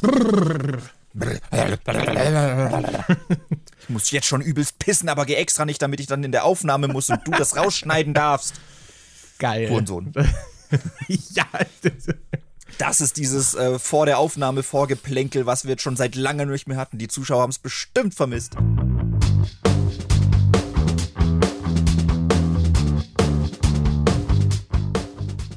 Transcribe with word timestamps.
Ich 3.80 3.88
muss 3.88 4.10
jetzt 4.10 4.26
schon 4.26 4.42
übelst 4.42 4.78
pissen, 4.78 5.08
aber 5.08 5.24
geh 5.24 5.34
extra 5.34 5.64
nicht, 5.64 5.80
damit 5.80 5.98
ich 6.00 6.06
dann 6.06 6.22
in 6.22 6.32
der 6.32 6.44
Aufnahme 6.44 6.88
muss 6.88 7.08
und 7.08 7.26
du 7.26 7.30
das 7.30 7.56
rausschneiden 7.56 8.12
darfst. 8.12 8.60
Geil. 9.38 9.70
Hurensohn. 9.70 10.12
ja. 11.08 11.46
Das 12.76 13.00
ist 13.00 13.16
dieses 13.16 13.54
äh, 13.54 13.78
vor 13.78 14.04
der 14.04 14.18
Aufnahme 14.18 14.62
Vorgeplänkel, 14.62 15.46
was 15.46 15.64
wir 15.64 15.70
jetzt 15.70 15.82
schon 15.82 15.96
seit 15.96 16.14
langem 16.16 16.50
nicht 16.50 16.68
mehr 16.68 16.76
hatten. 16.76 16.98
Die 16.98 17.08
Zuschauer 17.08 17.42
haben 17.42 17.50
es 17.50 17.58
bestimmt 17.58 18.14
vermisst. 18.14 18.56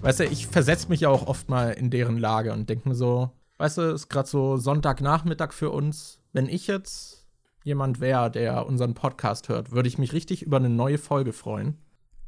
Weißt 0.02 0.22
du, 0.22 0.26
ich 0.26 0.48
versetze 0.48 0.90
mich 0.90 1.02
ja 1.02 1.10
auch 1.10 1.28
oft 1.28 1.50
mal 1.50 1.72
in 1.72 1.92
deren 1.92 2.18
Lage 2.18 2.54
und 2.54 2.70
denke 2.70 2.90
mir 2.90 2.96
so, 2.96 3.30
weißt 3.62 3.78
du, 3.78 3.82
ist 3.94 4.10
gerade 4.10 4.28
so 4.28 4.58
Sonntagnachmittag 4.58 5.54
für 5.54 5.70
uns. 5.70 6.20
Wenn 6.34 6.48
ich 6.48 6.66
jetzt 6.66 7.28
jemand 7.64 8.00
wäre, 8.00 8.32
der 8.32 8.66
unseren 8.66 8.96
Podcast 8.96 9.50
hört, 9.50 9.72
würde 9.72 9.88
ich 9.88 10.00
mich 10.00 10.14
richtig 10.14 10.42
über 10.42 10.58
eine 10.58 10.70
neue 10.70 10.98
Folge 10.98 11.32
freuen. 11.32 11.78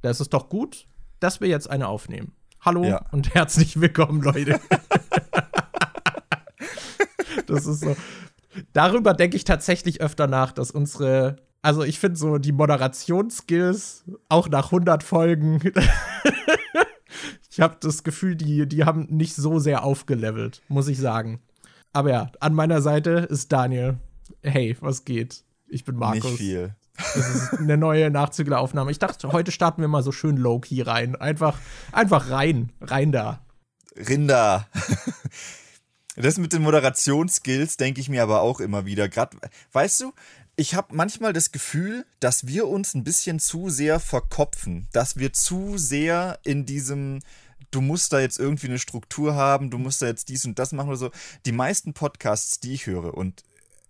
Da 0.03 0.11
ist 0.11 0.19
es 0.19 0.29
doch 0.29 0.47
gut, 0.47 0.85
dass 1.19 1.41
wir 1.41 1.47
jetzt 1.47 1.67
eine 1.67 1.87
aufnehmen. 1.87 2.33
Hallo 2.61 2.83
Ja. 2.83 3.03
und 3.11 3.33
herzlich 3.33 3.81
willkommen, 3.81 4.21
Leute. 4.21 4.59
das 7.47 7.65
ist 7.65 7.79
so. 7.79 7.95
Darüber 8.73 9.15
denke 9.15 9.35
ich 9.35 9.43
tatsächlich 9.43 10.01
öfter 10.01 10.27
nach, 10.27 10.51
dass 10.51 10.69
unsere, 10.69 11.37
also 11.63 11.81
ich 11.81 11.97
finde 11.97 12.19
so 12.19 12.37
die 12.37 12.51
Moderationsskills 12.51 14.03
auch 14.29 14.49
nach 14.49 14.65
100 14.65 15.01
Folgen 15.01 15.59
Ich 17.53 17.61
habe 17.61 17.77
das 17.79 18.03
Gefühl, 18.03 18.35
die, 18.35 18.67
die 18.67 18.83
haben 18.83 19.05
nicht 19.11 19.35
so 19.35 19.59
sehr 19.59 19.83
aufgelevelt, 19.83 20.63
muss 20.69 20.87
ich 20.87 20.97
sagen. 20.97 21.39
Aber 21.91 22.09
ja, 22.09 22.31
an 22.39 22.55
meiner 22.55 22.81
Seite 22.81 23.27
ist 23.29 23.51
Daniel. 23.51 23.99
Hey, 24.41 24.75
was 24.81 25.05
geht? 25.05 25.43
Ich 25.67 25.85
bin 25.85 25.95
Markus. 25.95 26.23
Nicht 26.23 26.37
viel. 26.37 26.75
Das 26.97 27.15
ist 27.29 27.53
eine 27.59 27.77
neue 27.77 28.09
Nachzügleraufnahme. 28.09 28.89
Ich 28.89 28.97
dachte, 28.97 29.31
heute 29.31 29.51
starten 29.51 29.81
wir 29.81 29.87
mal 29.87 30.01
so 30.01 30.11
schön 30.11 30.37
low-key 30.37 30.81
rein. 30.81 31.15
Einfach, 31.15 31.59
einfach 31.91 32.31
rein. 32.31 32.71
Rein 32.81 33.11
da. 33.11 33.45
Rinder. 33.95 34.67
Das 36.15 36.37
mit 36.37 36.53
den 36.53 36.61
Moderationsskills 36.61 37.77
denke 37.77 37.99
ich 37.99 38.07
mir 38.07 38.21
aber 38.21 38.41
auch 38.41 38.59
immer 38.59 38.85
wieder. 38.85 39.09
Gerade, 39.09 39.35
weißt 39.71 40.01
du, 40.01 40.13
ich 40.55 40.75
habe 40.75 40.95
manchmal 40.95 41.33
das 41.33 41.51
Gefühl, 41.51 42.05
dass 42.19 42.45
wir 42.45 42.67
uns 42.67 42.93
ein 42.93 43.03
bisschen 43.03 43.39
zu 43.39 43.69
sehr 43.69 43.99
verkopfen, 43.99 44.87
dass 44.91 45.17
wir 45.17 45.33
zu 45.33 45.79
sehr 45.79 46.37
in 46.43 46.67
diesem 46.67 47.21
du 47.73 47.81
musst 47.81 48.13
da 48.13 48.19
jetzt 48.19 48.39
irgendwie 48.39 48.67
eine 48.67 48.79
Struktur 48.79 49.35
haben, 49.35 49.69
du 49.69 49.77
musst 49.77 50.01
da 50.01 50.07
jetzt 50.07 50.29
dies 50.29 50.45
und 50.45 50.59
das 50.59 50.71
machen 50.71 50.89
oder 50.89 50.97
so. 50.97 51.11
Die 51.45 51.51
meisten 51.51 51.93
Podcasts, 51.93 52.59
die 52.59 52.73
ich 52.73 52.87
höre 52.87 53.13
und 53.13 53.43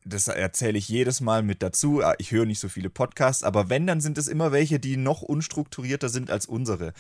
das 0.06 0.28
erzähle 0.28 0.78
ich 0.78 0.90
jedes 0.90 1.22
Mal 1.22 1.44
mit 1.44 1.64
dazu. 1.64 2.02
Ah, 2.04 2.16
Ich 2.18 2.32
höre 2.32 2.46
nicht 2.46 2.60
so 2.60 2.68
viele 2.68 2.90
Podcasts, 2.90 3.44
aber 3.44 3.70
wenn, 3.70 3.88
dann 3.88 4.02
sind 4.02 4.18
es 4.18 4.28
immer 4.28 4.52
welche, 4.52 4.80
die 4.80 4.98
noch 4.98 5.22
unstrukturierter 5.22 6.10
sind 6.10 6.30
als 6.30 6.46
unsere. 6.46 6.94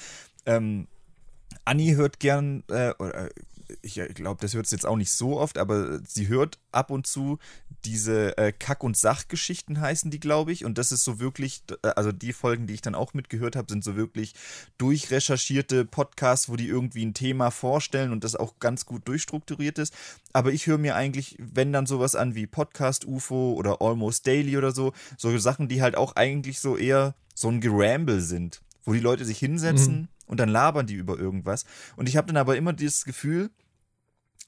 Ähm, 0.45 0.88
Anni 1.66 1.94
hört 1.94 2.20
gern, 2.20 2.64
äh, 2.70 2.94
oder, 3.00 3.30
ich 3.81 3.95
glaube, 4.13 4.41
das 4.41 4.53
hört 4.53 4.67
sie 4.67 4.75
jetzt 4.75 4.85
auch 4.85 4.95
nicht 4.97 5.11
so 5.11 5.39
oft, 5.39 5.57
aber 5.57 5.99
sie 6.07 6.27
hört 6.27 6.59
ab 6.71 6.91
und 6.91 7.07
zu 7.07 7.39
diese 7.85 8.38
äh, 8.38 8.53
Kack- 8.53 8.83
und 8.83 8.95
Sachgeschichten 8.95 9.81
heißen 9.81 10.09
die, 10.09 10.19
glaube 10.19 10.52
ich. 10.53 10.63
Und 10.63 10.77
das 10.77 10.91
ist 10.93 11.03
so 11.03 11.19
wirklich, 11.19 11.63
äh, 11.83 11.89
also 11.89 12.11
die 12.11 12.31
Folgen, 12.31 12.65
die 12.67 12.73
ich 12.73 12.81
dann 12.81 12.95
auch 12.95 13.13
mitgehört 13.13 13.55
habe, 13.57 13.69
sind 13.71 13.83
so 13.83 13.95
wirklich 13.97 14.33
durchrecherchierte 14.77 15.85
Podcasts, 15.85 16.49
wo 16.49 16.55
die 16.55 16.67
irgendwie 16.67 17.05
ein 17.05 17.13
Thema 17.13 17.49
vorstellen 17.52 18.11
und 18.11 18.23
das 18.23 18.35
auch 18.35 18.59
ganz 18.59 18.85
gut 18.85 19.07
durchstrukturiert 19.07 19.80
ist. 19.80 19.93
Aber 20.33 20.52
ich 20.53 20.67
höre 20.67 20.77
mir 20.77 20.95
eigentlich, 20.95 21.35
wenn 21.39 21.73
dann 21.73 21.85
sowas 21.85 22.15
an 22.15 22.35
wie 22.35 22.47
Podcast 22.47 23.05
UFO 23.05 23.53
oder 23.53 23.81
Almost 23.81 24.27
Daily 24.27 24.55
oder 24.58 24.71
so, 24.71 24.93
so 25.17 25.35
Sachen, 25.37 25.67
die 25.67 25.81
halt 25.81 25.95
auch 25.97 26.15
eigentlich 26.15 26.59
so 26.59 26.77
eher 26.77 27.15
so 27.33 27.49
ein 27.49 27.59
Geramble 27.59 28.21
sind, 28.21 28.61
wo 28.83 28.93
die 28.93 28.99
Leute 28.99 29.25
sich 29.25 29.39
hinsetzen 29.39 30.02
Mhm. 30.02 30.08
und 30.27 30.39
dann 30.39 30.49
labern 30.49 30.86
die 30.86 30.93
über 30.95 31.17
irgendwas. 31.17 31.65
Und 31.95 32.08
ich 32.08 32.15
habe 32.17 32.27
dann 32.27 32.37
aber 32.37 32.55
immer 32.55 32.73
dieses 32.73 33.05
Gefühl, 33.05 33.49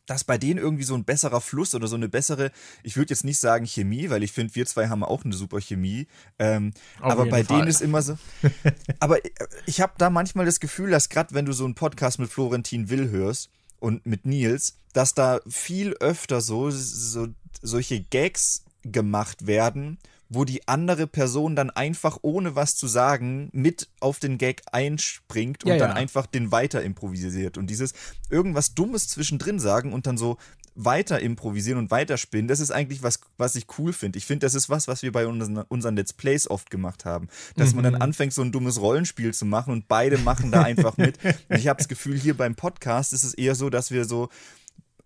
dass 0.06 0.24
bei 0.24 0.38
denen 0.38 0.60
irgendwie 0.60 0.84
so 0.84 0.96
ein 0.96 1.04
besserer 1.04 1.42
Fluss 1.42 1.76
oder 1.76 1.88
so 1.88 1.96
eine 1.96 2.10
bessere, 2.10 2.52
ich 2.84 2.96
würde 2.96 3.12
jetzt 3.12 3.24
nicht 3.24 3.40
sagen 3.40 3.66
Chemie, 3.66 4.10
weil 4.10 4.24
ich 4.24 4.32
finde, 4.32 4.56
wir 4.56 4.66
zwei 4.66 4.88
haben 4.88 5.04
auch 5.04 5.26
eine 5.26 5.34
super 5.34 5.60
Chemie. 5.60 6.08
Ähm, 6.40 6.74
aber 7.00 7.26
bei 7.26 7.44
Fall. 7.44 7.58
denen 7.58 7.68
ist 7.68 7.82
immer 7.82 8.02
so. 8.02 8.18
aber 9.00 9.24
äh, 9.24 9.30
ich 9.66 9.82
habe 9.82 9.94
da 9.98 10.10
manchmal 10.10 10.46
das 10.46 10.60
Gefühl, 10.60 10.92
dass 10.92 11.10
gerade 11.10 11.34
wenn 11.34 11.46
du 11.46 11.54
so 11.54 11.66
einen 11.66 11.76
Podcast 11.76 12.20
mit 12.20 12.30
Florentin 12.30 12.90
Will 12.90 13.10
hörst 13.10 13.50
und 13.80 14.06
mit 14.06 14.26
Nils, 14.26 14.78
dass 14.94 15.14
da 15.14 15.42
viel 15.48 15.94
öfter 16.00 16.42
so, 16.42 16.70
so 16.70 17.28
solche 17.62 18.02
Gags 18.02 18.64
gemacht 18.84 19.48
werden, 19.48 19.98
wo 20.30 20.44
die 20.44 20.68
andere 20.68 21.08
Person 21.08 21.56
dann 21.56 21.70
einfach 21.70 22.18
ohne 22.22 22.56
was 22.56 22.76
zu 22.76 22.88
sagen 22.88 23.50
mit 23.52 23.90
auf 24.00 24.20
den 24.20 24.38
Gag 24.38 24.64
einspringt 24.72 25.64
und 25.64 25.72
Ja, 25.72 25.78
dann 25.78 25.92
ja. 25.92 25.96
einfach 25.96 26.26
den 26.26 26.52
weiter 26.52 26.82
improvisiert. 26.82 27.58
Und 27.58 27.68
dieses 27.68 27.94
irgendwas 28.30 28.74
Dummes 28.74 29.08
zwischendrin 29.08 29.60
sagen 29.60 29.94
und 29.94 30.08
dann 30.08 30.18
so 30.18 30.38
weiter 30.76 31.22
improvisieren 31.22 31.80
und 31.80 31.90
weiterspinnen, 31.90 32.48
das 32.48 32.60
ist 32.60 32.72
eigentlich 32.72 33.02
was, 33.02 33.22
was 33.38 33.56
ich 33.56 33.66
cool 33.78 33.94
finde. 33.94 34.18
Ich 34.18 34.26
finde, 34.26 34.46
das 34.46 34.56
ist 34.56 34.70
was, 34.70 34.88
was 34.88 35.04
wir 35.04 35.12
bei 35.12 35.26
unseren, 35.26 35.60
unseren 35.60 35.96
Let's 35.96 36.12
Plays 36.12 36.50
oft 36.50 36.70
gemacht 36.70 37.06
haben. 37.06 37.30
Dass 37.56 37.74
man 37.74 37.86
dann 37.86 37.96
anfängt, 37.96 38.34
so 38.34 38.42
ein 38.42 38.52
dummes 38.52 38.82
Rollenspiel 38.82 39.34
zu 39.34 39.46
machen 39.46 39.72
und 39.72 39.88
beide 39.88 40.18
machen 40.18 40.52
da 40.52 40.64
einfach 40.64 40.98
mit. 40.98 41.18
Und 41.50 41.58
ich 41.58 41.68
habe 41.68 41.78
das 41.78 41.88
Gefühl, 41.88 42.20
hier 42.20 42.36
beim 42.36 42.56
Podcast 42.56 43.14
ist 43.14 43.24
es 43.24 43.34
eher 43.34 43.56
so, 43.56 43.70
dass 43.70 43.92
wir 43.92 44.06
so 44.06 44.30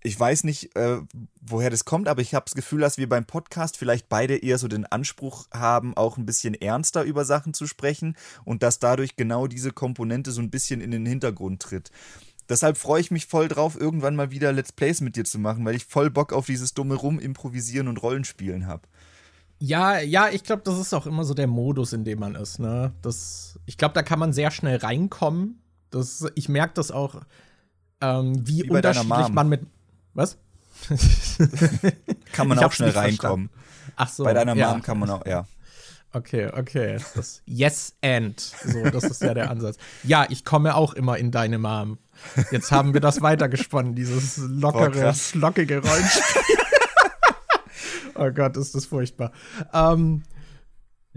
ich 0.01 0.17
weiß 0.19 0.45
nicht, 0.45 0.75
äh, 0.75 0.99
woher 1.41 1.69
das 1.69 1.85
kommt, 1.85 2.07
aber 2.07 2.21
ich 2.21 2.33
habe 2.33 2.45
das 2.45 2.55
Gefühl, 2.55 2.81
dass 2.81 2.97
wir 2.97 3.09
beim 3.09 3.25
Podcast 3.25 3.77
vielleicht 3.77 4.07
beide 4.07 4.37
eher 4.37 4.57
so 4.57 4.67
den 4.67 4.85
Anspruch 4.85 5.47
haben, 5.53 5.95
auch 5.95 6.17
ein 6.17 6.25
bisschen 6.25 6.53
ernster 6.53 7.03
über 7.03 7.25
Sachen 7.25 7.53
zu 7.53 7.67
sprechen 7.67 8.15
und 8.45 8.63
dass 8.63 8.79
dadurch 8.79 9.15
genau 9.15 9.47
diese 9.47 9.71
Komponente 9.71 10.31
so 10.31 10.41
ein 10.41 10.49
bisschen 10.49 10.81
in 10.81 10.91
den 10.91 11.05
Hintergrund 11.05 11.61
tritt. 11.61 11.91
Deshalb 12.47 12.77
freue 12.77 13.01
ich 13.01 13.11
mich 13.11 13.27
voll 13.27 13.47
drauf, 13.47 13.79
irgendwann 13.79 14.15
mal 14.15 14.31
wieder 14.31 14.51
Let's 14.51 14.71
Plays 14.71 15.01
mit 15.01 15.15
dir 15.15 15.25
zu 15.25 15.38
machen, 15.38 15.65
weil 15.65 15.75
ich 15.75 15.85
voll 15.85 16.09
Bock 16.09 16.33
auf 16.33 16.45
dieses 16.45 16.73
dumme 16.73 16.95
Rumimprovisieren 16.95 17.88
und 17.88 18.01
Rollenspielen 18.01 18.65
habe. 18.65 18.83
Ja, 19.59 19.99
ja, 19.99 20.29
ich 20.29 20.43
glaube, 20.43 20.63
das 20.63 20.79
ist 20.79 20.93
auch 20.93 21.05
immer 21.05 21.25
so 21.25 21.33
der 21.33 21.47
Modus, 21.47 21.93
in 21.93 22.05
dem 22.05 22.19
man 22.19 22.35
ist. 22.35 22.59
Ne? 22.59 22.93
Das, 23.01 23.59
ich 23.65 23.77
glaube, 23.77 23.93
da 23.93 24.03
kann 24.03 24.17
man 24.17 24.31
sehr 24.31 24.51
schnell 24.51 24.77
reinkommen. 24.77 25.61
Das, 25.91 26.25
ich 26.35 26.47
merke 26.47 26.73
das 26.75 26.91
auch, 26.91 27.21
ähm, 28.01 28.47
wie, 28.47 28.63
Wie 28.63 28.69
unterschiedlich 28.69 29.29
man 29.29 29.49
mit. 29.49 29.61
Was? 30.13 30.37
Kann 32.33 32.47
man 32.47 32.59
auch 32.59 32.71
schnell 32.71 32.91
reinkommen. 32.91 33.49
Ach 33.95 34.09
so. 34.09 34.23
Bei 34.23 34.33
deiner 34.33 34.55
ja. 34.55 34.71
Mom 34.71 34.81
kann 34.81 34.99
man 34.99 35.09
auch, 35.09 35.25
ja. 35.25 35.45
Okay, 36.11 36.49
okay. 36.51 36.97
Das 37.15 37.41
Yes 37.45 37.93
and. 38.01 38.39
So, 38.39 38.89
das 38.89 39.03
ist 39.03 39.21
ja 39.21 39.33
der 39.33 39.51
Ansatz. 39.51 39.77
Ja, 40.03 40.25
ich 40.29 40.43
komme 40.43 40.75
auch 40.75 40.93
immer 40.93 41.17
in 41.17 41.31
deine 41.31 41.59
Mom. 41.59 41.99
Jetzt 42.51 42.71
haben 42.71 42.93
wir 42.93 43.01
das 43.01 43.21
weitergesponnen, 43.21 43.93
dieses 43.93 44.37
lockere, 44.37 44.91
krass. 44.91 45.35
lockige 45.35 45.81
Rollenspiel. 45.83 46.57
oh 48.15 48.31
Gott, 48.31 48.57
ist 48.57 48.73
das 48.73 48.85
furchtbar. 48.85 49.31
Ähm, 49.71 50.23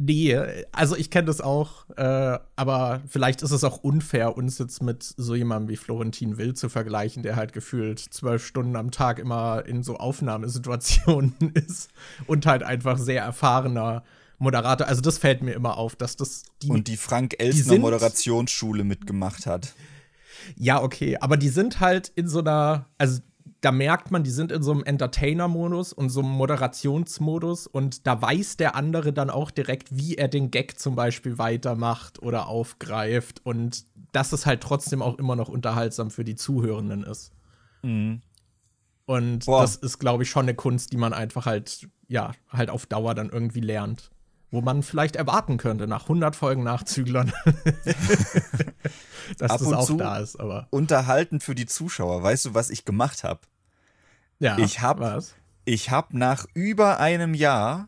nee, 0.05 0.37
also 0.73 0.97
ich 0.97 1.11
kenne 1.11 1.27
das 1.27 1.41
auch, 1.41 1.89
äh, 1.97 2.39
aber 2.57 3.03
vielleicht 3.09 3.43
ist 3.43 3.51
es 3.53 3.65
auch 3.65 3.79
unfair, 3.79 4.37
uns 4.37 4.59
jetzt 4.59 4.83
mit 4.83 5.03
so 5.03 5.35
jemandem 5.35 5.69
wie 5.69 5.77
Florentin 5.77 6.39
Will 6.39 6.55
zu 6.55 6.69
vergleichen, 6.69 7.23
der 7.23 7.37
halt 7.37 7.53
gefühlt 7.53 7.99
zwölf 8.01 8.47
Stunden 8.47 8.77
am 8.77 8.91
Tag 8.91 9.19
immer 9.19 9.65
in 9.67 9.83
so 9.83 9.97
Aufnahmesituationen 9.97 11.35
ist 11.55 11.91
und 12.27 12.47
halt 12.47 12.63
einfach 12.63 12.99
sehr 12.99 13.23
erfahrener 13.23 14.03
Moderator. 14.39 14.87
Also 14.89 15.01
das 15.01 15.19
fällt 15.19 15.43
mir 15.43 15.53
immer 15.53 15.77
auf, 15.77 15.95
dass 15.97 16.17
das 16.17 16.45
die 16.63 16.71
Und 16.71 16.89
die 16.89 16.97
Frank 16.97 17.37
Elsner 17.39 17.65
sind- 17.65 17.81
Moderationsschule 17.83 18.85
mitgemacht 18.85 19.47
hat. 19.47 19.75
Ja, 20.57 20.83
okay, 20.83 21.17
aber 21.21 21.37
die 21.37 21.51
sind 21.51 21.79
halt 21.79 22.09
in 22.17 22.27
so 22.29 22.41
einer, 22.41 22.87
also 22.99 23.21
da 23.63 23.73
merkt 23.73 24.11
man, 24.11 24.25
die 24.25 24.31
sind 24.31 24.53
in 24.53 24.63
so 24.63 24.73
einem 24.73 24.83
Entertainer-Modus 24.83 25.93
und 25.93 26.11
so 26.11 26.21
einem 26.21 26.31
Moderationsmodus 26.31 27.69
und 27.69 28.07
da 28.07 28.21
weiß 28.21 28.57
der 28.57 28.75
andere 28.75 29.13
dann 29.13 29.31
auch 29.31 29.51
direkt, 29.51 29.97
wie 29.97 30.17
er 30.17 30.29
den 30.29 30.51
Gag 30.51 30.79
zum 30.79 30.97
Beispiel 30.97 31.39
weitermacht 31.39 32.21
oder 32.21 32.49
aufgreift 32.49 33.41
und 33.45 33.85
dass 34.11 34.33
es 34.33 34.47
halt 34.47 34.63
trotzdem 34.63 35.01
auch 35.01 35.17
immer 35.19 35.37
noch 35.37 35.49
unterhaltsam 35.49 36.11
für 36.11 36.25
die 36.25 36.35
Zuhörenden 36.35 37.05
ist. 37.05 37.33
Und 39.07 39.47
Boah. 39.47 39.63
das 39.63 39.77
ist, 39.77 39.99
glaube 39.99 40.25
ich, 40.25 40.31
schon 40.31 40.47
eine 40.47 40.55
Kunst, 40.55 40.93
die 40.93 40.97
man 40.97 41.13
einfach 41.13 41.47
halt, 41.47 41.89
ja, 42.09 42.33
halt 42.49 42.69
auf 42.69 42.87
Dauer 42.87 43.15
dann 43.15 43.31
irgendwie 43.31 43.61
lernt. 43.61 44.11
Wo 44.51 44.61
man 44.61 44.83
vielleicht 44.83 45.17
erwarten 45.17 45.57
könnte, 45.57 45.87
nach 45.87 46.03
100 46.03 46.37
Folgen 46.37 46.63
Nachzüglern, 46.63 47.33
dass 49.39 49.51
Ab 49.51 49.59
das 49.61 49.73
auch 49.73 49.87
zu 49.87 49.97
da 49.97 50.19
ist, 50.19 50.39
aber. 50.39 50.67
Unterhalten 50.71 51.41
für 51.41 51.55
die 51.55 51.65
Zuschauer. 51.65 52.23
Weißt 52.23 52.45
du, 52.45 52.55
was 52.55 52.69
ich 52.69 52.85
gemacht 52.85 53.25
habe? 53.25 53.41
Ja, 54.43 54.59
Ich 54.59 54.81
hab- 54.81 54.99
was? 54.99 55.35
Ich 55.65 55.91
habe 55.91 56.19
nach 56.19 56.47
über 56.55 56.99
einem 56.99 57.35
Jahr, 57.35 57.87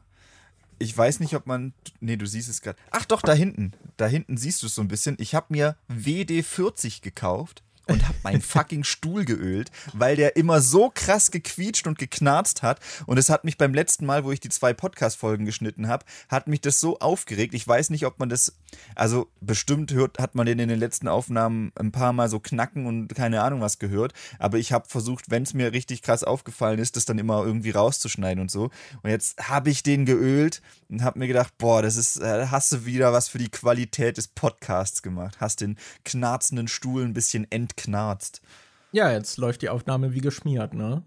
ich 0.78 0.96
weiß 0.96 1.18
nicht, 1.18 1.34
ob 1.34 1.46
man, 1.48 1.72
nee, 1.98 2.16
du 2.16 2.26
siehst 2.26 2.48
es 2.48 2.62
gerade. 2.62 2.78
Ach 2.92 3.04
doch, 3.04 3.20
da 3.22 3.32
hinten, 3.32 3.72
da 3.96 4.06
hinten 4.06 4.36
siehst 4.36 4.62
du 4.62 4.66
es 4.68 4.74
so 4.76 4.82
ein 4.82 4.86
bisschen. 4.86 5.16
Ich 5.18 5.34
habe 5.34 5.46
mir 5.48 5.76
WD40 5.88 7.02
gekauft 7.02 7.64
und 7.86 8.06
habe 8.06 8.19
meinen 8.22 8.40
fucking 8.42 8.84
Stuhl 8.84 9.25
geölt, 9.25 9.70
weil 9.92 10.16
der 10.16 10.36
immer 10.36 10.60
so 10.60 10.90
krass 10.94 11.31
gequietscht 11.31 11.86
und 11.86 11.98
geknarzt 11.98 12.62
hat. 12.62 12.81
Und 13.06 13.19
es 13.19 13.31
hat 13.31 13.44
mich 13.44 13.58
beim 13.58 13.75
letzten 13.75 14.06
Mal, 14.06 14.25
wo 14.25 14.32
ich 14.32 14.40
die 14.40 14.48
zwei 14.48 14.72
Podcast-Folgen 14.72 15.44
geschnitten 15.44 15.88
habe, 15.88 16.04
hat 16.28 16.46
mich 16.46 16.60
das 16.60 16.81
so 16.81 16.98
aufgeregt. 16.98 17.54
Ich 17.54 17.66
weiß 17.66 17.90
nicht, 17.90 18.06
ob 18.06 18.19
man 18.19 18.28
das, 18.28 18.54
also 18.94 19.28
bestimmt 19.40 19.92
hört, 19.92 20.19
hat 20.19 20.34
man 20.34 20.46
den 20.46 20.58
in 20.58 20.69
den 20.69 20.78
letzten 20.78 21.08
Aufnahmen 21.08 21.72
ein 21.78 21.92
paar 21.92 22.12
Mal 22.12 22.28
so 22.28 22.40
knacken 22.40 22.86
und 22.86 23.14
keine 23.14 23.42
Ahnung 23.42 23.60
was 23.60 23.78
gehört. 23.78 24.12
Aber 24.38 24.58
ich 24.58 24.72
habe 24.72 24.88
versucht, 24.88 25.31
wenn 25.31 25.42
es 25.42 25.54
mir 25.54 25.72
richtig 25.72 26.02
krass 26.02 26.25
aufgefallen 26.25 26.78
ist, 26.78 26.96
das 26.96 27.04
dann 27.04 27.19
immer 27.19 27.44
irgendwie 27.44 27.70
rauszuschneiden 27.70 28.40
und 28.40 28.50
so. 28.50 28.70
Und 29.02 29.10
jetzt 29.10 29.48
habe 29.48 29.70
ich 29.70 29.82
den 29.82 30.06
geölt 30.06 30.62
und 30.88 31.02
habe 31.02 31.19
mir 31.19 31.26
gedacht, 31.26 31.56
boah, 31.58 31.82
das 31.82 31.96
ist, 31.96 32.16
äh, 32.16 32.46
hast 32.46 32.72
du 32.72 32.84
wieder 32.84 33.12
was 33.12 33.28
für 33.28 33.38
die 33.38 33.50
Qualität 33.50 34.16
des 34.16 34.28
Podcasts 34.28 35.02
gemacht. 35.02 35.36
Hast 35.40 35.60
den 35.60 35.76
knarzenden 36.04 36.69
Stuhl 36.69 37.04
ein 37.04 37.14
bisschen 37.14 37.46
entknarzt. 37.76 38.40
Ja, 38.92 39.10
jetzt 39.10 39.38
läuft 39.38 39.62
die 39.62 39.68
Aufnahme 39.68 40.14
wie 40.14 40.20
geschmiert, 40.20 40.74
ne? 40.74 41.02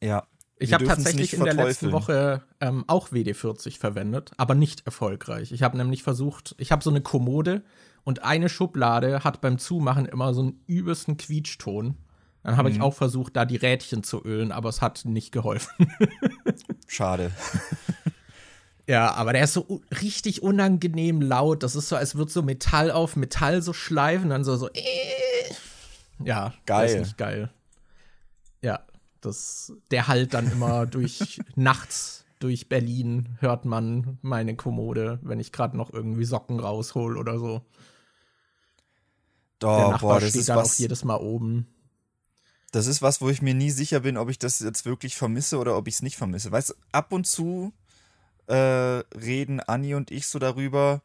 Ja. 0.00 0.24
Ich 0.62 0.74
habe 0.74 0.84
tatsächlich 0.84 1.32
in 1.32 1.42
der 1.42 1.54
letzten 1.54 1.90
Woche 1.90 2.42
ähm, 2.60 2.84
auch 2.86 3.08
WD40 3.08 3.78
verwendet, 3.78 4.32
aber 4.36 4.54
nicht 4.54 4.84
erfolgreich. 4.84 5.52
Ich 5.52 5.62
habe 5.62 5.78
nämlich 5.78 6.02
versucht, 6.02 6.54
ich 6.58 6.70
habe 6.70 6.84
so 6.84 6.90
eine 6.90 7.00
Kommode 7.00 7.62
und 8.04 8.24
eine 8.24 8.50
Schublade 8.50 9.24
hat 9.24 9.40
beim 9.40 9.58
Zumachen 9.58 10.04
immer 10.04 10.34
so 10.34 10.42
einen 10.42 10.62
übelsten 10.66 11.16
Quietschton. 11.16 11.96
Dann 12.42 12.58
habe 12.58 12.68
mhm. 12.68 12.76
ich 12.76 12.82
auch 12.82 12.92
versucht, 12.92 13.36
da 13.36 13.46
die 13.46 13.56
Rädchen 13.56 14.02
zu 14.02 14.22
ölen, 14.22 14.52
aber 14.52 14.68
es 14.68 14.82
hat 14.82 15.06
nicht 15.06 15.32
geholfen. 15.32 15.90
Schade. 16.86 17.30
Ja, 18.86 19.14
aber 19.14 19.32
der 19.32 19.44
ist 19.44 19.54
so 19.54 19.80
richtig 20.02 20.42
unangenehm 20.42 21.22
laut. 21.22 21.62
Das 21.62 21.74
ist 21.74 21.88
so, 21.88 21.96
als 21.96 22.16
würde 22.16 22.30
so 22.30 22.42
Metall 22.42 22.90
auf 22.90 23.16
Metall 23.16 23.62
so 23.62 23.72
schleifen, 23.72 24.28
dann 24.28 24.44
so, 24.44 24.56
so, 24.56 24.68
äh. 24.68 24.80
Ja, 26.24 26.54
geil. 26.66 26.86
Das 26.86 26.92
ist 26.92 27.00
nicht 27.00 27.18
geil. 27.18 27.50
Ja, 28.62 28.80
das, 29.20 29.72
der 29.90 30.08
halt 30.08 30.34
dann 30.34 30.50
immer 30.50 30.86
durch 30.86 31.40
nachts 31.56 32.24
durch 32.40 32.68
Berlin 32.68 33.36
hört 33.40 33.66
man 33.66 34.18
meine 34.22 34.56
Kommode, 34.56 35.18
wenn 35.22 35.40
ich 35.40 35.52
gerade 35.52 35.76
noch 35.76 35.92
irgendwie 35.92 36.24
Socken 36.24 36.58
raushol 36.58 37.18
oder 37.18 37.38
so. 37.38 37.62
Doch, 39.58 39.76
der 39.76 39.88
Nachbar 39.90 40.14
boah, 40.14 40.20
das 40.20 40.30
steht 40.30 40.40
ist 40.40 40.48
dann 40.48 40.56
was, 40.56 40.74
auch 40.74 40.78
jedes 40.78 41.04
Mal 41.04 41.18
oben. 41.18 41.66
Das 42.72 42.86
ist 42.86 43.02
was, 43.02 43.20
wo 43.20 43.28
ich 43.28 43.42
mir 43.42 43.54
nie 43.54 43.70
sicher 43.70 44.00
bin, 44.00 44.16
ob 44.16 44.30
ich 44.30 44.38
das 44.38 44.58
jetzt 44.60 44.86
wirklich 44.86 45.16
vermisse 45.16 45.58
oder 45.58 45.76
ob 45.76 45.86
ich 45.86 45.94
es 45.94 46.02
nicht 46.02 46.16
vermisse. 46.16 46.50
Weißt 46.50 46.70
du, 46.70 46.74
ab 46.92 47.12
und 47.12 47.26
zu 47.26 47.74
äh, 48.46 48.54
reden 48.54 49.60
Anni 49.60 49.94
und 49.94 50.10
ich 50.10 50.26
so 50.26 50.38
darüber, 50.38 51.02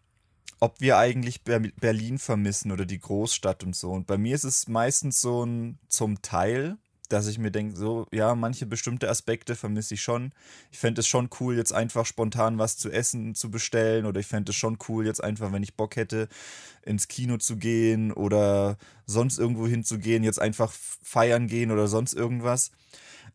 ob 0.60 0.80
wir 0.82 0.98
eigentlich 0.98 1.44
Berlin 1.44 2.18
vermissen 2.18 2.72
oder 2.72 2.86
die 2.86 3.00
Großstadt 3.00 3.64
und 3.64 3.76
so. 3.76 3.92
Und 3.92 4.08
bei 4.08 4.18
mir 4.18 4.36
ist 4.36 4.46
es 4.46 4.68
meistens 4.68 5.22
so 5.22 5.46
ein 5.46 5.78
zum 5.88 6.22
Teil, 6.22 6.78
dass 7.10 7.28
ich 7.28 7.38
mir 7.38 7.52
denke, 7.52 7.76
so, 7.76 8.08
ja, 8.12 8.36
manche 8.36 8.66
bestimmte 8.66 9.10
Aspekte 9.10 9.56
vermisse 9.56 9.94
ich 9.94 10.02
schon. 10.02 10.32
Ich 10.72 10.80
fände 10.80 11.02
es 11.02 11.08
schon 11.08 11.30
cool, 11.40 11.56
jetzt 11.56 11.74
einfach 11.74 12.06
spontan 12.06 12.58
was 12.58 12.78
zu 12.78 12.90
essen 12.92 13.36
zu 13.36 13.52
bestellen. 13.52 14.06
Oder 14.06 14.20
ich 14.20 14.28
fände 14.28 14.52
es 14.52 14.56
schon 14.56 14.78
cool, 14.88 15.06
jetzt 15.06 15.24
einfach, 15.24 15.52
wenn 15.52 15.64
ich 15.64 15.76
Bock 15.76 15.96
hätte, 15.96 16.28
ins 16.84 17.08
Kino 17.08 17.38
zu 17.38 17.58
gehen 17.58 18.12
oder 18.12 18.78
sonst 19.06 19.38
irgendwo 19.38 19.68
hinzugehen, 19.68 20.24
jetzt 20.24 20.42
einfach 20.42 20.72
feiern 20.72 21.48
gehen 21.48 21.72
oder 21.72 21.88
sonst 21.88 22.14
irgendwas. 22.14 22.72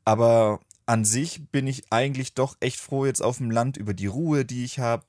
Aber 0.05 0.61
an 0.87 1.05
sich 1.05 1.49
bin 1.53 1.67
ich 1.67 1.85
eigentlich 1.93 2.35
doch 2.35 2.57
echt 2.61 2.81
froh 2.81 3.07
jetzt 3.07 3.23
auf 3.23 3.37
dem 3.37 3.51
Land 3.51 3.77
über 3.77 3.95
die 3.95 4.07
Ruhe, 4.07 4.45
die 4.45 4.65
ich 4.65 4.81
habe, 4.81 5.05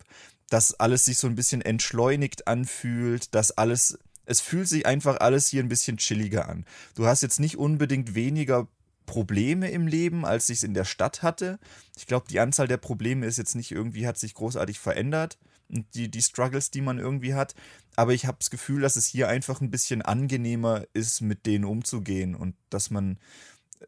dass 0.51 0.73
alles 0.79 1.05
sich 1.05 1.17
so 1.17 1.27
ein 1.27 1.35
bisschen 1.35 1.61
entschleunigt 1.61 2.47
anfühlt, 2.47 3.33
dass 3.33 3.51
alles, 3.51 3.97
es 4.25 4.41
fühlt 4.41 4.67
sich 4.67 4.85
einfach 4.85 5.21
alles 5.21 5.47
hier 5.47 5.63
ein 5.63 5.69
bisschen 5.69 5.95
chilliger 5.97 6.49
an. 6.49 6.65
Du 6.95 7.05
hast 7.05 7.21
jetzt 7.21 7.39
nicht 7.39 7.57
unbedingt 7.57 8.15
weniger 8.15 8.67
Probleme 9.05 9.71
im 9.71 9.87
Leben, 9.87 10.25
als 10.25 10.49
ich 10.49 10.57
es 10.57 10.63
in 10.63 10.73
der 10.73 10.83
Stadt 10.83 11.23
hatte. 11.23 11.57
Ich 11.95 12.05
glaube, 12.05 12.27
die 12.29 12.41
Anzahl 12.41 12.67
der 12.67 12.77
Probleme 12.77 13.25
ist 13.25 13.37
jetzt 13.37 13.55
nicht 13.55 13.71
irgendwie, 13.71 14.05
hat 14.05 14.17
sich 14.17 14.33
großartig 14.33 14.77
verändert. 14.77 15.37
Und 15.69 15.85
die, 15.95 16.11
die 16.11 16.21
Struggles, 16.21 16.69
die 16.69 16.81
man 16.81 16.99
irgendwie 16.99 17.33
hat. 17.33 17.55
Aber 17.95 18.13
ich 18.13 18.25
habe 18.25 18.37
das 18.39 18.49
Gefühl, 18.49 18.81
dass 18.81 18.97
es 18.97 19.07
hier 19.07 19.29
einfach 19.29 19.61
ein 19.61 19.71
bisschen 19.71 20.01
angenehmer 20.01 20.83
ist, 20.91 21.21
mit 21.21 21.45
denen 21.45 21.63
umzugehen 21.63 22.35
und 22.35 22.55
dass 22.69 22.91
man 22.91 23.19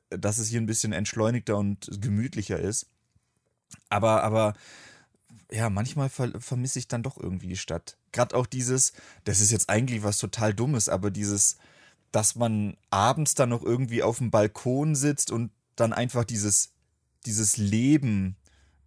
dass 0.09 0.37
es 0.37 0.47
hier 0.47 0.61
ein 0.61 0.65
bisschen 0.65 0.93
entschleunigter 0.93 1.57
und 1.57 1.89
gemütlicher 2.01 2.57
ist. 2.57 2.87
Aber, 3.89 4.23
aber 4.23 4.53
ja, 5.53 5.69
manchmal 5.69 6.09
ver 6.09 6.31
vermisse 6.39 6.79
ich 6.79 6.87
dann 6.87 7.03
doch 7.03 7.17
irgendwie 7.17 7.47
die 7.47 7.57
Stadt. 7.57 7.97
Gerade 8.11 8.35
auch 8.35 8.47
dieses, 8.47 8.93
das 9.23 9.39
ist 9.39 9.51
jetzt 9.51 9.69
eigentlich 9.69 10.03
was 10.03 10.17
total 10.17 10.53
Dummes, 10.53 10.89
aber 10.89 11.11
dieses, 11.11 11.57
dass 12.11 12.35
man 12.35 12.75
abends 12.89 13.35
dann 13.35 13.49
noch 13.49 13.63
irgendwie 13.63 14.01
auf 14.01 14.17
dem 14.17 14.31
Balkon 14.31 14.95
sitzt 14.95 15.31
und 15.31 15.51
dann 15.75 15.93
einfach 15.93 16.23
dieses, 16.23 16.71
dieses 17.27 17.57
Leben 17.57 18.35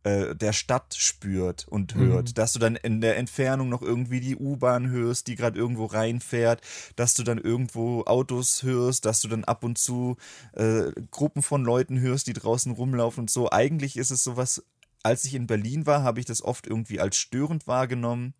äh, 0.03 0.35
der 0.35 0.53
Stadt 0.53 0.95
spürt 0.97 1.69
und 1.69 1.95
hört. 1.95 2.31
Mhm. 2.31 2.35
Dass 2.35 2.53
du 2.53 2.59
dann 2.59 2.75
in 2.75 3.01
der 3.01 3.17
Entfernung 3.17 3.69
noch 3.69 3.83
irgendwie 3.83 4.21
die 4.21 4.37
U-Bahn 4.37 4.91
hörst, 4.91 5.29
die 5.29 5.37
gerade 5.37 5.59
irgendwo 5.59 5.87
reinfährt, 5.87 6.63
dass 6.97 7.15
du 7.15 7.23
dann 7.23 7.39
irgendwo 7.39 8.03
Autos 8.05 8.65
hörst, 8.65 9.05
dass 9.05 9.21
du 9.21 9.29
dann 9.29 9.45
ab 9.45 9.63
und 9.63 9.79
zu 9.79 10.17
äh, 10.53 10.91
Gruppen 11.13 11.43
von 11.43 11.65
Leuten 11.65 12.01
hörst, 12.01 12.27
die 12.27 12.33
draußen 12.33 12.73
rumlaufen 12.73 13.23
und 13.23 13.31
so. 13.31 13.51
Eigentlich 13.51 13.97
ist 13.97 14.11
es 14.11 14.25
sowas, 14.25 14.65
als 15.07 15.25
ich 15.25 15.35
in 15.35 15.47
Berlin 15.47 15.87
war, 15.87 16.03
habe 16.03 16.19
ich 16.19 16.27
das 16.27 16.43
oft 16.43 16.67
irgendwie 16.67 17.01
als 17.01 17.17
störend 17.17 17.67
wahrgenommen. 17.67 18.35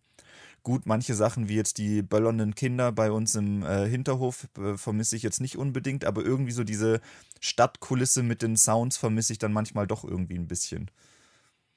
Gut, 0.63 0.85
manche 0.85 1.15
Sachen 1.15 1.47
wie 1.47 1.55
jetzt 1.55 1.77
die 1.77 2.01
böllernden 2.01 2.53
Kinder 2.53 2.91
bei 2.91 3.09
uns 3.09 3.35
im 3.35 3.63
äh, 3.63 3.87
Hinterhof 3.87 4.49
äh, 4.57 4.75
vermisse 4.75 5.15
ich 5.15 5.23
jetzt 5.23 5.39
nicht 5.39 5.57
unbedingt, 5.57 6.03
aber 6.03 6.25
irgendwie 6.25 6.51
so 6.51 6.65
diese 6.65 6.99
Stadtkulisse 7.39 8.21
mit 8.21 8.41
den 8.41 8.57
Sounds 8.57 8.97
vermisse 8.97 9.31
ich 9.31 9.39
dann 9.39 9.53
manchmal 9.53 9.87
doch 9.87 10.03
irgendwie 10.03 10.37
ein 10.37 10.49
bisschen. 10.49 10.91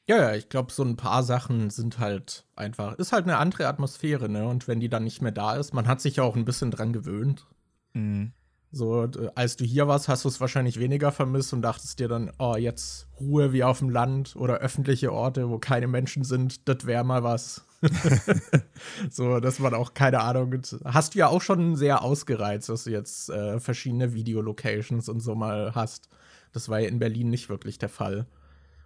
Ja, 0.08 0.16
ja, 0.16 0.34
ich 0.34 0.48
glaube, 0.48 0.72
so 0.72 0.82
ein 0.82 0.96
paar 0.96 1.22
Sachen 1.22 1.70
sind 1.70 2.00
halt 2.00 2.44
einfach, 2.56 2.94
ist 2.94 3.12
halt 3.12 3.26
eine 3.26 3.37
andere 3.37 3.69
Atmosphäre, 3.69 4.28
ne? 4.28 4.48
Und 4.48 4.66
wenn 4.66 4.81
die 4.81 4.88
dann 4.88 5.04
nicht 5.04 5.22
mehr 5.22 5.31
da 5.31 5.54
ist, 5.54 5.72
man 5.72 5.87
hat 5.87 6.00
sich 6.00 6.16
ja 6.16 6.25
auch 6.25 6.34
ein 6.34 6.44
bisschen 6.44 6.72
dran 6.72 6.92
gewöhnt. 6.92 7.46
Mhm. 7.92 8.32
So, 8.72 9.08
als 9.34 9.56
du 9.56 9.64
hier 9.64 9.88
warst, 9.88 10.08
hast 10.08 10.25
du 10.25 10.28
es 10.28 10.40
wahrscheinlich 10.40 10.78
weniger 10.78 11.11
vermisst 11.11 11.52
und 11.52 11.62
dachtest 11.62 11.99
dir 11.99 12.06
dann, 12.06 12.31
oh, 12.38 12.55
jetzt 12.56 13.08
Ruhe 13.19 13.52
wie 13.52 13.64
auf 13.64 13.81
dem 13.81 13.90
Land 13.90 14.37
oder 14.37 14.58
öffentliche 14.58 15.12
Orte, 15.12 15.50
wo 15.50 15.58
keine 15.58 15.88
Menschen 15.88 16.22
sind, 16.22 16.69
das 16.69 16.87
wäre 16.87 17.02
mal 17.02 17.25
was. 17.25 17.64
so, 19.11 19.40
dass 19.40 19.58
man 19.58 19.75
auch, 19.75 19.94
keine 19.94 20.20
Ahnung, 20.20 20.55
hast 20.84 21.14
du 21.14 21.19
ja 21.19 21.26
auch 21.26 21.43
schon 21.43 21.75
sehr 21.75 22.02
ausgereizt, 22.02 22.69
dass 22.69 22.84
du 22.84 22.90
jetzt 22.90 23.31
äh, 23.31 23.58
verschiedene 23.58 24.14
Videolocations 24.14 25.08
und 25.08 25.20
so 25.20 25.34
mal 25.34 25.75
hast. 25.75 26.08
Das 26.52 26.69
war 26.69 26.78
ja 26.78 26.88
in 26.88 27.00
Berlin 27.00 27.28
nicht 27.28 27.49
wirklich 27.49 27.78
der 27.78 27.88
Fall. 27.88 28.26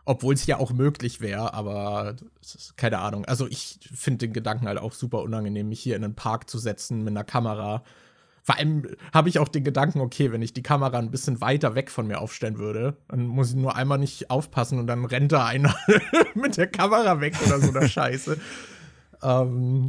Obwohl 0.07 0.35
es 0.35 0.47
ja 0.47 0.59
auch 0.59 0.73
möglich 0.73 1.21
wäre, 1.21 1.55
aber 1.55 2.17
keine 2.77 2.99
Ahnung. 2.99 3.25
Also 3.25 3.47
ich 3.49 3.81
finde 3.93 4.27
den 4.27 4.33
Gedanken 4.33 4.67
halt 4.67 4.79
auch 4.79 4.93
super 4.93 5.23
unangenehm, 5.23 5.69
mich 5.69 5.81
hier 5.81 5.97
in 5.97 6.05
einen 6.05 6.15
Park 6.15 6.49
zu 6.49 6.59
setzen 6.59 7.03
mit 7.03 7.13
einer 7.13 7.25
Kamera. 7.25 7.83
Vor 8.47 8.59
allem 8.59 8.87
habe 9.15 9.31
ich 9.31 9.39
auch 9.39 9.49
den 9.49 9.65
Gedanken, 9.65 10.03
okay, 10.03 10.31
wenn 10.31 10.43
ich 10.43 10.53
die 10.53 10.63
Kamera 10.63 10.99
ein 10.99 11.11
bisschen 11.11 11.41
weiter 11.41 11.75
weg 11.75 11.91
von 11.91 12.07
mir 12.07 12.21
aufstellen 12.21 12.59
würde, 12.59 12.99
dann 13.09 13.27
muss 13.27 13.49
ich 13.49 13.57
nur 13.57 13.75
einmal 13.75 13.97
nicht 13.97 14.31
aufpassen 14.31 14.79
und 14.79 14.87
dann 14.87 15.07
rennt 15.07 15.33
da 15.33 15.47
einer 15.47 15.75
mit 16.35 16.59
der 16.59 16.67
Kamera 16.67 17.23
weg 17.23 17.35
oder 17.47 17.59
so 17.59 17.73
eine 17.73 17.89
Scheiße. 17.89 18.39
ähm, 19.23 19.89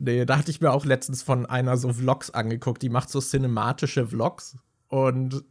nee, 0.00 0.24
da 0.24 0.38
hatte 0.38 0.50
ich 0.50 0.60
mir 0.60 0.72
auch 0.72 0.84
letztens 0.84 1.22
von 1.22 1.46
einer 1.46 1.76
so 1.76 1.92
Vlogs 1.92 2.30
angeguckt, 2.30 2.82
die 2.82 2.88
macht 2.88 3.10
so 3.10 3.20
cinematische 3.20 4.08
Vlogs 4.08 4.56
und 4.88 5.44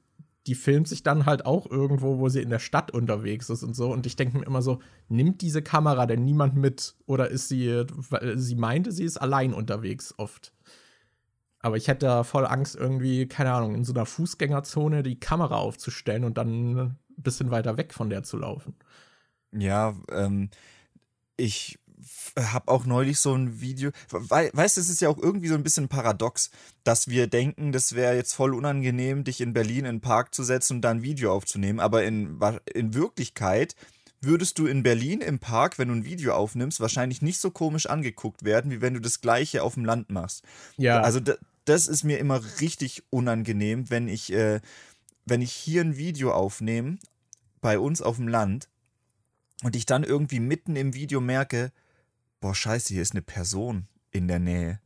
die 0.47 0.55
filmt 0.55 0.89
sich 0.89 1.03
dann 1.03 1.25
halt 1.25 1.45
auch 1.45 1.69
irgendwo, 1.69 2.19
wo 2.19 2.27
sie 2.27 2.41
in 2.41 2.49
der 2.49 2.59
Stadt 2.59 2.91
unterwegs 2.91 3.49
ist 3.49 3.63
und 3.63 3.73
so. 3.73 3.89
Und 3.89 4.05
ich 4.05 4.17
denke 4.17 4.39
mir 4.39 4.45
immer 4.45 4.61
so, 4.61 4.79
nimmt 5.07 5.41
diese 5.41 5.61
Kamera 5.61 6.05
denn 6.07 6.25
niemand 6.25 6.55
mit? 6.55 6.95
Oder 7.05 7.29
ist 7.29 7.47
sie, 7.47 7.85
sie 8.35 8.55
meinte, 8.55 8.91
sie 8.91 9.03
ist 9.03 9.17
allein 9.17 9.53
unterwegs 9.53 10.13
oft. 10.17 10.51
Aber 11.61 11.77
ich 11.77 11.87
hätte 11.87 12.05
da 12.05 12.23
voll 12.23 12.45
Angst, 12.45 12.75
irgendwie, 12.75 13.27
keine 13.27 13.53
Ahnung, 13.53 13.75
in 13.75 13.83
so 13.83 13.93
einer 13.93 14.05
Fußgängerzone 14.05 15.03
die 15.03 15.19
Kamera 15.19 15.57
aufzustellen 15.57 16.23
und 16.23 16.37
dann 16.37 16.77
ein 16.77 16.97
bisschen 17.17 17.51
weiter 17.51 17.77
weg 17.77 17.93
von 17.93 18.09
der 18.09 18.23
zu 18.23 18.37
laufen. 18.37 18.75
Ja, 19.51 19.95
ähm, 20.11 20.49
ich 21.37 21.77
habe 22.37 22.71
auch 22.71 22.85
neulich 22.85 23.19
so 23.19 23.33
ein 23.35 23.61
Video, 23.61 23.91
weißt 24.09 24.77
du, 24.77 24.81
es 24.81 24.89
ist 24.89 25.01
ja 25.01 25.09
auch 25.09 25.17
irgendwie 25.17 25.47
so 25.47 25.55
ein 25.55 25.63
bisschen 25.63 25.87
paradox, 25.87 26.49
dass 26.83 27.07
wir 27.07 27.27
denken, 27.27 27.71
das 27.71 27.93
wäre 27.93 28.15
jetzt 28.15 28.33
voll 28.33 28.55
unangenehm, 28.55 29.23
dich 29.23 29.41
in 29.41 29.53
Berlin 29.53 29.85
in 29.85 29.95
den 29.95 30.01
Park 30.01 30.33
zu 30.33 30.43
setzen 30.43 30.77
und 30.77 30.81
da 30.81 30.89
ein 30.89 31.03
Video 31.03 31.31
aufzunehmen, 31.33 31.79
aber 31.79 32.03
in, 32.03 32.39
in 32.73 32.93
Wirklichkeit 32.93 33.75
würdest 34.21 34.59
du 34.59 34.67
in 34.67 34.83
Berlin 34.83 35.21
im 35.21 35.39
Park, 35.39 35.79
wenn 35.79 35.89
du 35.89 35.95
ein 35.95 36.05
Video 36.05 36.33
aufnimmst, 36.33 36.79
wahrscheinlich 36.79 37.21
nicht 37.21 37.39
so 37.39 37.51
komisch 37.51 37.87
angeguckt 37.87 38.43
werden, 38.43 38.71
wie 38.71 38.81
wenn 38.81 38.93
du 38.93 38.99
das 38.99 39.21
gleiche 39.21 39.63
auf 39.63 39.73
dem 39.73 39.85
Land 39.85 40.11
machst. 40.11 40.43
Ja. 40.77 41.01
Also 41.01 41.19
das 41.65 41.87
ist 41.87 42.03
mir 42.03 42.19
immer 42.19 42.41
richtig 42.59 43.03
unangenehm, 43.09 43.89
wenn 43.89 44.07
ich, 44.07 44.31
äh, 44.31 44.61
wenn 45.25 45.41
ich 45.41 45.51
hier 45.51 45.81
ein 45.81 45.97
Video 45.97 46.33
aufnehme, 46.33 46.97
bei 47.61 47.77
uns 47.77 48.01
auf 48.01 48.17
dem 48.17 48.27
Land, 48.27 48.67
und 49.63 49.75
ich 49.75 49.85
dann 49.85 50.03
irgendwie 50.03 50.39
mitten 50.39 50.75
im 50.75 50.93
Video 50.93 51.21
merke, 51.21 51.71
boah, 52.39 52.55
scheiße, 52.55 52.93
hier 52.93 53.01
ist 53.01 53.13
eine 53.13 53.21
Person 53.21 53.87
in 54.11 54.27
der 54.27 54.39
Nähe. 54.39 54.79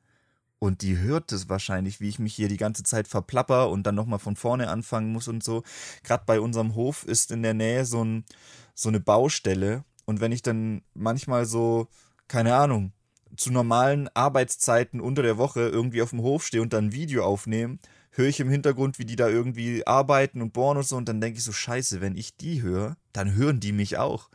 Und 0.60 0.82
die 0.82 0.98
hört 0.98 1.32
es 1.32 1.50
wahrscheinlich, 1.50 2.00
wie 2.02 2.10
ich 2.10 2.20
mich 2.20 2.34
hier 2.36 2.48
die 2.48 2.58
ganze 2.58 2.84
Zeit 2.84 3.08
verplapper 3.08 3.70
und 3.70 3.84
dann 3.84 3.96
nochmal 3.96 4.20
von 4.20 4.36
vorne 4.36 4.70
anfangen 4.70 5.12
muss 5.12 5.28
und 5.28 5.44
so. 5.44 5.64
Gerade 6.04 6.24
bei 6.26 6.40
unserem 6.40 6.76
Hof 6.76 7.06
ist 7.06 7.32
in 7.32 7.44
der 7.44 7.54
Nähe 7.54 7.86
so, 7.86 8.04
ein, 8.04 8.26
so 8.74 8.90
eine 8.90 9.00
Baustelle. 9.00 9.84
Und 10.06 10.22
wenn 10.22 10.32
ich 10.32 10.42
dann 10.42 10.82
manchmal 10.94 11.46
so, 11.46 11.88
keine 12.28 12.56
Ahnung, 12.56 12.94
zu 13.38 13.52
normalen 13.52 14.10
Arbeitszeiten 14.14 15.00
unter 15.00 15.24
der 15.24 15.38
Woche 15.38 15.62
irgendwie 15.62 16.02
auf 16.02 16.12
dem 16.12 16.22
Hof 16.22 16.46
stehe 16.46 16.62
und 16.62 16.74
dann 16.74 16.88
ein 16.88 16.94
Video 16.94 17.24
aufnehme, 17.24 17.80
höre 18.12 18.28
ich 18.28 18.40
im 18.40 18.50
Hintergrund, 18.50 19.00
wie 19.00 19.06
die 19.06 19.16
da 19.16 19.28
irgendwie 19.28 19.86
arbeiten 19.86 20.42
und 20.42 20.54
bohren 20.54 20.78
und 20.78 20.88
so. 20.88 20.96
Und 20.96 21.10
dann 21.10 21.22
denke 21.22 21.38
ich 21.38 21.44
so, 21.44 21.52
scheiße, 21.52 22.02
wenn 22.02 22.16
ich 22.16 22.38
die 22.38 22.62
höre, 22.62 22.98
dann 23.14 23.34
hören 23.34 23.60
die 23.60 23.72
mich 23.72 23.98
auch. 23.98 24.30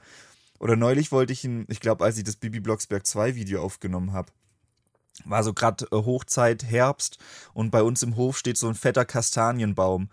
Oder 0.59 0.76
neulich 0.76 1.11
wollte 1.11 1.33
ich, 1.33 1.45
ein, 1.45 1.64
ich 1.69 1.80
glaube, 1.80 2.04
als 2.04 2.19
ich 2.19 2.25
das 2.25 2.37
Bibi 2.37 2.61
Blocksberg 2.61 3.07
2 3.07 3.35
Video 3.35 3.62
aufgenommen 3.62 4.12
habe, 4.12 4.30
war 5.25 5.42
so 5.42 5.54
gerade 5.54 5.87
äh, 5.87 5.97
Hochzeit, 5.97 6.64
Herbst 6.64 7.19
und 7.54 7.71
bei 7.71 7.83
uns 7.83 8.02
im 8.02 8.16
Hof 8.16 8.38
steht 8.38 8.59
so 8.59 8.69
ein 8.69 8.75
fetter 8.75 9.04
Kastanienbaum. 9.04 10.09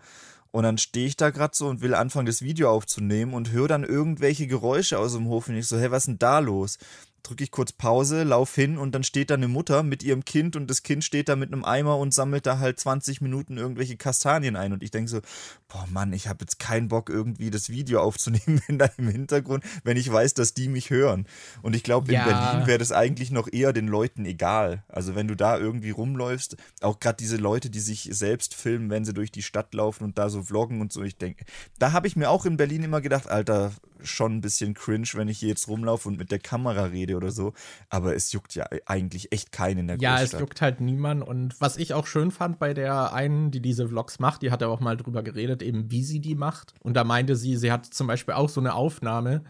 Und 0.50 0.62
dann 0.62 0.78
stehe 0.78 1.06
ich 1.06 1.16
da 1.16 1.28
gerade 1.28 1.54
so 1.54 1.68
und 1.68 1.82
will 1.82 1.94
anfangen, 1.94 2.24
das 2.24 2.40
Video 2.40 2.70
aufzunehmen 2.70 3.34
und 3.34 3.52
höre 3.52 3.68
dann 3.68 3.84
irgendwelche 3.84 4.46
Geräusche 4.46 4.98
aus 4.98 5.12
dem 5.12 5.26
Hof 5.26 5.48
und 5.48 5.56
ich 5.56 5.66
so, 5.66 5.78
hey, 5.78 5.90
was 5.90 6.04
ist 6.04 6.06
denn 6.06 6.18
da 6.18 6.38
los? 6.38 6.78
Drücke 7.22 7.44
ich 7.44 7.50
kurz 7.50 7.72
Pause, 7.72 8.22
lauf 8.22 8.54
hin 8.54 8.78
und 8.78 8.94
dann 8.94 9.02
steht 9.02 9.30
da 9.30 9.34
eine 9.34 9.48
Mutter 9.48 9.82
mit 9.82 10.02
ihrem 10.02 10.24
Kind 10.24 10.56
und 10.56 10.68
das 10.68 10.82
Kind 10.82 11.04
steht 11.04 11.28
da 11.28 11.36
mit 11.36 11.52
einem 11.52 11.64
Eimer 11.64 11.98
und 11.98 12.14
sammelt 12.14 12.46
da 12.46 12.58
halt 12.58 12.80
20 12.80 13.20
Minuten 13.20 13.58
irgendwelche 13.58 13.96
Kastanien 13.96 14.56
ein. 14.56 14.72
Und 14.72 14.82
ich 14.82 14.90
denke 14.90 15.10
so, 15.10 15.20
boah 15.68 15.86
Mann, 15.90 16.12
ich 16.12 16.28
habe 16.28 16.38
jetzt 16.40 16.58
keinen 16.58 16.88
Bock, 16.88 17.10
irgendwie 17.10 17.50
das 17.50 17.68
Video 17.68 18.00
aufzunehmen 18.00 18.60
in 18.68 18.78
deinem 18.78 19.08
Hintergrund, 19.08 19.64
wenn 19.84 19.96
ich 19.96 20.10
weiß, 20.10 20.34
dass 20.34 20.54
die 20.54 20.68
mich 20.68 20.90
hören. 20.90 21.26
Und 21.62 21.76
ich 21.76 21.82
glaube, 21.82 22.08
in 22.08 22.14
ja. 22.14 22.24
Berlin 22.24 22.66
wäre 22.66 22.78
das 22.78 22.92
eigentlich 22.92 23.30
noch 23.30 23.48
eher 23.52 23.72
den 23.72 23.88
Leuten 23.88 24.24
egal. 24.24 24.84
Also 24.88 25.14
wenn 25.14 25.28
du 25.28 25.34
da 25.34 25.58
irgendwie 25.58 25.90
rumläufst, 25.90 26.56
auch 26.80 27.00
gerade 27.00 27.16
diese 27.16 27.36
Leute, 27.36 27.70
die 27.70 27.80
sich 27.80 28.08
selbst 28.12 28.54
filmen, 28.54 28.90
wenn 28.90 29.04
sie 29.04 29.14
durch 29.14 29.32
die 29.32 29.42
Stadt 29.42 29.74
laufen 29.74 30.04
und 30.04 30.18
da 30.18 30.30
so 30.30 30.42
vloggen 30.42 30.80
und 30.80 30.92
so, 30.92 31.02
ich 31.02 31.16
denke, 31.16 31.44
da 31.78 31.92
habe 31.92 32.06
ich 32.06 32.16
mir 32.16 32.30
auch 32.30 32.46
in 32.46 32.56
Berlin 32.56 32.82
immer 32.82 33.00
gedacht, 33.00 33.28
Alter, 33.28 33.72
schon 34.02 34.36
ein 34.36 34.40
bisschen 34.40 34.74
cringe, 34.74 35.08
wenn 35.14 35.28
ich 35.28 35.38
hier 35.38 35.48
jetzt 35.48 35.68
rumlaufe 35.68 36.08
und 36.08 36.18
mit 36.18 36.30
der 36.30 36.38
Kamera 36.38 36.84
rede 36.84 37.16
oder 37.16 37.30
so. 37.30 37.52
Aber 37.88 38.14
es 38.14 38.32
juckt 38.32 38.54
ja 38.54 38.66
eigentlich 38.86 39.32
echt 39.32 39.52
keinen 39.52 39.78
in 39.78 39.86
der 39.88 39.98
Ja, 39.98 40.16
Großstadt. 40.18 40.34
es 40.34 40.40
juckt 40.40 40.60
halt 40.60 40.80
niemand. 40.80 41.22
Und 41.26 41.60
was 41.60 41.76
ich 41.76 41.94
auch 41.94 42.06
schön 42.06 42.30
fand 42.30 42.58
bei 42.58 42.74
der 42.74 43.12
einen, 43.12 43.50
die 43.50 43.60
diese 43.60 43.88
Vlogs 43.88 44.18
macht, 44.18 44.42
die 44.42 44.50
hat 44.50 44.60
ja 44.60 44.68
auch 44.68 44.80
mal 44.80 44.96
drüber 44.96 45.22
geredet, 45.22 45.62
eben 45.62 45.90
wie 45.90 46.04
sie 46.04 46.20
die 46.20 46.34
macht. 46.34 46.74
Und 46.80 46.94
da 46.94 47.04
meinte 47.04 47.36
sie, 47.36 47.56
sie 47.56 47.72
hat 47.72 47.86
zum 47.86 48.06
Beispiel 48.06 48.34
auch 48.34 48.48
so 48.48 48.60
eine 48.60 48.74
Aufnahme, 48.74 49.42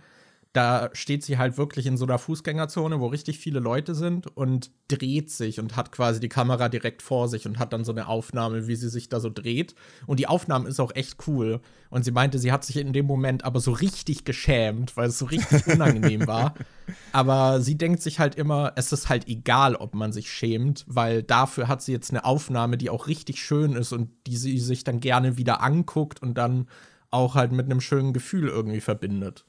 da 0.58 0.90
steht 0.92 1.22
sie 1.22 1.38
halt 1.38 1.56
wirklich 1.56 1.86
in 1.86 1.96
so 1.96 2.04
einer 2.04 2.18
Fußgängerzone, 2.18 2.98
wo 2.98 3.06
richtig 3.06 3.38
viele 3.38 3.60
Leute 3.60 3.94
sind 3.94 4.26
und 4.36 4.72
dreht 4.88 5.30
sich 5.30 5.60
und 5.60 5.76
hat 5.76 5.92
quasi 5.92 6.18
die 6.18 6.28
Kamera 6.28 6.68
direkt 6.68 7.00
vor 7.00 7.28
sich 7.28 7.46
und 7.46 7.60
hat 7.60 7.72
dann 7.72 7.84
so 7.84 7.92
eine 7.92 8.08
Aufnahme, 8.08 8.66
wie 8.66 8.74
sie 8.74 8.88
sich 8.88 9.08
da 9.08 9.20
so 9.20 9.30
dreht. 9.30 9.76
Und 10.08 10.18
die 10.18 10.26
Aufnahme 10.26 10.68
ist 10.68 10.80
auch 10.80 10.92
echt 10.96 11.28
cool. 11.28 11.60
Und 11.90 12.04
sie 12.04 12.10
meinte, 12.10 12.40
sie 12.40 12.50
hat 12.50 12.64
sich 12.64 12.76
in 12.76 12.92
dem 12.92 13.06
Moment 13.06 13.44
aber 13.44 13.60
so 13.60 13.70
richtig 13.70 14.24
geschämt, 14.24 14.96
weil 14.96 15.10
es 15.10 15.20
so 15.20 15.26
richtig 15.26 15.64
unangenehm 15.68 16.26
war. 16.26 16.54
Aber 17.12 17.60
sie 17.60 17.76
denkt 17.76 18.02
sich 18.02 18.18
halt 18.18 18.34
immer, 18.34 18.72
es 18.74 18.92
ist 18.92 19.08
halt 19.08 19.28
egal, 19.28 19.76
ob 19.76 19.94
man 19.94 20.10
sich 20.12 20.30
schämt, 20.30 20.84
weil 20.88 21.22
dafür 21.22 21.68
hat 21.68 21.82
sie 21.82 21.92
jetzt 21.92 22.10
eine 22.10 22.24
Aufnahme, 22.24 22.78
die 22.78 22.90
auch 22.90 23.06
richtig 23.06 23.42
schön 23.42 23.74
ist 23.74 23.92
und 23.92 24.10
die 24.26 24.36
sie 24.36 24.58
sich 24.58 24.84
dann 24.84 25.00
gerne 25.00 25.36
wieder 25.36 25.62
anguckt 25.62 26.20
und 26.20 26.34
dann 26.34 26.66
auch 27.10 27.34
halt 27.34 27.52
mit 27.52 27.66
einem 27.66 27.80
schönen 27.80 28.12
Gefühl 28.12 28.48
irgendwie 28.48 28.80
verbindet. 28.80 29.44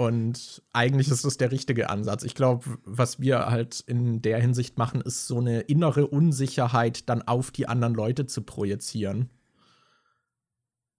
Und 0.00 0.62
eigentlich 0.72 1.10
ist 1.10 1.26
das 1.26 1.36
der 1.36 1.52
richtige 1.52 1.90
Ansatz. 1.90 2.22
Ich 2.22 2.34
glaube, 2.34 2.78
was 2.86 3.20
wir 3.20 3.50
halt 3.50 3.80
in 3.86 4.22
der 4.22 4.40
Hinsicht 4.40 4.78
machen, 4.78 5.02
ist 5.02 5.26
so 5.26 5.40
eine 5.40 5.60
innere 5.60 6.06
Unsicherheit 6.06 7.06
dann 7.10 7.20
auf 7.20 7.50
die 7.50 7.68
anderen 7.68 7.92
Leute 7.92 8.24
zu 8.24 8.40
projizieren. 8.40 9.28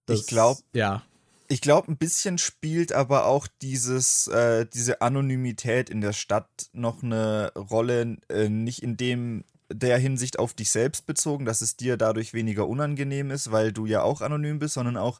Das, 0.06 0.20
ich 0.20 0.26
glaube, 0.28 0.60
ja. 0.72 1.02
Ich 1.48 1.60
glaube, 1.60 1.90
ein 1.90 1.96
bisschen 1.96 2.38
spielt 2.38 2.92
aber 2.92 3.26
auch 3.26 3.48
dieses, 3.60 4.28
äh, 4.28 4.66
diese 4.72 5.02
Anonymität 5.02 5.90
in 5.90 6.00
der 6.00 6.12
Stadt 6.12 6.68
noch 6.72 7.02
eine 7.02 7.52
Rolle, 7.56 8.18
äh, 8.28 8.48
nicht 8.48 8.84
in 8.84 8.96
dem 8.96 9.42
der 9.68 9.98
Hinsicht 9.98 10.38
auf 10.38 10.54
dich 10.54 10.70
selbst 10.70 11.06
bezogen, 11.06 11.44
dass 11.44 11.60
es 11.60 11.76
dir 11.76 11.96
dadurch 11.96 12.34
weniger 12.34 12.68
unangenehm 12.68 13.32
ist, 13.32 13.50
weil 13.50 13.72
du 13.72 13.84
ja 13.84 14.02
auch 14.02 14.20
anonym 14.20 14.60
bist, 14.60 14.74
sondern 14.74 14.96
auch, 14.96 15.18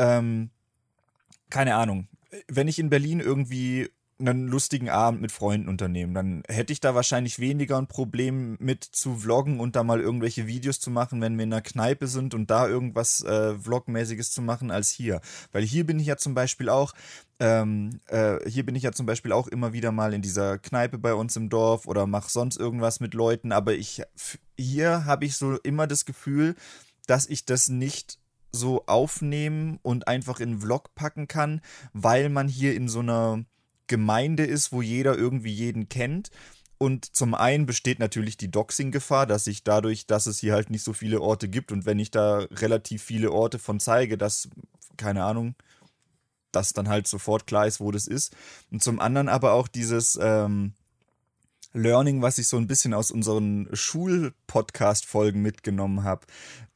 ähm, 0.00 0.50
keine 1.48 1.76
Ahnung, 1.76 2.08
wenn 2.48 2.68
ich 2.68 2.78
in 2.78 2.90
Berlin 2.90 3.20
irgendwie 3.20 3.88
einen 4.20 4.48
lustigen 4.48 4.88
Abend 4.88 5.20
mit 5.20 5.30
Freunden 5.30 5.68
unternehmen, 5.68 6.12
dann 6.12 6.42
hätte 6.48 6.72
ich 6.72 6.80
da 6.80 6.94
wahrscheinlich 6.94 7.38
weniger 7.38 7.78
ein 7.78 7.86
Problem 7.86 8.56
mit 8.58 8.82
zu 8.82 9.16
vloggen 9.16 9.60
und 9.60 9.76
da 9.76 9.84
mal 9.84 10.00
irgendwelche 10.00 10.48
Videos 10.48 10.80
zu 10.80 10.90
machen, 10.90 11.20
wenn 11.20 11.36
wir 11.36 11.44
in 11.44 11.52
einer 11.52 11.62
Kneipe 11.62 12.08
sind 12.08 12.34
und 12.34 12.50
da 12.50 12.66
irgendwas 12.66 13.22
äh, 13.22 13.56
Vlogmäßiges 13.56 14.32
zu 14.32 14.42
machen 14.42 14.72
als 14.72 14.90
hier. 14.90 15.20
Weil 15.52 15.62
hier 15.62 15.86
bin 15.86 16.00
ich 16.00 16.06
ja 16.06 16.16
zum 16.16 16.34
Beispiel 16.34 16.68
auch, 16.68 16.94
ähm, 17.38 18.00
äh, 18.06 18.38
hier 18.48 18.66
bin 18.66 18.74
ich 18.74 18.82
ja 18.82 18.90
zum 18.90 19.06
Beispiel 19.06 19.30
auch 19.30 19.46
immer 19.46 19.72
wieder 19.72 19.92
mal 19.92 20.12
in 20.12 20.22
dieser 20.22 20.58
Kneipe 20.58 20.98
bei 20.98 21.14
uns 21.14 21.36
im 21.36 21.48
Dorf 21.48 21.86
oder 21.86 22.06
mache 22.08 22.30
sonst 22.30 22.56
irgendwas 22.58 22.98
mit 22.98 23.14
Leuten, 23.14 23.52
aber 23.52 23.74
ich 23.74 24.02
hier 24.56 25.04
habe 25.04 25.26
ich 25.26 25.36
so 25.36 25.58
immer 25.58 25.86
das 25.86 26.04
Gefühl, 26.04 26.56
dass 27.06 27.26
ich 27.26 27.44
das 27.44 27.68
nicht 27.68 28.18
so 28.52 28.84
aufnehmen 28.86 29.78
und 29.82 30.08
einfach 30.08 30.40
in 30.40 30.50
einen 30.50 30.60
Vlog 30.60 30.94
packen 30.94 31.28
kann, 31.28 31.60
weil 31.92 32.28
man 32.28 32.48
hier 32.48 32.74
in 32.74 32.88
so 32.88 33.00
einer 33.00 33.44
Gemeinde 33.86 34.44
ist, 34.44 34.72
wo 34.72 34.82
jeder 34.82 35.16
irgendwie 35.16 35.52
jeden 35.52 35.88
kennt. 35.88 36.30
Und 36.78 37.16
zum 37.16 37.34
einen 37.34 37.66
besteht 37.66 37.98
natürlich 37.98 38.36
die 38.36 38.50
Doxing-Gefahr, 38.50 39.26
dass 39.26 39.48
ich 39.48 39.64
dadurch, 39.64 40.06
dass 40.06 40.26
es 40.26 40.38
hier 40.38 40.52
halt 40.52 40.70
nicht 40.70 40.84
so 40.84 40.92
viele 40.92 41.20
Orte 41.20 41.48
gibt 41.48 41.72
und 41.72 41.86
wenn 41.86 41.98
ich 41.98 42.12
da 42.12 42.46
relativ 42.52 43.02
viele 43.02 43.32
Orte 43.32 43.58
von 43.58 43.80
zeige, 43.80 44.16
dass, 44.16 44.48
keine 44.96 45.24
Ahnung, 45.24 45.56
dass 46.52 46.72
dann 46.72 46.88
halt 46.88 47.08
sofort 47.08 47.46
klar 47.46 47.66
ist, 47.66 47.80
wo 47.80 47.90
das 47.90 48.06
ist. 48.06 48.34
Und 48.70 48.82
zum 48.82 49.00
anderen 49.00 49.28
aber 49.28 49.52
auch 49.52 49.66
dieses, 49.66 50.16
ähm, 50.22 50.72
Learning, 51.78 52.22
was 52.22 52.38
ich 52.38 52.48
so 52.48 52.56
ein 52.56 52.66
bisschen 52.66 52.94
aus 52.94 53.10
unseren 53.10 53.68
Schul-Podcast-Folgen 53.72 55.40
mitgenommen 55.40 56.04
habe, 56.04 56.26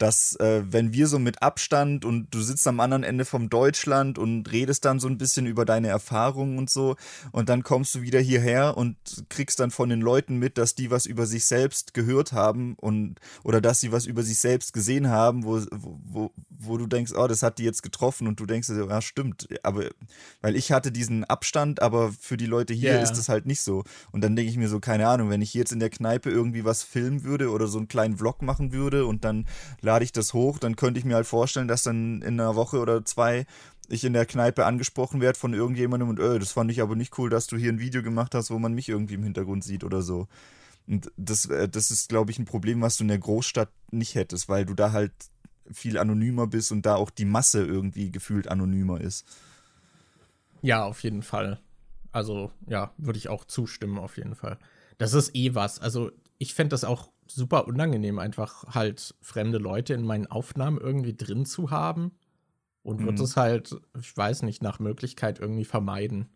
dass 0.03 0.35
äh, 0.41 0.65
wenn 0.69 0.93
wir 0.93 1.07
so 1.07 1.21
mit 1.21 1.43
Abstand 1.43 2.05
und 2.05 2.35
du 2.35 2.41
sitzt 2.41 2.67
am 2.67 2.81
anderen 2.81 3.05
Ende 3.05 3.25
vom 3.25 3.49
Deutschland 3.49 4.19
und 4.19 4.51
redest 4.51 4.85
dann 4.85 4.99
so 4.99 5.07
ein 5.07 5.17
bisschen 5.17 5.47
über 5.47 5.65
deine 5.65 5.89
Erfahrungen 5.89 6.59
und 6.59 6.71
so 6.71 6.97
und 7.31 7.49
dann 7.49 7.63
kommst 7.63 7.95
du 7.95 8.03
wieder 8.03 8.19
hierher 8.19 8.77
und 8.77 8.97
kriegst 9.29 9.61
dann 9.61 9.71
von 9.71 9.89
den 9.89 10.01
Leuten 10.01 10.39
mit, 10.39 10.59
dass 10.59 10.75
die 10.75 10.91
was 10.91 11.07
über 11.07 11.27
sich 11.27 11.45
selbst 11.45 11.95
gehört 11.95 12.33
haben 12.33 12.75
und 12.81 13.21
oder 13.45 13.61
dass 13.61 13.79
sie 13.79 13.93
was 13.93 14.07
über 14.07 14.25
sich 14.25 14.41
selbst 14.41 14.73
gesehen 14.73 15.09
haben, 15.09 15.45
wo, 15.45 15.61
wo, 15.71 16.33
wo 16.49 16.79
du 16.79 16.89
denkst, 16.89 17.13
oh, 17.15 17.29
das 17.29 17.45
hat 17.45 17.59
die 17.59 17.65
jetzt 17.65 17.85
getroffen 17.85 18.27
und 18.27 18.41
du 18.41 18.47
denkst, 18.47 18.71
ja, 18.71 19.01
stimmt, 19.03 19.49
aber 19.63 19.85
weil 20.41 20.57
ich 20.57 20.73
hatte 20.73 20.91
diesen 20.91 21.23
Abstand, 21.25 21.81
aber 21.81 22.13
für 22.19 22.37
die 22.37 22.47
Leute 22.47 22.75
hier 22.75 22.95
yeah. 22.95 23.03
ist 23.03 23.13
das 23.13 23.29
halt 23.29 23.47
nicht 23.47 23.61
so 23.61 23.85
und 24.11 24.23
dann 24.25 24.35
denke 24.35 24.51
ich 24.51 24.57
mir 24.57 24.69
so, 24.69 24.81
keine 24.93 25.09
Ahnung, 25.09 25.31
wenn 25.31 25.41
ich 25.41 25.55
jetzt 25.55 25.73
in 25.73 25.81
der 25.81 25.89
Kneipe 25.89 26.29
irgendwie 26.29 26.67
was 26.67 26.83
filmen 26.83 27.25
würde 27.25 27.51
oder 27.51 27.67
so 27.67 27.79
einen 27.79 27.89
kleinen 27.89 28.19
Vlog 28.19 28.43
machen 28.43 28.73
würde 28.73 29.07
und 29.07 29.25
dann 29.25 29.47
lade 29.81 30.05
ich 30.05 30.13
das 30.13 30.35
hoch, 30.35 30.59
dann 30.59 30.77
könnte 30.77 31.01
ich 31.01 31.07
mir 31.07 31.15
halt 31.15 31.27
vorstellen, 31.27 31.67
dass 31.67 31.83
dann 31.83 32.21
in 32.21 32.39
einer 32.39 32.57
Woche 32.57 32.79
oder 32.79 33.03
zwei 33.07 33.47
ich 33.89 34.05
in 34.05 34.13
der 34.13 34.27
Kneipe 34.27 34.67
angesprochen 34.67 35.23
werde 35.23 35.39
von 35.39 35.55
irgendjemandem 35.55 36.11
und, 36.11 36.21
öh, 36.21 36.39
das 36.39 36.53
fand 36.53 36.71
ich 36.71 36.83
aber 36.83 36.95
nicht 36.95 37.17
cool, 37.17 37.31
dass 37.31 37.47
du 37.47 37.57
hier 37.57 37.73
ein 37.73 37.79
Video 37.79 38.03
gemacht 38.03 38.35
hast, 38.35 38.51
wo 38.51 38.59
man 38.59 38.75
mich 38.75 38.91
irgendwie 38.91 39.15
im 39.15 39.23
Hintergrund 39.23 39.65
sieht 39.65 39.83
oder 39.83 40.03
so. 40.03 40.29
Und 40.87 41.11
das, 41.17 41.47
äh, 41.47 41.71
das 41.71 41.91
ist, 41.91 42.11
glaube 42.11 42.31
ich, 42.31 42.39
ein 42.39 42.45
Problem, 42.45 42.83
was 42.83 42.99
du 42.99 43.05
in 43.05 43.09
der 43.09 43.19
Großstadt 43.19 43.71
nicht 43.93 44.15
hättest, 44.15 44.51
weil 44.51 44.67
du 44.67 44.75
da 44.75 44.93
halt 44.93 45.13
viel 45.71 45.97
anonymer 45.97 46.49
bist 46.49 46.71
und 46.71 46.85
da 46.85 46.97
auch 46.97 47.09
die 47.09 47.25
Masse 47.25 47.65
irgendwie 47.65 48.11
gefühlt 48.11 48.47
anonymer 48.47 49.01
ist. 49.01 49.27
Ja, 50.61 50.85
auf 50.85 51.03
jeden 51.03 51.23
Fall. 51.23 51.61
Also, 52.13 52.53
ja, 52.67 52.93
würde 52.99 53.19
ich 53.19 53.31
auch 53.31 53.47
zustimmen, 53.47 53.97
auf 53.97 54.19
jeden 54.19 54.35
Fall. 54.35 54.59
Das 55.03 55.15
ist 55.15 55.35
eh 55.35 55.55
was. 55.55 55.79
Also, 55.79 56.11
ich 56.39 56.55
fände 56.55 56.71
das 56.71 56.85
auch 56.85 57.11
super 57.27 57.67
unangenehm, 57.67 58.19
einfach 58.19 58.65
halt 58.75 59.15
fremde 59.21 59.59
Leute 59.59 59.95
in 59.95 60.05
meinen 60.05 60.27
Aufnahmen 60.27 60.79
irgendwie 60.79 61.17
drin 61.17 61.47
zu 61.47 61.71
haben. 61.71 62.13
Und 62.83 63.01
mhm. 63.01 63.05
würde 63.07 63.23
es 63.23 63.37
halt, 63.37 63.77
ich 63.99 64.17
weiß 64.17 64.43
nicht, 64.43 64.63
nach 64.63 64.79
Möglichkeit 64.79 65.39
irgendwie 65.39 65.65
vermeiden. 65.65 66.29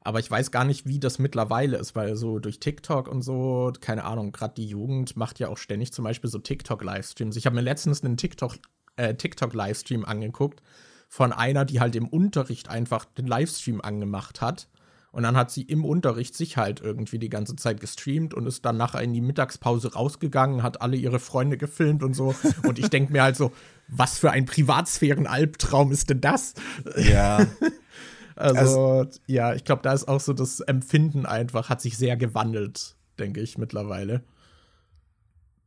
Aber 0.00 0.18
ich 0.18 0.30
weiß 0.30 0.50
gar 0.50 0.64
nicht, 0.64 0.86
wie 0.86 1.00
das 1.00 1.18
mittlerweile 1.18 1.78
ist, 1.78 1.96
weil 1.96 2.14
so 2.16 2.38
durch 2.38 2.60
TikTok 2.60 3.08
und 3.08 3.22
so, 3.22 3.72
keine 3.80 4.04
Ahnung, 4.04 4.32
gerade 4.32 4.54
die 4.54 4.66
Jugend 4.66 5.16
macht 5.16 5.38
ja 5.38 5.48
auch 5.48 5.56
ständig 5.56 5.92
zum 5.92 6.04
Beispiel 6.04 6.28
so 6.28 6.38
TikTok-Livestreams. 6.38 7.36
Ich 7.36 7.46
habe 7.46 7.56
mir 7.56 7.62
letztens 7.62 8.04
einen 8.04 8.18
TikTok, 8.18 8.58
äh, 8.96 9.14
TikTok-Livestream 9.14 10.04
angeguckt 10.04 10.60
von 11.08 11.32
einer, 11.32 11.64
die 11.64 11.80
halt 11.80 11.96
im 11.96 12.08
Unterricht 12.08 12.68
einfach 12.68 13.06
den 13.06 13.26
Livestream 13.26 13.80
angemacht 13.80 14.40
hat 14.40 14.68
und 15.14 15.22
dann 15.22 15.36
hat 15.36 15.52
sie 15.52 15.62
im 15.62 15.84
Unterricht 15.84 16.36
sich 16.36 16.56
halt 16.56 16.80
irgendwie 16.80 17.20
die 17.20 17.28
ganze 17.28 17.54
Zeit 17.54 17.80
gestreamt 17.80 18.34
und 18.34 18.48
ist 18.48 18.64
dann 18.64 18.76
nachher 18.76 19.00
in 19.00 19.12
die 19.12 19.20
Mittagspause 19.20 19.92
rausgegangen, 19.92 20.64
hat 20.64 20.82
alle 20.82 20.96
ihre 20.96 21.20
Freunde 21.20 21.56
gefilmt 21.56 22.02
und 22.02 22.14
so. 22.14 22.34
Und 22.64 22.80
ich 22.80 22.90
denke 22.90 23.12
mir 23.12 23.22
halt 23.22 23.36
so, 23.36 23.52
was 23.86 24.18
für 24.18 24.32
ein 24.32 24.44
Privatsphären-Albtraum 24.44 25.92
ist 25.92 26.10
denn 26.10 26.20
das? 26.20 26.54
Ja. 26.96 27.46
also, 28.34 28.58
also, 28.58 29.10
ja, 29.28 29.54
ich 29.54 29.62
glaube, 29.62 29.82
da 29.82 29.92
ist 29.92 30.08
auch 30.08 30.18
so 30.18 30.32
das 30.32 30.58
Empfinden 30.58 31.26
einfach, 31.26 31.68
hat 31.68 31.80
sich 31.80 31.96
sehr 31.96 32.16
gewandelt, 32.16 32.96
denke 33.20 33.40
ich, 33.40 33.56
mittlerweile. 33.56 34.24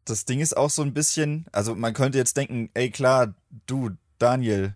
das 0.03 0.25
Ding 0.25 0.41
ist 0.41 0.57
auch 0.57 0.69
so 0.69 0.81
ein 0.81 0.93
bisschen, 0.93 1.45
also 1.53 1.73
man 1.73 1.93
könnte 1.93 2.17
jetzt 2.17 2.35
denken, 2.35 2.69
ey 2.73 2.89
klar, 2.89 3.33
du, 3.65 3.91
Daniel, 4.19 4.75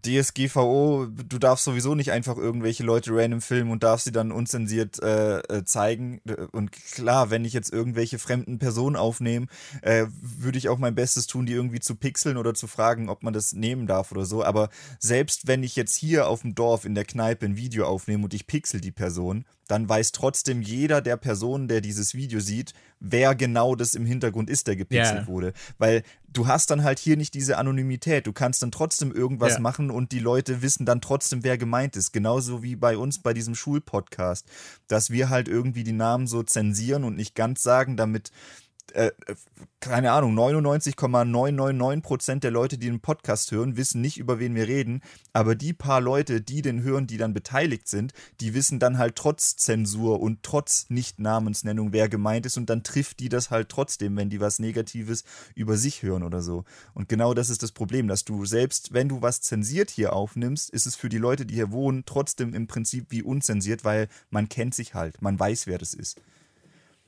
DSGVO, 0.00 1.06
du 1.06 1.38
darfst 1.38 1.64
sowieso 1.64 1.94
nicht 1.94 2.12
einfach 2.12 2.38
irgendwelche 2.38 2.82
Leute 2.82 3.10
random 3.12 3.40
filmen 3.42 3.70
und 3.70 3.82
darfst 3.82 4.06
sie 4.06 4.12
dann 4.12 4.32
unzensiert 4.32 5.02
äh, 5.02 5.40
äh 5.40 5.64
zeigen. 5.64 6.20
Und 6.52 6.72
klar, 6.72 7.30
wenn 7.30 7.44
ich 7.44 7.52
jetzt 7.52 7.72
irgendwelche 7.72 8.18
fremden 8.18 8.58
Personen 8.58 8.96
aufnehme, 8.96 9.46
äh, 9.82 10.06
würde 10.20 10.58
ich 10.58 10.68
auch 10.68 10.78
mein 10.78 10.94
Bestes 10.94 11.26
tun, 11.26 11.46
die 11.46 11.52
irgendwie 11.52 11.80
zu 11.80 11.94
pixeln 11.94 12.36
oder 12.36 12.54
zu 12.54 12.66
fragen, 12.66 13.08
ob 13.08 13.22
man 13.22 13.34
das 13.34 13.52
nehmen 13.52 13.86
darf 13.86 14.12
oder 14.12 14.24
so. 14.24 14.42
Aber 14.42 14.70
selbst 14.98 15.46
wenn 15.46 15.62
ich 15.62 15.76
jetzt 15.76 15.94
hier 15.94 16.26
auf 16.26 16.42
dem 16.42 16.54
Dorf 16.54 16.84
in 16.84 16.94
der 16.94 17.04
Kneipe 17.04 17.44
ein 17.44 17.56
Video 17.56 17.86
aufnehme 17.86 18.24
und 18.24 18.34
ich 18.34 18.46
pixel 18.46 18.80
die 18.80 18.92
Person, 18.92 19.44
dann 19.68 19.88
weiß 19.88 20.12
trotzdem 20.12 20.60
jeder 20.60 21.00
der 21.00 21.16
Personen, 21.16 21.68
der 21.68 21.80
dieses 21.80 22.14
Video 22.14 22.40
sieht, 22.40 22.74
wer 23.00 23.34
genau 23.34 23.74
das 23.74 23.94
im 23.94 24.06
Hintergrund 24.06 24.50
ist, 24.50 24.66
der 24.66 24.76
gepixelt 24.76 25.20
yeah. 25.20 25.26
wurde. 25.26 25.52
Weil 25.78 26.02
du 26.28 26.46
hast 26.46 26.70
dann 26.70 26.84
halt 26.84 26.98
hier 26.98 27.16
nicht 27.16 27.34
diese 27.34 27.58
Anonymität. 27.58 28.26
Du 28.26 28.32
kannst 28.32 28.62
dann 28.62 28.70
trotzdem 28.70 29.12
irgendwas 29.12 29.52
yeah. 29.52 29.60
machen 29.60 29.90
und 29.90 30.12
die 30.12 30.18
Leute 30.18 30.62
wissen 30.62 30.86
dann 30.86 31.00
trotzdem, 31.00 31.44
wer 31.44 31.58
gemeint 31.58 31.96
ist. 31.96 32.12
Genauso 32.12 32.62
wie 32.62 32.76
bei 32.76 32.96
uns 32.96 33.18
bei 33.18 33.34
diesem 33.34 33.54
Schulpodcast, 33.54 34.46
dass 34.88 35.10
wir 35.10 35.30
halt 35.30 35.48
irgendwie 35.48 35.84
die 35.84 35.92
Namen 35.92 36.26
so 36.26 36.42
zensieren 36.42 37.04
und 37.04 37.16
nicht 37.16 37.34
ganz 37.34 37.62
sagen, 37.62 37.96
damit 37.96 38.30
äh, 38.92 39.10
keine 39.80 40.12
Ahnung, 40.12 40.38
99,999% 40.38 42.40
der 42.40 42.52
Leute, 42.52 42.78
die 42.78 42.86
den 42.86 43.00
Podcast 43.00 43.50
hören, 43.50 43.76
wissen 43.76 44.00
nicht, 44.00 44.18
über 44.18 44.38
wen 44.38 44.54
wir 44.54 44.68
reden. 44.68 45.02
Aber 45.32 45.56
die 45.56 45.72
paar 45.72 46.00
Leute, 46.00 46.40
die 46.40 46.62
den 46.62 46.82
hören, 46.82 47.08
die 47.08 47.16
dann 47.16 47.34
beteiligt 47.34 47.88
sind, 47.88 48.12
die 48.40 48.54
wissen 48.54 48.78
dann 48.78 48.98
halt 48.98 49.16
trotz 49.16 49.56
Zensur 49.56 50.20
und 50.20 50.44
trotz 50.44 50.86
Nicht-Namensnennung, 50.88 51.92
wer 51.92 52.08
gemeint 52.08 52.46
ist. 52.46 52.56
Und 52.56 52.70
dann 52.70 52.84
trifft 52.84 53.18
die 53.20 53.28
das 53.28 53.50
halt 53.50 53.68
trotzdem, 53.68 54.16
wenn 54.16 54.30
die 54.30 54.40
was 54.40 54.60
Negatives 54.60 55.24
über 55.54 55.76
sich 55.76 56.02
hören 56.02 56.22
oder 56.22 56.42
so. 56.42 56.64
Und 56.94 57.08
genau 57.08 57.34
das 57.34 57.50
ist 57.50 57.62
das 57.62 57.72
Problem, 57.72 58.08
dass 58.08 58.24
du 58.24 58.44
selbst, 58.44 58.92
wenn 58.92 59.08
du 59.08 59.20
was 59.20 59.40
zensiert 59.40 59.90
hier 59.90 60.12
aufnimmst, 60.12 60.70
ist 60.70 60.86
es 60.86 60.94
für 60.94 61.08
die 61.08 61.18
Leute, 61.18 61.44
die 61.44 61.54
hier 61.54 61.72
wohnen, 61.72 62.04
trotzdem 62.06 62.54
im 62.54 62.66
Prinzip 62.66 63.06
wie 63.08 63.22
unzensiert, 63.22 63.84
weil 63.84 64.08
man 64.30 64.48
kennt 64.48 64.74
sich 64.74 64.94
halt, 64.94 65.20
man 65.22 65.38
weiß, 65.38 65.66
wer 65.66 65.78
das 65.78 65.94
ist. 65.94 66.20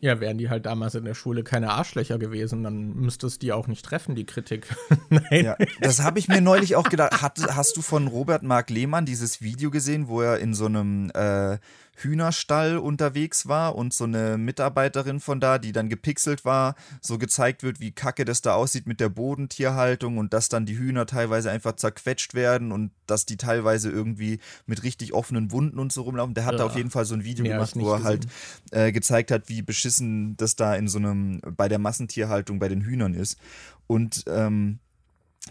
Ja, 0.04 0.20
wären 0.20 0.36
die 0.36 0.50
halt 0.50 0.66
damals 0.66 0.94
in 0.96 1.06
der 1.06 1.14
Schule 1.14 1.44
keine 1.44 1.70
Arschlöcher 1.70 2.18
gewesen, 2.18 2.62
dann 2.62 2.94
müsste 2.94 3.26
es 3.26 3.38
die 3.38 3.52
auch 3.54 3.68
nicht 3.68 3.86
treffen, 3.86 4.14
die 4.14 4.26
Kritik. 4.26 4.66
Nein. 5.08 5.44
Ja, 5.46 5.56
das 5.80 6.02
habe 6.02 6.18
ich 6.18 6.28
mir 6.28 6.42
neulich 6.42 6.76
auch 6.76 6.90
gedacht. 6.90 7.22
Hat, 7.22 7.40
hast 7.56 7.78
du 7.78 7.80
von 7.80 8.06
Robert 8.06 8.42
Mark 8.42 8.68
Lehmann 8.68 9.06
dieses 9.06 9.40
Video 9.40 9.70
gesehen, 9.70 10.06
wo 10.06 10.20
er 10.20 10.40
in 10.40 10.52
so 10.52 10.66
einem 10.66 11.10
äh, 11.14 11.56
Hühnerstall 11.96 12.78
unterwegs 12.78 13.46
war 13.46 13.74
und 13.74 13.92
so 13.92 14.04
eine 14.04 14.38
Mitarbeiterin 14.38 15.20
von 15.20 15.40
da, 15.40 15.58
die 15.58 15.72
dann 15.72 15.88
gepixelt 15.88 16.44
war, 16.44 16.74
so 17.00 17.18
gezeigt 17.18 17.62
wird, 17.62 17.80
wie 17.80 17.92
kacke 17.92 18.24
das 18.24 18.42
da 18.42 18.54
aussieht 18.54 18.86
mit 18.86 19.00
der 19.00 19.08
Bodentierhaltung 19.08 20.18
und 20.18 20.32
dass 20.32 20.48
dann 20.48 20.66
die 20.66 20.78
Hühner 20.78 21.06
teilweise 21.06 21.50
einfach 21.50 21.76
zerquetscht 21.76 22.34
werden 22.34 22.72
und 22.72 22.90
dass 23.06 23.26
die 23.26 23.36
teilweise 23.36 23.90
irgendwie 23.90 24.40
mit 24.66 24.82
richtig 24.82 25.12
offenen 25.12 25.50
Wunden 25.52 25.78
und 25.78 25.92
so 25.92 26.02
rumlaufen. 26.02 26.34
Der 26.34 26.44
hat 26.44 26.52
ja. 26.52 26.58
da 26.58 26.64
auf 26.66 26.76
jeden 26.76 26.90
Fall 26.90 27.04
so 27.04 27.14
ein 27.14 27.24
Video 27.24 27.44
gemacht, 27.44 27.72
wo 27.76 27.92
er 27.92 28.02
halt 28.02 28.26
äh, 28.70 28.92
gezeigt 28.92 29.30
hat, 29.30 29.48
wie 29.48 29.62
beschissen 29.62 30.36
das 30.36 30.56
da 30.56 30.74
in 30.74 30.88
so 30.88 30.98
einem, 30.98 31.40
bei 31.56 31.68
der 31.68 31.78
Massentierhaltung 31.78 32.58
bei 32.58 32.68
den 32.68 32.82
Hühnern 32.82 33.14
ist. 33.14 33.38
Und 33.86 34.24
ähm, 34.26 34.78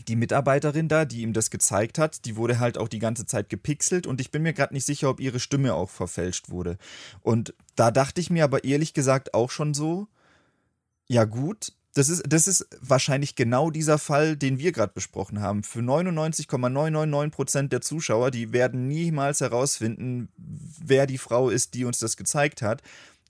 die 0.08 0.16
Mitarbeiterin 0.16 0.88
da, 0.88 1.06
die 1.06 1.22
ihm 1.22 1.34
das 1.34 1.50
gezeigt 1.50 1.98
hat, 2.00 2.26
die 2.26 2.36
wurde 2.36 2.60
halt 2.60 2.78
auch 2.78 2.88
die 2.88 3.00
ganze 3.00 3.26
Zeit 3.26 3.50
gepixelt 3.50 4.08
und 4.08 4.20
ich 4.20 4.32
bin 4.32 4.42
mir 4.42 4.54
gerade 4.54 4.74
nicht 4.74 4.86
sicher, 4.86 5.10
ob 5.10 5.20
ihre 5.20 5.40
Stimme 5.40 5.76
auch 5.76 5.90
verfälscht 5.90 6.50
wurde. 6.50 6.78
Und 7.22 7.54
da 7.76 7.92
dachte 7.92 8.20
ich 8.20 8.30
mir 8.30 8.44
aber 8.44 8.64
ehrlich 8.64 8.94
gesagt 8.94 9.34
auch 9.34 9.52
schon 9.52 9.74
so, 9.74 10.08
ja 11.08 11.26
gut, 11.26 11.74
das 11.94 12.10
ist, 12.10 12.24
das 12.28 12.48
ist 12.48 12.68
wahrscheinlich 12.82 13.36
genau 13.36 13.70
dieser 13.70 14.00
Fall, 14.00 14.36
den 14.36 14.58
wir 14.58 14.72
gerade 14.72 14.94
besprochen 14.94 15.42
haben. 15.42 15.62
Für 15.64 15.80
99,999% 15.80 17.68
der 17.68 17.82
Zuschauer, 17.82 18.32
die 18.32 18.52
werden 18.52 18.88
niemals 18.88 19.42
herausfinden, 19.42 20.30
wer 20.38 21.06
die 21.06 21.20
Frau 21.20 21.50
ist, 21.50 21.76
die 21.76 21.86
uns 21.86 22.00
das 22.00 22.18
gezeigt 22.18 22.64
hat. 22.64 22.82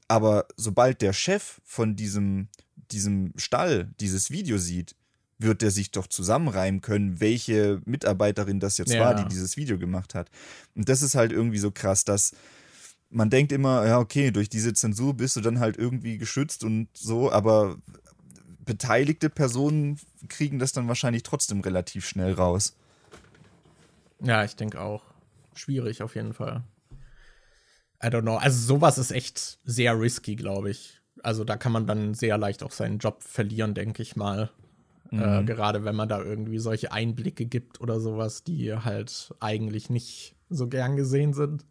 Aber 0.07 0.47
sobald 0.55 1.01
der 1.01 1.11
Chef 1.11 1.59
von 1.65 1.97
diesem, 1.97 2.47
diesem 2.91 3.33
Stall 3.35 3.91
dieses 3.99 4.31
Video 4.31 4.57
sieht, 4.57 4.95
wird 5.43 5.61
der 5.61 5.71
sich 5.71 5.91
doch 5.91 6.07
zusammenreimen 6.07 6.81
können, 6.81 7.19
welche 7.19 7.81
Mitarbeiterin 7.85 8.59
das 8.59 8.77
jetzt 8.77 8.93
ja. 8.93 9.01
war, 9.01 9.15
die 9.15 9.25
dieses 9.25 9.57
Video 9.57 9.77
gemacht 9.77 10.15
hat. 10.15 10.29
Und 10.75 10.89
das 10.89 11.01
ist 11.01 11.15
halt 11.15 11.31
irgendwie 11.31 11.59
so 11.59 11.71
krass, 11.71 12.05
dass 12.05 12.33
man 13.09 13.29
denkt 13.29 13.51
immer, 13.51 13.85
ja, 13.85 13.99
okay, 13.99 14.31
durch 14.31 14.49
diese 14.49 14.73
Zensur 14.73 15.13
bist 15.13 15.35
du 15.35 15.41
dann 15.41 15.59
halt 15.59 15.77
irgendwie 15.77 16.17
geschützt 16.17 16.63
und 16.63 16.87
so, 16.93 17.31
aber 17.31 17.77
beteiligte 18.65 19.29
Personen 19.29 19.99
kriegen 20.29 20.57
das 20.57 20.71
dann 20.71 20.87
wahrscheinlich 20.87 21.23
trotzdem 21.23 21.61
relativ 21.61 22.07
schnell 22.07 22.33
raus. 22.33 22.75
Ja, 24.19 24.43
ich 24.43 24.55
denke 24.55 24.81
auch. 24.81 25.03
Schwierig 25.53 26.01
auf 26.01 26.15
jeden 26.15 26.33
Fall. 26.33 26.63
I 28.03 28.07
don't 28.07 28.21
know. 28.21 28.37
Also 28.37 28.59
sowas 28.59 28.97
ist 28.97 29.11
echt 29.11 29.59
sehr 29.63 29.99
risky, 29.99 30.35
glaube 30.35 30.71
ich. 30.71 30.99
Also 31.21 31.43
da 31.43 31.55
kann 31.55 31.71
man 31.71 31.85
dann 31.85 32.13
sehr 32.15 32.37
leicht 32.37 32.63
auch 32.63 32.71
seinen 32.71 32.97
Job 32.97 33.21
verlieren, 33.21 33.73
denke 33.75 34.01
ich 34.01 34.15
mal. 34.15 34.49
Äh, 35.13 35.15
mhm. 35.15 35.21
Äh, 35.21 35.43
gerade 35.43 35.85
wenn 35.85 35.95
man 35.95 36.09
da 36.09 36.21
irgendwie 36.21 36.59
solche 36.59 36.91
Einblicke 36.91 37.45
gibt 37.45 37.79
oder 37.81 37.99
sowas, 37.99 38.43
die 38.43 38.73
halt 38.73 39.33
eigentlich 39.39 39.89
nicht 39.89 40.35
so 40.49 40.67
gern 40.67 40.95
gesehen 40.95 41.33
sind. 41.33 41.65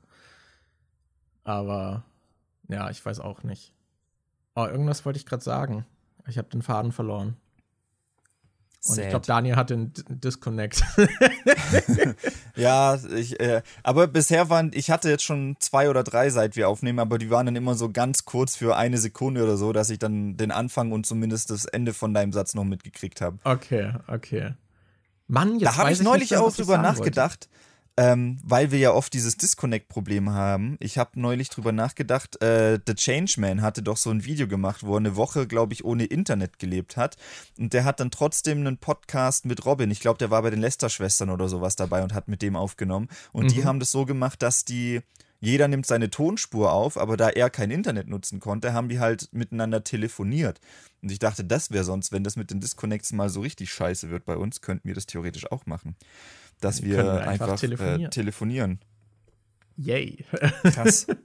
Aber 1.44 2.04
ja, 2.68 2.88
ich 2.90 3.04
weiß 3.04 3.20
auch 3.20 3.42
nicht. 3.42 3.74
Oh, 4.54 4.66
irgendwas 4.66 5.04
wollte 5.04 5.18
ich 5.18 5.26
gerade 5.26 5.42
sagen. 5.42 5.84
Ich 6.28 6.38
habe 6.38 6.48
den 6.48 6.62
Faden 6.62 6.92
verloren. 6.92 7.36
Und 8.84 8.96
Sad. 8.96 9.04
ich 9.04 9.10
glaube, 9.10 9.26
Daniel 9.26 9.54
hat 9.54 9.70
den 9.70 9.92
Disconnect. 10.08 10.82
ja, 12.56 12.98
ich, 13.14 13.38
äh, 13.38 13.62
aber 13.84 14.08
bisher 14.08 14.50
waren, 14.50 14.72
ich 14.74 14.90
hatte 14.90 15.08
jetzt 15.08 15.22
schon 15.22 15.54
zwei 15.60 15.88
oder 15.88 16.02
drei, 16.02 16.30
seit 16.30 16.56
wir 16.56 16.68
aufnehmen, 16.68 16.98
aber 16.98 17.18
die 17.18 17.30
waren 17.30 17.46
dann 17.46 17.54
immer 17.54 17.76
so 17.76 17.92
ganz 17.92 18.24
kurz 18.24 18.56
für 18.56 18.76
eine 18.76 18.98
Sekunde 18.98 19.44
oder 19.44 19.56
so, 19.56 19.72
dass 19.72 19.88
ich 19.88 20.00
dann 20.00 20.36
den 20.36 20.50
Anfang 20.50 20.90
und 20.90 21.06
zumindest 21.06 21.50
das 21.50 21.64
Ende 21.64 21.92
von 21.92 22.12
deinem 22.12 22.32
Satz 22.32 22.54
noch 22.54 22.64
mitgekriegt 22.64 23.20
habe. 23.20 23.38
Okay, 23.44 23.92
okay. 24.08 24.54
Mann, 25.28 25.60
jetzt 25.60 25.74
Da 25.74 25.76
habe 25.76 25.92
ich 25.92 26.02
neulich 26.02 26.32
nicht, 26.32 26.38
auch 26.38 26.52
drüber 26.52 26.76
nachgedacht. 26.78 27.48
Wollte 27.48 27.62
ähm, 27.96 28.38
weil 28.42 28.70
wir 28.70 28.78
ja 28.78 28.92
oft 28.92 29.12
dieses 29.12 29.36
Disconnect-Problem 29.36 30.30
haben. 30.30 30.76
Ich 30.80 30.96
habe 30.96 31.20
neulich 31.20 31.50
drüber 31.50 31.72
nachgedacht, 31.72 32.42
äh, 32.42 32.78
The 32.86 32.94
Changeman 32.94 33.60
hatte 33.60 33.82
doch 33.82 33.98
so 33.98 34.10
ein 34.10 34.24
Video 34.24 34.48
gemacht, 34.48 34.82
wo 34.82 34.94
er 34.94 34.98
eine 34.98 35.16
Woche, 35.16 35.46
glaube 35.46 35.74
ich, 35.74 35.84
ohne 35.84 36.04
Internet 36.04 36.58
gelebt 36.58 36.96
hat. 36.96 37.16
Und 37.58 37.72
der 37.74 37.84
hat 37.84 38.00
dann 38.00 38.10
trotzdem 38.10 38.58
einen 38.58 38.78
Podcast 38.78 39.44
mit 39.44 39.66
Robin. 39.66 39.90
Ich 39.90 40.00
glaube, 40.00 40.18
der 40.18 40.30
war 40.30 40.42
bei 40.42 40.50
den 40.50 40.60
Lester-Schwestern 40.60 41.28
oder 41.28 41.48
sowas 41.48 41.76
dabei 41.76 42.02
und 42.02 42.14
hat 42.14 42.28
mit 42.28 42.40
dem 42.40 42.56
aufgenommen. 42.56 43.08
Und 43.32 43.46
mhm. 43.46 43.48
die 43.48 43.64
haben 43.64 43.80
das 43.80 43.90
so 43.90 44.06
gemacht, 44.06 44.42
dass 44.42 44.64
die 44.64 45.00
jeder 45.40 45.66
nimmt 45.66 45.86
seine 45.86 46.08
Tonspur 46.08 46.70
auf, 46.72 46.96
aber 46.96 47.16
da 47.16 47.28
er 47.28 47.50
kein 47.50 47.72
Internet 47.72 48.08
nutzen 48.08 48.38
konnte, 48.38 48.72
haben 48.74 48.88
die 48.88 49.00
halt 49.00 49.28
miteinander 49.32 49.82
telefoniert. 49.82 50.60
Und 51.02 51.10
ich 51.10 51.18
dachte, 51.18 51.42
das 51.42 51.72
wäre 51.72 51.82
sonst, 51.82 52.12
wenn 52.12 52.22
das 52.22 52.36
mit 52.36 52.52
den 52.52 52.60
Disconnects 52.60 53.12
mal 53.12 53.28
so 53.28 53.40
richtig 53.40 53.72
scheiße 53.72 54.08
wird 54.08 54.24
bei 54.24 54.36
uns, 54.36 54.60
könnten 54.60 54.86
wir 54.86 54.94
das 54.94 55.06
theoretisch 55.06 55.50
auch 55.50 55.66
machen 55.66 55.96
dass 56.64 56.82
wir, 56.82 56.98
wir 56.98 57.12
einfach, 57.12 57.48
einfach, 57.48 57.60
telefonieren. 57.60 58.04
Äh, 58.04 58.10
telefonieren. 58.10 58.78
Yay. 59.76 60.24
Krass. 60.62 61.06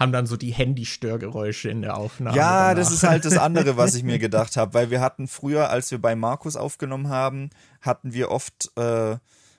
haben 0.00 0.12
dann 0.12 0.26
so 0.26 0.38
die 0.38 0.52
Handystörgeräusche 0.52 1.68
in 1.68 1.82
der 1.82 1.96
Aufnahme. 1.98 2.34
Ja, 2.34 2.70
danach. 2.70 2.74
das 2.76 2.90
ist 2.90 3.02
halt 3.02 3.26
das 3.26 3.36
andere, 3.36 3.76
was 3.76 3.94
ich 3.94 4.02
mir 4.02 4.18
gedacht 4.18 4.56
habe, 4.56 4.72
weil 4.72 4.90
wir 4.90 5.02
hatten 5.02 5.28
früher, 5.28 5.68
als 5.68 5.90
wir 5.90 6.00
bei 6.00 6.16
Markus 6.16 6.56
aufgenommen 6.56 7.10
haben, 7.10 7.50
hatten 7.82 8.14
wir 8.14 8.30
oft 8.30 8.72
äh, 8.76 9.18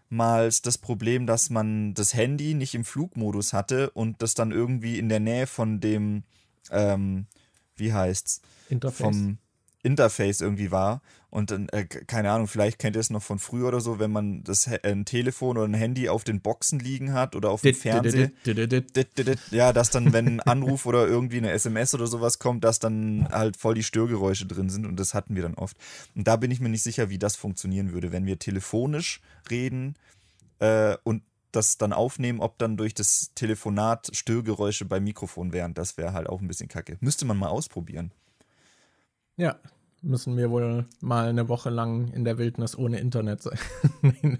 mal 0.10 0.49
das 0.63 0.79
Problem, 0.79 1.27
dass 1.27 1.51
man 1.51 1.93
das 1.93 2.15
Handy 2.15 2.55
nicht 2.55 2.73
im 2.73 2.84
Flugmodus 2.84 3.53
hatte 3.53 3.91
und 3.91 4.23
das 4.23 4.34
dann 4.34 4.51
irgendwie 4.51 4.97
in 4.97 5.10
der 5.10 5.19
Nähe 5.19 5.45
von 5.45 5.79
dem, 5.79 6.23
ähm, 6.71 7.27
wie 7.75 7.93
heißt's? 7.93 8.41
Interface. 8.67 8.99
Vom 8.99 9.38
Interface 9.84 10.41
irgendwie 10.41 10.71
war. 10.71 11.01
Und 11.32 11.50
dann, 11.50 11.70
äh, 11.70 11.86
keine 11.86 12.30
Ahnung, 12.30 12.48
vielleicht 12.48 12.78
kennt 12.78 12.98
ihr 12.98 13.00
es 13.00 13.10
noch 13.10 13.24
von 13.24 13.39
früher 13.39 13.70
oder 13.70 13.80
so, 13.80 14.00
wenn 14.00 14.12
man 14.12 14.44
das 14.44 14.67
ein 14.67 15.06
Telefon 15.06 15.58
oder 15.58 15.65
ein 15.65 15.74
Handy 15.74 16.10
auf 16.10 16.26
den 16.26 16.41
Boxen 16.41 16.78
liegen 16.78 17.13
hat 17.13 17.38
oder 17.38 17.52
auf 17.52 17.62
dem 17.62 17.74
Fernseher. 17.74 18.32
Ja, 19.50 19.72
dass 19.72 19.91
dann, 19.91 20.12
wenn 20.12 20.28
ein 20.28 20.39
Anruf 20.41 20.86
oder 20.86 21.08
irgendwie 21.08 21.38
eine 21.38 21.52
SMS 21.52 21.94
oder 21.94 22.06
sowas 22.06 22.38
kommt, 22.38 22.65
dass 22.65 22.80
dann 22.80 23.30
halt 23.32 23.56
voll 23.56 23.76
die 23.76 23.84
Störgeräusche 23.84 24.46
drin 24.46 24.70
sind 24.70 24.86
und 24.86 25.00
das 25.00 25.13
hatten 25.13 25.34
wir 25.34 25.41
dann 25.41 25.54
oft. 25.54 25.78
Und 26.15 26.28
da 26.28 26.36
bin 26.36 26.52
ich 26.52 26.60
mir 26.60 26.67
nicht 26.67 26.84
sicher, 26.84 27.10
wie 27.10 27.17
das 27.17 27.38
funktionieren 27.38 27.94
würde, 27.94 28.12
wenn 28.12 28.26
wir 28.26 28.38
telefonisch 28.38 29.22
reden 29.50 29.96
äh, 30.60 30.98
und 31.06 31.24
das 31.54 31.78
dann 31.78 31.94
aufnehmen, 31.94 32.41
ob 32.41 32.58
dann 32.58 32.76
durch 32.76 32.94
das 32.94 33.32
Telefonat 33.36 34.10
Störgeräusche 34.13 34.84
beim 34.84 35.06
Mikrofon 35.06 35.54
wären. 35.54 35.74
Das 35.74 35.96
wäre 35.96 36.12
halt 36.12 36.28
auch 36.28 36.41
ein 36.41 36.48
bisschen 36.50 36.67
kacke. 36.67 36.98
Müsste 37.00 37.24
man 37.24 37.38
mal 37.38 37.50
ausprobieren. 37.50 38.12
Ja, 39.38 39.58
müssen 40.02 40.36
wir 40.36 40.50
wohl 40.50 40.86
mal 41.00 41.30
eine 41.30 41.48
Woche 41.48 41.70
lang 41.70 42.12
in 42.12 42.24
der 42.24 42.38
Wildnis 42.38 42.78
ohne 42.78 43.00
Internet 43.00 43.44
sein. 43.44 43.60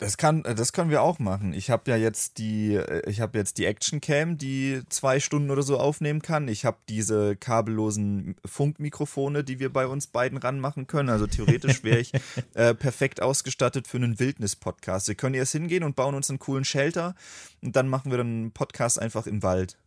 das 0.00 0.16
kann, 0.16 0.42
das 0.42 0.72
können 0.72 0.90
wir 0.90 1.02
auch 1.02 1.18
machen. 1.18 1.52
Ich 1.52 1.70
habe 1.70 1.90
ja 1.90 1.96
jetzt 1.96 2.38
die, 2.38 2.80
ich 3.06 3.20
habe 3.20 3.38
jetzt 3.38 3.58
die 3.58 3.64
Action 3.64 4.00
Cam, 4.00 4.38
die 4.38 4.82
zwei 4.88 5.20
Stunden 5.20 5.50
oder 5.50 5.62
so 5.62 5.78
aufnehmen 5.78 6.20
kann. 6.20 6.48
Ich 6.48 6.64
habe 6.64 6.78
diese 6.88 7.36
kabellosen 7.36 8.36
Funkmikrofone, 8.44 9.44
die 9.44 9.60
wir 9.60 9.72
bei 9.72 9.86
uns 9.86 10.08
beiden 10.08 10.38
ranmachen 10.38 10.86
können. 10.86 11.10
Also 11.10 11.26
theoretisch 11.26 11.84
wäre 11.84 11.98
ich 11.98 12.12
äh, 12.54 12.74
perfekt 12.74 13.22
ausgestattet 13.22 13.86
für 13.86 13.98
einen 13.98 14.18
Wildnis-Podcast. 14.18 15.08
Wir 15.08 15.14
können 15.14 15.34
jetzt 15.34 15.52
hingehen 15.52 15.84
und 15.84 15.96
bauen 15.96 16.14
uns 16.14 16.28
einen 16.28 16.40
coolen 16.40 16.64
Shelter 16.64 17.14
und 17.62 17.76
dann 17.76 17.88
machen 17.88 18.10
wir 18.10 18.18
dann 18.18 18.26
einen 18.26 18.52
Podcast 18.52 19.00
einfach 19.00 19.26
im 19.26 19.42
Wald. 19.42 19.78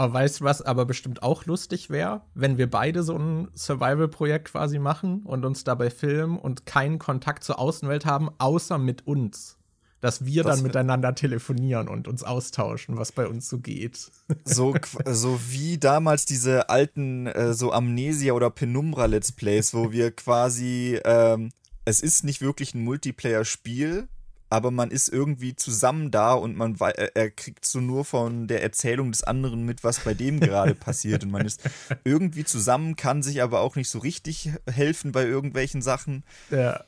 Oh, 0.00 0.12
weißt 0.12 0.40
du, 0.40 0.44
was 0.44 0.62
aber 0.62 0.86
bestimmt 0.86 1.24
auch 1.24 1.44
lustig 1.46 1.90
wäre, 1.90 2.20
wenn 2.32 2.56
wir 2.56 2.70
beide 2.70 3.02
so 3.02 3.18
ein 3.18 3.48
Survival-Projekt 3.56 4.52
quasi 4.52 4.78
machen 4.78 5.22
und 5.24 5.44
uns 5.44 5.64
dabei 5.64 5.90
filmen 5.90 6.38
und 6.38 6.66
keinen 6.66 7.00
Kontakt 7.00 7.42
zur 7.42 7.58
Außenwelt 7.58 8.06
haben, 8.06 8.30
außer 8.38 8.78
mit 8.78 9.08
uns. 9.08 9.56
Dass 10.00 10.24
wir 10.24 10.44
das 10.44 10.58
dann 10.58 10.62
miteinander 10.62 11.16
telefonieren 11.16 11.88
und 11.88 12.06
uns 12.06 12.22
austauschen, 12.22 12.96
was 12.96 13.10
bei 13.10 13.26
uns 13.26 13.48
so 13.48 13.58
geht. 13.58 14.12
So, 14.44 14.72
so 15.04 15.40
wie 15.48 15.78
damals 15.78 16.24
diese 16.26 16.70
alten 16.70 17.26
äh, 17.26 17.52
so 17.52 17.72
Amnesia- 17.72 18.34
oder 18.34 18.50
Penumbra-Let's 18.50 19.32
Plays, 19.32 19.74
wo 19.74 19.90
wir 19.90 20.12
quasi, 20.12 21.00
ähm, 21.04 21.50
es 21.84 22.00
ist 22.00 22.22
nicht 22.22 22.40
wirklich 22.40 22.72
ein 22.72 22.84
Multiplayer-Spiel, 22.84 24.06
aber 24.50 24.70
man 24.70 24.90
ist 24.90 25.08
irgendwie 25.08 25.54
zusammen 25.54 26.10
da 26.10 26.32
und 26.32 26.56
man 26.56 26.76
er 26.78 27.30
kriegt 27.30 27.66
so 27.66 27.80
nur 27.80 28.04
von 28.04 28.48
der 28.48 28.62
Erzählung 28.62 29.12
des 29.12 29.22
anderen 29.22 29.64
mit, 29.64 29.84
was 29.84 30.00
bei 30.00 30.14
dem 30.14 30.40
gerade 30.40 30.74
passiert 30.76 31.24
und 31.24 31.30
man 31.30 31.46
ist 31.46 31.60
irgendwie 32.04 32.44
zusammen, 32.44 32.96
kann 32.96 33.22
sich 33.22 33.42
aber 33.42 33.60
auch 33.60 33.76
nicht 33.76 33.90
so 33.90 33.98
richtig 33.98 34.50
helfen 34.70 35.12
bei 35.12 35.24
irgendwelchen 35.24 35.82
Sachen. 35.82 36.24
Ja. 36.50 36.84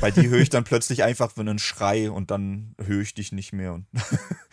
Bei 0.00 0.10
dir 0.10 0.28
höre 0.28 0.40
ich 0.40 0.50
dann 0.50 0.64
plötzlich 0.64 1.02
einfach 1.02 1.36
einen 1.36 1.58
Schrei 1.58 2.10
und 2.10 2.30
dann 2.30 2.74
höre 2.84 3.00
ich 3.00 3.14
dich 3.14 3.32
nicht 3.32 3.54
mehr 3.54 3.72
und 3.72 3.86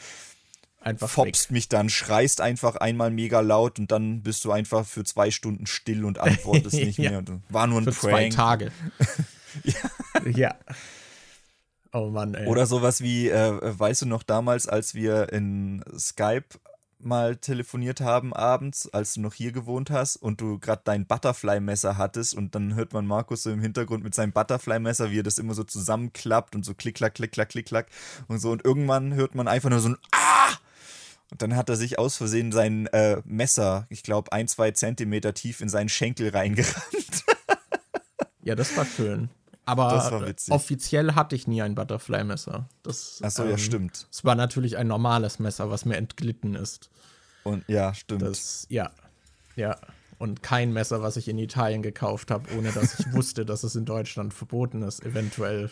einfach 0.80 1.10
fopst 1.10 1.50
weg. 1.50 1.52
mich 1.52 1.68
dann, 1.70 1.90
schreist 1.90 2.40
einfach 2.40 2.78
einmal 2.78 3.12
mega 3.12 3.42
laut 3.42 3.78
und 3.78 3.92
dann 3.92 4.24
bist 4.24 4.46
du 4.46 4.52
einfach 4.52 4.86
für 4.86 5.04
zwei 5.04 5.32
Stunden 5.32 5.68
still 5.68 6.06
und 6.06 6.20
antwortest 6.20 6.76
nicht 6.76 6.98
ja. 6.98 7.12
mehr. 7.12 7.24
War 7.50 7.68
nur 7.68 7.82
ein 7.82 7.92
für 7.92 8.08
Prank. 8.08 8.14
Zwei 8.14 8.30
Tage. 8.30 8.72
ja. 9.64 10.30
ja. 10.34 10.56
Oh 11.94 12.10
Mann, 12.10 12.34
ey. 12.34 12.48
Oder 12.48 12.66
sowas 12.66 13.02
wie, 13.02 13.30
äh, 13.30 13.60
weißt 13.62 14.04
du 14.04 14.06
noch 14.06 14.24
damals, 14.24 14.68
als 14.68 14.96
wir 14.96 15.32
in 15.34 15.84
Skype 15.98 16.46
mal 17.04 17.36
telefoniert 17.36 18.02
haben 18.02 18.34
abends, 18.34 18.88
als 18.94 19.14
du 19.14 19.22
noch 19.22 19.34
hier 19.34 19.52
gewohnt 19.52 19.90
hast 19.90 20.18
und 20.18 20.40
du 20.40 20.60
gerade 20.60 20.82
dein 20.86 21.06
Butterfly-Messer 21.06 21.98
hattest 21.98 22.36
und 22.36 22.56
dann 22.56 22.76
hört 22.76 22.94
man 22.94 23.06
Markus 23.06 23.44
so 23.44 23.52
im 23.52 23.60
Hintergrund 23.60 24.04
mit 24.04 24.14
seinem 24.14 24.32
Butterfly-Messer, 24.32 25.12
wie 25.12 25.20
er 25.20 25.24
das 25.24 25.38
immer 25.38 25.54
so 25.54 25.64
zusammenklappt 25.64 26.56
und 26.56 26.64
so 26.64 26.74
klick, 26.74 26.96
klack, 26.96 27.16
klick, 27.16 27.32
klack, 27.32 27.50
klick, 27.50 27.66
klack 27.66 27.88
und 28.28 28.40
so 28.40 28.52
und 28.52 28.64
irgendwann 28.64 29.14
hört 29.16 29.36
man 29.36 29.48
einfach 29.48 29.70
nur 29.70 29.80
so 29.80 29.90
ein 29.90 29.98
Ah! 30.12 30.54
Und 31.32 31.42
dann 31.42 31.56
hat 31.56 31.70
er 31.70 31.78
sich 31.78 31.98
aus 31.98 32.18
Versehen 32.18 32.52
sein 32.52 32.88
äh, 32.88 33.22
Messer, 33.24 33.88
ich 33.90 34.04
glaube, 34.04 34.34
ein, 34.34 34.48
zwei 34.48 34.72
Zentimeter 34.72 35.34
tief 35.34 35.62
in 35.62 35.70
seinen 35.70 35.88
Schenkel 35.88 36.30
reingerammt. 36.30 37.24
ja, 38.44 38.54
das 38.54 38.76
war 38.76 38.86
schön. 38.86 39.30
Aber 39.72 40.34
offiziell 40.50 41.16
hatte 41.16 41.34
ich 41.34 41.48
nie 41.48 41.62
ein 41.62 41.76
Butterfly-Messer. 41.76 42.68
Achso, 42.86 43.44
ähm, 43.44 43.52
ja, 43.52 43.58
stimmt. 43.58 44.06
Es 44.12 44.26
war 44.26 44.36
natürlich 44.36 44.76
ein 44.76 44.88
normales 44.88 45.40
Messer, 45.40 45.70
was 45.70 45.86
mir 45.86 45.96
entglitten 45.96 46.56
ist. 46.56 46.90
Und 47.44 47.64
ja, 47.70 47.94
stimmt. 47.94 48.22
Das, 48.22 48.66
ja, 48.70 48.92
ja. 49.56 49.78
Und 50.20 50.44
kein 50.44 50.74
Messer, 50.74 51.02
was 51.02 51.16
ich 51.16 51.30
in 51.30 51.38
Italien 51.38 51.82
gekauft 51.82 52.32
habe, 52.32 52.54
ohne 52.58 52.74
dass 52.74 53.00
ich 53.00 53.14
wusste, 53.14 53.46
dass 53.46 53.64
es 53.64 53.76
in 53.76 53.86
Deutschland 53.86 54.34
verboten 54.34 54.82
ist, 54.82 55.06
eventuell. 55.06 55.70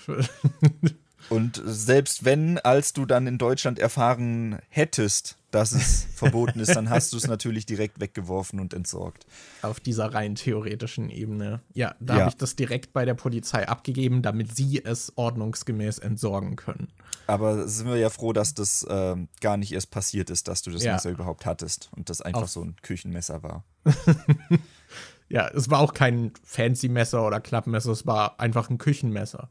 Und 1.29 1.61
selbst 1.65 2.23
wenn, 2.23 2.57
als 2.57 2.93
du 2.93 3.05
dann 3.05 3.27
in 3.27 3.37
Deutschland 3.37 3.79
erfahren 3.79 4.59
hättest, 4.69 5.35
dass 5.51 5.71
es 5.71 6.05
verboten 6.13 6.59
ist, 6.59 6.75
dann 6.75 6.89
hast 6.89 7.13
du 7.13 7.17
es 7.17 7.27
natürlich 7.27 7.65
direkt 7.65 7.99
weggeworfen 7.99 8.59
und 8.59 8.73
entsorgt. 8.73 9.25
Auf 9.61 9.79
dieser 9.79 10.13
rein 10.13 10.35
theoretischen 10.35 11.09
Ebene. 11.09 11.61
Ja, 11.73 11.95
da 11.99 12.13
ja. 12.13 12.19
habe 12.21 12.29
ich 12.29 12.37
das 12.37 12.55
direkt 12.55 12.93
bei 12.93 13.05
der 13.05 13.15
Polizei 13.15 13.67
abgegeben, 13.67 14.21
damit 14.21 14.55
sie 14.55 14.83
es 14.83 15.13
ordnungsgemäß 15.15 15.99
entsorgen 15.99 16.55
können. 16.55 16.89
Aber 17.27 17.67
sind 17.67 17.87
wir 17.87 17.97
ja 17.97 18.09
froh, 18.09 18.33
dass 18.33 18.53
das 18.53 18.83
äh, 18.83 19.15
gar 19.41 19.57
nicht 19.57 19.71
erst 19.71 19.91
passiert 19.91 20.29
ist, 20.29 20.47
dass 20.47 20.61
du 20.61 20.71
das 20.71 20.83
ja. 20.83 20.93
Messer 20.93 21.11
überhaupt 21.11 21.45
hattest 21.45 21.89
und 21.95 22.09
das 22.09 22.21
einfach 22.21 22.43
Auf. 22.43 22.49
so 22.49 22.61
ein 22.61 22.75
Küchenmesser 22.81 23.43
war. 23.43 23.63
ja, 25.29 25.47
es 25.49 25.69
war 25.69 25.79
auch 25.79 25.93
kein 25.93 26.31
fancy 26.43 26.89
Messer 26.89 27.25
oder 27.25 27.39
Klappmesser, 27.39 27.91
es 27.91 28.05
war 28.05 28.39
einfach 28.39 28.69
ein 28.69 28.77
Küchenmesser. 28.77 29.49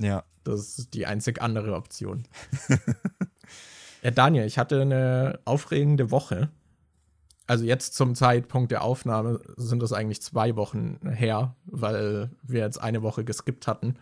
Ja. 0.00 0.24
Das 0.42 0.78
ist 0.78 0.94
die 0.94 1.06
einzig 1.06 1.40
andere 1.40 1.74
Option. 1.74 2.24
ja, 4.04 4.10
Daniel, 4.10 4.44
ich 4.44 4.58
hatte 4.58 4.82
eine 4.82 5.40
aufregende 5.46 6.10
Woche. 6.10 6.50
Also 7.46 7.64
jetzt 7.64 7.94
zum 7.94 8.14
Zeitpunkt 8.14 8.70
der 8.70 8.82
Aufnahme 8.82 9.40
sind 9.56 9.82
das 9.82 9.92
eigentlich 9.92 10.20
zwei 10.20 10.56
Wochen 10.56 10.98
her, 11.08 11.56
weil 11.64 12.30
wir 12.42 12.60
jetzt 12.60 12.78
eine 12.78 13.02
Woche 13.02 13.24
geskippt 13.24 13.66
hatten. 13.66 13.96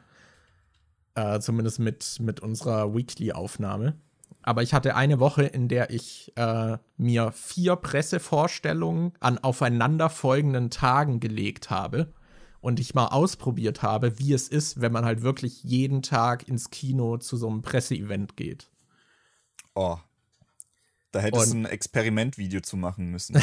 Äh, 1.15 1.41
zumindest 1.41 1.79
mit, 1.79 2.19
mit 2.21 2.41
unserer 2.41 2.95
Weekly-Aufnahme. 2.95 3.95
Aber 4.43 4.62
ich 4.62 4.75
hatte 4.75 4.97
eine 4.97 5.21
Woche, 5.21 5.45
in 5.45 5.69
der 5.69 5.91
ich 5.91 6.33
äh, 6.37 6.79
mir 6.97 7.31
vier 7.31 7.77
Pressevorstellungen 7.77 9.12
an 9.21 9.38
aufeinanderfolgenden 9.38 10.71
Tagen 10.71 11.21
gelegt 11.21 11.71
habe 11.71 12.12
und 12.61 12.81
ich 12.81 12.95
mal 12.95 13.09
ausprobiert 13.09 13.83
habe, 13.83 14.19
wie 14.19 14.33
es 14.33 14.49
ist, 14.49 14.81
wenn 14.81 14.91
man 14.91 15.05
halt 15.05 15.23
wirklich 15.23 15.62
jeden 15.62 16.03
Tag 16.03 16.49
ins 16.49 16.71
Kino 16.71 17.19
zu 17.19 17.37
so 17.37 17.49
einem 17.49 17.62
Presseevent 17.62 18.37
geht. 18.37 18.71
Oh. 19.74 19.98
Da 21.12 21.20
hättest 21.20 21.52
du 21.52 21.56
ein 21.58 21.66
Experimentvideo 21.66 22.61
zu 22.61 22.76
machen 22.76 23.11
müssen. 23.11 23.37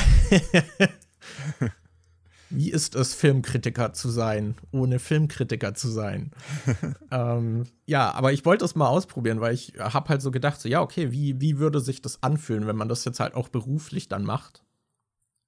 wie 2.49 2.71
ist 2.71 2.95
es, 2.95 3.13
Filmkritiker 3.13 3.93
zu 3.93 4.09
sein, 4.09 4.55
ohne 4.71 4.97
Filmkritiker 4.97 5.75
zu 5.75 5.87
sein? 5.87 6.31
ähm, 7.11 7.65
ja, 7.85 8.11
aber 8.11 8.33
ich 8.33 8.43
wollte 8.45 8.65
es 8.65 8.75
mal 8.75 8.87
ausprobieren, 8.87 9.39
weil 9.39 9.53
ich 9.53 9.73
habe 9.77 10.09
halt 10.09 10.23
so 10.23 10.31
gedacht, 10.31 10.59
so, 10.59 10.67
ja, 10.67 10.81
okay, 10.81 11.11
wie, 11.11 11.39
wie 11.39 11.59
würde 11.59 11.79
sich 11.79 12.01
das 12.01 12.23
anfühlen, 12.23 12.65
wenn 12.65 12.75
man 12.75 12.89
das 12.89 13.05
jetzt 13.05 13.19
halt 13.19 13.35
auch 13.35 13.49
beruflich 13.49 14.07
dann 14.07 14.23
macht? 14.23 14.63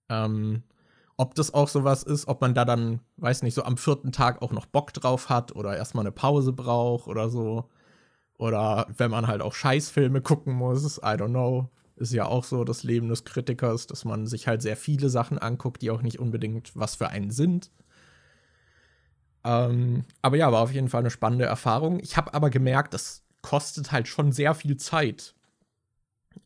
Ähm, 0.10 0.62
ob 1.18 1.36
das 1.36 1.54
auch 1.54 1.68
sowas 1.68 2.04
ist, 2.04 2.28
ob 2.28 2.42
man 2.42 2.54
da 2.54 2.66
dann, 2.66 3.00
weiß 3.18 3.42
nicht, 3.44 3.56
so 3.56 3.64
am 3.64 3.78
vierten 3.78 4.12
Tag 4.12 4.42
auch 4.42 4.52
noch 4.52 4.68
Bock 4.68 4.94
drauf 4.94 5.30
hat 5.30 5.56
oder 5.56 5.76
erstmal 5.76 6.04
eine 6.04 6.12
Pause 6.12 6.54
braucht 6.54 7.08
oder 7.08 7.30
so. 7.30 7.70
Oder 8.42 8.88
wenn 8.98 9.12
man 9.12 9.28
halt 9.28 9.44
auch 9.44 9.54
Scheißfilme 9.54 10.20
gucken 10.20 10.56
muss, 10.56 10.98
I 10.98 11.14
don't 11.14 11.30
know. 11.30 11.70
Ist 11.96 12.12
ja 12.12 12.26
auch 12.26 12.44
so 12.44 12.64
das 12.64 12.82
Leben 12.82 13.08
des 13.08 13.24
Kritikers, 13.24 13.86
dass 13.86 14.04
man 14.04 14.26
sich 14.26 14.48
halt 14.48 14.64
sehr 14.64 14.76
viele 14.76 15.10
Sachen 15.10 15.38
anguckt, 15.38 15.84
die 15.84 15.92
auch 15.92 16.02
nicht 16.02 16.18
unbedingt 16.18 16.72
was 16.74 16.96
für 16.96 17.10
einen 17.10 17.30
sind. 17.30 17.70
Ähm, 19.44 20.06
aber 20.24 20.38
ja, 20.38 20.52
war 20.52 20.62
auf 20.64 20.74
jeden 20.74 20.90
Fall 20.90 21.02
eine 21.02 21.12
spannende 21.12 21.46
Erfahrung. 21.46 22.00
Ich 22.00 22.18
habe 22.18 22.34
aber 22.34 22.50
gemerkt, 22.50 22.96
das 22.96 23.22
kostet 23.44 23.92
halt 23.92 24.08
schon 24.08 24.32
sehr 24.32 24.56
viel 24.56 24.76
Zeit. 24.76 25.36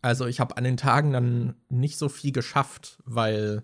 Also 0.01 0.25
ich 0.25 0.41
habe 0.41 0.58
an 0.58 0.65
den 0.65 0.75
Tagen 0.75 1.13
dann 1.13 1.55
nicht 1.69 1.97
so 1.97 2.10
viel 2.10 2.34
geschafft, 2.34 3.01
weil 3.05 3.63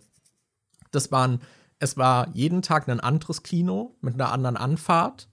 das 0.91 1.11
waren, 1.11 1.41
es 1.79 1.97
war 1.97 2.29
jeden 2.33 2.61
Tag 2.61 2.87
ein 2.87 3.01
anderes 3.01 3.43
Kino 3.43 3.97
mit 3.99 4.13
einer 4.13 4.31
anderen 4.31 4.55
Anfahrt. 4.55 5.27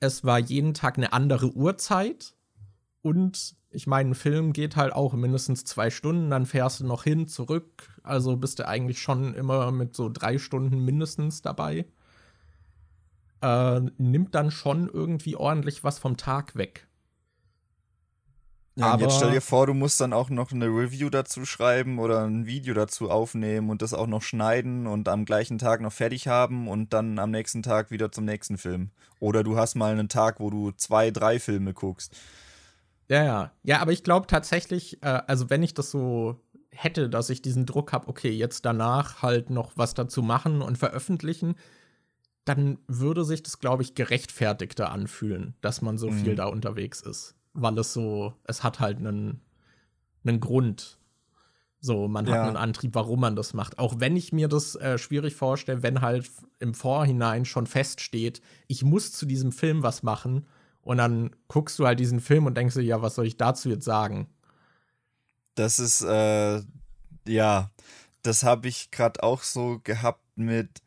Es 0.00 0.24
war 0.24 0.38
jeden 0.38 0.74
Tag 0.74 0.96
eine 0.96 1.12
andere 1.12 1.52
Uhrzeit. 1.52 2.34
Und 3.02 3.54
ich 3.70 3.86
meine, 3.86 4.10
ein 4.10 4.14
Film 4.14 4.52
geht 4.52 4.76
halt 4.76 4.92
auch 4.92 5.12
mindestens 5.12 5.64
zwei 5.64 5.90
Stunden, 5.90 6.30
dann 6.30 6.46
fährst 6.46 6.80
du 6.80 6.86
noch 6.86 7.04
hin, 7.04 7.28
zurück. 7.28 7.88
Also 8.02 8.36
bist 8.36 8.58
du 8.58 8.66
eigentlich 8.66 9.00
schon 9.00 9.34
immer 9.34 9.70
mit 9.70 9.94
so 9.94 10.08
drei 10.08 10.38
Stunden 10.38 10.84
mindestens 10.84 11.42
dabei. 11.42 11.86
Äh, 13.42 13.80
nimmt 13.96 14.34
dann 14.34 14.50
schon 14.50 14.88
irgendwie 14.88 15.36
ordentlich 15.36 15.84
was 15.84 15.98
vom 15.98 16.16
Tag 16.16 16.56
weg. 16.56 16.88
Ja, 18.80 18.92
aber 18.92 19.02
jetzt 19.02 19.16
stell 19.16 19.30
dir 19.30 19.42
vor, 19.42 19.66
du 19.66 19.74
musst 19.74 20.00
dann 20.00 20.14
auch 20.14 20.30
noch 20.30 20.52
eine 20.52 20.66
Review 20.66 21.10
dazu 21.10 21.44
schreiben 21.44 21.98
oder 21.98 22.24
ein 22.24 22.46
Video 22.46 22.72
dazu 22.72 23.10
aufnehmen 23.10 23.68
und 23.68 23.82
das 23.82 23.92
auch 23.92 24.06
noch 24.06 24.22
schneiden 24.22 24.86
und 24.86 25.06
am 25.06 25.26
gleichen 25.26 25.58
Tag 25.58 25.82
noch 25.82 25.92
fertig 25.92 26.28
haben 26.28 26.66
und 26.66 26.94
dann 26.94 27.18
am 27.18 27.30
nächsten 27.30 27.62
Tag 27.62 27.90
wieder 27.90 28.10
zum 28.10 28.24
nächsten 28.24 28.56
Film. 28.56 28.90
Oder 29.18 29.44
du 29.44 29.58
hast 29.58 29.74
mal 29.74 29.92
einen 29.92 30.08
Tag, 30.08 30.40
wo 30.40 30.48
du 30.48 30.70
zwei, 30.72 31.10
drei 31.10 31.38
Filme 31.38 31.74
guckst. 31.74 32.16
Ja, 33.08 33.22
ja. 33.22 33.52
Ja, 33.64 33.80
aber 33.80 33.92
ich 33.92 34.02
glaube 34.02 34.26
tatsächlich, 34.26 35.02
äh, 35.02 35.20
also 35.26 35.50
wenn 35.50 35.62
ich 35.62 35.74
das 35.74 35.90
so 35.90 36.40
hätte, 36.70 37.10
dass 37.10 37.28
ich 37.28 37.42
diesen 37.42 37.66
Druck 37.66 37.92
habe, 37.92 38.08
okay, 38.08 38.30
jetzt 38.30 38.64
danach 38.64 39.20
halt 39.20 39.50
noch 39.50 39.72
was 39.76 39.92
dazu 39.92 40.22
machen 40.22 40.62
und 40.62 40.78
veröffentlichen, 40.78 41.56
dann 42.46 42.78
würde 42.86 43.24
sich 43.24 43.42
das, 43.42 43.58
glaube 43.58 43.82
ich, 43.82 43.94
gerechtfertigter 43.94 44.90
anfühlen, 44.90 45.54
dass 45.60 45.82
man 45.82 45.98
so 45.98 46.08
mhm. 46.08 46.24
viel 46.24 46.34
da 46.34 46.46
unterwegs 46.46 47.02
ist 47.02 47.34
weil 47.52 47.78
es 47.78 47.92
so, 47.92 48.34
es 48.44 48.62
hat 48.62 48.80
halt 48.80 48.98
einen, 48.98 49.40
einen 50.24 50.40
Grund. 50.40 50.98
So, 51.80 52.08
man 52.08 52.26
hat 52.26 52.34
ja. 52.34 52.46
einen 52.46 52.56
Antrieb, 52.56 52.94
warum 52.94 53.20
man 53.20 53.36
das 53.36 53.54
macht. 53.54 53.78
Auch 53.78 53.94
wenn 53.98 54.16
ich 54.16 54.32
mir 54.32 54.48
das 54.48 54.74
äh, 54.76 54.98
schwierig 54.98 55.34
vorstelle, 55.34 55.82
wenn 55.82 56.02
halt 56.02 56.30
im 56.58 56.74
Vorhinein 56.74 57.46
schon 57.46 57.66
feststeht, 57.66 58.42
ich 58.66 58.84
muss 58.84 59.12
zu 59.12 59.24
diesem 59.24 59.50
Film 59.50 59.82
was 59.82 60.02
machen. 60.02 60.46
Und 60.82 60.98
dann 60.98 61.30
guckst 61.48 61.78
du 61.78 61.86
halt 61.86 61.98
diesen 62.00 62.20
Film 62.20 62.46
und 62.46 62.56
denkst 62.56 62.74
dir, 62.74 62.82
ja, 62.82 63.00
was 63.02 63.14
soll 63.14 63.26
ich 63.26 63.36
dazu 63.36 63.68
jetzt 63.70 63.84
sagen? 63.84 64.28
Das 65.54 65.78
ist, 65.78 66.02
äh, 66.02 66.62
ja, 67.26 67.70
das 68.22 68.42
habe 68.42 68.68
ich 68.68 68.90
gerade 68.90 69.22
auch 69.22 69.42
so 69.42 69.80
gehabt 69.82 70.24
mit. 70.36 70.82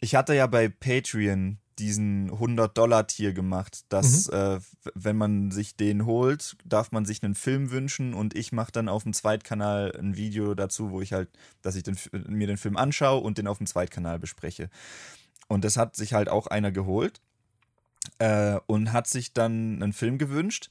Ich 0.00 0.14
hatte 0.14 0.34
ja 0.34 0.46
bei 0.46 0.68
Patreon 0.68 1.58
diesen 1.78 2.30
100-Dollar-Tier 2.30 3.32
gemacht, 3.32 3.84
dass, 3.88 4.28
mhm. 4.28 4.34
äh, 4.34 4.60
wenn 4.94 5.16
man 5.16 5.50
sich 5.50 5.76
den 5.76 6.06
holt, 6.06 6.56
darf 6.64 6.92
man 6.92 7.04
sich 7.04 7.22
einen 7.22 7.34
Film 7.34 7.70
wünschen 7.70 8.14
und 8.14 8.36
ich 8.36 8.52
mache 8.52 8.72
dann 8.72 8.88
auf 8.88 9.04
dem 9.04 9.12
Zweitkanal 9.12 9.94
ein 9.98 10.16
Video 10.16 10.54
dazu, 10.54 10.90
wo 10.90 11.00
ich 11.00 11.12
halt, 11.12 11.28
dass 11.62 11.76
ich 11.76 11.82
den, 11.82 11.96
mir 12.26 12.46
den 12.46 12.56
Film 12.56 12.76
anschaue 12.76 13.20
und 13.20 13.38
den 13.38 13.46
auf 13.46 13.58
dem 13.58 13.66
Zweitkanal 13.66 14.18
bespreche. 14.18 14.70
Und 15.48 15.64
das 15.64 15.76
hat 15.76 15.96
sich 15.96 16.12
halt 16.12 16.28
auch 16.28 16.46
einer 16.46 16.72
geholt 16.72 17.20
äh, 18.18 18.58
und 18.66 18.92
hat 18.92 19.06
sich 19.06 19.32
dann 19.32 19.82
einen 19.82 19.92
Film 19.92 20.18
gewünscht. 20.18 20.70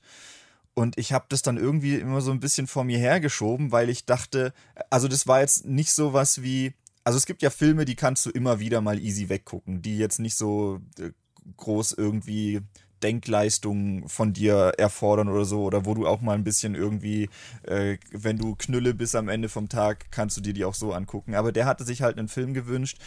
Und 0.74 0.98
ich 1.00 1.12
habe 1.12 1.26
das 1.30 1.42
dann 1.42 1.58
irgendwie 1.58 1.96
immer 1.96 2.22
so 2.22 2.30
ein 2.30 2.40
bisschen 2.40 2.68
vor 2.68 2.84
mir 2.84 3.00
hergeschoben, 3.00 3.72
weil 3.72 3.90
ich 3.90 4.06
dachte, 4.06 4.54
also 4.92 5.08
das 5.08 5.26
war 5.26 5.40
jetzt 5.40 5.66
nicht 5.66 5.92
so 5.92 6.14
was 6.14 6.44
wie, 6.44 6.74
also 7.08 7.16
es 7.16 7.26
gibt 7.26 7.42
ja 7.42 7.50
Filme, 7.50 7.86
die 7.86 7.96
kannst 7.96 8.26
du 8.26 8.32
immer 8.32 8.60
wieder 8.60 8.82
mal 8.82 9.00
easy 9.00 9.30
weggucken, 9.30 9.82
die 9.82 9.98
jetzt 9.98 10.20
nicht 10.20 10.36
so 10.36 10.82
äh, 11.00 11.12
groß 11.56 11.94
irgendwie 11.94 12.60
Denkleistung 13.04 14.08
von 14.08 14.34
dir 14.34 14.74
erfordern 14.78 15.30
oder 15.30 15.46
so, 15.46 15.64
oder 15.64 15.86
wo 15.86 15.94
du 15.94 16.08
auch 16.08 16.22
mal 16.22 16.34
ein 16.34 16.44
bisschen 16.44 16.76
irgendwie, 16.76 17.30
äh, 17.64 17.98
wenn 18.12 18.38
du 18.38 18.56
Knülle 18.56 18.94
bist 18.94 19.16
am 19.16 19.30
Ende 19.30 19.50
vom 19.50 19.70
Tag, 19.70 20.12
kannst 20.12 20.38
du 20.38 20.42
dir 20.42 20.54
die 20.54 20.66
auch 20.66 20.74
so 20.74 20.94
angucken. 20.94 21.36
Aber 21.36 21.52
der 21.52 21.66
hatte 21.66 21.84
sich 21.84 22.02
halt 22.02 22.18
einen 22.18 22.28
Film 22.28 22.54
gewünscht, 22.54 22.98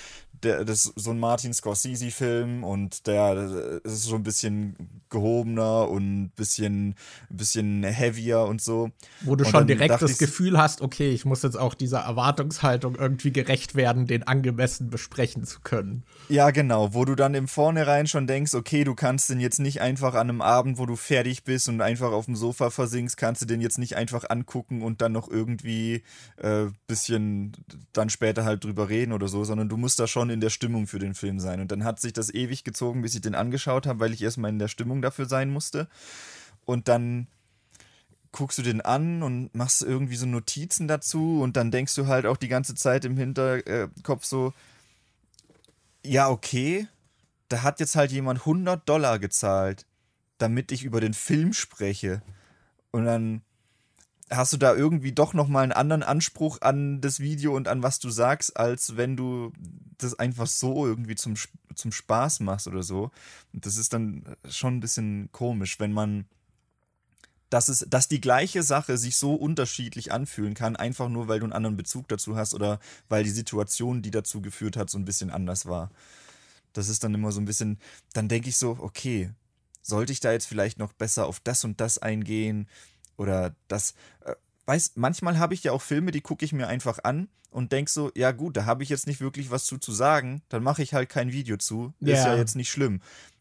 der, 0.43 0.65
das 0.65 0.87
ist 0.87 0.93
so 0.97 1.11
ein 1.11 1.19
Martin 1.19 1.53
Scorsese-Film 1.53 2.65
und 2.65 3.07
der 3.07 3.81
ist 3.85 4.05
so 4.05 4.15
ein 4.15 4.23
bisschen 4.23 4.77
gehobener 5.11 5.89
und 5.89 6.23
ein 6.23 6.31
bisschen, 6.31 6.95
bisschen 7.29 7.85
heavier 7.85 8.41
und 8.43 8.63
so. 8.63 8.91
Wo 9.23 9.37
du 9.37 9.45
und 9.45 9.51
schon 9.51 9.67
direkt 9.67 10.01
das 10.01 10.19
Gefühl 10.19 10.59
hast, 10.59 10.81
okay, 10.81 11.11
ich 11.11 11.25
muss 11.25 11.43
jetzt 11.43 11.59
auch 11.59 11.75
dieser 11.75 12.01
Erwartungshaltung 12.01 12.95
irgendwie 12.95 13.33
gerecht 13.33 13.75
werden, 13.75 14.07
den 14.07 14.23
angemessen 14.23 14.91
besprechen 14.91 15.45
zu 15.45 15.61
können. 15.61 16.05
Ja, 16.31 16.53
genau, 16.53 16.95
wo 16.95 17.05
du 17.05 17.17
dann 17.17 17.35
im 17.35 17.49
Vornherein 17.49 18.07
schon 18.07 18.29
denkst, 18.29 18.55
okay, 18.55 18.85
du 18.85 18.95
kannst 18.95 19.31
den 19.31 19.41
jetzt 19.41 19.59
nicht 19.59 19.81
einfach 19.81 20.15
an 20.15 20.31
einem 20.31 20.43
Abend, 20.43 20.79
wo 20.79 20.87
du 20.87 20.95
fertig 20.95 21.43
bist 21.43 21.69
und 21.69 21.81
einfach 21.81 22.13
auf 22.13 22.27
dem 22.27 22.37
Sofa 22.37 22.71
versinkst, 22.71 23.17
kannst 23.17 23.43
du 23.43 23.47
den 23.47 23.61
jetzt 23.61 23.79
nicht 23.79 23.97
einfach 23.97 24.31
angucken 24.31 24.83
und 24.83 25.01
dann 25.01 25.11
noch 25.11 25.29
irgendwie 25.29 26.05
äh, 26.37 26.67
bisschen 26.87 27.57
dann 27.93 28.11
später 28.11 28.45
halt 28.45 28.63
drüber 28.63 28.89
reden 28.89 29.13
oder 29.13 29.27
so, 29.27 29.43
sondern 29.43 29.69
du 29.69 29.77
musst 29.77 29.99
da 29.99 30.07
schon 30.07 30.31
in 30.31 30.41
der 30.41 30.51
Stimmung 30.51 30.87
für 30.87 31.01
den 31.01 31.15
Film 31.15 31.41
sein. 31.41 31.61
Und 31.61 31.73
dann 31.73 31.83
hat 31.83 31.99
sich 31.99 32.13
das 32.13 32.33
ewig 32.33 32.63
gezogen, 32.63 33.03
bis 33.03 33.17
ich 33.17 33.23
den 33.23 33.35
angeschaut 33.35 33.89
habe, 33.89 33.99
weil 33.99 34.13
ich 34.13 34.23
erstmal 34.23 34.53
in 34.53 34.61
der 34.61 34.69
Stimmung 34.69 35.03
dafür 35.03 35.27
sein 35.27 35.51
musste. 35.51 35.89
Und 36.65 36.87
dann 36.87 37.27
guckst 38.31 38.57
du 38.57 38.63
den 38.63 38.81
an 38.81 39.25
und 39.25 39.53
machst 39.57 39.83
irgendwie 39.83 40.15
so 40.15 40.27
Notizen 40.27 40.87
dazu 40.87 41.41
und 41.43 41.57
dann 41.57 41.73
denkst 41.73 41.97
du 41.97 42.07
halt 42.07 42.25
auch 42.25 42.37
die 42.37 42.47
ganze 42.47 42.77
Zeit 42.77 43.05
im 43.05 43.17
Hinterkopf 43.17 44.25
so, 44.25 44.53
ja, 46.05 46.29
okay, 46.29 46.89
da 47.49 47.63
hat 47.63 47.81
jetzt 47.81 47.97
halt 47.97 48.13
jemand 48.13 48.41
100 48.41 48.89
Dollar 48.89 49.19
gezahlt, 49.19 49.87
damit 50.39 50.73
ich 50.73 50.85
über 50.85 51.01
den 51.01 51.15
Film 51.15 51.53
spreche. 51.53 52.23
Und 52.91 53.05
dann 53.05 53.43
hast 54.31 54.53
du 54.53 54.57
da 54.57 54.75
irgendwie 54.75 55.13
doch 55.13 55.35
nochmal 55.35 55.65
einen 55.65 55.73
anderen 55.73 56.03
Anspruch 56.03 56.61
an 56.61 57.01
das 57.01 57.19
Video 57.19 57.55
und 57.57 57.67
an 57.67 57.83
was 57.83 57.99
du 57.99 58.11
sagst, 58.11 58.57
als 58.57 58.97
wenn 58.97 59.17
du 59.17 59.53
das 59.99 60.19
einfach 60.19 60.47
so 60.47 60.87
irgendwie 60.87 61.17
zum, 61.17 61.35
zum 61.75 61.93
Spaß 61.93 62.41
machst 62.41 62.69
oder 62.69 62.83
so. 62.83 63.11
Und 63.53 63.67
das 63.67 63.77
ist 63.77 63.93
dann 63.93 64.37
schon 64.49 64.77
ein 64.77 64.81
bisschen 64.81 65.29
komisch, 65.33 65.81
wenn 65.81 65.93
man, 65.93 66.27
dass, 67.51 67.69
es, 67.69 67.85
dass 67.89 68.09
die 68.09 68.21
gleiche 68.21 68.63
Sache 68.63 68.97
sich 68.97 69.17
so 69.17 69.35
unterschiedlich 69.35 70.13
anfühlen 70.13 70.55
kann, 70.55 70.77
einfach 70.77 71.09
nur 71.09 71.29
weil 71.29 71.41
du 71.41 71.45
einen 71.45 71.53
anderen 71.53 71.77
Bezug 71.77 72.09
dazu 72.09 72.37
hast 72.37 72.55
oder 72.55 72.79
weil 73.09 73.25
die 73.25 73.31
Situation, 73.31 74.03
die 74.03 74.11
dazu 74.11 74.41
geführt 74.41 74.77
hat, 74.77 74.89
so 74.89 74.99
ein 74.99 75.05
bisschen 75.05 75.31
anders 75.31 75.67
war. 75.67 75.91
Das 76.73 76.89
ist 76.89 77.03
dann 77.03 77.15
immer 77.15 77.33
so 77.33 77.41
ein 77.41 77.47
bisschen, 77.47 77.79
dann 78.13 78.29
denke 78.29 78.49
ich 78.49 78.57
so, 78.57 78.79
okay, 78.81 79.31
sollte 79.83 80.13
ich 80.13 80.21
da 80.21 80.33
jetzt 80.33 80.47
vielleicht 80.47 80.79
noch 80.79 80.93
besser 80.93 81.27
auf 81.27 81.41
das 81.41 81.65
und 81.65 81.81
das 81.81 81.99
eingehen? 81.99 82.69
Oder 83.17 83.55
das, 83.67 83.95
äh, 84.25 84.35
weiß, 84.67 84.93
manchmal 84.95 85.39
habe 85.39 85.55
ich 85.55 85.65
ja 85.65 85.73
auch 85.73 85.83
Filme, 85.83 86.13
die 86.13 86.21
gucke 86.21 86.45
ich 86.45 86.53
mir 86.53 86.69
einfach 86.69 87.01
an 87.03 87.29
und 87.51 87.73
denke 87.73 87.91
so, 87.91 88.13
ja 88.15 88.31
gut, 88.31 88.57
da 88.57 88.65
habe 88.65 88.85
ich 88.85 88.89
jetzt 88.89 89.09
nicht 89.09 89.21
wirklich 89.21 89.51
was 89.51 89.65
zu, 89.65 89.79
zu 89.79 89.91
sagen, 89.91 90.43
dann 90.49 90.63
mache 90.63 90.83
ich 90.83 90.95
halt 90.95 91.09
kein 91.09 91.33
Video 91.33 91.57
zu. 91.57 91.93
Yeah. 92.01 92.19
Ist 92.19 92.25
ja 92.25 92.37
jetzt 92.37 92.57
nicht 92.57 92.71
schlimm. 92.71 93.01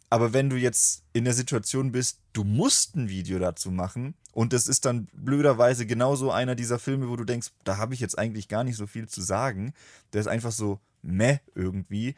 Aber 0.10 0.34
wenn 0.34 0.50
du 0.50 0.56
jetzt 0.56 1.04
in 1.14 1.24
der 1.24 1.34
Situation 1.34 1.92
bist, 1.92 2.20
du 2.34 2.44
musst 2.44 2.96
ein 2.96 3.10
Video 3.10 3.38
dazu 3.38 3.70
machen 3.70 4.16
und 4.32 4.54
es 4.54 4.68
ist 4.68 4.86
dann 4.86 5.08
blöderweise 5.14 5.86
genauso 5.86 6.32
einer 6.32 6.56
dieser 6.56 6.80
Filme, 6.80 7.10
wo 7.10 7.16
du 7.16 7.26
denkst, 7.26 7.50
da 7.64 7.78
habe 7.78 7.94
ich 7.94 8.00
jetzt 8.00 8.18
eigentlich 8.18 8.48
gar 8.48 8.64
nicht 8.64 8.76
so 8.76 8.88
viel 8.88 9.08
zu 9.08 9.22
sagen. 9.22 9.74
Der 10.14 10.22
ist 10.22 10.28
einfach 10.28 10.52
so 10.52 10.80
meh 11.04 11.38
irgendwie. 11.54 12.16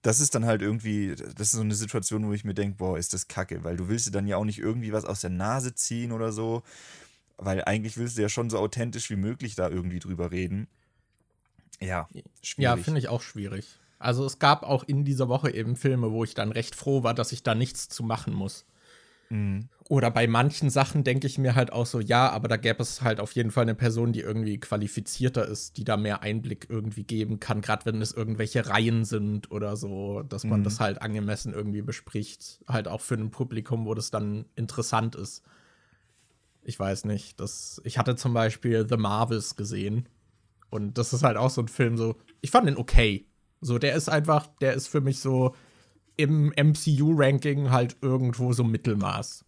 Das 0.00 0.20
ist 0.20 0.34
dann 0.34 0.46
halt 0.46 0.62
irgendwie, 0.62 1.14
das 1.14 1.48
ist 1.48 1.52
so 1.52 1.60
eine 1.60 1.74
Situation, 1.74 2.26
wo 2.26 2.32
ich 2.32 2.44
mir 2.44 2.54
denke, 2.54 2.76
boah, 2.76 2.96
ist 2.96 3.12
das 3.12 3.28
kacke, 3.28 3.64
weil 3.64 3.76
du 3.76 3.88
willst 3.88 4.06
dir 4.06 4.12
dann 4.12 4.26
ja 4.26 4.36
auch 4.36 4.44
nicht 4.44 4.58
irgendwie 4.58 4.92
was 4.92 5.04
aus 5.04 5.20
der 5.20 5.30
Nase 5.30 5.74
ziehen 5.74 6.12
oder 6.12 6.32
so. 6.32 6.62
Weil 7.36 7.64
eigentlich 7.64 7.98
willst 7.98 8.16
du 8.16 8.22
ja 8.22 8.30
schon 8.30 8.48
so 8.48 8.58
authentisch 8.58 9.10
wie 9.10 9.16
möglich 9.16 9.56
da 9.56 9.68
irgendwie 9.68 9.98
drüber 9.98 10.30
reden. 10.30 10.68
Ja, 11.80 12.08
schwierig. 12.40 12.64
Ja, 12.64 12.76
finde 12.78 13.00
ich 13.00 13.08
auch 13.08 13.20
schwierig. 13.20 13.78
Also 13.98 14.24
es 14.24 14.38
gab 14.38 14.62
auch 14.62 14.84
in 14.84 15.04
dieser 15.04 15.28
Woche 15.28 15.50
eben 15.50 15.76
Filme, 15.76 16.12
wo 16.12 16.24
ich 16.24 16.34
dann 16.34 16.52
recht 16.52 16.74
froh 16.74 17.02
war, 17.02 17.14
dass 17.14 17.32
ich 17.32 17.42
da 17.42 17.54
nichts 17.54 17.88
zu 17.88 18.02
machen 18.02 18.34
muss. 18.34 18.66
Mhm. 19.30 19.68
Oder 19.88 20.10
bei 20.10 20.26
manchen 20.26 20.70
Sachen 20.70 21.04
denke 21.04 21.26
ich 21.26 21.38
mir 21.38 21.54
halt 21.54 21.72
auch 21.72 21.86
so, 21.86 22.00
ja, 22.00 22.28
aber 22.30 22.48
da 22.48 22.56
gäbe 22.56 22.82
es 22.82 23.02
halt 23.02 23.20
auf 23.20 23.32
jeden 23.32 23.50
Fall 23.50 23.62
eine 23.62 23.74
Person, 23.74 24.12
die 24.12 24.20
irgendwie 24.20 24.58
qualifizierter 24.58 25.46
ist, 25.46 25.76
die 25.76 25.84
da 25.84 25.96
mehr 25.96 26.22
Einblick 26.22 26.66
irgendwie 26.68 27.04
geben 27.04 27.40
kann, 27.40 27.60
gerade 27.60 27.86
wenn 27.86 28.02
es 28.02 28.12
irgendwelche 28.12 28.66
Reihen 28.66 29.04
sind 29.04 29.50
oder 29.50 29.76
so, 29.76 30.22
dass 30.22 30.44
man 30.44 30.60
mhm. 30.60 30.64
das 30.64 30.80
halt 30.80 31.02
angemessen 31.02 31.54
irgendwie 31.54 31.82
bespricht. 31.82 32.60
Halt 32.68 32.88
auch 32.88 33.00
für 33.00 33.14
ein 33.14 33.30
Publikum, 33.30 33.86
wo 33.86 33.94
das 33.94 34.10
dann 34.10 34.46
interessant 34.54 35.14
ist 35.16 35.42
ich 36.66 36.78
weiß 36.78 37.04
nicht, 37.04 37.38
das, 37.38 37.80
ich 37.84 37.96
hatte 37.96 38.16
zum 38.16 38.34
Beispiel 38.34 38.86
The 38.88 38.96
Marvels 38.96 39.54
gesehen. 39.54 40.08
Und 40.68 40.98
das 40.98 41.12
ist 41.12 41.22
halt 41.22 41.36
auch 41.36 41.50
so 41.50 41.62
ein 41.62 41.68
Film, 41.68 41.96
so, 41.96 42.16
ich 42.40 42.50
fand 42.50 42.66
den 42.66 42.76
okay. 42.76 43.24
So, 43.60 43.78
der 43.78 43.94
ist 43.94 44.08
einfach, 44.08 44.46
der 44.60 44.74
ist 44.74 44.88
für 44.88 45.00
mich 45.00 45.20
so 45.20 45.54
im 46.16 46.52
MCU-Ranking 46.56 47.70
halt 47.70 47.96
irgendwo 48.00 48.52
so 48.52 48.64
Mittelmaß. 48.64 49.44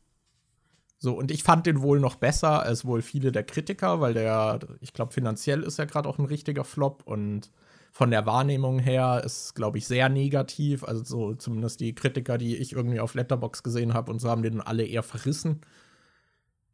So, 0.99 1.17
und 1.17 1.31
ich 1.31 1.45
fand 1.45 1.67
den 1.67 1.81
wohl 1.81 2.01
noch 2.01 2.17
besser 2.17 2.63
als 2.63 2.85
wohl 2.85 3.03
viele 3.03 3.31
der 3.31 3.45
Kritiker, 3.45 4.01
weil 4.01 4.15
der, 4.15 4.59
ich 4.81 4.93
glaube, 4.93 5.13
finanziell 5.13 5.63
ist 5.63 5.79
er 5.79 5.87
gerade 5.87 6.09
auch 6.09 6.19
ein 6.19 6.25
richtiger 6.25 6.65
Flop 6.65 7.03
und 7.05 7.51
von 7.93 8.11
der 8.11 8.27
Wahrnehmung 8.27 8.79
her 8.79 9.23
ist, 9.25 9.55
glaube 9.55 9.79
ich, 9.79 9.87
sehr 9.87 10.09
negativ. 10.09 10.85
Also 10.85 11.05
so 11.05 11.35
zumindest 11.35 11.81
die 11.81 11.95
Kritiker, 11.95 12.37
die 12.37 12.57
ich 12.57 12.73
irgendwie 12.73 13.01
auf 13.01 13.15
Letterbox 13.15 13.63
gesehen 13.63 13.95
habe 13.95 14.11
und 14.11 14.19
so 14.19 14.29
haben 14.29 14.43
den 14.43 14.61
alle 14.61 14.85
eher 14.85 15.03
verrissen. 15.03 15.61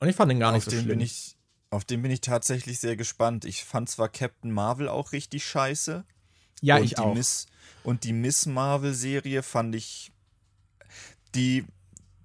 Und 0.00 0.08
ich 0.08 0.16
fand 0.16 0.30
den 0.30 0.40
gar 0.40 0.52
nicht 0.52 0.66
auf 0.66 0.72
so 0.72 0.80
schlimm. 0.80 1.00
Ich, 1.00 1.36
auf 1.70 1.84
den 1.84 2.02
bin 2.02 2.10
ich 2.10 2.20
tatsächlich 2.20 2.80
sehr 2.80 2.96
gespannt. 2.96 3.44
Ich 3.44 3.64
fand 3.64 3.88
zwar 3.88 4.08
Captain 4.08 4.50
Marvel 4.50 4.88
auch 4.88 5.12
richtig 5.12 5.44
scheiße. 5.44 6.04
Ja, 6.64 6.78
ich 6.78 6.98
auch. 6.98 7.14
Miss, 7.14 7.46
und 7.82 8.04
die 8.04 8.12
Miss 8.12 8.46
Marvel-Serie 8.46 9.42
fand 9.42 9.74
ich. 9.74 10.10
Die, 11.34 11.64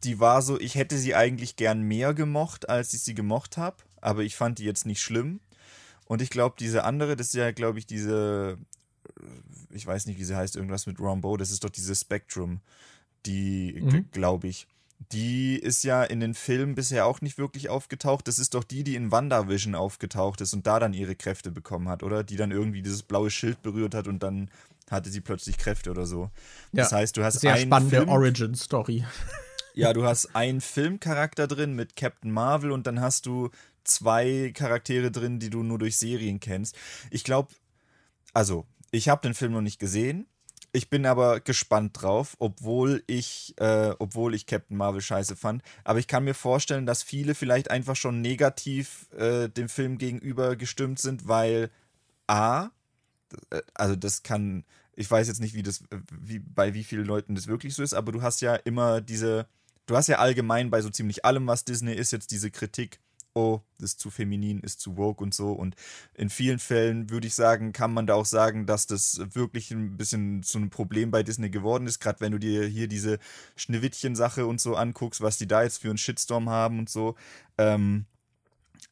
die 0.03 0.19
war 0.19 0.41
so, 0.41 0.59
ich 0.59 0.75
hätte 0.75 0.97
sie 0.97 1.15
eigentlich 1.15 1.55
gern 1.55 1.81
mehr 1.81 2.13
gemocht, 2.13 2.69
als 2.69 2.93
ich 2.93 3.01
sie 3.01 3.15
gemocht 3.15 3.57
habe. 3.57 3.77
Aber 4.01 4.21
ich 4.21 4.35
fand 4.35 4.59
die 4.59 4.65
jetzt 4.65 4.85
nicht 4.85 5.01
schlimm. 5.01 5.39
Und 6.05 6.21
ich 6.21 6.29
glaube, 6.29 6.55
diese 6.59 6.83
andere, 6.83 7.15
das 7.15 7.27
ist 7.27 7.33
ja, 7.33 7.51
glaube 7.51 7.79
ich, 7.79 7.85
diese. 7.85 8.57
Ich 9.71 9.85
weiß 9.85 10.05
nicht, 10.05 10.19
wie 10.19 10.23
sie 10.23 10.35
heißt, 10.35 10.55
irgendwas 10.55 10.87
mit 10.87 10.99
Rambo. 10.99 11.37
Das 11.37 11.51
ist 11.51 11.63
doch 11.63 11.69
diese 11.69 11.95
Spectrum. 11.95 12.61
Die, 13.25 13.81
mhm. 13.81 14.09
glaube 14.11 14.47
ich 14.47 14.67
die 14.99 15.57
ist 15.57 15.83
ja 15.83 16.03
in 16.03 16.19
den 16.19 16.33
Filmen 16.33 16.75
bisher 16.75 17.05
auch 17.05 17.21
nicht 17.21 17.37
wirklich 17.37 17.69
aufgetaucht. 17.69 18.27
Das 18.27 18.37
ist 18.37 18.53
doch 18.53 18.63
die, 18.63 18.83
die 18.83 18.95
in 18.95 19.11
WandaVision 19.11 19.73
aufgetaucht 19.73 20.41
ist 20.41 20.53
und 20.53 20.67
da 20.67 20.79
dann 20.79 20.93
ihre 20.93 21.15
Kräfte 21.15 21.51
bekommen 21.51 21.87
hat, 21.87 22.03
oder? 22.03 22.23
Die 22.23 22.35
dann 22.35 22.51
irgendwie 22.51 22.81
dieses 22.81 23.03
blaue 23.03 23.31
Schild 23.31 23.61
berührt 23.61 23.95
hat 23.95 24.07
und 24.07 24.21
dann 24.21 24.51
hatte 24.91 25.09
sie 25.09 25.21
plötzlich 25.21 25.57
Kräfte 25.57 25.91
oder 25.91 26.05
so. 26.05 26.29
Ja, 26.73 26.83
das 26.83 26.91
heißt, 26.91 27.15
du 27.15 27.23
hast 27.23 27.39
sehr 27.39 27.57
spannende 27.57 28.07
Origin-Story. 28.07 29.05
Ja, 29.73 29.93
du 29.93 30.03
hast 30.03 30.35
einen 30.35 30.61
Filmcharakter 30.61 31.47
drin 31.47 31.75
mit 31.75 31.95
Captain 31.95 32.31
Marvel 32.31 32.71
und 32.71 32.85
dann 32.85 32.99
hast 32.99 33.25
du 33.25 33.49
zwei 33.83 34.51
Charaktere 34.53 35.11
drin, 35.11 35.39
die 35.39 35.49
du 35.49 35.63
nur 35.63 35.79
durch 35.79 35.97
Serien 35.97 36.39
kennst. 36.39 36.75
Ich 37.09 37.23
glaube, 37.23 37.49
also, 38.33 38.65
ich 38.91 39.09
habe 39.09 39.21
den 39.21 39.33
Film 39.33 39.53
noch 39.53 39.61
nicht 39.61 39.79
gesehen. 39.79 40.27
Ich 40.71 40.89
bin 40.89 41.05
aber 41.05 41.39
gespannt 41.39 42.01
drauf, 42.01 42.35
obwohl 42.39 43.03
ich, 43.07 43.55
äh, 43.57 43.93
obwohl 43.97 44.35
ich 44.35 44.45
Captain 44.45 44.77
Marvel 44.77 45.01
scheiße 45.01 45.35
fand. 45.35 45.63
Aber 45.83 45.97
ich 45.97 46.07
kann 46.07 46.23
mir 46.23 46.35
vorstellen, 46.35 46.85
dass 46.85 47.01
viele 47.01 47.33
vielleicht 47.33 47.71
einfach 47.71 47.95
schon 47.95 48.21
negativ 48.21 49.07
äh, 49.17 49.49
dem 49.49 49.67
Film 49.67 49.97
gegenüber 49.97 50.55
gestimmt 50.55 50.99
sind, 50.99 51.27
weil 51.27 51.71
A, 52.27 52.69
äh, 53.49 53.61
also 53.73 53.95
das 53.95 54.21
kann, 54.21 54.63
ich 54.95 55.09
weiß 55.09 55.27
jetzt 55.27 55.41
nicht, 55.41 55.55
wie 55.55 55.63
das, 55.63 55.83
wie, 56.11 56.39
bei 56.39 56.75
wie 56.75 56.83
vielen 56.83 57.05
Leuten 57.05 57.33
das 57.33 57.47
wirklich 57.47 57.73
so 57.73 57.81
ist, 57.81 57.93
aber 57.93 58.11
du 58.11 58.21
hast 58.21 58.41
ja 58.41 58.55
immer 58.55 59.01
diese, 59.01 59.47
du 59.87 59.95
hast 59.97 60.07
ja 60.07 60.19
allgemein 60.19 60.69
bei 60.69 60.81
so 60.81 60.89
ziemlich 60.91 61.25
allem, 61.25 61.47
was 61.47 61.65
Disney 61.65 61.93
ist, 61.93 62.11
jetzt 62.11 62.31
diese 62.31 62.51
Kritik, 62.51 62.99
oh, 63.39 63.63
ist 63.81 63.99
zu 63.99 64.09
feminin, 64.09 64.59
ist 64.59 64.81
zu 64.81 64.97
woke 64.97 65.23
und 65.23 65.33
so. 65.33 65.51
Und 65.51 65.75
in 66.13 66.29
vielen 66.29 66.59
Fällen 66.59 67.09
würde 67.09 67.27
ich 67.27 67.35
sagen, 67.35 67.71
kann 67.71 67.93
man 67.93 68.05
da 68.05 68.15
auch 68.15 68.25
sagen, 68.25 68.65
dass 68.65 68.85
das 68.87 69.21
wirklich 69.33 69.71
ein 69.71 69.97
bisschen 69.97 70.43
zu 70.43 70.57
einem 70.57 70.69
Problem 70.69 71.11
bei 71.11 71.23
Disney 71.23 71.49
geworden 71.49 71.87
ist. 71.87 71.99
Gerade 71.99 72.19
wenn 72.19 72.33
du 72.33 72.39
dir 72.39 72.65
hier 72.65 72.87
diese 72.87 73.19
Schneewittchen-Sache 73.55 74.45
und 74.45 74.59
so 74.59 74.75
anguckst, 74.75 75.21
was 75.21 75.37
die 75.37 75.47
da 75.47 75.63
jetzt 75.63 75.81
für 75.81 75.89
einen 75.89 75.97
Shitstorm 75.97 76.49
haben 76.49 76.79
und 76.79 76.89
so. 76.89 77.15
Ähm, 77.57 78.05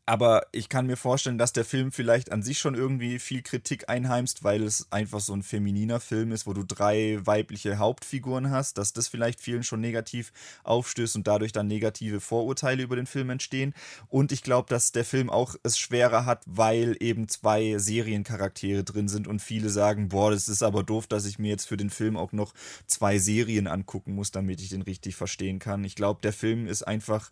aber 0.07 0.47
ich 0.53 0.69
kann 0.69 0.87
mir 0.87 0.95
vorstellen, 0.95 1.37
dass 1.37 1.51
der 1.51 1.65
Film 1.65 1.91
vielleicht 1.91 2.31
an 2.31 2.41
sich 2.41 2.59
schon 2.59 2.75
irgendwie 2.75 3.19
viel 3.19 3.41
Kritik 3.41 3.89
einheimst, 3.89 4.41
weil 4.41 4.63
es 4.63 4.89
einfach 4.89 5.19
so 5.19 5.33
ein 5.33 5.43
femininer 5.43 5.99
Film 5.99 6.31
ist, 6.31 6.47
wo 6.47 6.53
du 6.53 6.63
drei 6.63 7.19
weibliche 7.25 7.77
Hauptfiguren 7.77 8.49
hast, 8.49 8.77
dass 8.77 8.93
das 8.93 9.09
vielleicht 9.09 9.41
vielen 9.41 9.63
schon 9.63 9.81
negativ 9.81 10.31
aufstößt 10.63 11.17
und 11.17 11.27
dadurch 11.27 11.51
dann 11.51 11.67
negative 11.67 12.21
Vorurteile 12.21 12.83
über 12.83 12.95
den 12.95 13.05
Film 13.05 13.29
entstehen. 13.29 13.73
Und 14.07 14.31
ich 14.31 14.43
glaube, 14.43 14.69
dass 14.69 14.93
der 14.93 15.03
Film 15.03 15.29
auch 15.29 15.55
es 15.63 15.77
schwerer 15.77 16.25
hat, 16.25 16.41
weil 16.45 16.95
eben 17.01 17.27
zwei 17.27 17.77
Seriencharaktere 17.77 18.85
drin 18.85 19.09
sind 19.09 19.27
und 19.27 19.41
viele 19.41 19.69
sagen, 19.69 20.07
boah, 20.07 20.31
das 20.31 20.47
ist 20.47 20.63
aber 20.63 20.83
doof, 20.83 21.07
dass 21.07 21.25
ich 21.25 21.37
mir 21.37 21.49
jetzt 21.49 21.67
für 21.67 21.75
den 21.75 21.89
Film 21.89 22.15
auch 22.15 22.31
noch 22.31 22.53
zwei 22.85 23.19
Serien 23.19 23.67
angucken 23.67 24.15
muss, 24.15 24.31
damit 24.31 24.61
ich 24.61 24.69
den 24.69 24.83
richtig 24.83 25.17
verstehen 25.17 25.59
kann. 25.59 25.83
Ich 25.83 25.95
glaube, 25.95 26.21
der 26.23 26.31
Film 26.31 26.65
ist 26.65 26.83
einfach 26.83 27.29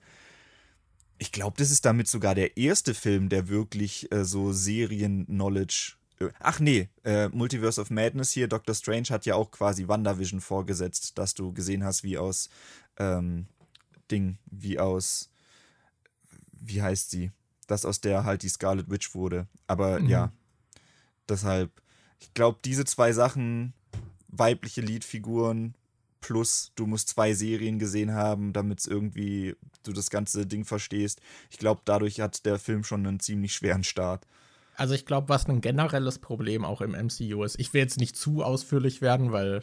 ich 1.18 1.32
glaube, 1.32 1.58
das 1.58 1.72
ist 1.72 1.86
damit 1.86 2.08
sogar 2.08 2.36
der 2.36 2.58
erste 2.58 2.94
Film, 2.94 3.30
der 3.30 3.48
wirklich 3.48 4.12
äh, 4.12 4.26
so 4.26 4.52
Serien-Knowledge. 4.52 5.94
Äh, 6.20 6.30
ach 6.40 6.60
nee, 6.60 6.90
äh, 7.04 7.30
Multiverse 7.30 7.80
of 7.80 7.90
Madness 7.90 8.32
hier, 8.32 8.48
Doctor 8.48 8.76
Strange 8.76 9.08
hat 9.10 9.26
ja 9.26 9.36
auch 9.36 9.52
quasi 9.52 9.88
WandaVision 9.88 10.42
vorgesetzt, 10.42 11.18
dass 11.18 11.34
du 11.34 11.54
gesehen 11.54 11.84
hast, 11.84 12.04
wie 12.04 12.18
aus 12.18 12.50
ähm, 12.98 13.48
Ding, 14.12 14.38
wie 14.46 14.80
aus, 14.80 15.30
wie 16.52 16.82
heißt 16.82 17.12
sie? 17.12 17.32
Das 17.68 17.86
aus 17.86 18.02
der 18.02 18.26
halt 18.26 18.44
die 18.44 18.50
Scarlet 18.50 18.90
Witch 18.90 19.16
wurde. 19.16 19.48
Aber 19.68 20.00
mhm. 20.00 20.10
ja, 20.10 20.32
deshalb, 21.28 21.72
ich 22.20 22.34
glaube, 22.34 22.60
diese 22.64 22.86
zwei 22.86 23.12
Sachen, 23.14 23.74
weibliche 24.28 24.82
Leadfiguren, 24.82 25.76
plus 26.26 26.72
du 26.76 26.88
musst 26.88 27.10
zwei 27.10 27.36
Serien 27.36 27.78
gesehen 27.78 28.16
haben, 28.16 28.52
damit 28.52 28.88
irgendwie 28.88 29.56
du 29.84 29.94
das 29.94 30.10
ganze 30.10 30.48
Ding 30.48 30.66
verstehst. 30.66 31.22
Ich 31.52 31.60
glaube, 31.60 31.82
dadurch 31.86 32.20
hat 32.20 32.48
der 32.48 32.58
Film 32.58 32.84
schon 32.84 33.06
einen 33.06 33.20
ziemlich 33.20 33.54
schweren 33.54 33.84
Start. 33.84 34.26
Also 34.76 34.96
ich 34.96 35.06
glaube, 35.06 35.30
was 35.30 35.48
ein 35.48 35.62
generelles 35.62 36.18
Problem 36.18 36.66
auch 36.66 36.82
im 36.82 36.94
MCU 36.94 37.44
ist, 37.44 37.60
ich 37.60 37.76
will 37.76 37.82
jetzt 37.82 38.00
nicht 38.00 38.18
zu 38.18 38.44
ausführlich 38.44 39.04
werden, 39.04 39.32
weil 39.32 39.62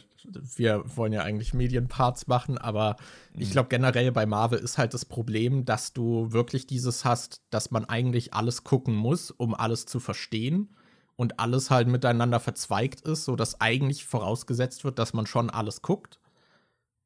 wir 0.55 0.83
wollen 0.95 1.11
ja 1.11 1.23
eigentlich 1.23 1.53
Medienparts 1.53 2.27
machen, 2.27 2.57
aber 2.57 2.95
mhm. 3.33 3.41
ich 3.41 3.51
glaube 3.51 3.67
generell 3.67 4.13
bei 4.13 4.25
Marvel 4.25 4.59
ist 4.59 4.77
halt 4.77 4.93
das 4.93 5.03
Problem, 5.03 5.65
dass 5.65 5.91
du 5.91 6.31
wirklich 6.31 6.65
dieses 6.65 7.03
hast, 7.03 7.41
dass 7.49 7.71
man 7.71 7.83
eigentlich 7.83 8.33
alles 8.33 8.63
gucken 8.63 8.95
muss, 8.95 9.31
um 9.31 9.53
alles 9.53 9.85
zu 9.85 9.99
verstehen 9.99 10.69
und 11.17 11.41
alles 11.41 11.69
halt 11.69 11.89
miteinander 11.89 12.39
verzweigt 12.39 13.01
ist, 13.01 13.25
sodass 13.25 13.59
eigentlich 13.59 14.05
vorausgesetzt 14.05 14.85
wird, 14.85 14.97
dass 14.97 15.11
man 15.11 15.25
schon 15.25 15.49
alles 15.49 15.81
guckt. 15.81 16.21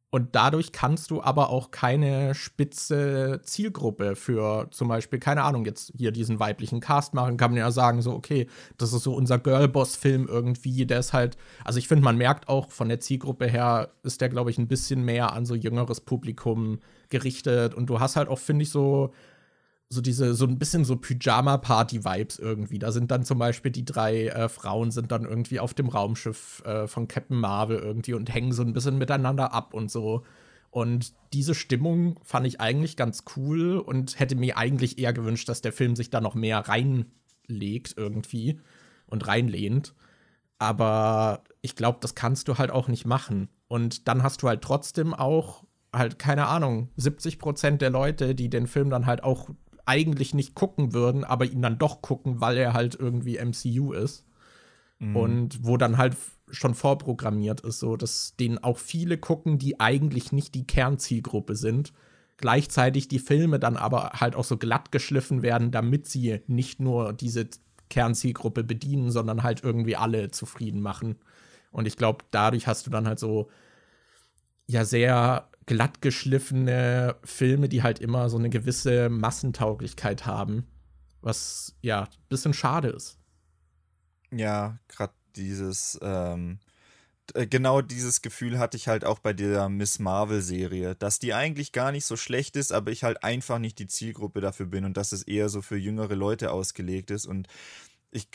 Und 0.10 0.36
dadurch 0.36 0.72
kannst 0.72 1.12
du 1.12 1.22
aber 1.22 1.50
auch 1.50 1.70
keine 1.70 2.34
spitze 2.34 3.42
Zielgruppe 3.44 4.16
für 4.16 4.68
zum 4.72 4.88
Beispiel, 4.88 5.20
keine 5.20 5.44
Ahnung, 5.44 5.66
jetzt 5.66 5.92
hier 5.98 6.12
diesen 6.12 6.40
weiblichen 6.40 6.80
Cast 6.80 7.14
machen, 7.14 7.36
kann 7.36 7.52
man 7.52 7.58
ja 7.58 7.72
sagen, 7.72 8.02
so, 8.02 8.14
okay, 8.14 8.48
das 8.78 8.94
ist 8.94 9.04
so 9.04 9.14
unser 9.14 9.38
Girlboss-Film 9.38 10.28
irgendwie, 10.28 10.86
der 10.86 11.00
ist 11.00 11.12
halt, 11.12 11.38
also 11.66 11.78
ich 11.78 11.90
finde, 11.90 12.06
man 12.06 12.18
merkt 12.18 12.48
auch 12.48 12.72
von 12.72 12.88
der 12.88 13.02
Zielgruppe 13.02 13.48
her, 13.48 13.90
ist 14.04 14.22
der, 14.22 14.30
glaube 14.30 14.50
ich, 14.50 14.58
ein 14.58 14.70
bisschen 14.70 15.04
mehr 15.04 15.34
an 15.34 15.46
so 15.46 15.56
jüngeres 15.56 16.00
Publikum 16.00 16.80
gerichtet. 17.10 17.74
Und 17.74 17.88
du 17.90 18.00
hast 18.00 18.16
halt 18.16 18.30
auch, 18.30 18.40
finde 18.40 18.64
ich, 18.64 18.70
so 18.70 19.14
so 19.90 20.02
diese, 20.02 20.34
so 20.34 20.46
ein 20.46 20.60
bisschen 20.60 20.84
so 20.84 20.98
Pyjama-Party-Vibes 20.98 22.40
irgendwie. 22.40 22.80
Da 22.80 22.92
sind 22.92 23.10
dann 23.10 23.24
zum 23.24 23.40
Beispiel 23.40 23.72
die 23.72 23.86
drei 23.86 24.28
äh, 24.28 24.50
Frauen 24.50 24.92
sind 24.92 25.12
dann 25.12 25.24
irgendwie 25.24 25.60
auf 25.60 25.74
dem 25.74 25.88
Raumschiff 25.88 26.62
äh, 26.66 26.88
von 26.88 27.08
Captain 27.08 27.40
Marvel 27.40 27.78
irgendwie 27.80 28.14
und 28.14 28.34
hängen 28.34 28.52
so 28.52 28.64
ein 28.64 28.74
bisschen 28.74 28.98
miteinander 28.98 29.54
ab 29.54 29.74
und 29.74 29.90
so. 29.90 30.24
Und 30.72 31.14
diese 31.34 31.56
Stimmung 31.56 32.20
fand 32.24 32.46
ich 32.46 32.60
eigentlich 32.60 32.98
ganz 32.98 33.24
cool 33.36 33.78
und 33.78 34.20
hätte 34.20 34.36
mir 34.36 34.58
eigentlich 34.58 35.00
eher 35.00 35.14
gewünscht, 35.14 35.48
dass 35.48 35.62
der 35.62 35.72
Film 35.72 35.96
sich 35.96 36.10
da 36.10 36.20
noch 36.20 36.36
mehr 36.36 36.60
reinlegt 36.60 37.94
irgendwie 37.96 38.60
und 39.06 39.26
reinlehnt. 39.26 39.94
Aber 40.60 41.44
ich 41.62 41.76
glaube, 41.76 42.00
das 42.02 42.14
kannst 42.14 42.50
du 42.50 42.58
halt 42.58 42.72
auch 42.72 42.90
nicht 42.90 43.06
machen. 43.06 43.48
Und 43.70 44.08
dann 44.10 44.22
hast 44.24 44.42
du 44.44 44.50
halt 44.50 44.62
trotzdem 44.62 45.14
auch 45.14 45.64
halt, 45.94 46.20
keine 46.20 46.48
Ahnung, 46.48 46.90
70 46.98 47.40
Prozent 47.40 47.82
der 47.82 47.90
Leute, 47.90 48.36
die 48.36 48.50
den 48.50 48.68
Film 48.68 48.90
dann 48.90 49.06
halt 49.06 49.24
auch 49.24 49.50
eigentlich 49.88 50.34
nicht 50.34 50.56
gucken 50.56 50.94
würden, 50.94 51.24
aber 51.24 51.46
ihn 51.46 51.62
dann 51.62 51.78
doch 51.78 52.02
gucken, 52.02 52.42
weil 52.42 52.58
er 52.58 52.74
halt 52.74 52.96
irgendwie 52.96 53.38
MCU 53.38 53.94
ist. 53.94 54.26
Mhm. 55.00 55.16
Und 55.16 55.66
wo 55.66 55.78
dann 55.78 55.98
halt 55.98 56.16
schon 56.50 56.76
vorprogrammiert 56.76 57.62
ist, 57.62 57.80
so 57.80 57.98
dass 57.98 58.36
den 58.38 58.64
auch 58.64 58.78
viele 58.78 59.18
gucken, 59.18 59.60
die 59.60 59.80
eigentlich 59.80 60.32
nicht 60.32 60.56
die 60.56 60.66
Kernzielgruppe 60.66 61.56
sind. 61.56 61.94
Gleichzeitig 62.38 63.08
die 63.08 63.20
Filme 63.20 63.60
dann 63.60 63.78
aber 63.78 64.12
halt 64.14 64.36
auch 64.36 64.44
so 64.44 64.58
glatt 64.58 64.92
geschliffen 64.92 65.42
werden, 65.42 65.72
damit 65.72 66.08
sie 66.08 66.42
nicht 66.48 66.80
nur 66.80 67.14
diese 67.14 67.50
Kernzielgruppe 67.90 68.64
bedienen, 68.64 69.12
sondern 69.12 69.44
halt 69.44 69.64
irgendwie 69.64 69.96
alle 69.96 70.32
zufrieden 70.32 70.82
machen. 70.82 71.16
Und 71.72 71.88
ich 71.88 71.98
glaube, 71.98 72.26
dadurch 72.32 72.68
hast 72.68 72.86
du 72.86 72.92
dann 72.92 73.08
halt 73.08 73.20
so 73.20 73.50
ja 74.68 74.86
sehr 74.86 75.48
glatt 75.68 76.02
geschliffene 76.02 77.18
Filme, 77.24 77.70
die 77.70 77.84
halt 77.84 78.00
immer 78.00 78.30
so 78.30 78.38
eine 78.38 78.50
gewisse 78.50 79.10
Massentauglichkeit 79.10 80.26
haben. 80.26 80.66
Was 81.22 81.76
ja 81.82 82.04
ein 82.04 82.10
bisschen 82.30 82.54
schade 82.54 82.88
ist. 82.88 83.20
Ja, 84.32 84.80
gerade 84.88 85.14
dieses, 85.36 86.00
ähm, 86.02 86.60
äh, 87.34 87.48
genau 87.48 87.82
dieses 87.82 88.22
Gefühl 88.22 88.60
hatte 88.60 88.78
ich 88.78 88.88
halt 88.88 89.04
auch 89.04 89.20
bei 89.20 89.34
der 89.34 89.68
Miss 89.70 90.00
Marvel-Serie, 90.00 90.96
dass 90.96 91.20
die 91.20 91.34
eigentlich 91.34 91.74
gar 91.74 91.92
nicht 91.92 92.06
so 92.06 92.16
schlecht 92.16 92.56
ist, 92.56 92.72
aber 92.72 92.92
ich 92.92 93.04
halt 93.04 93.24
einfach 93.24 93.60
nicht 93.60 93.78
die 93.80 93.88
Zielgruppe 93.88 94.42
dafür 94.42 94.68
bin 94.68 94.86
und 94.86 94.96
dass 94.96 95.12
es 95.12 95.24
eher 95.24 95.50
so 95.50 95.62
für 95.62 95.78
jüngere 95.78 96.16
Leute 96.16 96.52
ausgelegt 96.52 97.12
ist. 97.12 97.26
Und 97.26 97.48
ich, 98.12 98.30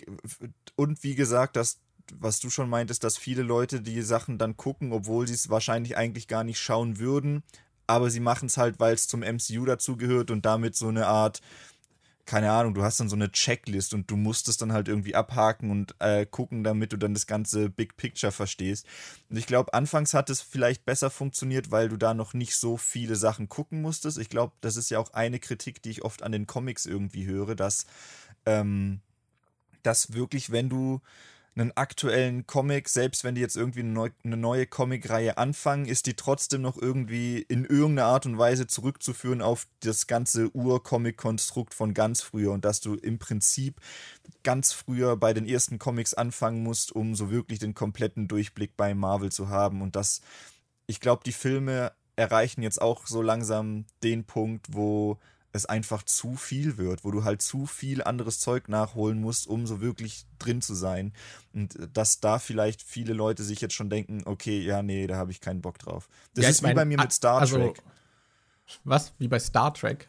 und 0.77 1.03
wie 1.03 1.15
gesagt, 1.15 1.57
dass 1.57 1.81
was 2.19 2.41
du 2.41 2.51
schon 2.51 2.69
meintest, 2.69 3.05
dass 3.05 3.17
viele 3.17 3.43
Leute 3.43 3.81
die 3.81 4.03
Sachen 4.03 4.39
dann 4.39 4.57
gucken, 4.57 4.93
obwohl 4.93 5.27
sie 5.27 5.35
es 5.35 5.51
wahrscheinlich 5.51 5.97
eigentlich 5.97 6.29
gar 6.29 6.45
nicht 6.45 6.59
schauen 6.59 6.99
würden, 6.99 7.43
aber 7.87 8.11
sie 8.11 8.21
machen 8.21 8.47
es 8.47 8.57
halt, 8.57 8.81
weil 8.81 8.95
es 8.95 9.09
zum 9.09 9.23
MCU 9.23 9.65
dazugehört 9.65 10.31
und 10.31 10.47
damit 10.47 10.77
so 10.77 10.89
eine 10.89 11.07
Art, 11.07 11.41
keine 12.25 12.53
Ahnung, 12.53 12.75
du 12.75 12.83
hast 12.83 13.01
dann 13.01 13.09
so 13.09 13.17
eine 13.17 13.33
Checklist 13.33 13.95
und 13.95 14.11
du 14.11 14.17
musst 14.17 14.49
es 14.49 14.57
dann 14.57 14.73
halt 14.73 14.89
irgendwie 14.89 15.15
abhaken 15.15 15.71
und 15.71 15.95
äh, 15.99 16.25
gucken, 16.25 16.63
damit 16.63 16.93
du 16.93 16.97
dann 16.97 17.15
das 17.15 17.27
ganze 17.27 17.69
Big 17.69 17.97
Picture 17.97 18.33
verstehst. 18.33 18.87
Und 19.29 19.37
ich 19.37 19.47
glaube, 19.47 19.75
anfangs 19.75 20.15
hat 20.15 20.31
es 20.31 20.41
vielleicht 20.41 20.85
besser 20.85 21.11
funktioniert, 21.11 21.71
weil 21.71 21.89
du 21.89 21.97
da 21.97 22.15
noch 22.15 22.33
nicht 22.33 22.57
so 22.57 22.77
viele 22.77 23.17
Sachen 23.17 23.49
gucken 23.49 23.83
musstest. 23.83 24.19
Ich 24.19 24.29
glaube, 24.29 24.55
das 24.61 24.77
ist 24.77 24.91
ja 24.91 24.99
auch 24.99 25.13
eine 25.13 25.41
Kritik, 25.41 25.83
die 25.83 25.91
ich 25.91 26.05
oft 26.05 26.23
an 26.23 26.33
den 26.33 26.47
Comics 26.47 26.87
irgendwie 26.87 27.27
höre, 27.27 27.57
dass, 27.57 27.87
ähm, 28.47 29.01
dass 29.83 30.15
wirklich, 30.15 30.53
wenn 30.53 30.69
du 30.69 31.01
einen 31.55 31.73
aktuellen 31.73 32.47
Comic, 32.47 32.89
selbst 32.89 33.25
wenn 33.25 33.35
die 33.35 33.43
jetzt 33.43 33.57
irgendwie 33.57 33.81
eine, 33.81 33.91
neu, 33.91 34.11
eine 34.25 34.39
neue 34.39 34.67
Comicreihe 34.67 35.37
anfangen, 35.37 35.85
ist 35.85 36.07
die 36.07 36.15
trotzdem 36.15 36.63
noch 36.63 36.81
irgendwie 36.81 37.43
in 37.43 37.65
irgendeiner 37.65 38.09
Art 38.09 38.25
und 38.25 38.39
Weise 38.39 38.67
zurückzuführen 38.67 39.43
auf 39.43 39.67
das 39.81 40.07
ganze 40.07 40.55
Ur-Comic-Konstrukt 40.55 41.75
von 41.75 41.93
ganz 41.93 42.23
früher 42.23 42.53
und 42.53 42.65
dass 42.65 42.81
du 42.81 42.95
im 42.95 43.19
Prinzip 43.19 43.81
ganz 44.43 44.73
früher 44.73 45.17
bei 45.17 45.35
den 45.35 45.47
ersten 45.47 45.79
Comics 45.79 46.15
anfangen 46.15 46.63
musst, 46.63 46.93
um 46.93 47.15
so 47.15 47.31
wirklich 47.31 47.59
den 47.59 47.75
kompletten 47.75 48.29
Durchblick 48.29 48.77
bei 48.77 48.95
Marvel 48.95 49.31
zu 49.31 49.49
haben 49.49 49.83
und 49.83 49.95
das, 49.95 50.23
ich 50.87 51.01
glaube, 51.01 51.23
die 51.25 51.33
Filme 51.33 51.93
erreichen 52.17 52.63
jetzt 52.63 52.81
auch 52.81 53.07
so 53.07 53.21
langsam 53.21 53.85
den 54.03 54.25
Punkt, 54.25 54.69
wo 54.71 55.19
es 55.53 55.67
einfach 55.67 56.03
zu 56.03 56.35
viel 56.35 56.79
wird, 56.79 57.05
wo 57.05 57.11
du 57.11 57.25
halt 57.25 57.43
zu 57.43 57.67
viel 57.67 58.03
anderes 58.03 58.41
Zeug 58.41 58.69
nachholen 58.69 59.21
musst, 59.21 59.47
um 59.47 59.67
so 59.67 59.81
wirklich 59.81 60.25
drin 60.39 60.63
zu 60.63 60.75
sein. 60.75 61.13
Und 61.53 61.77
äh, 61.77 61.89
dass 61.93 62.21
da 62.21 62.39
vielleicht 62.39 62.83
viele 62.83 63.13
Leute 63.13 63.43
sich 63.43 63.61
jetzt 63.61 63.75
schon 63.75 63.91
denken, 63.91 64.23
okay, 64.25 64.61
ja, 64.61 64.83
nee, 64.83 65.07
da 65.07 65.17
habe 65.17 65.31
ich 65.31 65.41
keinen 65.41 65.61
Bock 65.61 65.79
drauf. 65.79 66.09
Das 66.35 66.45
ja, 66.45 66.51
ist 66.51 66.63
wie 66.63 66.67
mein, 66.67 66.77
bei 66.77 66.85
mir 66.85 66.99
mit 66.99 67.13
Star 67.13 67.41
also, 67.41 67.57
Trek. 67.57 67.83
Was? 68.85 69.13
Wie 69.19 69.29
bei 69.29 69.39
Star 69.39 69.75
Trek? 69.75 70.09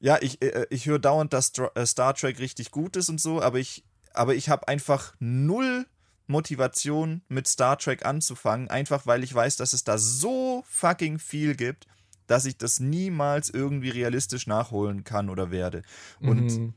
Ja, 0.00 0.18
ich, 0.20 0.40
äh, 0.42 0.66
ich 0.70 0.86
höre 0.86 1.00
dauernd, 1.00 1.32
dass 1.32 1.52
äh, 1.74 1.86
Star 1.86 2.14
Trek 2.14 2.38
richtig 2.38 2.70
gut 2.70 2.96
ist 2.96 3.08
und 3.08 3.20
so, 3.20 3.42
aber 3.42 3.58
ich, 3.58 3.84
aber 4.14 4.36
ich 4.36 4.48
habe 4.48 4.68
einfach 4.68 5.14
null 5.18 5.86
Motivation 6.28 7.22
mit 7.28 7.48
Star 7.48 7.78
Trek 7.78 8.04
anzufangen, 8.04 8.68
einfach 8.68 9.06
weil 9.06 9.24
ich 9.24 9.34
weiß, 9.34 9.56
dass 9.56 9.72
es 9.72 9.82
da 9.82 9.98
so 9.98 10.62
fucking 10.68 11.18
viel 11.18 11.56
gibt 11.56 11.86
dass 12.28 12.44
ich 12.44 12.56
das 12.56 12.78
niemals 12.78 13.50
irgendwie 13.50 13.90
realistisch 13.90 14.46
nachholen 14.46 15.02
kann 15.02 15.28
oder 15.28 15.50
werde. 15.50 15.82
Und, 16.20 16.46
mhm. 16.46 16.74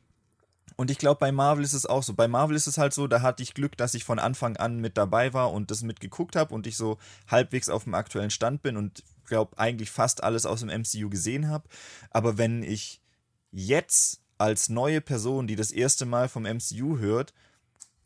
Und 0.78 0.90
ich 0.90 0.98
glaube, 0.98 1.20
bei 1.20 1.32
Marvel 1.32 1.64
ist 1.64 1.74
es 1.74 1.86
auch 1.86 2.02
so. 2.02 2.16
Bei 2.16 2.28
Marvel 2.28 2.56
ist 2.56 2.66
es 2.66 2.80
halt 2.80 2.92
so, 2.92 3.06
da 3.06 3.22
hatte 3.22 3.44
ich 3.44 3.54
Glück, 3.54 3.78
dass 3.78 3.94
ich 3.94 4.04
von 4.04 4.18
Anfang 4.18 4.58
an 4.58 4.80
mit 4.80 4.98
dabei 4.98 5.32
war 5.32 5.52
und 5.52 5.70
das 5.70 5.84
mitgeguckt 5.84 6.36
habe 6.36 6.56
und 6.56 6.66
ich 6.66 6.76
so 6.76 6.98
halbwegs 7.28 7.70
auf 7.70 7.84
dem 7.84 7.94
aktuellen 7.94 8.32
Stand 8.32 8.64
bin 8.64 8.78
und 8.78 9.04
glaube 9.28 9.60
eigentlich 9.60 9.92
fast 9.92 10.24
alles 10.24 10.48
aus 10.48 10.62
dem 10.62 10.70
MCU 10.70 11.10
gesehen 11.10 11.50
habe. 11.50 11.68
Aber 12.10 12.40
wenn 12.40 12.64
ich 12.64 13.00
jetzt 13.52 14.22
als 14.38 14.70
neue 14.70 15.02
Person, 15.02 15.46
die 15.46 15.56
das 15.56 15.72
erste 15.72 16.08
Mal 16.08 16.28
vom 16.30 16.44
MCU 16.44 16.98
hört, 16.98 17.34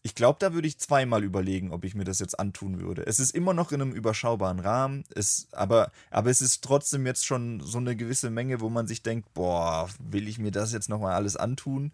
ich 0.06 0.14
glaube, 0.14 0.38
da 0.38 0.54
würde 0.54 0.68
ich 0.68 0.78
zweimal 0.78 1.24
überlegen, 1.24 1.72
ob 1.72 1.84
ich 1.84 1.96
mir 1.96 2.04
das 2.04 2.20
jetzt 2.20 2.40
antun 2.40 2.80
würde. 2.80 3.08
Es 3.08 3.20
ist 3.20 3.34
immer 3.34 3.56
noch 3.56 3.72
in 3.72 3.82
einem 3.82 3.92
überschaubaren 3.92 4.60
Rahmen, 4.60 5.04
es, 5.16 5.48
aber, 5.52 5.92
aber 6.12 6.30
es 6.30 6.42
ist 6.42 6.64
trotzdem 6.64 7.08
jetzt 7.08 7.26
schon 7.26 7.60
so 7.60 7.80
eine 7.80 7.96
gewisse 7.96 8.30
Menge, 8.30 8.62
wo 8.62 8.70
man 8.70 8.86
sich 8.86 9.02
denkt, 9.02 9.34
boah, 9.34 9.90
will 9.98 10.28
ich 10.28 10.38
mir 10.38 10.52
das 10.52 10.74
jetzt 10.74 10.90
nochmal 10.90 11.14
alles 11.14 11.36
antun? 11.36 11.92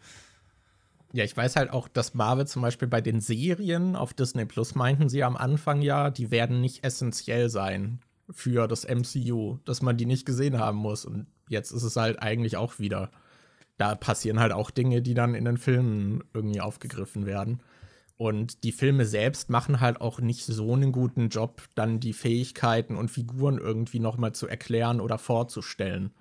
Ja, 1.14 1.24
ich 1.24 1.38
weiß 1.38 1.56
halt 1.56 1.72
auch, 1.72 1.88
dass 1.88 2.14
Marvel 2.14 2.46
zum 2.48 2.62
Beispiel 2.62 2.90
bei 2.90 3.00
den 3.00 3.22
Serien 3.22 3.96
auf 3.96 4.14
Disney 4.14 4.44
Plus 4.44 4.76
meinten 4.76 5.08
sie 5.08 5.24
am 5.24 5.38
Anfang 5.38 5.82
ja, 5.82 6.10
die 6.10 6.32
werden 6.32 6.60
nicht 6.60 6.84
essentiell 6.84 7.50
sein 7.50 8.00
für 8.30 8.68
das 8.68 8.86
MCU, 8.86 9.60
dass 9.64 9.82
man 9.82 9.96
die 9.96 10.06
nicht 10.06 10.26
gesehen 10.26 10.60
haben 10.60 10.78
muss. 10.78 11.06
Und 11.06 11.28
jetzt 11.48 11.72
ist 11.72 11.84
es 11.84 11.96
halt 11.96 12.22
eigentlich 12.22 12.58
auch 12.58 12.78
wieder. 12.78 13.10
Da 13.78 13.96
passieren 13.96 14.42
halt 14.42 14.52
auch 14.52 14.70
Dinge, 14.70 15.02
die 15.02 15.14
dann 15.14 15.34
in 15.34 15.46
den 15.46 15.58
Filmen 15.58 16.26
irgendwie 16.34 16.60
aufgegriffen 16.60 17.26
werden. 17.26 17.62
Und 18.22 18.64
die 18.64 18.72
Filme 18.72 19.08
selbst 19.08 19.50
machen 19.50 19.80
halt 19.80 20.00
auch 20.00 20.20
nicht 20.20 20.46
so 20.46 20.76
einen 20.76 20.92
guten 20.92 21.30
Job, 21.30 21.64
dann 21.74 22.00
die 22.00 22.14
Fähigkeiten 22.14 22.96
und 22.96 23.10
Figuren 23.10 23.58
irgendwie 23.58 23.98
nochmal 23.98 24.32
zu 24.34 24.48
erklären 24.48 25.02
oder 25.02 25.18
vorzustellen. 25.18 26.12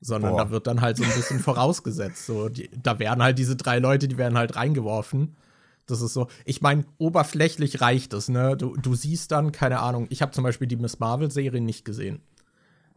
Sondern 0.00 0.30
Boah. 0.30 0.44
da 0.44 0.50
wird 0.50 0.66
dann 0.66 0.80
halt 0.80 0.96
so 0.96 1.04
ein 1.04 1.12
bisschen 1.14 1.40
vorausgesetzt. 1.40 2.24
So, 2.24 2.48
die, 2.48 2.70
da 2.82 2.98
werden 2.98 3.22
halt 3.22 3.38
diese 3.38 3.56
drei 3.56 3.78
Leute, 3.78 4.08
die 4.08 4.16
werden 4.16 4.38
halt 4.38 4.56
reingeworfen. 4.56 5.36
Das 5.84 6.00
ist 6.00 6.14
so, 6.14 6.28
ich 6.46 6.62
meine, 6.62 6.86
oberflächlich 6.96 7.82
reicht 7.82 8.14
es, 8.14 8.30
ne? 8.30 8.56
Du, 8.56 8.78
du 8.78 8.94
siehst 8.94 9.30
dann, 9.30 9.52
keine 9.52 9.80
Ahnung, 9.80 10.06
ich 10.08 10.22
habe 10.22 10.32
zum 10.32 10.44
Beispiel 10.44 10.66
die 10.66 10.76
Miss 10.76 10.98
Marvel-Serie 10.98 11.60
nicht 11.60 11.84
gesehen. 11.84 12.22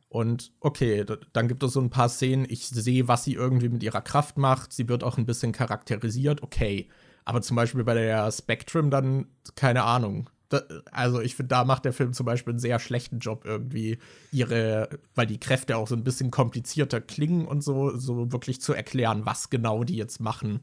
Und 0.07 0.53
okay, 0.61 1.05
dann 1.33 1.49
gibt 1.49 1.63
es 1.63 1.73
so 1.73 1.81
ein 1.81 1.89
paar 1.89 2.07
Szenen, 2.07 2.45
ich 2.47 2.69
sehe, 2.69 3.09
was 3.09 3.25
sie 3.25 3.33
irgendwie 3.33 3.67
mit 3.67 3.83
ihrer 3.83 4.01
Kraft 4.01 4.37
macht. 4.37 4.71
Sie 4.71 4.87
wird 4.87 5.03
auch 5.03 5.17
ein 5.17 5.25
bisschen 5.25 5.51
charakterisiert, 5.51 6.41
okay. 6.43 6.87
Aber 7.25 7.41
zum 7.41 7.55
Beispiel 7.55 7.83
bei 7.83 7.93
der 7.93 8.31
Spectrum 8.31 8.89
dann, 8.89 9.27
keine 9.55 9.83
Ahnung. 9.83 10.29
Da, 10.49 10.61
also 10.91 11.21
ich 11.21 11.35
finde, 11.35 11.49
da 11.49 11.63
macht 11.63 11.85
der 11.85 11.93
Film 11.93 12.13
zum 12.13 12.25
Beispiel 12.25 12.51
einen 12.51 12.59
sehr 12.59 12.79
schlechten 12.79 13.19
Job 13.19 13.45
irgendwie, 13.45 13.99
ihre, 14.31 14.89
weil 15.15 15.27
die 15.27 15.39
Kräfte 15.39 15.77
auch 15.77 15.87
so 15.87 15.95
ein 15.95 16.03
bisschen 16.03 16.29
komplizierter 16.31 16.99
klingen 16.99 17.45
und 17.45 17.63
so, 17.63 17.95
so 17.95 18.31
wirklich 18.31 18.61
zu 18.61 18.73
erklären, 18.73 19.25
was 19.25 19.49
genau 19.49 19.83
die 19.83 19.95
jetzt 19.95 20.19
machen. 20.19 20.61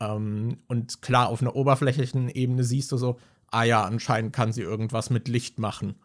Ähm, 0.00 0.58
und 0.66 1.02
klar, 1.02 1.28
auf 1.28 1.42
einer 1.42 1.54
oberflächlichen 1.54 2.28
Ebene 2.28 2.64
siehst 2.64 2.90
du 2.90 2.96
so, 2.96 3.18
ah 3.50 3.64
ja, 3.64 3.84
anscheinend 3.84 4.32
kann 4.32 4.52
sie 4.52 4.62
irgendwas 4.62 5.10
mit 5.10 5.28
Licht 5.28 5.58
machen. 5.58 5.96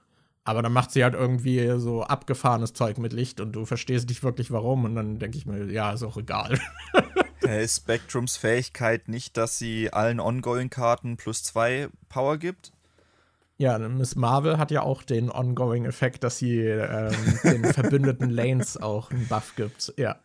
Aber 0.46 0.62
dann 0.62 0.74
macht 0.74 0.92
sie 0.92 1.04
halt 1.04 1.14
irgendwie 1.14 1.80
so 1.80 2.04
abgefahrenes 2.04 2.74
Zeug 2.74 2.98
mit 2.98 3.14
Licht 3.14 3.40
und 3.40 3.54
du 3.54 3.66
verstehst 3.66 4.10
nicht 4.10 4.24
wirklich 4.24 4.52
warum. 4.52 4.84
Und 4.84 4.96
dann 4.96 5.18
denke 5.20 5.38
ich 5.38 5.46
mir, 5.46 5.72
ja, 5.72 5.94
ist 5.94 6.04
auch 6.04 6.18
egal. 6.18 6.60
Hey, 7.54 7.68
Spectrums 7.68 8.36
Fähigkeit 8.36 9.08
nicht, 9.08 9.38
dass 9.38 9.60
sie 9.60 9.94
allen 9.94 10.20
Ongoing-Karten 10.20 11.18
plus 11.18 11.44
zwei 11.44 11.88
Power 12.10 12.40
gibt? 12.40 12.72
Ja, 13.58 13.78
Miss 13.78 14.16
Marvel 14.16 14.58
hat 14.58 14.72
ja 14.72 14.82
auch 14.82 15.04
den 15.04 15.30
Ongoing-Effekt, 15.30 16.24
dass 16.24 16.40
sie 16.40 16.62
ähm, 16.62 17.14
den 17.44 17.64
verbündeten 17.74 18.32
Lanes 18.32 18.82
auch 18.82 19.12
einen 19.12 19.28
Buff 19.28 19.54
gibt. 19.56 19.94
Ja. 19.98 20.16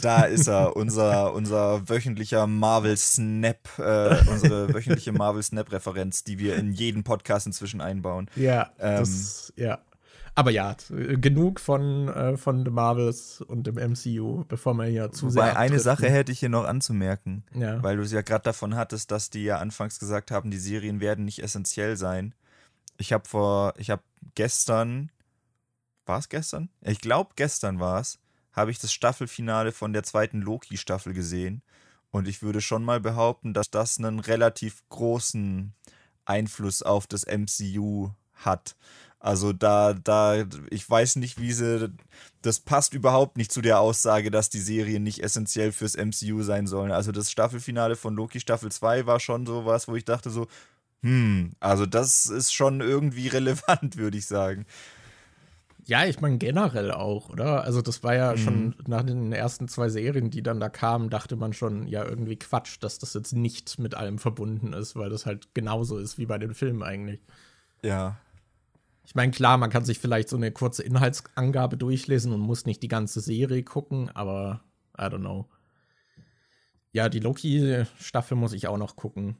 Da 0.00 0.22
ist 0.22 0.46
er, 0.46 0.76
unser, 0.76 1.34
unser 1.34 1.90
wöchentlicher 1.90 2.46
Marvel-Snap, 2.46 3.68
äh, 3.78 4.30
unsere 4.30 4.72
wöchentliche 4.72 5.12
Marvel-Snap-Referenz, 5.18 6.24
die 6.24 6.38
wir 6.38 6.56
in 6.56 6.72
jeden 6.72 7.04
Podcast 7.04 7.46
inzwischen 7.46 7.82
einbauen. 7.82 8.30
Ja, 8.34 8.70
ähm, 8.80 9.00
das, 9.00 9.52
ja. 9.56 9.78
Aber 10.38 10.52
ja, 10.52 10.76
genug 10.88 11.58
von, 11.58 12.06
äh, 12.06 12.36
von 12.36 12.64
The 12.64 12.70
Marvels 12.70 13.40
und 13.40 13.66
dem 13.66 13.74
MCU, 13.74 14.44
bevor 14.46 14.72
man 14.72 14.88
hier 14.88 15.10
zu 15.10 15.30
sehr. 15.30 15.42
Wobei 15.42 15.56
eine 15.56 15.80
Sache 15.80 16.08
hätte 16.08 16.30
ich 16.30 16.38
hier 16.38 16.48
noch 16.48 16.64
anzumerken, 16.64 17.42
ja. 17.54 17.82
weil 17.82 17.96
du 17.96 18.04
es 18.04 18.12
ja 18.12 18.22
gerade 18.22 18.44
davon 18.44 18.76
hattest, 18.76 19.10
dass 19.10 19.30
die 19.30 19.42
ja 19.42 19.58
anfangs 19.58 19.98
gesagt 19.98 20.30
haben, 20.30 20.52
die 20.52 20.60
Serien 20.60 21.00
werden 21.00 21.24
nicht 21.24 21.42
essentiell 21.42 21.96
sein. 21.96 22.36
Ich 22.98 23.12
habe 23.12 23.28
vor, 23.28 23.74
ich 23.78 23.90
habe 23.90 24.04
gestern, 24.36 25.10
war 26.06 26.20
es 26.20 26.28
gestern? 26.28 26.68
Ich 26.82 27.00
glaube, 27.00 27.30
gestern 27.34 27.80
war 27.80 28.00
es, 28.00 28.20
habe 28.52 28.70
ich 28.70 28.78
das 28.78 28.92
Staffelfinale 28.92 29.72
von 29.72 29.92
der 29.92 30.04
zweiten 30.04 30.40
Loki-Staffel 30.40 31.14
gesehen. 31.14 31.62
Und 32.12 32.28
ich 32.28 32.42
würde 32.42 32.60
schon 32.60 32.84
mal 32.84 33.00
behaupten, 33.00 33.54
dass 33.54 33.72
das 33.72 33.98
einen 33.98 34.20
relativ 34.20 34.88
großen 34.88 35.72
Einfluss 36.26 36.82
auf 36.82 37.08
das 37.08 37.26
MCU 37.26 38.10
hat. 38.34 38.76
Also 39.20 39.52
da, 39.52 39.94
da, 39.94 40.44
ich 40.70 40.88
weiß 40.88 41.16
nicht, 41.16 41.40
wie 41.40 41.52
sie, 41.52 41.92
das 42.42 42.60
passt 42.60 42.94
überhaupt 42.94 43.36
nicht 43.36 43.50
zu 43.50 43.60
der 43.60 43.80
Aussage, 43.80 44.30
dass 44.30 44.48
die 44.48 44.60
Serien 44.60 45.02
nicht 45.02 45.22
essentiell 45.22 45.72
fürs 45.72 45.96
MCU 45.96 46.42
sein 46.42 46.68
sollen. 46.68 46.92
Also 46.92 47.10
das 47.10 47.30
Staffelfinale 47.30 47.96
von 47.96 48.14
Loki 48.14 48.38
Staffel 48.38 48.70
2 48.70 49.06
war 49.06 49.18
schon 49.18 49.44
so 49.44 49.66
was, 49.66 49.88
wo 49.88 49.96
ich 49.96 50.04
dachte 50.04 50.30
so, 50.30 50.46
hm, 51.02 51.52
also 51.58 51.84
das 51.84 52.26
ist 52.26 52.52
schon 52.52 52.80
irgendwie 52.80 53.28
relevant, 53.28 53.96
würde 53.96 54.18
ich 54.18 54.26
sagen. 54.26 54.66
Ja, 55.84 56.04
ich 56.04 56.20
meine 56.20 56.36
generell 56.36 56.92
auch, 56.92 57.30
oder? 57.30 57.64
Also 57.64 57.80
das 57.80 58.04
war 58.04 58.14
ja 58.14 58.32
mhm. 58.32 58.36
schon 58.36 58.74
nach 58.86 59.02
den 59.02 59.32
ersten 59.32 59.68
zwei 59.68 59.88
Serien, 59.88 60.30
die 60.30 60.42
dann 60.42 60.60
da 60.60 60.68
kamen, 60.68 61.08
dachte 61.08 61.34
man 61.34 61.54
schon, 61.54 61.88
ja, 61.88 62.04
irgendwie 62.04 62.36
Quatsch, 62.36 62.76
dass 62.80 62.98
das 62.98 63.14
jetzt 63.14 63.32
nicht 63.32 63.78
mit 63.78 63.94
allem 63.94 64.18
verbunden 64.18 64.74
ist, 64.74 64.96
weil 64.96 65.08
das 65.08 65.24
halt 65.24 65.54
genauso 65.54 65.98
ist 65.98 66.18
wie 66.18 66.26
bei 66.26 66.38
den 66.38 66.54
Filmen 66.54 66.82
eigentlich. 66.82 67.20
Ja, 67.82 68.18
ich 69.08 69.14
meine, 69.14 69.32
klar, 69.32 69.56
man 69.56 69.70
kann 69.70 69.86
sich 69.86 69.98
vielleicht 69.98 70.28
so 70.28 70.36
eine 70.36 70.52
kurze 70.52 70.82
Inhaltsangabe 70.82 71.78
durchlesen 71.78 72.30
und 72.34 72.40
muss 72.40 72.66
nicht 72.66 72.82
die 72.82 72.88
ganze 72.88 73.22
Serie 73.22 73.62
gucken, 73.62 74.10
aber 74.10 74.60
I 74.98 75.04
don't 75.04 75.20
know. 75.20 75.48
Ja, 76.92 77.08
die 77.08 77.20
Loki-Staffel 77.20 78.36
muss 78.36 78.52
ich 78.52 78.68
auch 78.68 78.76
noch 78.76 78.96
gucken. 78.96 79.38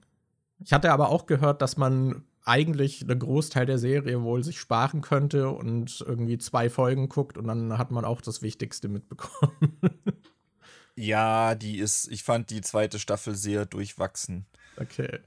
Ich 0.64 0.72
hatte 0.72 0.90
aber 0.90 1.10
auch 1.10 1.26
gehört, 1.26 1.60
dass 1.60 1.76
man 1.76 2.24
eigentlich 2.44 3.02
einen 3.02 3.18
Großteil 3.18 3.66
der 3.66 3.76
Serie 3.76 4.22
wohl 4.22 4.42
sich 4.42 4.58
sparen 4.58 5.02
könnte 5.02 5.50
und 5.50 6.00
irgendwie 6.00 6.38
zwei 6.38 6.70
Folgen 6.70 7.10
guckt 7.10 7.36
und 7.36 7.46
dann 7.46 7.76
hat 7.76 7.90
man 7.90 8.06
auch 8.06 8.22
das 8.22 8.40
Wichtigste 8.40 8.88
mitbekommen. 8.88 9.78
ja, 10.96 11.54
die 11.54 11.76
ist, 11.76 12.08
ich 12.10 12.22
fand 12.22 12.48
die 12.48 12.62
zweite 12.62 12.98
Staffel 12.98 13.34
sehr 13.34 13.66
durchwachsen. 13.66 14.46
Okay. 14.78 15.18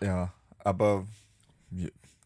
Ja, 0.00 0.32
aber 0.58 1.06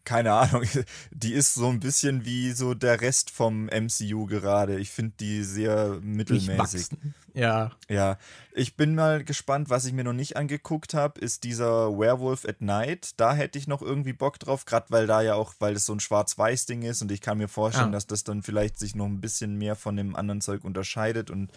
keine 0.05 0.33
Ahnung, 0.33 0.63
die 1.11 1.33
ist 1.33 1.53
so 1.53 1.69
ein 1.69 1.79
bisschen 1.79 2.25
wie 2.25 2.51
so 2.51 2.73
der 2.73 3.01
Rest 3.01 3.29
vom 3.31 3.65
MCU 3.65 4.25
gerade. 4.25 4.79
Ich 4.79 4.89
finde 4.89 5.13
die 5.19 5.43
sehr 5.43 5.99
mittelmäßig. 6.01 6.87
Ja. 7.33 7.71
Ja. 7.89 8.17
Ich 8.53 8.75
bin 8.75 8.95
mal 8.95 9.23
gespannt, 9.23 9.69
was 9.69 9.85
ich 9.85 9.93
mir 9.93 10.03
noch 10.03 10.13
nicht 10.13 10.37
angeguckt 10.37 10.93
habe, 10.93 11.19
ist 11.19 11.43
dieser 11.43 11.97
Werewolf 11.97 12.45
at 12.45 12.61
Night. 12.61 13.11
Da 13.17 13.33
hätte 13.33 13.57
ich 13.57 13.67
noch 13.67 13.81
irgendwie 13.81 14.13
Bock 14.13 14.39
drauf, 14.39 14.65
gerade 14.65 14.87
weil 14.89 15.07
da 15.07 15.21
ja 15.21 15.35
auch, 15.35 15.53
weil 15.59 15.73
es 15.73 15.85
so 15.85 15.93
ein 15.93 15.99
Schwarz-Weiß-Ding 15.99 16.83
ist 16.83 17.01
und 17.01 17.11
ich 17.11 17.21
kann 17.21 17.37
mir 17.37 17.47
vorstellen, 17.47 17.89
ah. 17.89 17.93
dass 17.93 18.07
das 18.07 18.23
dann 18.23 18.43
vielleicht 18.43 18.77
sich 18.77 18.93
noch 18.93 19.07
ein 19.07 19.21
bisschen 19.21 19.57
mehr 19.57 19.75
von 19.75 19.95
dem 19.95 20.15
anderen 20.15 20.41
Zeug 20.41 20.63
unterscheidet 20.63 21.31
und 21.31 21.51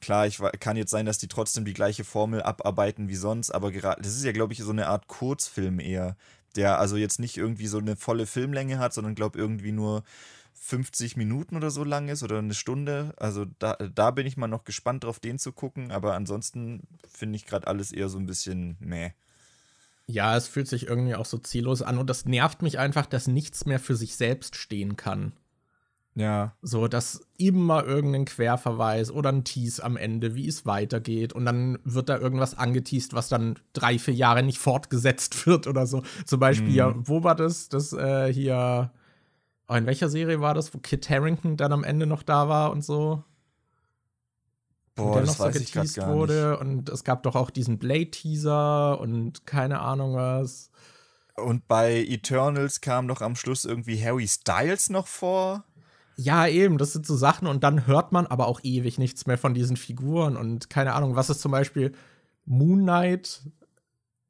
Klar, 0.00 0.28
ich 0.28 0.38
kann 0.60 0.76
jetzt 0.76 0.92
sein, 0.92 1.06
dass 1.06 1.18
die 1.18 1.26
trotzdem 1.26 1.64
die 1.64 1.74
gleiche 1.74 2.04
Formel 2.04 2.40
abarbeiten 2.40 3.08
wie 3.08 3.16
sonst, 3.16 3.50
aber 3.50 3.72
gerade, 3.72 4.00
das 4.00 4.14
ist 4.14 4.24
ja, 4.24 4.30
glaube 4.30 4.52
ich, 4.52 4.60
so 4.60 4.70
eine 4.70 4.86
Art 4.86 5.08
Kurzfilm 5.08 5.80
eher 5.80 6.16
der 6.56 6.78
also 6.78 6.96
jetzt 6.96 7.20
nicht 7.20 7.36
irgendwie 7.36 7.66
so 7.66 7.78
eine 7.78 7.96
volle 7.96 8.26
Filmlänge 8.26 8.78
hat, 8.78 8.94
sondern 8.94 9.14
glaube 9.14 9.38
irgendwie 9.38 9.72
nur 9.72 10.04
50 10.60 11.16
Minuten 11.16 11.56
oder 11.56 11.70
so 11.70 11.84
lang 11.84 12.08
ist 12.08 12.22
oder 12.22 12.38
eine 12.38 12.54
Stunde. 12.54 13.14
Also 13.16 13.46
da, 13.58 13.74
da 13.74 14.10
bin 14.10 14.26
ich 14.26 14.36
mal 14.36 14.48
noch 14.48 14.64
gespannt 14.64 15.04
drauf, 15.04 15.20
den 15.20 15.38
zu 15.38 15.52
gucken, 15.52 15.90
aber 15.90 16.14
ansonsten 16.14 16.82
finde 17.08 17.36
ich 17.36 17.46
gerade 17.46 17.66
alles 17.66 17.92
eher 17.92 18.08
so 18.08 18.18
ein 18.18 18.26
bisschen 18.26 18.76
meh. 18.80 19.10
Ja, 20.06 20.36
es 20.36 20.48
fühlt 20.48 20.68
sich 20.68 20.86
irgendwie 20.86 21.14
auch 21.14 21.26
so 21.26 21.38
ziellos 21.38 21.82
an 21.82 21.98
und 21.98 22.08
das 22.08 22.24
nervt 22.24 22.62
mich 22.62 22.78
einfach, 22.78 23.06
dass 23.06 23.26
nichts 23.26 23.66
mehr 23.66 23.78
für 23.78 23.94
sich 23.94 24.16
selbst 24.16 24.56
stehen 24.56 24.96
kann. 24.96 25.32
Ja. 26.18 26.56
So, 26.62 26.88
dass 26.88 27.20
immer 27.36 27.84
irgendein 27.84 28.24
Querverweis 28.24 29.12
oder 29.12 29.30
ein 29.30 29.44
Tease 29.44 29.84
am 29.84 29.96
Ende, 29.96 30.34
wie 30.34 30.48
es 30.48 30.66
weitergeht. 30.66 31.32
Und 31.32 31.44
dann 31.44 31.78
wird 31.84 32.08
da 32.08 32.18
irgendwas 32.18 32.58
angeteased, 32.58 33.14
was 33.14 33.28
dann 33.28 33.56
drei, 33.72 34.00
vier 34.00 34.14
Jahre 34.14 34.42
nicht 34.42 34.58
fortgesetzt 34.58 35.46
wird 35.46 35.68
oder 35.68 35.86
so. 35.86 36.02
Zum 36.26 36.40
Beispiel, 36.40 36.70
mhm. 36.70 36.74
ja, 36.74 36.94
wo 36.96 37.22
war 37.22 37.36
das? 37.36 37.68
Das 37.68 37.92
äh, 37.92 38.32
hier. 38.32 38.90
Oh, 39.68 39.74
in 39.74 39.86
welcher 39.86 40.08
Serie 40.08 40.40
war 40.40 40.54
das, 40.54 40.74
wo 40.74 40.78
Kit 40.78 41.08
Harrington 41.08 41.56
dann 41.56 41.72
am 41.72 41.84
Ende 41.84 42.06
noch 42.06 42.24
da 42.24 42.48
war 42.48 42.72
und 42.72 42.82
so? 42.82 43.22
Boah, 44.96 45.12
der 45.12 45.22
das 45.26 45.38
noch 45.38 45.52
so 45.52 45.58
geteased 45.58 46.04
wurde. 46.04 46.50
Nicht. 46.50 46.60
Und 46.60 46.88
es 46.88 47.04
gab 47.04 47.22
doch 47.22 47.36
auch 47.36 47.50
diesen 47.50 47.78
Blade-Teaser 47.78 48.98
und 48.98 49.46
keine 49.46 49.80
Ahnung 49.80 50.14
was. 50.14 50.72
Und 51.36 51.68
bei 51.68 51.98
Eternals 51.98 52.80
kam 52.80 53.06
doch 53.06 53.20
am 53.20 53.36
Schluss 53.36 53.64
irgendwie 53.64 54.02
Harry 54.02 54.26
Styles 54.26 54.90
noch 54.90 55.06
vor. 55.06 55.64
Ja, 56.20 56.48
eben, 56.48 56.78
das 56.78 56.92
sind 56.92 57.06
so 57.06 57.16
Sachen 57.16 57.46
und 57.46 57.62
dann 57.62 57.86
hört 57.86 58.10
man 58.10 58.26
aber 58.26 58.48
auch 58.48 58.58
ewig 58.64 58.98
nichts 58.98 59.26
mehr 59.26 59.38
von 59.38 59.54
diesen 59.54 59.76
Figuren 59.76 60.36
und 60.36 60.68
keine 60.68 60.94
Ahnung, 60.94 61.14
was 61.14 61.30
ist 61.30 61.40
zum 61.40 61.52
Beispiel 61.52 61.92
Moon 62.44 62.82
Knight, 62.82 63.42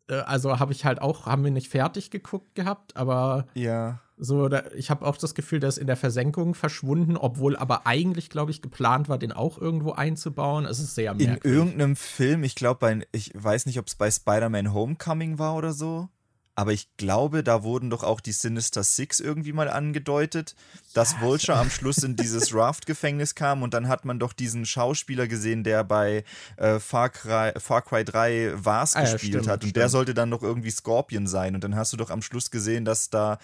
äh, 0.08 0.16
also 0.16 0.58
habe 0.58 0.72
ich 0.72 0.84
halt 0.84 1.00
auch, 1.00 1.24
haben 1.24 1.44
wir 1.44 1.50
nicht 1.50 1.68
fertig 1.68 2.10
geguckt 2.10 2.54
gehabt, 2.54 2.94
aber 2.96 3.46
ja. 3.54 4.00
so, 4.18 4.48
da, 4.48 4.64
ich 4.76 4.90
habe 4.90 5.06
auch 5.06 5.16
das 5.16 5.34
Gefühl, 5.34 5.60
der 5.60 5.70
ist 5.70 5.78
in 5.78 5.86
der 5.86 5.96
Versenkung 5.96 6.54
verschwunden, 6.54 7.16
obwohl 7.16 7.56
aber 7.56 7.86
eigentlich, 7.86 8.28
glaube 8.28 8.50
ich, 8.50 8.60
geplant 8.60 9.08
war, 9.08 9.16
den 9.16 9.32
auch 9.32 9.58
irgendwo 9.58 9.92
einzubauen. 9.92 10.66
Es 10.66 10.80
ist 10.80 10.94
sehr 10.94 11.14
merkwürdig. 11.14 11.44
In 11.44 11.50
irgendeinem 11.50 11.96
Film, 11.96 12.44
ich 12.44 12.54
glaube, 12.54 13.00
ich 13.12 13.32
weiß 13.34 13.64
nicht, 13.64 13.78
ob 13.78 13.86
es 13.86 13.94
bei 13.94 14.10
Spider-Man 14.10 14.74
Homecoming 14.74 15.38
war 15.38 15.56
oder 15.56 15.72
so. 15.72 16.10
Aber 16.58 16.72
ich 16.72 16.88
glaube, 16.96 17.44
da 17.44 17.62
wurden 17.62 17.88
doch 17.88 18.02
auch 18.02 18.18
die 18.18 18.32
Sinister 18.32 18.82
Six 18.82 19.20
irgendwie 19.20 19.52
mal 19.52 19.68
angedeutet, 19.68 20.56
dass 20.92 21.12
ja, 21.12 21.20
Vulture 21.20 21.56
am 21.56 21.70
Schluss 21.70 21.98
in 21.98 22.16
dieses 22.16 22.52
Raft-Gefängnis 22.52 23.36
kam 23.36 23.62
und 23.62 23.74
dann 23.74 23.86
hat 23.86 24.04
man 24.04 24.18
doch 24.18 24.32
diesen 24.32 24.66
Schauspieler 24.66 25.28
gesehen, 25.28 25.62
der 25.62 25.84
bei 25.84 26.24
äh, 26.56 26.80
Far, 26.80 27.10
Cry, 27.10 27.52
Far 27.60 27.82
Cry 27.82 28.04
3 28.04 28.54
Vars 28.56 28.96
ah, 28.96 29.02
gespielt 29.02 29.22
ja, 29.22 29.28
stimmt, 29.28 29.46
hat. 29.46 29.54
Und 29.62 29.68
stimmt. 29.68 29.76
der 29.76 29.88
sollte 29.88 30.14
dann 30.14 30.32
doch 30.32 30.42
irgendwie 30.42 30.72
Scorpion 30.72 31.28
sein. 31.28 31.54
Und 31.54 31.62
dann 31.62 31.76
hast 31.76 31.92
du 31.92 31.96
doch 31.96 32.10
am 32.10 32.22
Schluss 32.22 32.50
gesehen, 32.50 32.84
dass 32.84 33.08
da 33.08 33.38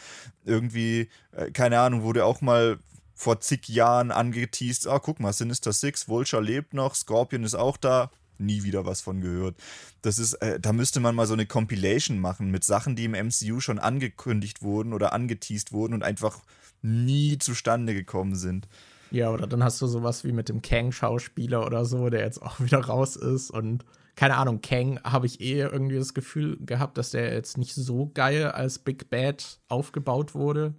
irgendwie, 0.45 1.09
äh, 1.37 1.53
keine 1.53 1.79
Ahnung, 1.79 2.03
wurde 2.03 2.25
auch 2.25 2.41
mal 2.41 2.81
vor 3.15 3.39
zig 3.39 3.69
Jahren 3.69 4.11
angeteased, 4.11 4.89
ah, 4.89 4.99
guck 4.99 5.21
mal, 5.21 5.33
Sinister 5.33 5.73
Six, 5.73 6.09
Vulture 6.09 6.43
lebt 6.43 6.75
noch, 6.75 6.97
Scorpion 6.97 7.45
ist 7.45 7.55
auch 7.55 7.77
da, 7.77 8.11
nie 8.39 8.63
wieder 8.63 8.87
was 8.87 9.01
von 9.01 9.21
gehört. 9.21 9.57
Das 10.03 10.19
ist, 10.19 10.35
äh, 10.35 10.61
da 10.61 10.73
müsste 10.73 11.01
man 11.01 11.15
mal 11.15 11.27
so 11.27 11.35
eine 11.35 11.47
Compilation 11.47 12.19
machen 12.19 12.51
mit 12.51 12.65
Sachen, 12.65 12.97
die 12.97 13.05
im 13.05 13.13
MCU 13.13 13.61
schon 13.61 13.79
angekündigt 13.79 14.63
wurden 14.63 14.93
oder 14.93 15.13
angeteased 15.13 15.73
wurden 15.73 15.95
und 15.95 16.03
einfach 16.03 16.41
nie 16.83 17.39
zustande 17.39 17.95
gekommen 17.95 18.35
sind. 18.35 18.69
Ja, 19.11 19.31
oder 19.31 19.47
dann 19.47 19.63
hast 19.63 19.81
du 19.81 19.87
sowas 19.87 20.25
wie 20.25 20.33
mit 20.33 20.49
dem 20.49 20.61
Kang-Schauspieler 20.61 21.65
oder 21.65 21.85
so, 21.85 22.11
der 22.11 22.21
jetzt 22.21 22.43
auch 22.43 22.61
wieder 22.61 22.81
raus 22.81 23.17
ist 23.17 23.51
und 23.51 23.85
keine 24.17 24.37
Ahnung, 24.37 24.61
Kang 24.61 25.01
habe 25.03 25.27
ich 25.27 25.41
eh 25.41 25.61
irgendwie 25.61 25.97
das 25.99 26.15
Gefühl 26.15 26.57
gehabt, 26.65 26.99
dass 26.99 27.11
der 27.11 27.33
jetzt 27.35 27.59
nicht 27.59 27.75
so 27.75 28.13
geil 28.15 28.47
als 28.47 28.79
Big 28.79 29.11
Bad 29.11 29.59
aufgebaut 29.69 30.35
wurde 30.35 30.75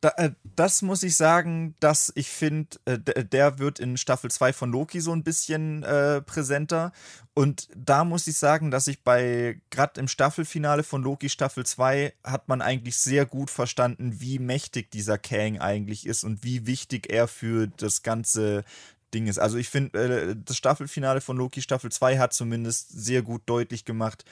da, 0.00 0.12
äh, 0.16 0.30
das 0.56 0.82
muss 0.82 1.02
ich 1.02 1.14
sagen, 1.14 1.74
dass 1.80 2.10
ich 2.14 2.28
finde, 2.30 2.78
äh, 2.86 2.98
der 2.98 3.58
wird 3.58 3.78
in 3.78 3.96
Staffel 3.98 4.30
2 4.30 4.52
von 4.52 4.70
Loki 4.70 5.00
so 5.00 5.12
ein 5.12 5.22
bisschen 5.22 5.82
äh, 5.82 6.22
präsenter. 6.22 6.92
Und 7.34 7.68
da 7.76 8.04
muss 8.04 8.26
ich 8.26 8.38
sagen, 8.38 8.70
dass 8.70 8.86
ich 8.86 9.02
bei, 9.02 9.60
gerade 9.70 10.00
im 10.00 10.08
Staffelfinale 10.08 10.82
von 10.82 11.02
Loki 11.02 11.28
Staffel 11.28 11.66
2, 11.66 12.14
hat 12.24 12.48
man 12.48 12.62
eigentlich 12.62 12.96
sehr 12.96 13.26
gut 13.26 13.50
verstanden, 13.50 14.20
wie 14.20 14.38
mächtig 14.38 14.90
dieser 14.90 15.18
Kang 15.18 15.58
eigentlich 15.58 16.06
ist 16.06 16.24
und 16.24 16.44
wie 16.44 16.66
wichtig 16.66 17.12
er 17.12 17.28
für 17.28 17.66
das 17.66 18.02
ganze 18.02 18.64
Ding 19.12 19.26
ist. 19.26 19.38
Also 19.38 19.58
ich 19.58 19.68
finde, 19.68 20.30
äh, 20.30 20.36
das 20.42 20.56
Staffelfinale 20.56 21.20
von 21.20 21.36
Loki 21.36 21.60
Staffel 21.60 21.92
2 21.92 22.18
hat 22.18 22.32
zumindest 22.32 22.90
sehr 22.90 23.22
gut 23.22 23.42
deutlich 23.44 23.84
gemacht, 23.84 24.24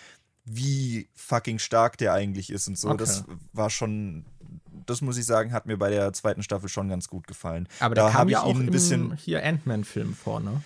wie 0.45 1.09
fucking 1.15 1.59
stark 1.59 1.99
der 1.99 2.15
eigentlich 2.15 2.51
ist 2.51 2.69
und 2.69 2.79
so. 2.79 2.89
Okay. 2.89 2.99
Das 2.99 3.25
war 3.53 3.69
schon 3.69 4.25
das 4.89 5.01
muss 5.01 5.17
ich 5.17 5.27
sagen, 5.27 5.53
hat 5.53 5.67
mir 5.67 5.77
bei 5.77 5.91
der 5.91 6.13
zweiten 6.13 6.43
Staffel 6.43 6.69
schon 6.69 6.89
ganz 6.89 7.09
gut 7.09 7.27
gefallen. 7.27 7.69
Aber 7.81 7.95
da 7.95 8.11
kam 8.11 8.29
ja 8.29 8.43
auch 8.43 8.55
ein 8.59 8.71
bisschen 8.71 9.17
hier 9.17 9.45
Ant-Man-Film 9.45 10.15
vor, 10.15 10.41
ne? 10.41 10.63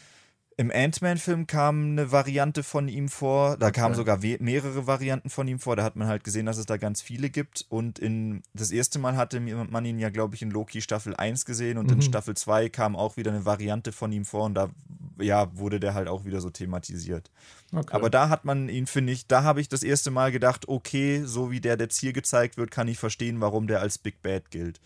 Im 0.62 0.70
Ant-Man-Film 0.70 1.48
kam 1.48 1.90
eine 1.90 2.12
Variante 2.12 2.62
von 2.62 2.86
ihm 2.86 3.08
vor. 3.08 3.56
Da 3.56 3.66
okay. 3.66 3.80
kamen 3.80 3.96
sogar 3.96 4.20
mehrere 4.38 4.86
Varianten 4.86 5.28
von 5.28 5.48
ihm 5.48 5.58
vor. 5.58 5.74
Da 5.74 5.82
hat 5.82 5.96
man 5.96 6.06
halt 6.06 6.22
gesehen, 6.22 6.46
dass 6.46 6.56
es 6.56 6.66
da 6.66 6.76
ganz 6.76 7.02
viele 7.02 7.30
gibt. 7.30 7.66
Und 7.68 7.98
in 7.98 8.44
das 8.54 8.70
erste 8.70 9.00
Mal 9.00 9.16
hatte 9.16 9.40
man 9.40 9.84
ihn 9.84 9.98
ja, 9.98 10.10
glaube 10.10 10.36
ich, 10.36 10.42
in 10.42 10.52
Loki 10.52 10.80
Staffel 10.80 11.16
1 11.16 11.46
gesehen. 11.46 11.78
Und 11.78 11.86
mhm. 11.86 11.94
in 11.94 12.02
Staffel 12.02 12.36
2 12.36 12.68
kam 12.68 12.94
auch 12.94 13.16
wieder 13.16 13.32
eine 13.32 13.44
Variante 13.44 13.90
von 13.90 14.12
ihm 14.12 14.24
vor. 14.24 14.44
Und 14.44 14.54
da 14.54 14.70
ja, 15.18 15.50
wurde 15.58 15.80
der 15.80 15.94
halt 15.94 16.06
auch 16.06 16.24
wieder 16.24 16.40
so 16.40 16.48
thematisiert. 16.48 17.32
Okay. 17.72 17.96
Aber 17.96 18.08
da 18.08 18.28
hat 18.28 18.44
man 18.44 18.68
ihn, 18.68 18.86
finde 18.86 19.14
ich, 19.14 19.26
da 19.26 19.42
habe 19.42 19.60
ich 19.60 19.68
das 19.68 19.82
erste 19.82 20.12
Mal 20.12 20.30
gedacht, 20.30 20.68
okay, 20.68 21.22
so 21.24 21.50
wie 21.50 21.60
der 21.60 21.76
jetzt 21.76 21.98
hier 21.98 22.12
gezeigt 22.12 22.56
wird, 22.56 22.70
kann 22.70 22.86
ich 22.86 23.00
verstehen, 23.00 23.40
warum 23.40 23.66
der 23.66 23.80
als 23.80 23.98
Big 23.98 24.22
Bad 24.22 24.52
gilt. 24.52 24.80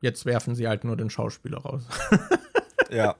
Jetzt 0.00 0.24
werfen 0.24 0.54
sie 0.54 0.66
halt 0.66 0.84
nur 0.84 0.96
den 0.96 1.10
Schauspieler 1.10 1.58
raus. 1.58 1.82
ja. 2.90 3.16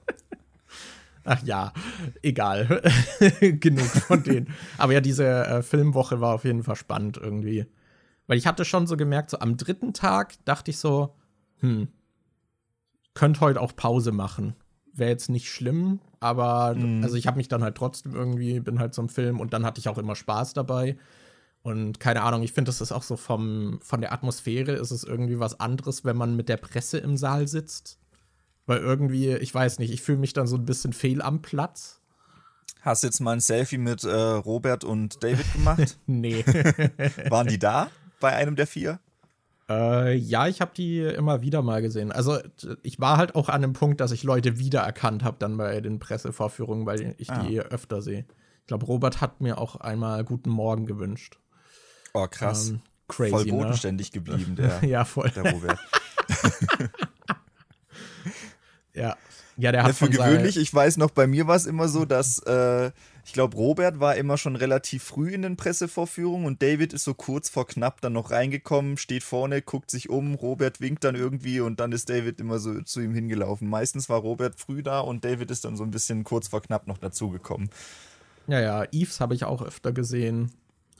Ach 1.23 1.43
ja, 1.43 1.73
egal. 2.21 2.81
Genug 3.41 3.85
von 3.85 4.23
denen. 4.23 4.53
Aber 4.77 4.93
ja, 4.93 5.01
diese 5.01 5.25
äh, 5.25 5.61
Filmwoche 5.61 6.21
war 6.21 6.33
auf 6.33 6.45
jeden 6.45 6.63
Fall 6.63 6.77
spannend 6.77 7.17
irgendwie. 7.17 7.65
Weil 8.27 8.37
ich 8.37 8.47
hatte 8.47 8.63
schon 8.63 8.87
so 8.87 8.95
gemerkt, 8.95 9.31
so 9.31 9.39
am 9.39 9.57
dritten 9.57 9.93
Tag 9.93 10.35
dachte 10.45 10.71
ich 10.71 10.77
so, 10.77 11.15
hm, 11.59 11.89
könnt 13.13 13.41
heute 13.41 13.59
auch 13.59 13.75
Pause 13.75 14.11
machen. 14.11 14.55
Wäre 14.93 15.09
jetzt 15.09 15.29
nicht 15.29 15.49
schlimm, 15.49 15.99
aber 16.19 16.75
mm. 16.75 17.03
also 17.03 17.15
ich 17.15 17.27
habe 17.27 17.37
mich 17.37 17.47
dann 17.47 17.63
halt 17.63 17.75
trotzdem 17.75 18.15
irgendwie, 18.15 18.59
bin 18.59 18.79
halt 18.79 18.93
zum 18.93 19.09
Film 19.09 19.39
und 19.39 19.53
dann 19.53 19.65
hatte 19.65 19.79
ich 19.79 19.89
auch 19.89 19.97
immer 19.97 20.15
Spaß 20.15 20.53
dabei. 20.53 20.97
Und 21.61 21.99
keine 21.99 22.21
Ahnung, 22.21 22.43
ich 22.43 22.53
finde, 22.53 22.69
das 22.69 22.79
ist 22.79 22.91
auch 22.91 23.03
so 23.03 23.17
vom, 23.17 23.79
von 23.81 24.01
der 24.01 24.13
Atmosphäre 24.13 24.73
ist 24.73 24.91
es 24.91 25.03
irgendwie 25.03 25.39
was 25.39 25.59
anderes, 25.59 26.05
wenn 26.05 26.15
man 26.15 26.35
mit 26.35 26.47
der 26.47 26.57
Presse 26.57 26.97
im 26.97 27.17
Saal 27.17 27.47
sitzt. 27.47 27.99
Weil 28.67 28.79
irgendwie, 28.79 29.33
ich 29.33 29.53
weiß 29.53 29.79
nicht, 29.79 29.91
ich 29.91 30.01
fühle 30.01 30.19
mich 30.19 30.33
dann 30.33 30.45
so 30.45 30.57
ein 30.57 30.65
bisschen 30.65 30.93
fehl 30.93 31.21
am 31.21 31.41
Platz. 31.41 32.01
Hast 32.81 33.03
du 33.03 33.07
jetzt 33.07 33.19
mal 33.21 33.31
ein 33.31 33.39
Selfie 33.39 33.77
mit 33.77 34.03
äh, 34.03 34.13
Robert 34.13 34.83
und 34.83 35.23
David 35.23 35.51
gemacht? 35.53 35.97
nee. 36.05 36.45
Waren 37.29 37.47
die 37.47 37.57
da 37.57 37.89
bei 38.19 38.33
einem 38.33 38.55
der 38.55 38.67
vier? 38.67 38.99
Äh, 39.69 40.15
ja, 40.15 40.47
ich 40.47 40.61
habe 40.61 40.71
die 40.75 40.99
immer 41.01 41.41
wieder 41.41 41.61
mal 41.61 41.81
gesehen. 41.81 42.11
Also 42.11 42.37
ich 42.83 42.99
war 42.99 43.17
halt 43.17 43.35
auch 43.35 43.49
an 43.49 43.61
dem 43.61 43.73
Punkt, 43.73 43.99
dass 43.99 44.11
ich 44.11 44.23
Leute 44.23 44.59
wiedererkannt 44.59 45.23
habe 45.23 45.37
dann 45.39 45.57
bei 45.57 45.81
den 45.81 45.99
Pressevorführungen, 45.99 46.85
weil 46.85 47.15
ich 47.17 47.29
ah. 47.29 47.43
die 47.43 47.59
öfter 47.59 48.01
sehe. 48.01 48.25
Ich 48.61 48.67
glaube, 48.67 48.85
Robert 48.85 49.21
hat 49.21 49.41
mir 49.41 49.57
auch 49.57 49.77
einmal 49.77 50.23
guten 50.23 50.49
Morgen 50.49 50.85
gewünscht. 50.85 51.39
Oh, 52.13 52.27
krass. 52.27 52.69
Ähm, 52.69 52.81
crazy, 53.07 53.31
voll 53.31 53.45
ne? 53.45 53.51
bodenständig 53.51 54.13
ne? 54.13 54.21
geblieben, 54.21 54.55
der, 54.55 54.83
ja, 54.85 55.05
voll. 55.05 55.29
der 55.29 55.51
Robert. 55.51 55.79
Ja. 58.97 59.15
Ja, 59.59 59.71
der 59.71 59.81
hat 59.81 59.89
ja, 59.89 59.93
für 59.93 60.09
gewöhnlich, 60.09 60.55
ich 60.55 60.71
weiß 60.71 60.97
noch, 60.97 61.09
bei 61.09 61.25
mir 61.25 61.47
war 61.47 61.55
es 61.55 61.65
immer 61.65 61.89
so, 61.89 62.05
dass 62.05 62.37
äh, 62.43 62.91
ich 63.25 63.33
glaube, 63.33 63.57
Robert 63.57 63.99
war 63.99 64.15
immer 64.15 64.37
schon 64.37 64.55
relativ 64.55 65.03
früh 65.03 65.33
in 65.33 65.41
den 65.41 65.57
Pressevorführungen 65.57 66.45
und 66.45 66.61
David 66.61 66.93
ist 66.93 67.03
so 67.03 67.15
kurz 67.15 67.49
vor 67.49 67.65
knapp 67.65 67.99
dann 67.99 68.13
noch 68.13 68.29
reingekommen, 68.29 68.97
steht 68.97 69.23
vorne, 69.23 69.63
guckt 69.63 69.89
sich 69.89 70.09
um, 70.09 70.35
Robert 70.35 70.79
winkt 70.79 71.03
dann 71.03 71.15
irgendwie 71.15 71.59
und 71.59 71.79
dann 71.79 71.91
ist 71.91 72.07
David 72.09 72.39
immer 72.39 72.59
so 72.59 72.81
zu 72.83 73.01
ihm 73.01 73.15
hingelaufen. 73.15 73.67
Meistens 73.67 74.09
war 74.09 74.19
Robert 74.19 74.59
früh 74.59 74.83
da 74.83 74.99
und 74.99 75.25
David 75.25 75.49
ist 75.49 75.65
dann 75.65 75.75
so 75.75 75.83
ein 75.83 75.91
bisschen 75.91 76.23
kurz 76.23 76.49
vor 76.49 76.61
knapp 76.61 76.85
noch 76.85 76.99
dazugekommen. 76.99 77.71
Ja, 78.45 78.59
ja, 78.61 78.85
Eves 78.91 79.19
habe 79.19 79.33
ich 79.33 79.43
auch 79.43 79.63
öfter 79.63 79.91
gesehen. 79.91 80.51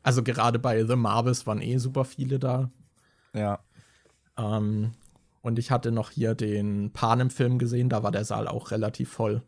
Also 0.01 0.23
gerade 0.23 0.57
bei 0.57 0.83
The 0.83 0.95
Marvels 0.95 1.45
waren 1.45 1.61
eh 1.61 1.77
super 1.77 2.05
viele 2.05 2.39
da. 2.39 2.71
Ja. 3.33 3.59
Ähm, 4.35 4.93
und 5.47 5.57
ich 5.57 5.71
hatte 5.71 5.93
noch 5.93 6.11
hier 6.11 6.35
den 6.35 6.91
Panem-Film 6.91 7.57
gesehen, 7.57 7.87
da 7.87 8.03
war 8.03 8.11
der 8.11 8.25
Saal 8.25 8.49
auch 8.49 8.71
relativ 8.71 9.09
voll. 9.09 9.41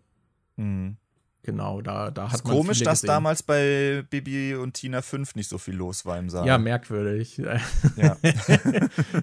Mhm. 0.56 0.96
Genau, 1.44 1.82
da, 1.82 2.10
da 2.10 2.30
hat 2.30 2.36
ist 2.36 2.48
man. 2.48 2.56
Komisch, 2.56 2.80
dass 2.84 3.02
damals 3.02 3.44
bei 3.44 4.06
Bibi 4.10 4.56
und 4.56 4.76
Tina 4.76 5.02
5 5.02 5.36
nicht 5.36 5.50
so 5.50 5.58
viel 5.58 5.76
los 5.76 6.06
war 6.06 6.18
im 6.18 6.30
Saal. 6.30 6.48
Ja, 6.48 6.58
merkwürdig. 6.58 7.38
Ja. 7.98 8.16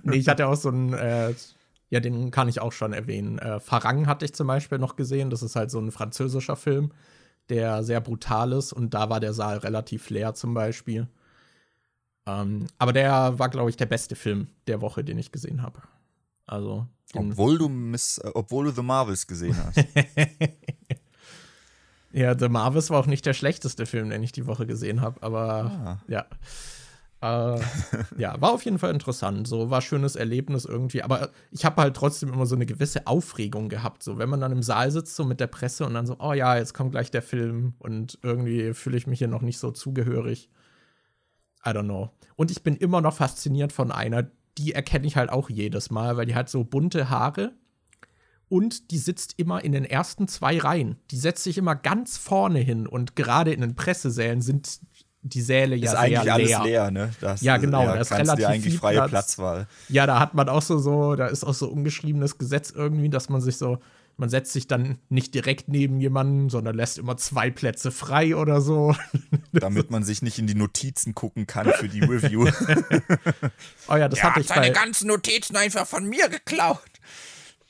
nee, 0.02 0.16
ich 0.16 0.28
hatte 0.28 0.46
auch 0.46 0.56
so 0.56 0.68
einen, 0.68 0.92
äh, 0.92 1.32
ja, 1.88 2.00
den 2.00 2.30
kann 2.30 2.48
ich 2.48 2.60
auch 2.60 2.72
schon 2.72 2.92
erwähnen. 2.92 3.38
Äh, 3.38 3.58
Farang 3.58 4.06
hatte 4.06 4.26
ich 4.26 4.34
zum 4.34 4.46
Beispiel 4.46 4.78
noch 4.78 4.96
gesehen. 4.96 5.30
Das 5.30 5.42
ist 5.42 5.56
halt 5.56 5.70
so 5.70 5.80
ein 5.80 5.90
französischer 5.92 6.56
Film, 6.56 6.92
der 7.48 7.84
sehr 7.84 8.02
brutal 8.02 8.52
ist 8.52 8.74
und 8.74 8.92
da 8.92 9.08
war 9.08 9.20
der 9.20 9.32
Saal 9.32 9.58
relativ 9.58 10.10
leer 10.10 10.34
zum 10.34 10.52
Beispiel. 10.52 11.08
Ähm, 12.26 12.66
aber 12.76 12.92
der 12.92 13.38
war, 13.38 13.48
glaube 13.48 13.70
ich, 13.70 13.78
der 13.78 13.86
beste 13.86 14.14
Film 14.14 14.48
der 14.66 14.82
Woche, 14.82 15.04
den 15.04 15.16
ich 15.16 15.32
gesehen 15.32 15.62
habe. 15.62 15.80
Also. 16.46 16.86
Obwohl 17.14 17.58
du, 17.58 17.68
Miss, 17.68 18.18
äh, 18.18 18.30
obwohl 18.34 18.66
du 18.66 18.70
The 18.72 18.82
Marvels 18.82 19.26
gesehen 19.26 19.56
hast. 19.56 19.84
ja, 22.12 22.36
The 22.38 22.48
Marvels 22.48 22.90
war 22.90 23.00
auch 23.00 23.06
nicht 23.06 23.24
der 23.26 23.34
schlechteste 23.34 23.86
Film, 23.86 24.10
den 24.10 24.22
ich 24.22 24.32
die 24.32 24.46
Woche 24.46 24.66
gesehen 24.66 25.00
habe, 25.00 25.22
aber 25.22 25.64
ah. 25.64 26.02
ja. 26.08 26.26
Äh, 27.22 27.60
ja, 28.18 28.40
war 28.40 28.52
auf 28.52 28.64
jeden 28.64 28.78
Fall 28.78 28.92
interessant. 28.92 29.48
So 29.48 29.70
war 29.70 29.80
schönes 29.80 30.16
Erlebnis 30.16 30.64
irgendwie. 30.64 31.02
Aber 31.02 31.30
ich 31.50 31.64
habe 31.64 31.80
halt 31.80 31.96
trotzdem 31.96 32.32
immer 32.32 32.46
so 32.46 32.54
eine 32.54 32.66
gewisse 32.66 33.06
Aufregung 33.06 33.68
gehabt. 33.68 34.02
So, 34.02 34.18
wenn 34.18 34.28
man 34.28 34.40
dann 34.40 34.52
im 34.52 34.62
Saal 34.62 34.90
sitzt, 34.90 35.16
so 35.16 35.24
mit 35.24 35.40
der 35.40 35.46
Presse 35.46 35.86
und 35.86 35.94
dann 35.94 36.06
so, 36.06 36.16
oh 36.18 36.34
ja, 36.34 36.56
jetzt 36.56 36.74
kommt 36.74 36.92
gleich 36.92 37.10
der 37.10 37.22
Film 37.22 37.74
und 37.78 38.18
irgendwie 38.22 38.74
fühle 38.74 38.98
ich 38.98 39.06
mich 39.06 39.18
hier 39.18 39.28
noch 39.28 39.42
nicht 39.42 39.58
so 39.58 39.70
zugehörig. 39.70 40.50
I 41.64 41.70
don't 41.70 41.84
know. 41.84 42.10
Und 42.36 42.50
ich 42.50 42.62
bin 42.62 42.76
immer 42.76 43.00
noch 43.00 43.14
fasziniert 43.14 43.72
von 43.72 43.90
einer, 43.90 44.30
die 44.58 44.72
erkenne 44.72 45.06
ich 45.06 45.16
halt 45.16 45.30
auch 45.30 45.50
jedes 45.50 45.90
Mal, 45.90 46.16
weil 46.16 46.26
die 46.26 46.34
hat 46.34 46.48
so 46.48 46.64
bunte 46.64 47.10
Haare 47.10 47.52
und 48.48 48.90
die 48.90 48.98
sitzt 48.98 49.34
immer 49.38 49.64
in 49.64 49.72
den 49.72 49.84
ersten 49.84 50.28
zwei 50.28 50.58
Reihen. 50.58 50.96
Die 51.10 51.18
setzt 51.18 51.44
sich 51.44 51.58
immer 51.58 51.74
ganz 51.74 52.16
vorne 52.16 52.60
hin 52.60 52.86
und 52.86 53.16
gerade 53.16 53.52
in 53.52 53.60
den 53.60 53.74
Pressesälen 53.74 54.40
sind 54.40 54.80
die 55.22 55.42
Säle 55.42 55.74
ja 55.74 55.90
ist 55.90 55.96
eigentlich 55.96 56.22
leer. 56.22 56.34
alles 56.34 56.64
leer, 56.64 56.90
ne? 56.90 57.10
Das, 57.20 57.40
ja, 57.40 57.56
genau, 57.56 57.82
ja, 57.82 57.94
da 57.94 58.00
ist 58.00 58.12
relativ 58.12 58.36
dir 58.36 58.48
eigentlich 58.48 58.78
freie 58.78 58.98
Platz. 58.98 59.10
Platzwahl. 59.10 59.66
Ja, 59.88 60.06
da 60.06 60.20
hat 60.20 60.34
man 60.34 60.48
auch 60.48 60.62
so, 60.62 60.78
so, 60.78 61.16
da 61.16 61.26
ist 61.26 61.42
auch 61.42 61.54
so 61.54 61.68
ungeschriebenes 61.68 62.38
Gesetz 62.38 62.70
irgendwie, 62.70 63.08
dass 63.08 63.28
man 63.28 63.40
sich 63.40 63.56
so 63.56 63.78
man 64.16 64.30
setzt 64.30 64.52
sich 64.52 64.66
dann 64.66 64.98
nicht 65.08 65.34
direkt 65.34 65.68
neben 65.68 66.00
jemanden, 66.00 66.48
sondern 66.48 66.74
lässt 66.74 66.98
immer 66.98 67.16
zwei 67.16 67.50
Plätze 67.50 67.90
frei 67.90 68.34
oder 68.34 68.60
so. 68.60 68.94
Damit 69.52 69.90
man 69.90 70.04
sich 70.04 70.22
nicht 70.22 70.38
in 70.38 70.46
die 70.46 70.54
Notizen 70.54 71.14
gucken 71.14 71.46
kann 71.46 71.70
für 71.72 71.88
die 71.88 72.00
Review. 72.00 72.46
oh 73.88 73.96
ja, 73.96 74.08
das 74.08 74.20
er 74.20 74.24
hatte 74.24 74.40
ich 74.40 74.48
hat 74.48 74.56
seine 74.56 74.72
bei, 74.72 74.80
ganzen 74.80 75.08
Notizen 75.08 75.56
einfach 75.56 75.86
von 75.86 76.06
mir 76.08 76.28
geklaut. 76.28 76.80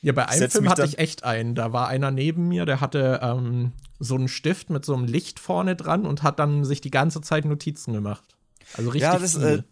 ja, 0.03 0.13
bei 0.13 0.29
einem 0.29 0.39
Setz 0.39 0.53
Film 0.53 0.69
hatte 0.69 0.85
ich 0.85 0.99
echt 0.99 1.25
einen. 1.25 1.55
Da 1.57 1.73
war 1.73 1.89
einer 1.89 2.11
neben 2.13 2.47
mir, 2.49 2.65
der 2.65 2.81
hatte 2.81 3.21
ähm, 3.23 3.73
so 3.99 4.15
einen 4.15 4.29
Stift 4.29 4.71
mit 4.71 4.85
so 4.85 4.95
einem 4.95 5.07
Licht 5.07 5.41
vorne 5.41 5.75
dran 5.75 6.07
und 6.07 6.23
hat 6.23 6.39
dann 6.39 6.65
sich 6.65 6.81
die 6.81 6.91
ganze 6.91 7.23
Zeit 7.23 7.45
Notizen 7.45 7.93
gemacht. 7.93 8.37
Also 8.75 8.91
richtig 8.91 9.11
Ja, 9.11 9.19
das, 9.19 9.35
viel. 9.37 9.45
äh, 9.45 9.63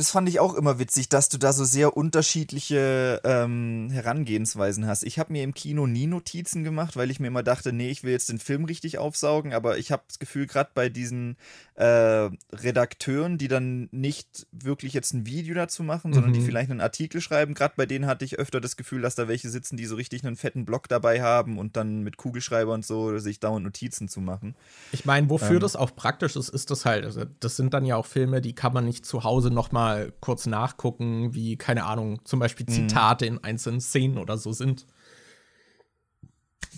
das 0.00 0.10
fand 0.10 0.30
ich 0.30 0.40
auch 0.40 0.54
immer 0.54 0.78
witzig, 0.78 1.10
dass 1.10 1.28
du 1.28 1.36
da 1.36 1.52
so 1.52 1.62
sehr 1.64 1.94
unterschiedliche 1.94 3.20
ähm, 3.22 3.90
Herangehensweisen 3.92 4.86
hast. 4.86 5.02
Ich 5.02 5.18
habe 5.18 5.30
mir 5.30 5.42
im 5.42 5.52
Kino 5.52 5.86
nie 5.86 6.06
Notizen 6.06 6.64
gemacht, 6.64 6.96
weil 6.96 7.10
ich 7.10 7.20
mir 7.20 7.26
immer 7.26 7.42
dachte, 7.42 7.70
nee, 7.74 7.90
ich 7.90 8.02
will 8.02 8.12
jetzt 8.12 8.30
den 8.30 8.38
Film 8.38 8.64
richtig 8.64 8.96
aufsaugen, 8.96 9.52
aber 9.52 9.76
ich 9.76 9.92
habe 9.92 10.02
das 10.08 10.18
Gefühl, 10.18 10.46
gerade 10.46 10.70
bei 10.72 10.88
diesen 10.88 11.36
äh, 11.80 12.28
Redakteuren, 12.52 13.38
die 13.38 13.48
dann 13.48 13.88
nicht 13.90 14.46
wirklich 14.52 14.92
jetzt 14.92 15.14
ein 15.14 15.24
Video 15.24 15.54
dazu 15.54 15.82
machen, 15.82 16.12
sondern 16.12 16.34
die 16.34 16.40
Mhm. 16.40 16.44
vielleicht 16.44 16.70
einen 16.70 16.82
Artikel 16.82 17.22
schreiben, 17.22 17.54
gerade 17.54 17.72
bei 17.74 17.86
denen 17.86 18.04
hatte 18.04 18.22
ich 18.26 18.38
öfter 18.38 18.60
das 18.60 18.76
Gefühl, 18.76 19.00
dass 19.00 19.14
da 19.14 19.28
welche 19.28 19.48
sitzen, 19.48 19.78
die 19.78 19.86
so 19.86 19.94
richtig 19.94 20.26
einen 20.26 20.36
fetten 20.36 20.66
Block 20.66 20.88
dabei 20.88 21.22
haben 21.22 21.58
und 21.58 21.78
dann 21.78 22.02
mit 22.02 22.18
Kugelschreiber 22.18 22.74
und 22.74 22.84
so 22.84 23.16
sich 23.16 23.40
dauernd 23.40 23.64
Notizen 23.64 24.08
zu 24.08 24.20
machen. 24.20 24.56
Ich 24.90 25.06
meine, 25.06 25.30
wofür 25.30 25.54
Ähm. 25.54 25.60
das 25.60 25.74
auch 25.74 25.96
praktisch 25.96 26.36
ist, 26.36 26.50
ist 26.50 26.70
das 26.70 26.84
halt, 26.84 27.06
also 27.06 27.24
das 27.40 27.56
sind 27.56 27.72
dann 27.72 27.86
ja 27.86 27.96
auch 27.96 28.04
Filme, 28.06 28.42
die 28.42 28.54
kann 28.54 28.74
man 28.74 28.84
nicht 28.84 29.06
zu 29.06 29.24
Hause 29.24 29.50
noch 29.50 29.72
mal 29.72 30.12
kurz 30.20 30.44
nachgucken, 30.44 31.32
wie, 31.34 31.56
keine 31.56 31.84
Ahnung, 31.86 32.20
zum 32.26 32.40
Beispiel 32.40 32.66
Mhm. 32.68 32.72
Zitate 32.72 33.24
in 33.24 33.42
einzelnen 33.42 33.80
Szenen 33.80 34.18
oder 34.18 34.36
so 34.36 34.52
sind. 34.52 34.86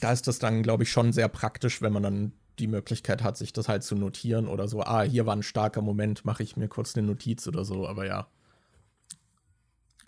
Da 0.01 0.13
ist 0.13 0.29
das 0.29 0.39
dann, 0.39 0.63
glaube 0.63 0.85
ich, 0.85 0.93
schon 0.93 1.13
sehr 1.13 1.29
praktisch, 1.29 1.83
wenn 1.83 1.93
man 1.93 2.03
dann 2.05 2.33
die 2.63 2.69
Möglichkeit 2.69 3.23
hat, 3.23 3.37
sich 3.37 3.53
das 3.53 3.69
halt 3.69 3.83
zu 3.83 3.97
notieren 3.97 4.47
oder 4.47 4.69
so. 4.69 4.83
Ah, 4.83 5.03
hier 5.03 5.27
war 5.27 5.35
ein 5.35 5.43
starker 5.43 5.83
Moment, 5.83 6.25
mache 6.25 6.45
ich 6.45 6.57
mir 6.57 6.69
kurz 6.69 6.97
eine 6.97 7.07
Notiz 7.07 7.47
oder 7.49 7.65
so, 7.65 7.89
aber 7.89 8.07
ja. 8.07 8.29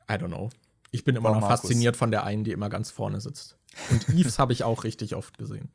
I 0.08 0.14
don't 0.14 0.28
know. 0.28 0.50
Ich 0.92 1.02
bin 1.02 1.16
immer 1.16 1.30
War 1.30 1.34
noch 1.34 1.48
Markus. 1.48 1.62
fasziniert 1.62 1.96
von 1.96 2.12
der 2.12 2.22
einen, 2.22 2.44
die 2.44 2.52
immer 2.52 2.68
ganz 2.68 2.92
vorne 2.92 3.20
sitzt. 3.20 3.58
Und 3.90 4.08
Eves 4.08 4.38
habe 4.38 4.52
ich 4.52 4.62
auch 4.62 4.84
richtig 4.84 5.16
oft 5.16 5.36
gesehen. 5.36 5.68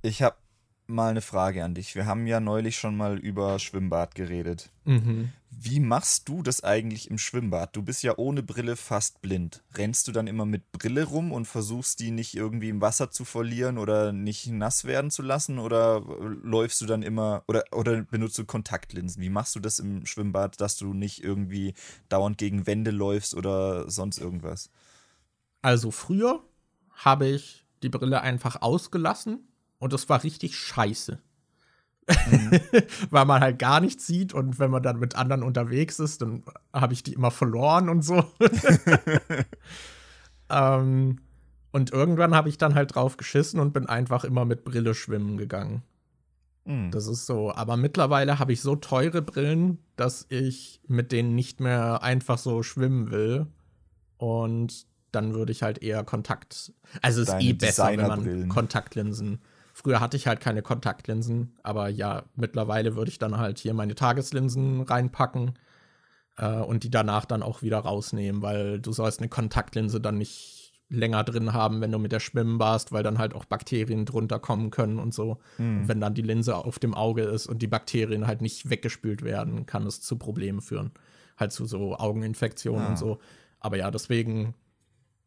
Ich 0.00 0.22
habe 0.22 0.36
mal 0.86 1.10
eine 1.10 1.20
Frage 1.20 1.64
an 1.64 1.74
dich. 1.74 1.94
Wir 1.94 2.06
haben 2.06 2.26
ja 2.26 2.40
neulich 2.40 2.76
schon 2.76 2.96
mal 2.96 3.18
über 3.18 3.58
Schwimmbad 3.58 4.14
geredet. 4.14 4.70
Mhm. 4.84 5.32
Wie 5.50 5.80
machst 5.80 6.28
du 6.28 6.42
das 6.42 6.62
eigentlich 6.62 7.10
im 7.10 7.18
Schwimmbad? 7.18 7.74
Du 7.74 7.82
bist 7.82 8.02
ja 8.02 8.14
ohne 8.18 8.42
Brille 8.42 8.76
fast 8.76 9.22
blind. 9.22 9.62
Rennst 9.74 10.08
du 10.08 10.12
dann 10.12 10.26
immer 10.26 10.44
mit 10.44 10.70
Brille 10.72 11.04
rum 11.04 11.32
und 11.32 11.46
versuchst 11.46 12.00
die 12.00 12.10
nicht 12.10 12.34
irgendwie 12.34 12.68
im 12.68 12.80
Wasser 12.80 13.10
zu 13.10 13.24
verlieren 13.24 13.78
oder 13.78 14.12
nicht 14.12 14.46
nass 14.48 14.84
werden 14.84 15.10
zu 15.10 15.22
lassen? 15.22 15.58
Oder 15.58 16.02
äh, 16.06 16.26
läufst 16.42 16.80
du 16.80 16.86
dann 16.86 17.02
immer 17.02 17.44
oder, 17.48 17.64
oder 17.72 18.02
benutzt 18.02 18.38
du 18.38 18.44
Kontaktlinsen? 18.44 19.22
Wie 19.22 19.30
machst 19.30 19.54
du 19.54 19.60
das 19.60 19.78
im 19.78 20.04
Schwimmbad, 20.06 20.60
dass 20.60 20.76
du 20.76 20.92
nicht 20.92 21.22
irgendwie 21.22 21.74
dauernd 22.08 22.36
gegen 22.36 22.66
Wände 22.66 22.90
läufst 22.90 23.34
oder 23.34 23.90
sonst 23.90 24.18
irgendwas? 24.18 24.70
Also 25.62 25.90
früher 25.90 26.42
habe 26.90 27.26
ich 27.26 27.64
die 27.82 27.88
Brille 27.88 28.20
einfach 28.20 28.60
ausgelassen 28.60 29.48
und 29.84 29.92
das 29.92 30.08
war 30.08 30.24
richtig 30.24 30.56
scheiße. 30.56 31.18
Weil 33.10 33.24
man 33.26 33.42
halt 33.42 33.58
gar 33.58 33.80
nichts 33.80 34.06
sieht 34.06 34.32
und 34.32 34.58
wenn 34.58 34.70
man 34.70 34.82
dann 34.82 34.98
mit 34.98 35.14
anderen 35.14 35.42
unterwegs 35.42 35.98
ist, 35.98 36.22
dann 36.22 36.42
habe 36.72 36.94
ich 36.94 37.02
die 37.02 37.12
immer 37.12 37.30
verloren 37.30 37.90
und 37.90 38.00
so. 38.00 38.24
ähm, 40.48 41.18
und 41.70 41.92
irgendwann 41.92 42.34
habe 42.34 42.48
ich 42.48 42.56
dann 42.56 42.74
halt 42.74 42.94
drauf 42.94 43.18
geschissen 43.18 43.60
und 43.60 43.74
bin 43.74 43.84
einfach 43.84 44.24
immer 44.24 44.46
mit 44.46 44.64
Brille 44.64 44.94
schwimmen 44.94 45.36
gegangen. 45.36 45.82
Hm. 46.64 46.90
Das 46.90 47.06
ist 47.06 47.26
so. 47.26 47.54
Aber 47.54 47.76
mittlerweile 47.76 48.38
habe 48.38 48.54
ich 48.54 48.62
so 48.62 48.76
teure 48.76 49.20
Brillen, 49.20 49.76
dass 49.96 50.24
ich 50.30 50.80
mit 50.88 51.12
denen 51.12 51.34
nicht 51.34 51.60
mehr 51.60 52.02
einfach 52.02 52.38
so 52.38 52.62
schwimmen 52.62 53.10
will. 53.10 53.48
Und 54.16 54.86
dann 55.12 55.34
würde 55.34 55.52
ich 55.52 55.62
halt 55.62 55.82
eher 55.82 56.04
Kontakt. 56.04 56.72
Also 57.02 57.20
es 57.20 57.28
ist 57.28 57.42
eh 57.42 57.52
besser, 57.52 57.88
wenn 57.88 58.06
man. 58.06 58.48
Kontaktlinsen. 58.48 59.40
Früher 59.76 59.98
hatte 59.98 60.16
ich 60.16 60.28
halt 60.28 60.38
keine 60.38 60.62
Kontaktlinsen, 60.62 61.58
aber 61.64 61.88
ja, 61.88 62.22
mittlerweile 62.36 62.94
würde 62.94 63.10
ich 63.10 63.18
dann 63.18 63.38
halt 63.38 63.58
hier 63.58 63.74
meine 63.74 63.96
Tageslinsen 63.96 64.82
reinpacken 64.82 65.58
äh, 66.36 66.60
und 66.60 66.84
die 66.84 66.90
danach 66.90 67.24
dann 67.24 67.42
auch 67.42 67.60
wieder 67.60 67.80
rausnehmen, 67.80 68.40
weil 68.40 68.78
du 68.78 68.92
sollst 68.92 69.18
eine 69.18 69.28
Kontaktlinse 69.28 70.00
dann 70.00 70.16
nicht 70.16 70.72
länger 70.88 71.24
drin 71.24 71.54
haben, 71.54 71.80
wenn 71.80 71.90
du 71.90 71.98
mit 71.98 72.12
der 72.12 72.20
schwimmen 72.20 72.60
warst, 72.60 72.92
weil 72.92 73.02
dann 73.02 73.18
halt 73.18 73.34
auch 73.34 73.46
Bakterien 73.46 74.04
drunter 74.04 74.38
kommen 74.38 74.70
können 74.70 75.00
und 75.00 75.12
so. 75.12 75.38
Hm. 75.56 75.80
Und 75.80 75.88
wenn 75.88 76.00
dann 76.00 76.14
die 76.14 76.22
Linse 76.22 76.54
auf 76.54 76.78
dem 76.78 76.94
Auge 76.94 77.22
ist 77.22 77.48
und 77.48 77.60
die 77.60 77.66
Bakterien 77.66 78.28
halt 78.28 78.42
nicht 78.42 78.70
weggespült 78.70 79.22
werden, 79.22 79.66
kann 79.66 79.86
es 79.88 80.02
zu 80.02 80.16
Problemen 80.18 80.60
führen. 80.60 80.92
Halt 81.36 81.50
zu 81.50 81.66
so 81.66 81.96
Augeninfektionen 81.96 82.86
Ah. 82.86 82.88
und 82.90 82.98
so. 82.98 83.18
Aber 83.58 83.76
ja, 83.76 83.90
deswegen 83.90 84.54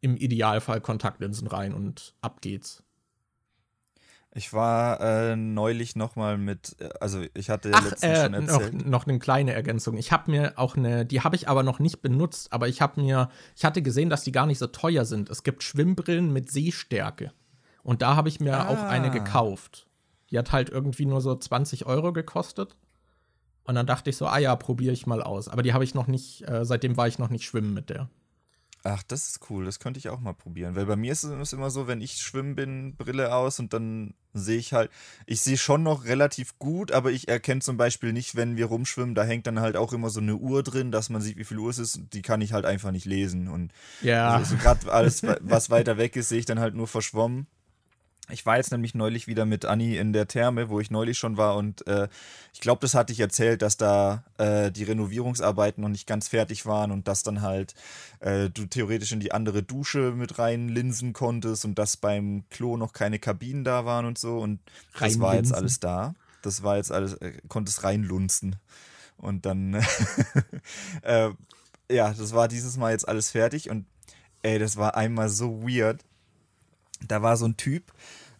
im 0.00 0.16
Idealfall 0.16 0.80
Kontaktlinsen 0.80 1.48
rein 1.48 1.74
und 1.74 2.14
ab 2.22 2.40
geht's. 2.40 2.82
Ich 4.34 4.52
war 4.52 5.00
äh, 5.00 5.36
neulich 5.36 5.96
nochmal 5.96 6.36
mit, 6.38 6.76
äh, 6.80 6.90
also 7.00 7.22
ich 7.34 7.48
hatte 7.50 7.70
Ach, 7.72 7.82
letztens 7.82 8.02
äh, 8.18 8.22
schon 8.24 8.32
noch, 8.44 8.60
erzählt. 8.60 8.86
noch 8.86 9.06
eine 9.06 9.18
kleine 9.18 9.52
Ergänzung. 9.54 9.96
Ich 9.96 10.12
habe 10.12 10.30
mir 10.30 10.52
auch 10.56 10.76
eine, 10.76 11.06
die 11.06 11.22
habe 11.22 11.34
ich 11.34 11.48
aber 11.48 11.62
noch 11.62 11.78
nicht 11.78 12.02
benutzt, 12.02 12.52
aber 12.52 12.68
ich 12.68 12.80
habe 12.82 13.00
mir, 13.00 13.30
ich 13.56 13.64
hatte 13.64 13.82
gesehen, 13.82 14.10
dass 14.10 14.22
die 14.24 14.32
gar 14.32 14.46
nicht 14.46 14.58
so 14.58 14.66
teuer 14.66 15.04
sind. 15.06 15.30
Es 15.30 15.42
gibt 15.42 15.62
Schwimmbrillen 15.62 16.32
mit 16.32 16.50
Sehstärke. 16.50 17.32
Und 17.82 18.02
da 18.02 18.16
habe 18.16 18.28
ich 18.28 18.38
mir 18.38 18.68
auch 18.68 18.82
eine 18.82 19.06
Ah. 19.08 19.10
gekauft. 19.10 19.86
Die 20.30 20.38
hat 20.38 20.52
halt 20.52 20.68
irgendwie 20.68 21.06
nur 21.06 21.22
so 21.22 21.34
20 21.34 21.86
Euro 21.86 22.12
gekostet. 22.12 22.76
Und 23.64 23.74
dann 23.76 23.86
dachte 23.86 24.10
ich 24.10 24.16
so, 24.18 24.26
ah 24.26 24.38
ja, 24.38 24.54
probiere 24.56 24.92
ich 24.92 25.06
mal 25.06 25.22
aus. 25.22 25.48
Aber 25.48 25.62
die 25.62 25.72
habe 25.72 25.84
ich 25.84 25.94
noch 25.94 26.06
nicht, 26.06 26.46
äh, 26.48 26.64
seitdem 26.66 26.96
war 26.98 27.08
ich 27.08 27.18
noch 27.18 27.30
nicht 27.30 27.44
schwimmen 27.44 27.72
mit 27.72 27.88
der. 27.90 28.08
Ach, 28.90 29.02
das 29.02 29.28
ist 29.28 29.50
cool, 29.50 29.66
das 29.66 29.80
könnte 29.80 29.98
ich 29.98 30.08
auch 30.08 30.20
mal 30.20 30.32
probieren. 30.32 30.74
Weil 30.74 30.86
bei 30.86 30.96
mir 30.96 31.12
ist 31.12 31.22
es 31.22 31.52
immer 31.52 31.70
so, 31.70 31.86
wenn 31.86 32.00
ich 32.00 32.16
schwimmen 32.16 32.54
bin, 32.54 32.96
Brille 32.96 33.34
aus 33.34 33.58
und 33.58 33.72
dann 33.74 34.14
sehe 34.32 34.56
ich 34.56 34.72
halt, 34.72 34.90
ich 35.26 35.42
sehe 35.42 35.58
schon 35.58 35.82
noch 35.82 36.04
relativ 36.04 36.58
gut, 36.58 36.92
aber 36.92 37.10
ich 37.10 37.28
erkenne 37.28 37.60
zum 37.60 37.76
Beispiel 37.76 38.12
nicht, 38.12 38.34
wenn 38.34 38.56
wir 38.56 38.66
rumschwimmen, 38.66 39.14
da 39.14 39.24
hängt 39.24 39.46
dann 39.46 39.60
halt 39.60 39.76
auch 39.76 39.92
immer 39.92 40.08
so 40.10 40.20
eine 40.20 40.36
Uhr 40.36 40.62
drin, 40.62 40.90
dass 40.90 41.10
man 41.10 41.20
sieht, 41.20 41.36
wie 41.36 41.44
viel 41.44 41.58
Uhr 41.58 41.70
es 41.70 41.78
ist. 41.78 42.00
Die 42.12 42.22
kann 42.22 42.40
ich 42.40 42.52
halt 42.52 42.64
einfach 42.64 42.90
nicht 42.90 43.04
lesen. 43.04 43.48
Und 43.48 43.72
Ja. 44.00 44.36
also, 44.36 44.56
gerade 44.56 44.90
alles, 44.90 45.22
was 45.40 45.68
weiter 45.70 45.98
weg 45.98 46.16
ist, 46.16 46.30
sehe 46.30 46.38
ich 46.38 46.46
dann 46.46 46.60
halt 46.60 46.74
nur 46.74 46.88
verschwommen. 46.88 47.46
Ich 48.30 48.44
war 48.46 48.56
jetzt 48.56 48.72
nämlich 48.72 48.94
neulich 48.94 49.26
wieder 49.26 49.44
mit 49.46 49.64
Anni 49.64 49.96
in 49.96 50.12
der 50.12 50.28
Therme, 50.28 50.68
wo 50.68 50.80
ich 50.80 50.90
neulich 50.90 51.18
schon 51.18 51.36
war 51.36 51.56
und 51.56 51.86
äh, 51.86 52.08
ich 52.52 52.60
glaube, 52.60 52.80
das 52.80 52.94
hatte 52.94 53.12
ich 53.12 53.20
erzählt, 53.20 53.62
dass 53.62 53.76
da 53.76 54.24
äh, 54.38 54.70
die 54.70 54.84
Renovierungsarbeiten 54.84 55.82
noch 55.82 55.88
nicht 55.88 56.06
ganz 56.06 56.28
fertig 56.28 56.66
waren 56.66 56.90
und 56.90 57.08
dass 57.08 57.22
dann 57.22 57.42
halt 57.42 57.74
äh, 58.20 58.50
du 58.50 58.66
theoretisch 58.66 59.12
in 59.12 59.20
die 59.20 59.32
andere 59.32 59.62
Dusche 59.62 60.12
mit 60.12 60.38
rein 60.38 60.68
linsen 60.68 61.12
konntest 61.12 61.64
und 61.64 61.78
dass 61.78 61.96
beim 61.96 62.44
Klo 62.50 62.76
noch 62.76 62.92
keine 62.92 63.18
Kabinen 63.18 63.64
da 63.64 63.84
waren 63.84 64.06
und 64.06 64.18
so 64.18 64.38
und 64.38 64.60
das 64.98 65.20
war 65.20 65.34
jetzt 65.34 65.52
Reinlinsen. 65.52 65.54
alles 65.54 65.80
da. 65.80 66.14
Das 66.42 66.62
war 66.62 66.76
jetzt 66.76 66.92
alles, 66.92 67.14
äh, 67.14 67.32
konntest 67.48 67.82
reinlunzen 67.82 68.56
und 69.16 69.46
dann 69.46 69.74
äh, 71.02 71.30
ja, 71.90 72.12
das 72.12 72.32
war 72.32 72.48
dieses 72.48 72.76
Mal 72.76 72.92
jetzt 72.92 73.08
alles 73.08 73.30
fertig 73.30 73.70
und 73.70 73.86
ey, 74.42 74.58
das 74.58 74.76
war 74.76 74.96
einmal 74.96 75.28
so 75.28 75.62
weird. 75.62 76.04
Da 77.06 77.22
war 77.22 77.36
so 77.36 77.46
ein 77.46 77.56
Typ, 77.56 77.92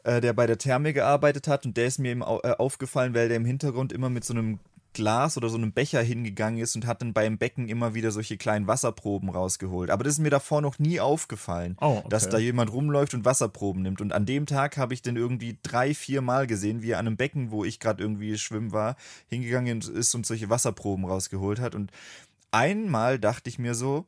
äh, 0.04 0.20
der 0.20 0.32
bei 0.32 0.46
der 0.46 0.58
Therme 0.58 0.92
gearbeitet 0.92 1.48
hat 1.48 1.64
und 1.66 1.76
der 1.76 1.86
ist 1.86 1.98
mir 1.98 2.26
Au- 2.26 2.40
äh, 2.42 2.52
aufgefallen, 2.58 3.14
weil 3.14 3.28
der 3.28 3.36
im 3.36 3.44
Hintergrund 3.44 3.92
immer 3.92 4.10
mit 4.10 4.24
so 4.24 4.34
einem 4.34 4.58
Glas 4.94 5.36
oder 5.36 5.48
so 5.48 5.58
einem 5.58 5.70
Becher 5.72 6.02
hingegangen 6.02 6.58
ist 6.60 6.74
und 6.74 6.86
hat 6.86 7.02
dann 7.02 7.12
beim 7.12 7.36
Becken 7.38 7.68
immer 7.68 7.94
wieder 7.94 8.10
solche 8.10 8.36
kleinen 8.38 8.66
Wasserproben 8.66 9.28
rausgeholt. 9.28 9.90
Aber 9.90 10.02
das 10.02 10.14
ist 10.14 10.18
mir 10.18 10.30
davor 10.30 10.60
noch 10.60 10.78
nie 10.78 10.98
aufgefallen, 10.98 11.76
Oh, 11.80 11.98
okay. 11.98 12.08
dass 12.08 12.28
da 12.30 12.38
jemand 12.38 12.72
rumläuft 12.72 13.12
und 13.14 13.24
Wasserproben 13.24 13.82
nimmt. 13.82 14.00
Und 14.00 14.12
an 14.12 14.24
dem 14.26 14.46
Tag 14.46 14.76
habe 14.76 14.94
ich 14.94 15.02
den 15.02 15.16
irgendwie 15.16 15.58
drei, 15.62 15.94
vier 15.94 16.20
Mal 16.22 16.46
gesehen, 16.46 16.82
wie 16.82 16.92
er 16.92 16.98
an 16.98 17.06
einem 17.06 17.16
Becken, 17.16 17.50
wo 17.52 17.64
ich 17.64 17.78
gerade 17.80 18.02
irgendwie 18.02 18.38
schwimmen 18.38 18.72
war, 18.72 18.96
hingegangen 19.28 19.82
ist 19.82 20.14
und 20.14 20.26
solche 20.26 20.48
Wasserproben 20.48 21.04
rausgeholt 21.04 21.60
hat. 21.60 21.74
Und 21.74 21.92
einmal 22.50 23.18
dachte 23.18 23.50
ich 23.50 23.58
mir 23.58 23.74
so, 23.74 24.06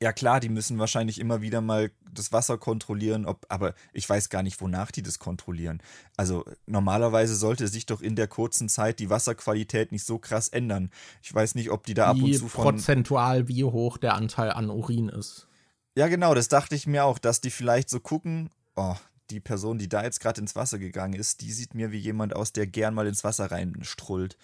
ja 0.00 0.12
klar, 0.12 0.40
die 0.40 0.48
müssen 0.48 0.78
wahrscheinlich 0.78 1.18
immer 1.18 1.40
wieder 1.42 1.60
mal 1.60 1.90
das 2.12 2.32
Wasser 2.32 2.56
kontrollieren, 2.56 3.26
ob, 3.26 3.44
aber 3.48 3.74
ich 3.92 4.08
weiß 4.08 4.28
gar 4.28 4.42
nicht, 4.42 4.60
wonach 4.60 4.90
die 4.90 5.02
das 5.02 5.18
kontrollieren. 5.18 5.82
Also 6.16 6.44
normalerweise 6.66 7.34
sollte 7.34 7.66
sich 7.68 7.86
doch 7.86 8.00
in 8.00 8.14
der 8.14 8.28
kurzen 8.28 8.68
Zeit 8.68 9.00
die 9.00 9.10
Wasserqualität 9.10 9.90
nicht 9.92 10.04
so 10.04 10.18
krass 10.18 10.48
ändern. 10.48 10.90
Ich 11.22 11.34
weiß 11.34 11.54
nicht, 11.56 11.70
ob 11.70 11.84
die 11.84 11.94
da 11.94 12.06
ab 12.06 12.16
und 12.16 12.26
wie 12.26 12.38
zu 12.38 12.48
von. 12.48 12.76
prozentual, 12.76 13.48
wie 13.48 13.64
hoch 13.64 13.98
der 13.98 14.14
Anteil 14.14 14.50
an 14.52 14.70
Urin 14.70 15.08
ist. 15.08 15.48
Ja, 15.96 16.06
genau, 16.06 16.34
das 16.34 16.48
dachte 16.48 16.76
ich 16.76 16.86
mir 16.86 17.04
auch, 17.04 17.18
dass 17.18 17.40
die 17.40 17.50
vielleicht 17.50 17.90
so 17.90 17.98
gucken, 17.98 18.50
oh, 18.76 18.94
die 19.30 19.40
Person, 19.40 19.78
die 19.78 19.88
da 19.88 20.02
jetzt 20.02 20.20
gerade 20.20 20.40
ins 20.40 20.56
Wasser 20.56 20.78
gegangen 20.78 21.14
ist, 21.14 21.40
die 21.40 21.52
sieht 21.52 21.74
mir 21.74 21.92
wie 21.92 21.98
jemand 21.98 22.34
aus, 22.34 22.52
der 22.52 22.66
gern 22.66 22.94
mal 22.94 23.06
ins 23.06 23.24
Wasser 23.24 23.50
reinstrullt. 23.50 24.36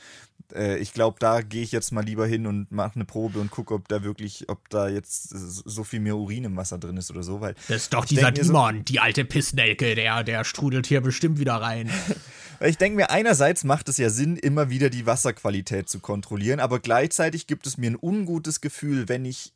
Äh, 0.54 0.78
ich 0.78 0.92
glaube, 0.92 1.16
da 1.18 1.40
gehe 1.40 1.62
ich 1.62 1.72
jetzt 1.72 1.92
mal 1.92 2.04
lieber 2.04 2.26
hin 2.26 2.46
und 2.46 2.70
mache 2.70 2.96
eine 2.96 3.04
Probe 3.04 3.40
und 3.40 3.50
gucke, 3.50 3.74
ob 3.74 3.88
da 3.88 4.02
wirklich, 4.04 4.48
ob 4.48 4.68
da 4.68 4.88
jetzt 4.88 5.30
so 5.30 5.84
viel 5.84 6.00
mehr 6.00 6.16
Urin 6.16 6.44
im 6.44 6.56
Wasser 6.56 6.78
drin 6.78 6.96
ist 6.96 7.10
oder 7.10 7.22
so. 7.22 7.40
Weil 7.40 7.54
das 7.68 7.84
ist 7.84 7.94
doch 7.94 8.04
dieser 8.04 8.32
Dämon, 8.32 8.78
so, 8.78 8.82
die 8.82 9.00
alte 9.00 9.24
Pissnelke, 9.24 9.94
der, 9.94 10.24
der 10.24 10.44
strudelt 10.44 10.86
hier 10.86 11.00
bestimmt 11.00 11.38
wieder 11.38 11.54
rein. 11.54 11.90
ich 12.60 12.78
denke 12.78 12.96
mir, 12.96 13.10
einerseits 13.10 13.64
macht 13.64 13.88
es 13.88 13.96
ja 13.96 14.10
Sinn, 14.10 14.36
immer 14.36 14.70
wieder 14.70 14.90
die 14.90 15.06
Wasserqualität 15.06 15.88
zu 15.88 16.00
kontrollieren, 16.00 16.60
aber 16.60 16.78
gleichzeitig 16.80 17.46
gibt 17.46 17.66
es 17.66 17.78
mir 17.78 17.90
ein 17.90 17.98
ungutes 18.00 18.60
Gefühl, 18.60 19.08
wenn 19.08 19.24
ich 19.24 19.52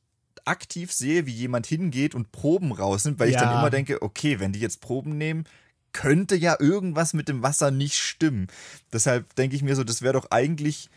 aktiv 0.49 0.93
sehe, 0.93 1.27
wie 1.27 1.33
jemand 1.33 1.67
hingeht 1.67 2.15
und 2.15 2.33
Proben 2.33 2.73
rausnimmt, 2.73 3.19
weil 3.19 3.31
ja. 3.31 3.37
ich 3.37 3.43
dann 3.43 3.59
immer 3.59 3.71
denke, 3.71 4.03
okay, 4.03 4.41
wenn 4.41 4.53
die 4.53 4.61
jetzt 4.61 4.81
Proben 4.81 5.17
nehmen, 5.19 5.45
könnte 5.93 6.37
ja 6.37 6.57
irgendwas 6.59 7.15
mit 7.15 7.29
dem 7.29 7.43
Wasser 7.43 7.71
nicht 7.71 7.97
stimmen. 7.97 8.49
Deshalb 8.93 9.35
denke 9.37 9.57
ich 9.57 9.63
mir 9.63 9.77
so, 9.77 9.85
das 9.85 10.03
wäre 10.03 10.15
doch 10.15 10.31
eigentlich 10.31 10.91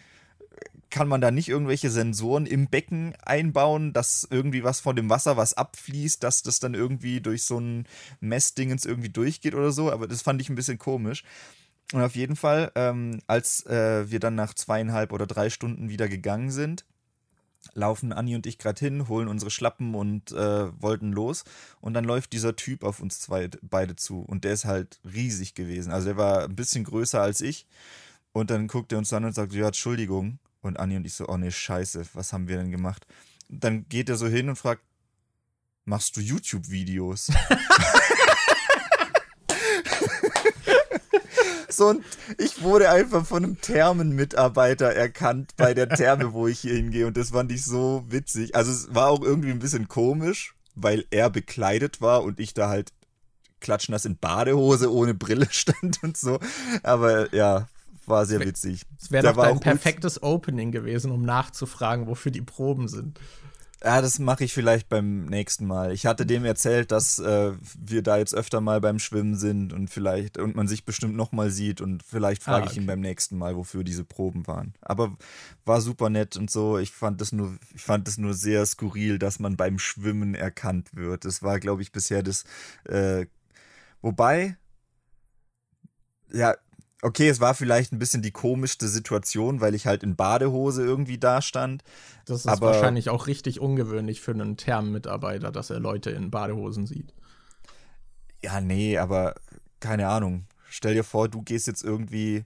kann 0.92 1.08
man 1.08 1.22
da 1.22 1.32
nicht 1.32 1.50
irgendwelche 1.50 1.90
Sensoren 1.90 2.46
im 2.46 2.68
Becken 2.68 3.16
einbauen, 3.24 3.94
dass 3.94 4.28
irgendwie 4.30 4.64
was 4.64 4.82
von 4.82 4.96
dem 4.96 5.10
Wasser 5.10 5.38
was 5.38 5.54
abfließt, 5.54 6.22
dass 6.22 6.44
das 6.44 6.60
dann 6.60 6.74
irgendwie 6.74 7.22
durch 7.22 7.44
so 7.44 7.60
ein 7.60 7.88
Messdingens 8.20 8.86
irgendwie 8.86 9.10
durchgeht 9.10 9.56
oder 9.56 9.72
so. 9.72 9.92
Aber 9.92 10.08
das 10.08 10.22
fand 10.22 10.42
ich 10.42 10.50
ein 10.50 10.56
bisschen 10.56 10.78
komisch. 10.78 11.24
Und 11.94 12.02
auf 12.02 12.16
jeden 12.16 12.36
Fall, 12.36 12.72
ähm, 12.76 13.22
als 13.26 13.66
äh, 13.66 14.10
wir 14.12 14.20
dann 14.20 14.36
nach 14.36 14.54
zweieinhalb 14.54 15.14
oder 15.14 15.26
drei 15.26 15.50
Stunden 15.50 15.90
wieder 15.90 16.08
gegangen 16.08 16.52
sind, 16.52 16.86
laufen 17.74 18.14
Anni 18.14 18.36
und 18.36 18.46
ich 18.46 18.58
gerade 18.58 18.80
hin, 18.80 19.08
holen 19.08 19.28
unsere 19.28 19.52
Schlappen 19.52 19.96
und 19.96 20.32
äh, 20.32 20.82
wollten 20.82 21.12
los. 21.12 21.44
Und 21.80 21.94
dann 21.94 22.06
läuft 22.06 22.34
dieser 22.34 22.56
Typ 22.56 22.84
auf 22.84 23.00
uns 23.00 23.20
zwei 23.20 23.50
beide 23.62 23.96
zu. 23.96 24.22
Und 24.22 24.44
der 24.44 24.54
ist 24.54 24.66
halt 24.66 25.00
riesig 25.04 25.56
gewesen. 25.56 25.92
Also 25.92 26.08
der 26.08 26.18
war 26.18 26.44
ein 26.44 26.56
bisschen 26.56 26.84
größer 26.84 27.22
als 27.22 27.42
ich. 27.42 27.66
Und 28.34 28.50
dann 28.50 28.68
guckt 28.68 28.92
er 28.92 28.98
uns 28.98 29.12
an 29.14 29.26
und 29.26 29.34
sagt, 29.34 29.54
ja, 29.54 29.68
Entschuldigung. 29.68 30.40
Und 30.62 30.80
Anni 30.80 30.96
und 30.96 31.06
ich 31.06 31.14
so, 31.14 31.28
oh 31.28 31.38
ne, 31.38 31.52
scheiße, 31.52 32.06
was 32.14 32.34
haben 32.34 32.48
wir 32.48 32.58
denn 32.58 32.72
gemacht? 32.72 33.08
Und 33.50 33.64
dann 33.64 33.88
geht 33.90 34.10
er 34.10 34.16
so 34.16 34.28
hin 34.28 34.48
und 34.50 34.56
fragt, 34.56 34.84
machst 35.86 36.16
du 36.16 36.22
YouTube-Videos? 36.22 37.32
So, 41.72 41.90
und 41.90 42.04
ich 42.38 42.62
wurde 42.62 42.90
einfach 42.90 43.26
von 43.26 43.44
einem 43.44 43.62
Thermenmitarbeiter 43.62 44.94
erkannt 44.94 45.54
bei 45.58 45.74
der 45.74 45.90
Therme, 45.90 46.34
wo 46.34 46.48
ich 46.48 46.60
hier 46.60 46.76
hingehe. 46.76 47.08
Und 47.08 47.18
das 47.18 47.30
fand 47.32 47.52
ich 47.52 47.64
so 47.64 48.04
witzig. 48.10 48.56
Also 48.56 48.72
es 48.72 48.94
war 48.94 49.10
auch 49.10 49.22
irgendwie 49.22 49.52
ein 49.52 49.60
bisschen 49.60 49.88
komisch, 49.88 50.56
weil 50.76 51.06
er 51.12 51.30
bekleidet 51.30 52.02
war 52.02 52.24
und 52.24 52.40
ich 52.40 52.54
da 52.54 52.70
halt 52.70 52.92
klatschnass 53.60 54.06
in 54.06 54.18
Badehose 54.18 54.92
ohne 54.92 55.14
Brille 55.14 55.48
stand 55.52 56.04
und 56.04 56.18
so. 56.18 56.40
Aber 56.84 57.34
ja, 57.34 57.68
war 58.06 58.26
sehr 58.26 58.40
witzig. 58.42 58.84
Es 59.00 59.12
wäre 59.12 59.34
doch 59.34 59.38
ein 59.38 59.60
perfektes 59.60 60.22
Opening 60.22 60.72
gewesen, 60.72 61.12
um 61.12 61.24
nachzufragen, 61.24 62.08
wofür 62.08 62.32
die 62.32 62.42
Proben 62.42 62.88
sind. 62.88 63.20
Ja, 63.84 64.00
das 64.00 64.20
mache 64.20 64.44
ich 64.44 64.54
vielleicht 64.54 64.90
beim 64.90 65.26
nächsten 65.26 65.66
Mal. 65.66 65.92
Ich 65.92 66.06
hatte 66.06 66.28
dem 66.28 66.46
erzählt, 66.46 66.92
dass 66.92 67.18
äh, 67.18 67.54
wir 67.80 68.04
da 68.04 68.18
jetzt 68.18 68.36
öfter 68.36 68.62
mal 68.62 68.80
beim 68.80 69.00
Schwimmen 69.00 69.36
sind 69.36 69.74
und 69.74 69.88
vielleicht 69.88 70.38
und 70.38 70.56
man 70.56 70.68
sich 70.68 70.86
bestimmt 70.86 71.16
noch 71.16 71.32
mal 71.32 71.50
sieht 71.50 71.82
und 71.82 72.04
vielleicht 72.04 72.44
frage 72.44 72.58
ah, 72.58 72.66
okay. 72.66 72.72
ich 72.74 72.78
ihn 72.78 72.86
beim 72.86 73.00
nächsten 73.00 73.40
Mal, 73.40 73.56
wofür 73.56 73.84
diese 73.84 74.04
Proben 74.04 74.46
waren. 74.46 74.76
Aber 74.82 75.18
war 75.66 75.82
super 75.82 76.12
nett 76.12 76.38
und 76.38 76.52
so. 76.52 76.78
Ich 76.78 76.92
fand 76.92 77.22
das 77.22 77.32
nur, 77.32 77.58
ich 77.74 77.82
fand 77.82 78.08
das 78.08 78.20
nur 78.20 78.36
sehr 78.36 78.64
skurril, 78.68 79.18
dass 79.18 79.40
man 79.40 79.58
beim 79.58 79.80
Schwimmen 79.80 80.36
erkannt 80.36 80.96
wird. 80.96 81.26
Das 81.26 81.42
war, 81.42 81.60
glaube 81.60 81.82
ich, 81.82 81.92
bisher 81.92 82.22
das. 82.22 82.44
Äh, 82.84 83.26
wobei, 84.04 84.58
ja, 86.32 86.56
okay, 87.02 87.30
es 87.30 87.40
war 87.40 87.54
vielleicht 87.54 87.92
ein 87.92 88.00
bisschen 88.00 88.22
die 88.22 88.32
komischste 88.32 88.88
Situation, 88.88 89.62
weil 89.62 89.76
ich 89.76 89.88
halt 89.88 90.04
in 90.04 90.16
Badehose 90.16 90.84
irgendwie 90.84 91.18
da 91.18 91.42
stand. 91.42 91.84
Das 92.26 92.42
ist 92.42 92.48
aber, 92.48 92.68
wahrscheinlich 92.68 93.10
auch 93.10 93.28
richtig 93.28 93.60
ungewöhnlich 93.60 94.22
für 94.22 94.32
einen 94.32 94.58
Thermenmitarbeiter, 94.58 95.52
dass 95.52 95.70
er 95.70 95.80
Leute 95.80 96.12
in 96.12 96.32
Badehosen 96.32 96.86
sieht. 96.86 97.14
Ja, 98.44 98.62
nee, 98.62 98.98
aber 98.98 99.36
keine 99.80 100.08
Ahnung. 100.08 100.46
Stell 100.70 100.94
dir 100.94 101.04
vor, 101.04 101.28
du 101.28 101.42
gehst 101.42 101.68
jetzt 101.68 101.84
irgendwie. 101.84 102.46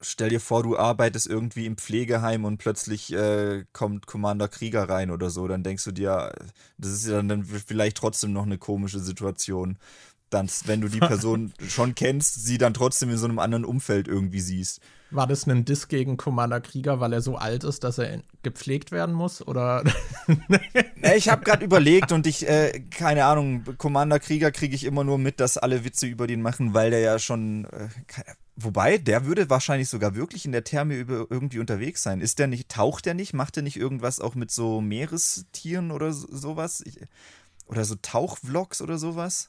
Stell 0.00 0.28
dir 0.28 0.40
vor, 0.40 0.62
du 0.62 0.78
arbeitest 0.78 1.26
irgendwie 1.26 1.66
im 1.66 1.76
Pflegeheim 1.76 2.44
und 2.44 2.58
plötzlich 2.58 3.12
äh, 3.12 3.64
kommt 3.72 4.06
Commander 4.06 4.46
Krieger 4.46 4.88
rein 4.88 5.10
oder 5.10 5.28
so. 5.28 5.48
Dann 5.48 5.64
denkst 5.64 5.82
du 5.84 5.90
dir, 5.90 6.32
das 6.76 6.92
ist 6.92 7.08
ja 7.08 7.20
dann 7.20 7.44
vielleicht 7.44 7.96
trotzdem 7.96 8.32
noch 8.32 8.46
eine 8.46 8.58
komische 8.58 9.00
Situation 9.00 9.76
dann, 10.30 10.48
wenn 10.64 10.80
du 10.80 10.88
die 10.88 11.00
Person 11.00 11.52
schon 11.68 11.94
kennst, 11.94 12.44
sie 12.44 12.58
dann 12.58 12.74
trotzdem 12.74 13.10
in 13.10 13.18
so 13.18 13.26
einem 13.26 13.38
anderen 13.38 13.64
Umfeld 13.64 14.08
irgendwie 14.08 14.40
siehst. 14.40 14.80
War 15.10 15.26
das 15.26 15.46
ein 15.46 15.64
Diss 15.64 15.88
gegen 15.88 16.18
Commander 16.18 16.60
Krieger, 16.60 17.00
weil 17.00 17.14
er 17.14 17.22
so 17.22 17.36
alt 17.36 17.64
ist, 17.64 17.82
dass 17.82 17.96
er 17.96 18.20
gepflegt 18.42 18.92
werden 18.92 19.14
muss? 19.14 19.46
Oder? 19.46 19.82
ich 21.16 21.30
habe 21.30 21.44
gerade 21.44 21.64
überlegt 21.64 22.12
und 22.12 22.26
ich, 22.26 22.46
äh, 22.46 22.80
keine 22.90 23.24
Ahnung, 23.24 23.64
Commander 23.78 24.18
Krieger 24.18 24.50
kriege 24.50 24.74
ich 24.74 24.84
immer 24.84 25.04
nur 25.04 25.16
mit, 25.16 25.40
dass 25.40 25.56
alle 25.56 25.84
Witze 25.84 26.06
über 26.06 26.26
den 26.26 26.42
machen, 26.42 26.74
weil 26.74 26.90
der 26.90 27.00
ja 27.00 27.18
schon. 27.18 27.64
Äh, 27.66 27.88
wobei, 28.56 28.98
der 28.98 29.24
würde 29.24 29.48
wahrscheinlich 29.48 29.88
sogar 29.88 30.14
wirklich 30.14 30.44
in 30.44 30.52
der 30.52 30.64
Therme 30.64 30.94
irgendwie 30.94 31.60
unterwegs 31.60 32.02
sein. 32.02 32.20
Ist 32.20 32.38
der 32.38 32.46
nicht, 32.46 32.68
taucht 32.68 33.06
der 33.06 33.14
nicht? 33.14 33.32
Macht 33.32 33.56
der 33.56 33.62
nicht 33.62 33.78
irgendwas 33.78 34.20
auch 34.20 34.34
mit 34.34 34.50
so 34.50 34.82
Meerestieren 34.82 35.90
oder 35.90 36.12
so, 36.12 36.28
sowas? 36.30 36.82
Ich, 36.84 36.98
oder 37.66 37.84
so 37.84 37.94
Tauchvlogs 37.94 38.82
oder 38.82 38.98
sowas? 38.98 39.48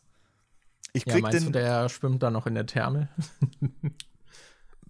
Ich 0.94 1.06
krieg 1.06 1.16
ja, 1.16 1.22
meinst 1.22 1.40
den, 1.40 1.46
du, 1.46 1.52
der 1.52 1.90
schwimmt 1.90 2.24
da 2.24 2.32
noch 2.32 2.48
in 2.48 2.56
der 2.56 2.66
Therme? 2.66 3.10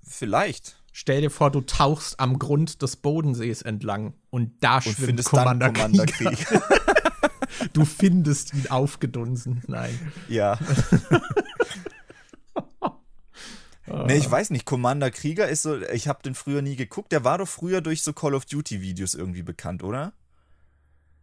Vielleicht. 0.01 0.77
Stell 0.91 1.21
dir 1.21 1.29
vor, 1.29 1.51
du 1.51 1.61
tauchst 1.61 2.19
am 2.19 2.39
Grund 2.39 2.81
des 2.81 2.95
Bodensees 2.97 3.61
entlang 3.61 4.13
und 4.29 4.63
da 4.63 4.77
und 4.77 4.83
schwimmt 4.83 5.23
Commander, 5.23 5.71
Commander 5.71 6.05
Krieg. 6.05 6.45
du 7.73 7.85
findest 7.85 8.53
ihn 8.53 8.67
aufgedunsen. 8.69 9.61
Nein. 9.67 9.97
Ja. 10.27 10.57
nee, 14.07 14.17
ich 14.17 14.29
weiß 14.29 14.49
nicht. 14.49 14.65
Commander 14.65 15.11
Krieger 15.11 15.47
ist 15.47 15.61
so, 15.61 15.79
ich 15.81 16.07
habe 16.07 16.23
den 16.23 16.35
früher 16.35 16.61
nie 16.61 16.75
geguckt. 16.75 17.11
Der 17.11 17.23
war 17.23 17.37
doch 17.37 17.47
früher 17.47 17.81
durch 17.81 18.01
so 18.01 18.11
Call 18.13 18.33
of 18.33 18.45
Duty 18.45 18.81
Videos 18.81 19.13
irgendwie 19.13 19.43
bekannt, 19.43 19.83
oder? 19.83 20.13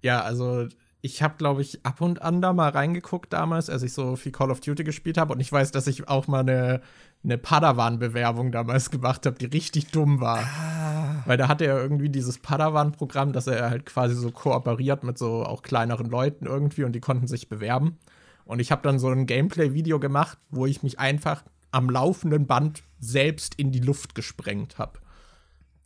Ja, 0.01 0.23
also 0.23 0.69
ich 1.07 1.23
habe, 1.23 1.37
glaube 1.39 1.63
ich, 1.63 1.87
ab 1.87 2.01
und 2.01 2.21
an 2.21 2.43
da 2.43 2.53
mal 2.53 2.69
reingeguckt 2.69 3.33
damals, 3.33 3.71
als 3.71 3.85
ich 3.85 3.93
so 3.93 4.17
viel 4.17 4.33
Call 4.33 4.51
of 4.51 4.61
Duty 4.61 4.83
gespielt 4.83 5.19
habe. 5.19 5.33
Und 5.33 5.41
ich 5.41 5.53
weiß, 5.53 5.71
dass 5.71 5.87
ich 5.87 6.09
auch 6.09 6.27
mal 6.27 6.41
eine, 6.41 6.83
eine 7.23 7.39
Padawan-Bewerbung 7.39 8.51
damals 8.51 8.91
gemacht 8.91 9.25
habe, 9.25 9.39
die 9.39 9.47
richtig 9.47 9.93
dumm 9.93 10.21
war. 10.21 10.41
Ah. 10.41 11.23
Weil 11.25 11.37
da 11.37 11.47
hatte 11.47 11.65
er 11.65 11.81
irgendwie 11.81 12.09
dieses 12.09 12.39
Padawan-Programm, 12.39 13.33
dass 13.33 13.47
er 13.47 13.71
halt 13.71 13.87
quasi 13.87 14.17
so 14.17 14.33
kooperiert 14.33 15.05
mit 15.05 15.17
so 15.17 15.45
auch 15.45 15.63
kleineren 15.63 16.11
Leuten 16.11 16.47
irgendwie 16.47 16.83
und 16.83 16.93
die 16.93 17.01
konnten 17.01 17.29
sich 17.29 17.49
bewerben. 17.49 17.99
Und 18.45 18.59
ich 18.59 18.73
habe 18.73 18.83
dann 18.83 18.99
so 18.99 19.09
ein 19.09 19.27
Gameplay-Video 19.27 20.01
gemacht, 20.01 20.39
wo 20.51 20.67
ich 20.67 20.83
mich 20.83 20.99
einfach 20.99 21.45
am 21.71 21.89
laufenden 21.89 22.47
Band 22.47 22.83
selbst 22.99 23.55
in 23.55 23.71
die 23.71 23.81
Luft 23.81 24.17
gesprengt 24.17 24.79
habe. 24.79 24.99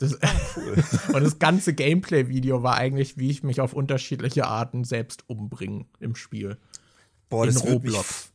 Das, 0.01 0.21
ah, 0.23 0.29
cool. 0.57 0.83
und 1.15 1.23
das 1.23 1.39
ganze 1.39 1.75
Gameplay-Video 1.75 2.63
war 2.63 2.77
eigentlich, 2.77 3.19
wie 3.19 3.31
ich 3.31 3.43
mich 3.43 3.61
auf 3.61 3.75
unterschiedliche 3.75 4.47
Arten 4.47 4.85
selbst 4.85 5.25
umbringe 5.29 5.85
im 6.01 6.17
Spiel. 6.17 6.57
Boah, 7.29 7.47
in 7.47 7.53
das 7.53 7.63
Roblox. 7.63 8.33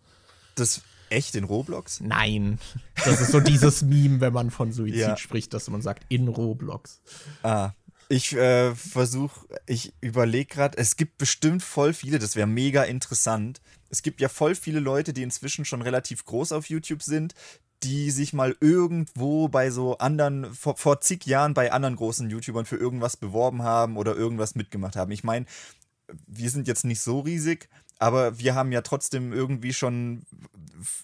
Das 0.53 0.83
echt 1.09 1.35
in 1.35 1.43
Roblox? 1.43 2.01
Nein. 2.01 2.59
Das 3.03 3.19
ist 3.19 3.31
so 3.31 3.39
dieses 3.39 3.81
Meme, 3.81 4.21
wenn 4.21 4.31
man 4.31 4.51
von 4.51 4.71
Suizid 4.71 4.95
ja. 4.95 5.17
spricht, 5.17 5.53
dass 5.53 5.67
man 5.69 5.81
sagt, 5.81 6.05
in 6.09 6.27
Roblox. 6.27 7.01
Ah. 7.41 7.71
Ich 8.07 8.33
äh, 8.33 8.75
versuche, 8.75 9.47
ich 9.65 9.93
überlege 9.99 10.45
gerade, 10.53 10.77
es 10.77 10.95
gibt 10.95 11.17
bestimmt 11.17 11.63
voll 11.63 11.93
viele, 11.93 12.19
das 12.19 12.35
wäre 12.35 12.45
mega 12.45 12.83
interessant. 12.83 13.61
Es 13.89 14.03
gibt 14.03 14.21
ja 14.21 14.29
voll 14.29 14.53
viele 14.53 14.79
Leute, 14.79 15.13
die 15.13 15.23
inzwischen 15.23 15.65
schon 15.65 15.81
relativ 15.81 16.23
groß 16.25 16.51
auf 16.51 16.69
YouTube 16.69 17.01
sind, 17.01 17.33
die 17.85 18.09
sich 18.09 18.33
mal 18.33 18.55
irgendwo 18.59 19.47
bei 19.47 19.69
so 19.69 19.97
anderen, 19.99 20.53
vor, 20.53 20.75
vor 20.75 21.01
zig 21.01 21.25
Jahren 21.25 21.53
bei 21.53 21.71
anderen 21.71 21.95
großen 21.95 22.29
YouTubern 22.29 22.65
für 22.65 22.77
irgendwas 22.77 23.15
beworben 23.15 23.61
haben 23.61 23.95
oder 23.95 24.15
irgendwas 24.15 24.55
mitgemacht 24.55 24.95
haben. 24.95 25.11
Ich 25.11 25.23
meine, 25.23 25.45
wir 26.25 26.49
sind 26.49 26.67
jetzt 26.67 26.83
nicht 26.83 27.01
so 27.01 27.19
riesig, 27.19 27.69
aber 27.99 28.39
wir 28.39 28.55
haben 28.55 28.71
ja 28.71 28.81
trotzdem 28.81 29.31
irgendwie 29.31 29.71
schon 29.71 30.23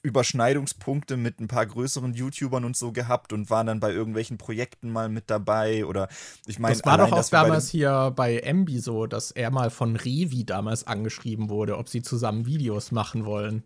Überschneidungspunkte 0.02 1.18
mit 1.18 1.40
ein 1.40 1.48
paar 1.48 1.66
größeren 1.66 2.14
YouTubern 2.14 2.66
und 2.66 2.76
so 2.76 2.92
gehabt 2.92 3.32
und 3.32 3.50
waren 3.50 3.68
dann 3.68 3.80
bei 3.80 3.92
irgendwelchen 3.92 4.38
Projekten 4.38 4.90
mal 4.90 5.08
mit 5.08 5.30
dabei 5.30 5.86
oder 5.86 6.10
ich 6.48 6.60
meine 6.60 6.76
das 6.76 6.86
war 6.86 6.94
allein, 6.94 7.12
doch 7.12 7.20
auch 7.20 7.30
damals 7.30 7.68
bei 7.68 7.72
hier 7.72 8.14
bei 8.16 8.40
Embi 8.40 8.80
so, 8.80 9.06
dass 9.06 9.32
er 9.32 9.52
mal 9.52 9.70
von 9.70 9.96
Revi 9.96 10.46
damals 10.46 10.86
angeschrieben 10.86 11.50
wurde, 11.50 11.78
ob 11.78 11.88
sie 11.88 12.02
zusammen 12.02 12.46
Videos 12.46 12.92
machen 12.92 13.26
wollen. 13.26 13.64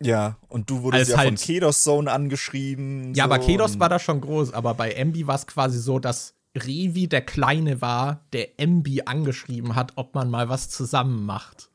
Ja, 0.00 0.36
und 0.48 0.68
du 0.68 0.82
wurdest 0.82 1.00
Als 1.00 1.08
ja 1.10 1.16
halt, 1.18 1.28
von 1.28 1.36
Kedos 1.36 1.82
Zone 1.82 2.10
angeschrieben. 2.10 3.14
Ja, 3.14 3.24
so 3.24 3.30
aber 3.30 3.44
Kedos 3.44 3.78
war 3.78 3.88
da 3.88 3.98
schon 3.98 4.20
groß, 4.20 4.52
aber 4.52 4.74
bei 4.74 4.92
Embi 4.92 5.26
war 5.26 5.36
es 5.36 5.46
quasi 5.46 5.78
so, 5.78 5.98
dass 5.98 6.34
Revi 6.56 7.08
der 7.08 7.22
Kleine 7.22 7.80
war, 7.80 8.20
der 8.32 8.60
Embi 8.60 9.02
angeschrieben 9.04 9.74
hat, 9.74 9.92
ob 9.96 10.14
man 10.14 10.30
mal 10.30 10.48
was 10.48 10.68
zusammen 10.68 11.24
macht. 11.24 11.70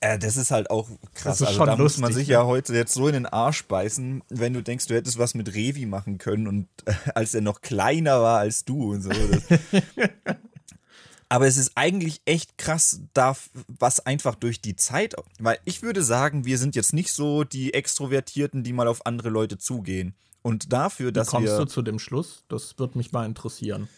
Äh, 0.00 0.18
das 0.18 0.36
ist 0.36 0.50
halt 0.50 0.70
auch 0.70 0.88
krass. 1.14 1.38
Das 1.38 1.40
ist 1.42 1.46
also 1.48 1.64
da 1.64 1.74
lustig, 1.74 1.82
muss 1.82 1.98
man 1.98 2.12
sich 2.12 2.28
ja 2.28 2.44
heute 2.44 2.74
jetzt 2.74 2.92
so 2.92 3.06
in 3.06 3.14
den 3.14 3.26
Arsch 3.26 3.64
beißen, 3.66 4.24
wenn 4.30 4.52
du 4.52 4.62
denkst, 4.62 4.86
du 4.86 4.94
hättest 4.94 5.18
was 5.18 5.34
mit 5.34 5.54
Revi 5.54 5.86
machen 5.86 6.18
können 6.18 6.48
und 6.48 6.68
äh, 6.86 6.92
als 7.14 7.34
er 7.34 7.40
noch 7.40 7.60
kleiner 7.60 8.20
war 8.20 8.40
als 8.40 8.64
du 8.64 8.92
und 8.92 9.02
so. 9.02 9.10
Aber 11.32 11.46
es 11.46 11.56
ist 11.56 11.72
eigentlich 11.76 12.20
echt 12.26 12.58
krass, 12.58 13.00
da, 13.14 13.34
was 13.66 14.00
einfach 14.00 14.34
durch 14.34 14.60
die 14.60 14.76
Zeit, 14.76 15.14
weil 15.38 15.56
ich 15.64 15.80
würde 15.80 16.02
sagen, 16.02 16.44
wir 16.44 16.58
sind 16.58 16.76
jetzt 16.76 16.92
nicht 16.92 17.10
so 17.10 17.42
die 17.42 17.72
Extrovertierten, 17.72 18.62
die 18.64 18.74
mal 18.74 18.86
auf 18.86 19.06
andere 19.06 19.30
Leute 19.30 19.56
zugehen. 19.56 20.14
Und 20.42 20.74
dafür, 20.74 21.10
dass 21.10 21.28
Wie 21.28 21.30
kommst 21.30 21.52
wir. 21.54 21.58
du 21.60 21.64
zu 21.64 21.80
dem 21.80 21.98
Schluss? 21.98 22.44
Das 22.48 22.78
würde 22.78 22.98
mich 22.98 23.12
mal 23.12 23.24
interessieren. 23.24 23.88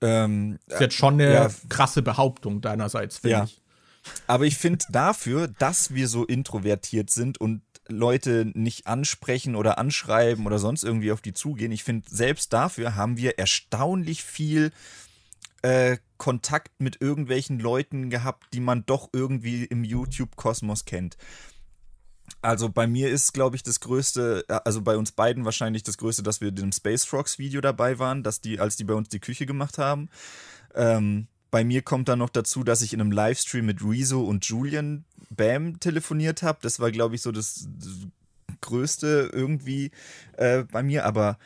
Ähm, 0.00 0.58
das 0.66 0.76
ist 0.76 0.80
jetzt 0.80 0.94
schon 0.94 1.14
eine 1.20 1.34
ja, 1.34 1.50
krasse 1.68 2.00
Behauptung 2.00 2.62
deinerseits, 2.62 3.18
finde 3.18 3.36
ja. 3.36 3.44
ich. 3.44 3.60
Aber 4.26 4.46
ich 4.46 4.56
finde 4.56 4.86
dafür, 4.90 5.48
dass 5.48 5.92
wir 5.92 6.08
so 6.08 6.24
introvertiert 6.24 7.10
sind 7.10 7.36
und 7.36 7.60
Leute 7.88 8.50
nicht 8.54 8.86
ansprechen 8.86 9.54
oder 9.54 9.76
anschreiben 9.76 10.46
oder 10.46 10.58
sonst 10.58 10.82
irgendwie 10.82 11.12
auf 11.12 11.20
die 11.20 11.34
zugehen, 11.34 11.72
ich 11.72 11.84
finde, 11.84 12.08
selbst 12.08 12.54
dafür 12.54 12.96
haben 12.96 13.18
wir 13.18 13.38
erstaunlich 13.38 14.24
viel 14.24 14.72
äh, 15.64 15.96
Kontakt 16.18 16.78
mit 16.78 17.00
irgendwelchen 17.00 17.58
Leuten 17.58 18.10
gehabt, 18.10 18.52
die 18.52 18.60
man 18.60 18.84
doch 18.84 19.08
irgendwie 19.14 19.64
im 19.64 19.82
YouTube-Kosmos 19.82 20.84
kennt. 20.84 21.16
Also 22.42 22.68
bei 22.68 22.86
mir 22.86 23.08
ist, 23.08 23.32
glaube 23.32 23.56
ich, 23.56 23.62
das 23.62 23.80
Größte, 23.80 24.44
äh, 24.48 24.60
also 24.66 24.82
bei 24.82 24.98
uns 24.98 25.12
beiden 25.12 25.46
wahrscheinlich 25.46 25.82
das 25.82 25.96
Größte, 25.96 26.22
dass 26.22 26.42
wir 26.42 26.48
in 26.48 26.56
dem 26.56 26.72
Space 26.72 27.06
Frogs 27.06 27.38
Video 27.38 27.62
dabei 27.62 27.98
waren, 27.98 28.22
dass 28.22 28.42
die, 28.42 28.60
als 28.60 28.76
die 28.76 28.84
bei 28.84 28.92
uns 28.92 29.08
die 29.08 29.20
Küche 29.20 29.46
gemacht 29.46 29.78
haben. 29.78 30.10
Ähm, 30.74 31.28
bei 31.50 31.64
mir 31.64 31.80
kommt 31.80 32.08
dann 32.08 32.18
noch 32.18 32.30
dazu, 32.30 32.62
dass 32.62 32.82
ich 32.82 32.92
in 32.92 33.00
einem 33.00 33.12
Livestream 33.12 33.64
mit 33.64 33.82
Rezo 33.82 34.22
und 34.22 34.44
Julian 34.44 35.04
Bam 35.30 35.80
telefoniert 35.80 36.42
habe. 36.42 36.58
Das 36.60 36.78
war, 36.78 36.90
glaube 36.90 37.14
ich, 37.14 37.22
so 37.22 37.32
das, 37.32 37.68
Größte 38.60 39.30
irgendwie 39.32 39.92
äh, 40.36 40.64
bei 40.64 40.82
mir. 40.82 41.06
Aber 41.06 41.38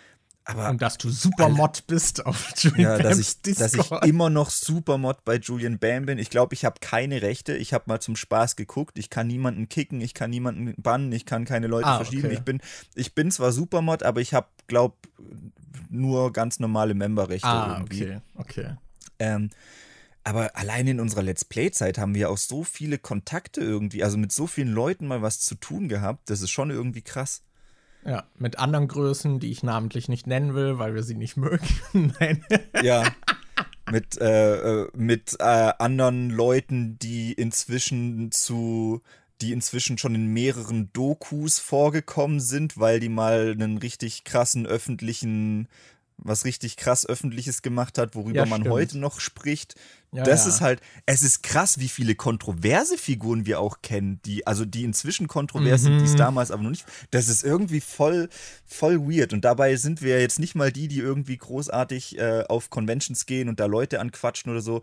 aber 0.49 0.71
und 0.71 0.81
dass 0.81 0.97
du 0.97 1.11
Supermod 1.11 1.87
bist 1.87 2.25
auf 2.25 2.53
Julian 2.57 2.81
ja, 2.81 2.99
dass 2.99 3.19
ich, 3.19 3.43
Discord. 3.43 3.93
dass 3.93 4.03
ich 4.03 4.09
immer 4.09 4.31
noch 4.31 4.49
Supermod 4.49 5.23
bei 5.27 5.37
Julian 5.37 5.79
Bam 5.79 6.07
bin. 6.07 6.17
Ich 6.17 6.31
glaube, 6.31 6.55
ich 6.55 6.65
habe 6.65 6.77
keine 6.81 7.21
Rechte. 7.21 7.55
Ich 7.55 7.75
habe 7.75 7.85
mal 7.87 8.01
zum 8.01 8.17
Spaß 8.17 8.57
geguckt. 8.57 8.99
Ich 8.99 9.11
kann 9.11 9.27
niemanden 9.27 9.69
kicken, 9.69 10.01
ich 10.01 10.15
kann 10.15 10.31
niemanden 10.31 10.75
bannen, 10.81 11.13
ich 11.13 11.27
kann 11.27 11.45
keine 11.45 11.67
Leute 11.67 11.89
ah, 11.89 11.97
verschieben. 11.99 12.29
Okay. 12.29 12.35
Ich 12.35 12.41
bin, 12.41 12.61
ich 12.95 13.15
bin 13.15 13.31
zwar 13.31 13.53
Supermod, 13.53 14.03
aber 14.03 14.23
ich 14.23 14.33
habe, 14.33 14.47
glaube 14.69 14.97
nur 15.91 16.33
ganz 16.33 16.61
normale 16.61 16.95
Memberrechte 16.95 17.47
ah, 17.47 17.77
irgendwie. 17.77 18.05
Okay, 18.05 18.21
okay. 18.37 18.77
Ähm, 19.19 19.51
aber 20.25 20.57
allein 20.57 20.87
in 20.87 21.01
unserer 21.01 21.23
Let's 21.23 21.45
Play-Zeit 21.45 21.99
haben 21.99 22.15
wir 22.15 22.31
auch 22.31 22.39
so 22.39 22.65
viele 22.65 22.99
Kontakte 22.99 23.61
irgendwie, 23.61 24.03
also 24.03 24.17
mit 24.17 24.33
so 24.33 24.47
vielen 24.47 24.73
Leuten 24.73 25.07
mal 25.07 25.21
was 25.21 25.41
zu 25.41 25.57
tun 25.57 25.89
gehabt. 25.89 26.31
Das 26.31 26.41
ist 26.41 26.51
schon 26.51 26.71
irgendwie 26.71 27.03
krass. 27.03 27.43
Ja, 28.09 28.25
mit 28.39 28.59
anderen 28.59 28.89
Größen, 28.89 29.39
die 29.39 29.51
ich 29.51 29.63
namentlich 29.63 30.09
nicht 30.09 30.27
nennen 30.27 30.55
will, 30.55 30.79
weil 30.79 30.95
wir 30.95 31.03
sie 31.03 31.15
nicht 31.15 31.37
mögen. 31.37 31.67
Nein. 32.19 32.43
Ja. 32.83 33.05
Mit, 33.91 34.19
äh, 34.19 34.83
äh, 34.83 34.89
mit 34.97 35.37
äh, 35.39 35.73
anderen 35.79 36.31
Leuten, 36.31 36.99
die 36.99 37.33
inzwischen 37.33 38.33
zu 38.33 39.01
die 39.41 39.53
inzwischen 39.53 39.99
schon 39.99 40.17
in 40.17 40.27
mehreren 40.27 40.93
Dokus 40.93 41.61
vorgekommen 41.61 42.41
sind, 42.41 42.79
weil 42.79 42.99
die 42.99 43.09
mal 43.09 43.53
einen 43.53 43.79
richtig 43.79 44.25
krassen 44.25 44.67
öffentlichen 44.67 45.69
was 46.19 46.45
richtig 46.45 46.77
krass 46.77 47.07
Öffentliches 47.07 47.63
gemacht 47.63 47.97
hat, 47.97 48.15
worüber 48.15 48.41
ja, 48.41 48.47
man 48.47 48.69
heute 48.69 48.99
noch 48.99 49.21
spricht. 49.21 49.77
Ja, 50.11 50.23
das 50.23 50.45
ja. 50.45 50.51
ist 50.51 50.61
halt, 50.63 50.81
es 51.05 51.23
ist 51.23 51.43
krass, 51.43 51.79
wie 51.79 51.89
viele 51.89 52.15
kontroverse 52.15 52.97
Figuren 52.97 53.45
wir 53.45 53.61
auch 53.61 53.83
kennen, 53.83 54.21
die, 54.25 54.47
also 54.47 54.65
die 54.65 54.85
inzwischen 54.85 55.29
kontrovers 55.29 55.83
mhm. 55.83 55.85
sind, 55.85 55.99
die 55.99 56.05
es 56.07 56.17
damals 56.17 56.51
aber 56.51 56.63
noch 56.63 56.71
nicht. 56.71 56.87
Das 57.11 57.29
ist 57.29 57.45
irgendwie 57.45 57.81
voll, 57.81 58.31
voll 58.65 59.01
weird. 59.01 59.35
Und 59.35 59.45
dabei 59.45 59.77
sind 59.77 60.01
wir 60.01 60.21
jetzt 60.21 60.39
nicht 60.39 60.55
mal 60.55 60.73
die, 60.73 60.89
die 60.89 61.01
irgendwie 61.01 61.37
großartig 61.37 62.19
äh, 62.19 62.45
auf 62.49 62.71
Conventions 62.71 63.27
gehen 63.27 63.51
und 63.51 63.61
da 63.61 63.67
Leute 63.67 64.01
anquatschen 64.01 64.51
oder 64.51 64.63
so 64.63 64.81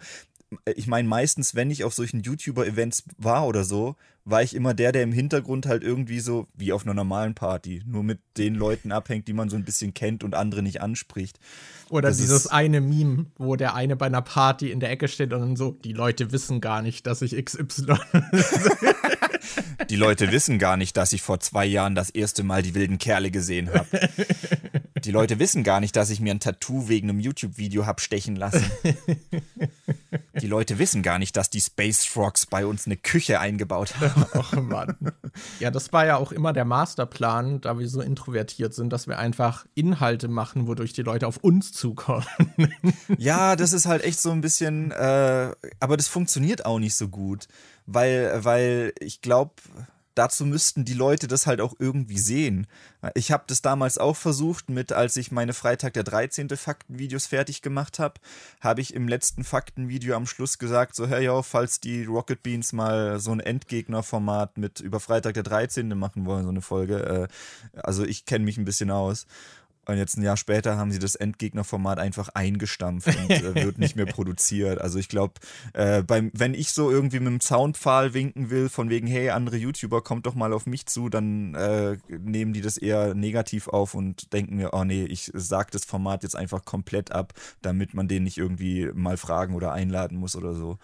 ich 0.75 0.87
meine, 0.87 1.07
meistens, 1.07 1.55
wenn 1.55 1.71
ich 1.71 1.83
auf 1.83 1.93
solchen 1.93 2.21
YouTuber-Events 2.21 3.03
war 3.17 3.47
oder 3.47 3.63
so, 3.63 3.95
war 4.25 4.41
ich 4.41 4.55
immer 4.55 4.73
der, 4.73 4.91
der 4.91 5.03
im 5.03 5.11
Hintergrund 5.11 5.67
halt 5.67 5.83
irgendwie 5.83 6.19
so, 6.19 6.47
wie 6.55 6.73
auf 6.73 6.83
einer 6.83 6.95
normalen 6.95 7.35
Party, 7.35 7.83
nur 7.85 8.03
mit 8.03 8.19
den 8.37 8.55
Leuten 8.55 8.91
abhängt, 8.91 9.27
die 9.27 9.33
man 9.33 9.49
so 9.49 9.55
ein 9.55 9.63
bisschen 9.63 9.93
kennt 9.93 10.23
und 10.23 10.33
andere 10.33 10.63
nicht 10.63 10.81
anspricht. 10.81 11.39
Oder 11.89 12.09
das 12.09 12.17
dieses 12.17 12.47
eine 12.47 12.81
Meme, 12.81 13.27
wo 13.37 13.55
der 13.55 13.75
eine 13.75 13.95
bei 13.95 14.07
einer 14.07 14.23
Party 14.23 14.71
in 14.71 14.79
der 14.79 14.89
Ecke 14.89 15.07
steht 15.07 15.31
und 15.31 15.41
dann 15.41 15.55
so, 15.55 15.71
die 15.71 15.93
Leute 15.93 16.31
wissen 16.31 16.59
gar 16.59 16.81
nicht, 16.81 17.05
dass 17.05 17.21
ich 17.21 17.33
XY. 17.33 17.93
die 19.89 19.95
Leute 19.95 20.31
wissen 20.31 20.57
gar 20.57 20.75
nicht, 20.75 20.97
dass 20.97 21.13
ich 21.13 21.21
vor 21.21 21.39
zwei 21.39 21.65
Jahren 21.65 21.93
das 21.93 22.09
erste 22.09 22.43
Mal 22.43 22.63
die 22.63 22.73
wilden 22.73 22.97
Kerle 22.97 23.29
gesehen 23.29 23.69
habe. 23.71 24.09
Die 25.03 25.11
Leute 25.11 25.37
wissen 25.37 25.63
gar 25.63 25.79
nicht, 25.79 25.95
dass 25.95 26.09
ich 26.09 26.19
mir 26.19 26.33
ein 26.33 26.39
Tattoo 26.39 26.87
wegen 26.87 27.09
einem 27.09 27.19
YouTube-Video 27.19 27.85
hab 27.85 28.01
stechen 28.01 28.35
lassen. 28.35 28.65
Die 30.41 30.47
Leute 30.47 30.79
wissen 30.79 31.01
gar 31.01 31.19
nicht, 31.19 31.35
dass 31.37 31.49
die 31.49 31.61
Space 31.61 32.05
Frogs 32.05 32.45
bei 32.45 32.65
uns 32.65 32.85
eine 32.85 32.97
Küche 32.97 33.39
eingebaut 33.39 33.95
haben. 33.99 34.25
Oh 34.35 34.61
Mann. 34.61 34.97
Ja, 35.59 35.71
das 35.71 35.93
war 35.93 36.05
ja 36.05 36.17
auch 36.17 36.31
immer 36.31 36.53
der 36.53 36.65
Masterplan, 36.65 37.61
da 37.61 37.79
wir 37.79 37.87
so 37.87 38.01
introvertiert 38.01 38.73
sind, 38.73 38.91
dass 38.91 39.07
wir 39.07 39.17
einfach 39.17 39.65
Inhalte 39.73 40.27
machen, 40.27 40.67
wodurch 40.67 40.93
die 40.93 41.01
Leute 41.03 41.27
auf 41.27 41.37
uns 41.37 41.71
zukommen. 41.71 42.25
Ja, 43.17 43.55
das 43.55 43.73
ist 43.73 43.85
halt 43.85 44.03
echt 44.03 44.19
so 44.19 44.31
ein 44.31 44.41
bisschen, 44.41 44.91
äh, 44.91 45.51
aber 45.79 45.97
das 45.97 46.07
funktioniert 46.07 46.65
auch 46.65 46.79
nicht 46.79 46.95
so 46.95 47.07
gut, 47.07 47.47
weil, 47.85 48.43
weil 48.43 48.93
ich 48.99 49.21
glaube, 49.21 49.53
dazu 50.15 50.45
müssten 50.45 50.85
die 50.85 50.93
Leute 50.93 51.27
das 51.27 51.45
halt 51.45 51.61
auch 51.61 51.75
irgendwie 51.77 52.17
sehen. 52.17 52.67
Ich 53.13 53.31
habe 53.31 53.43
das 53.47 53.61
damals 53.61 53.97
auch 53.97 54.15
versucht, 54.15 54.69
mit 54.69 54.91
als 54.91 55.17
ich 55.17 55.31
meine 55.31 55.53
Freitag 55.53 55.93
der 55.93 56.03
13. 56.03 56.49
Faktenvideos 56.49 57.27
fertig 57.27 57.61
gemacht 57.61 57.99
habe, 57.99 58.15
habe 58.61 58.81
ich 58.81 58.93
im 58.93 59.07
letzten 59.07 59.43
Faktenvideo 59.43 60.15
am 60.15 60.25
Schluss 60.25 60.57
gesagt, 60.57 60.95
so 60.95 61.07
hey 61.07 61.25
yo, 61.25 61.41
falls 61.43 61.79
die 61.79 62.05
Rocket 62.05 62.41
Beans 62.41 62.73
mal 62.73 63.19
so 63.19 63.31
ein 63.31 63.39
Endgegnerformat 63.39 64.57
mit 64.57 64.79
über 64.79 64.99
Freitag 64.99 65.35
der 65.35 65.43
13. 65.43 65.89
machen 65.97 66.25
wollen, 66.25 66.43
so 66.43 66.49
eine 66.49 66.61
Folge, 66.61 67.29
äh, 67.73 67.79
also 67.79 68.03
ich 68.03 68.25
kenne 68.25 68.45
mich 68.45 68.57
ein 68.57 68.65
bisschen 68.65 68.91
aus. 68.91 69.27
Und 69.87 69.97
jetzt 69.97 70.17
ein 70.17 70.23
Jahr 70.23 70.37
später 70.37 70.77
haben 70.77 70.91
sie 70.91 70.99
das 70.99 71.15
Endgegnerformat 71.15 71.99
einfach 71.99 72.29
eingestampft 72.29 73.07
und 73.07 73.29
äh, 73.29 73.55
wird 73.63 73.77
nicht 73.77 73.95
mehr 73.95 74.05
produziert. 74.05 74.81
Also 74.81 74.99
ich 74.99 75.09
glaube, 75.09 75.33
äh, 75.73 76.03
wenn 76.07 76.53
ich 76.53 76.71
so 76.71 76.89
irgendwie 76.89 77.19
mit 77.19 77.27
dem 77.27 77.41
Soundpfahl 77.41 78.13
winken 78.13 78.49
will, 78.49 78.69
von 78.69 78.89
wegen, 78.89 79.07
hey, 79.07 79.29
andere 79.29 79.57
YouTuber, 79.57 80.01
kommt 80.01 80.25
doch 80.25 80.35
mal 80.35 80.53
auf 80.53 80.65
mich 80.65 80.85
zu, 80.87 81.09
dann 81.09 81.55
äh, 81.55 81.97
nehmen 82.07 82.53
die 82.53 82.61
das 82.61 82.77
eher 82.77 83.13
negativ 83.13 83.67
auf 83.67 83.93
und 83.93 84.33
denken 84.33 84.55
mir, 84.55 84.73
oh 84.73 84.83
nee, 84.83 85.05
ich 85.05 85.31
sag 85.33 85.71
das 85.71 85.85
Format 85.85 86.23
jetzt 86.23 86.35
einfach 86.35 86.65
komplett 86.65 87.11
ab, 87.11 87.33
damit 87.61 87.93
man 87.93 88.07
den 88.07 88.23
nicht 88.23 88.37
irgendwie 88.37 88.89
mal 88.93 89.17
fragen 89.17 89.55
oder 89.55 89.71
einladen 89.71 90.17
muss 90.17 90.35
oder 90.35 90.53
so. 90.53 90.77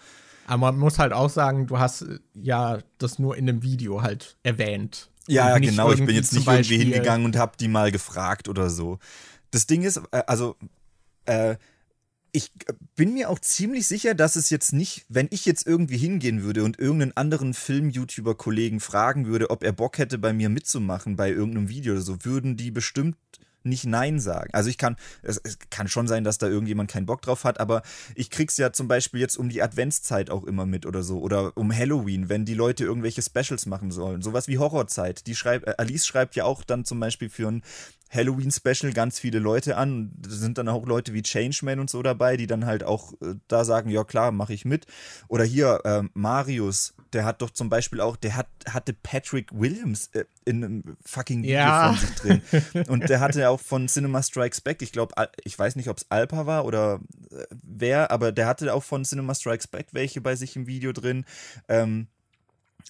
Aber 0.46 0.72
man 0.72 0.78
muss 0.78 0.98
halt 0.98 1.12
auch 1.12 1.30
sagen, 1.30 1.66
du 1.66 1.78
hast 1.78 2.04
ja 2.34 2.78
das 2.98 3.18
nur 3.18 3.36
in 3.36 3.48
einem 3.48 3.62
Video 3.62 4.02
halt 4.02 4.36
erwähnt. 4.42 5.11
Ja, 5.28 5.50
ja, 5.50 5.58
genau. 5.58 5.92
Ich 5.92 6.04
bin 6.04 6.14
jetzt 6.14 6.32
nicht 6.32 6.46
irgendwie 6.46 6.78
hingegangen 6.78 7.24
und 7.24 7.36
habe 7.36 7.52
die 7.58 7.68
mal 7.68 7.92
gefragt 7.92 8.48
oder 8.48 8.70
so. 8.70 8.98
Das 9.50 9.66
Ding 9.66 9.82
ist, 9.82 10.00
äh, 10.10 10.22
also, 10.26 10.56
äh, 11.26 11.56
ich 12.32 12.50
bin 12.96 13.12
mir 13.12 13.28
auch 13.28 13.38
ziemlich 13.38 13.86
sicher, 13.86 14.14
dass 14.14 14.36
es 14.36 14.48
jetzt 14.48 14.72
nicht, 14.72 15.04
wenn 15.08 15.28
ich 15.30 15.44
jetzt 15.44 15.66
irgendwie 15.66 15.98
hingehen 15.98 16.42
würde 16.42 16.64
und 16.64 16.78
irgendeinen 16.78 17.16
anderen 17.16 17.52
Film-YouTuber-Kollegen 17.52 18.80
fragen 18.80 19.26
würde, 19.26 19.50
ob 19.50 19.62
er 19.62 19.72
Bock 19.72 19.98
hätte, 19.98 20.16
bei 20.16 20.32
mir 20.32 20.48
mitzumachen 20.48 21.16
bei 21.16 21.30
irgendeinem 21.30 21.68
Video 21.68 21.92
oder 21.92 22.02
so, 22.02 22.24
würden 22.24 22.56
die 22.56 22.70
bestimmt 22.70 23.16
nicht 23.64 23.86
Nein 23.86 24.20
sagen. 24.20 24.50
Also 24.52 24.70
ich 24.70 24.78
kann, 24.78 24.96
es, 25.22 25.40
es, 25.42 25.58
kann 25.70 25.88
schon 25.88 26.06
sein, 26.06 26.24
dass 26.24 26.38
da 26.38 26.48
irgendjemand 26.48 26.90
keinen 26.90 27.06
Bock 27.06 27.22
drauf 27.22 27.44
hat, 27.44 27.60
aber 27.60 27.82
ich 28.14 28.30
krieg's 28.30 28.56
ja 28.56 28.72
zum 28.72 28.88
Beispiel 28.88 29.20
jetzt 29.20 29.36
um 29.36 29.48
die 29.48 29.62
Adventszeit 29.62 30.30
auch 30.30 30.44
immer 30.44 30.66
mit 30.66 30.86
oder 30.86 31.02
so. 31.02 31.20
Oder 31.20 31.56
um 31.56 31.74
Halloween, 31.74 32.28
wenn 32.28 32.44
die 32.44 32.54
Leute 32.54 32.84
irgendwelche 32.84 33.22
Specials 33.22 33.66
machen 33.66 33.90
sollen. 33.90 34.22
Sowas 34.22 34.48
wie 34.48 34.58
Horrorzeit. 34.58 35.26
Die 35.26 35.34
schreibt, 35.34 35.66
äh, 35.66 35.74
Alice 35.78 36.06
schreibt 36.06 36.36
ja 36.36 36.44
auch 36.44 36.64
dann 36.64 36.84
zum 36.84 37.00
Beispiel 37.00 37.28
für 37.28 37.48
ein 37.48 37.62
Halloween-Special 38.12 38.92
ganz 38.92 39.18
viele 39.18 39.38
Leute 39.38 39.76
an. 39.76 40.12
Da 40.16 40.30
sind 40.30 40.58
dann 40.58 40.68
auch 40.68 40.86
Leute 40.86 41.14
wie 41.14 41.22
Changeman 41.22 41.80
und 41.80 41.88
so 41.88 42.02
dabei, 42.02 42.36
die 42.36 42.46
dann 42.46 42.66
halt 42.66 42.84
auch 42.84 43.12
äh, 43.22 43.34
da 43.48 43.64
sagen, 43.64 43.90
ja 43.90 44.04
klar, 44.04 44.32
mache 44.32 44.52
ich 44.52 44.64
mit. 44.64 44.86
Oder 45.28 45.44
hier, 45.44 45.80
äh, 45.84 46.02
Marius, 46.14 46.94
der 47.12 47.24
hat 47.24 47.40
doch 47.42 47.50
zum 47.50 47.70
Beispiel 47.70 48.00
auch, 48.00 48.16
der 48.16 48.36
hat, 48.36 48.48
hatte 48.68 48.92
Patrick 48.92 49.48
Williams 49.52 50.08
äh, 50.12 50.24
in 50.44 50.64
einem 50.64 50.96
fucking 51.04 51.42
Video 51.42 51.56
ja. 51.56 51.92
von 51.92 51.98
sich 51.98 52.14
drin. 52.16 52.42
Und 52.88 53.08
der 53.08 53.20
hatte 53.20 53.48
auch 53.48 53.60
von 53.60 53.88
Cinema 53.88 54.22
Strikes 54.22 54.60
Back, 54.60 54.82
ich 54.82 54.92
glaube, 54.92 55.14
ich 55.44 55.58
weiß 55.58 55.76
nicht, 55.76 55.88
ob 55.88 55.96
es 55.96 56.06
Alpa 56.10 56.46
war 56.46 56.64
oder 56.64 57.00
äh, 57.30 57.44
wer, 57.62 58.10
aber 58.10 58.32
der 58.32 58.46
hatte 58.46 58.74
auch 58.74 58.82
von 58.82 59.04
Cinema 59.04 59.34
Strikes 59.34 59.68
Back 59.68 59.88
welche 59.92 60.20
bei 60.20 60.36
sich 60.36 60.56
im 60.56 60.66
Video 60.66 60.92
drin. 60.92 61.24
Ähm, 61.68 62.08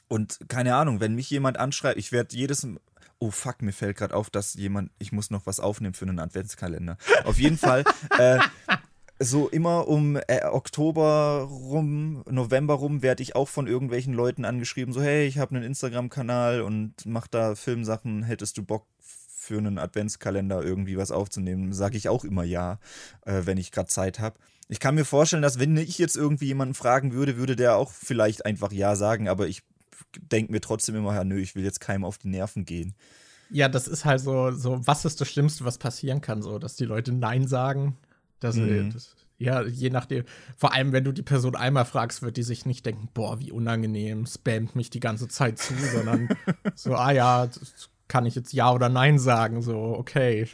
und 0.08 0.38
keine 0.48 0.74
Ahnung, 0.74 1.00
wenn 1.00 1.14
mich 1.14 1.30
jemand 1.30 1.58
anschreibt, 1.58 1.98
ich 1.98 2.12
werde 2.12 2.36
jedes 2.36 2.66
Oh 3.22 3.30
fuck, 3.30 3.62
mir 3.62 3.72
fällt 3.72 3.98
gerade 3.98 4.16
auf, 4.16 4.30
dass 4.30 4.54
jemand, 4.54 4.90
ich 4.98 5.12
muss 5.12 5.30
noch 5.30 5.46
was 5.46 5.60
aufnehmen 5.60 5.94
für 5.94 6.06
einen 6.06 6.18
Adventskalender. 6.18 6.98
Auf 7.22 7.38
jeden 7.38 7.56
Fall, 7.56 7.84
äh, 8.18 8.40
so 9.20 9.48
immer 9.48 9.86
um 9.86 10.16
äh, 10.26 10.44
Oktober 10.44 11.46
rum, 11.48 12.24
November 12.28 12.74
rum 12.74 13.00
werde 13.00 13.22
ich 13.22 13.36
auch 13.36 13.48
von 13.48 13.68
irgendwelchen 13.68 14.12
Leuten 14.12 14.44
angeschrieben, 14.44 14.92
so 14.92 15.00
hey, 15.00 15.24
ich 15.28 15.38
habe 15.38 15.54
einen 15.54 15.62
Instagram-Kanal 15.62 16.62
und 16.62 16.94
mach 17.06 17.28
da 17.28 17.54
Filmsachen, 17.54 18.24
hättest 18.24 18.58
du 18.58 18.64
Bock 18.64 18.88
für 18.98 19.56
einen 19.56 19.78
Adventskalender 19.78 20.60
irgendwie 20.60 20.96
was 20.96 21.12
aufzunehmen? 21.12 21.72
Sage 21.72 21.96
ich 21.96 22.08
auch 22.08 22.24
immer 22.24 22.42
ja, 22.42 22.80
äh, 23.24 23.42
wenn 23.44 23.56
ich 23.56 23.70
gerade 23.70 23.88
Zeit 23.88 24.18
habe. 24.18 24.36
Ich 24.66 24.80
kann 24.80 24.96
mir 24.96 25.04
vorstellen, 25.04 25.42
dass 25.42 25.60
wenn 25.60 25.76
ich 25.76 25.98
jetzt 25.98 26.16
irgendwie 26.16 26.46
jemanden 26.46 26.74
fragen 26.74 27.12
würde, 27.12 27.36
würde 27.36 27.54
der 27.54 27.76
auch 27.76 27.92
vielleicht 27.92 28.46
einfach 28.46 28.72
ja 28.72 28.96
sagen, 28.96 29.28
aber 29.28 29.46
ich 29.46 29.62
denke 30.20 30.52
mir 30.52 30.60
trotzdem 30.60 30.96
immer, 30.96 31.14
ja, 31.14 31.24
nö, 31.24 31.38
ich 31.38 31.54
will 31.54 31.64
jetzt 31.64 31.80
keinem 31.80 32.04
auf 32.04 32.18
die 32.18 32.28
Nerven 32.28 32.64
gehen. 32.64 32.94
Ja, 33.50 33.68
das 33.68 33.86
ist 33.86 34.04
halt 34.04 34.20
so, 34.20 34.50
so, 34.50 34.86
was 34.86 35.04
ist 35.04 35.20
das 35.20 35.28
Schlimmste, 35.28 35.64
was 35.64 35.78
passieren 35.78 36.20
kann, 36.20 36.42
so, 36.42 36.58
dass 36.58 36.76
die 36.76 36.86
Leute 36.86 37.12
Nein 37.12 37.46
sagen. 37.46 37.96
Dass, 38.40 38.56
mhm. 38.56 38.90
das, 38.92 39.14
ja, 39.38 39.62
je 39.62 39.90
nachdem. 39.90 40.24
Vor 40.56 40.72
allem, 40.72 40.92
wenn 40.92 41.04
du 41.04 41.12
die 41.12 41.22
Person 41.22 41.54
einmal 41.54 41.84
fragst, 41.84 42.22
wird 42.22 42.36
die 42.36 42.42
sich 42.42 42.64
nicht 42.64 42.86
denken, 42.86 43.08
boah, 43.12 43.40
wie 43.40 43.52
unangenehm, 43.52 44.26
spammt 44.26 44.74
mich 44.74 44.88
die 44.88 45.00
ganze 45.00 45.28
Zeit 45.28 45.58
zu, 45.58 45.74
sondern 45.74 46.28
so, 46.74 46.94
ah 46.94 47.10
ja, 47.10 47.48
kann 48.08 48.26
ich 48.26 48.34
jetzt 48.34 48.52
Ja 48.52 48.72
oder 48.72 48.88
Nein 48.88 49.18
sagen, 49.18 49.62
so, 49.62 49.78
okay. 49.78 50.46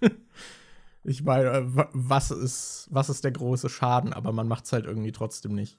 ich 1.04 1.22
meine, 1.24 1.88
was 1.92 2.30
ist, 2.30 2.88
was 2.90 3.08
ist 3.08 3.24
der 3.24 3.32
große 3.32 3.68
Schaden, 3.68 4.12
aber 4.12 4.32
man 4.32 4.46
macht 4.46 4.64
es 4.66 4.72
halt 4.72 4.84
irgendwie 4.84 5.12
trotzdem 5.12 5.54
nicht. 5.54 5.78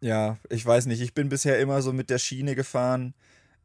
Ja, 0.00 0.38
ich 0.48 0.64
weiß 0.64 0.86
nicht, 0.86 1.00
ich 1.00 1.14
bin 1.14 1.28
bisher 1.28 1.58
immer 1.58 1.82
so 1.82 1.92
mit 1.92 2.10
der 2.10 2.18
Schiene 2.18 2.54
gefahren 2.54 3.14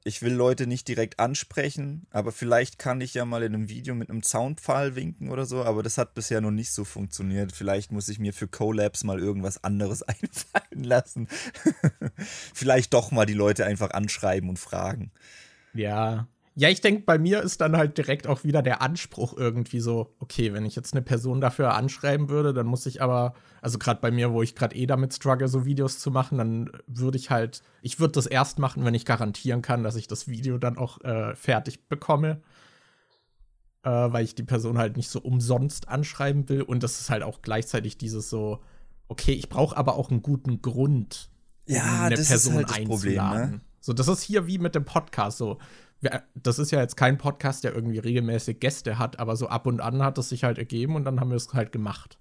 ich 0.05 0.21
will 0.21 0.33
Leute 0.33 0.67
nicht 0.67 0.87
direkt 0.87 1.19
ansprechen, 1.19 2.05
aber 2.11 2.31
vielleicht 2.31 2.77
kann 2.77 2.99
ich 2.99 3.13
ja 3.13 3.23
mal 3.23 3.43
in 3.43 3.55
einem 3.55 3.69
Video 3.69 3.95
mit 3.95 4.09
einem 4.09 4.21
Soundpfahl 4.21 4.95
winken 4.95 5.29
oder 5.29 5.45
so, 5.45 5.63
aber 5.63 5.81
das 5.81 5.97
hat 5.97 6.13
bisher 6.13 6.41
noch 6.41 6.51
nicht 6.51 6.71
so 6.71 6.83
funktioniert. 6.83 7.53
Vielleicht 7.53 7.91
muss 7.91 8.09
ich 8.09 8.19
mir 8.19 8.33
für 8.33 8.47
Collabs 8.47 9.03
mal 9.03 9.19
irgendwas 9.19 9.63
anderes 9.63 10.03
einfallen 10.03 10.83
lassen. 10.83 11.27
vielleicht 12.53 12.93
doch 12.93 13.11
mal 13.11 13.25
die 13.25 13.33
Leute 13.33 13.65
einfach 13.65 13.91
anschreiben 13.91 14.49
und 14.49 14.59
fragen. 14.59 15.11
Ja, 15.73 16.27
ja, 16.55 16.69
ich 16.69 16.81
denke, 16.81 17.03
bei 17.03 17.17
mir 17.17 17.41
ist 17.41 17.61
dann 17.61 17.75
halt 17.75 17.97
direkt 17.97 18.27
auch 18.27 18.43
wieder 18.43 18.61
der 18.61 18.81
Anspruch 18.81 19.35
irgendwie 19.35 19.79
so, 19.79 20.13
okay, 20.19 20.53
wenn 20.53 20.65
ich 20.65 20.75
jetzt 20.75 20.93
eine 20.93 21.01
Person 21.01 21.41
dafür 21.41 21.73
anschreiben 21.73 22.29
würde, 22.29 22.53
dann 22.53 22.67
muss 22.67 22.85
ich 22.85 23.01
aber, 23.01 23.33
also 23.61 23.79
gerade 23.79 24.01
bei 24.01 24.11
mir, 24.11 24.31
wo 24.31 24.43
ich 24.43 24.53
gerade 24.53 24.75
eh 24.75 24.85
damit 24.85 25.13
struggle, 25.13 25.47
so 25.47 25.65
Videos 25.65 25.97
zu 25.97 26.11
machen, 26.11 26.37
dann 26.37 26.69
würde 26.85 27.17
ich 27.17 27.31
halt, 27.31 27.63
ich 27.81 27.99
würde 27.99 28.11
das 28.11 28.27
erst 28.27 28.59
machen, 28.59 28.85
wenn 28.85 28.93
ich 28.93 29.05
garantieren 29.05 29.63
kann, 29.63 29.83
dass 29.83 29.95
ich 29.95 30.07
das 30.07 30.27
Video 30.27 30.59
dann 30.59 30.77
auch 30.77 31.01
äh, 31.01 31.35
fertig 31.35 31.87
bekomme. 31.89 32.41
Äh, 33.85 33.89
weil 33.89 34.23
ich 34.23 34.33
die 34.33 34.43
Person 34.43 34.77
halt 34.77 34.95
nicht 34.95 35.09
so 35.09 35.19
umsonst 35.19 35.89
anschreiben 35.89 36.47
will. 36.47 36.61
Und 36.61 36.83
das 36.83 37.01
ist 37.01 37.09
halt 37.09 37.21
auch 37.21 37.41
gleichzeitig 37.41 37.97
dieses 37.97 38.29
so, 38.29 38.61
okay, 39.09 39.33
ich 39.33 39.49
brauche 39.49 39.75
aber 39.75 39.95
auch 39.95 40.09
einen 40.09 40.21
guten 40.21 40.61
Grund, 40.61 41.29
um 41.67 41.75
ja, 41.75 42.03
eine 42.03 42.15
Person 42.15 42.55
halt 42.55 42.73
einzuladen. 42.73 42.87
Problem, 42.87 43.51
ne? 43.55 43.61
So, 43.81 43.91
das 43.91 44.07
ist 44.07 44.21
hier 44.21 44.47
wie 44.47 44.57
mit 44.57 44.75
dem 44.75 44.85
Podcast 44.85 45.37
so 45.37 45.57
das 46.35 46.59
ist 46.59 46.71
ja 46.71 46.81
jetzt 46.81 46.97
kein 46.97 47.17
Podcast, 47.17 47.63
der 47.63 47.73
irgendwie 47.73 47.99
regelmäßig 47.99 48.59
Gäste 48.59 48.97
hat, 48.97 49.19
aber 49.19 49.35
so 49.35 49.47
ab 49.47 49.67
und 49.67 49.81
an 49.81 50.03
hat 50.03 50.17
es 50.17 50.29
sich 50.29 50.43
halt 50.43 50.57
ergeben 50.57 50.95
und 50.95 51.05
dann 51.05 51.19
haben 51.19 51.29
wir 51.29 51.37
es 51.37 51.53
halt 51.53 51.71
gemacht. 51.71 52.17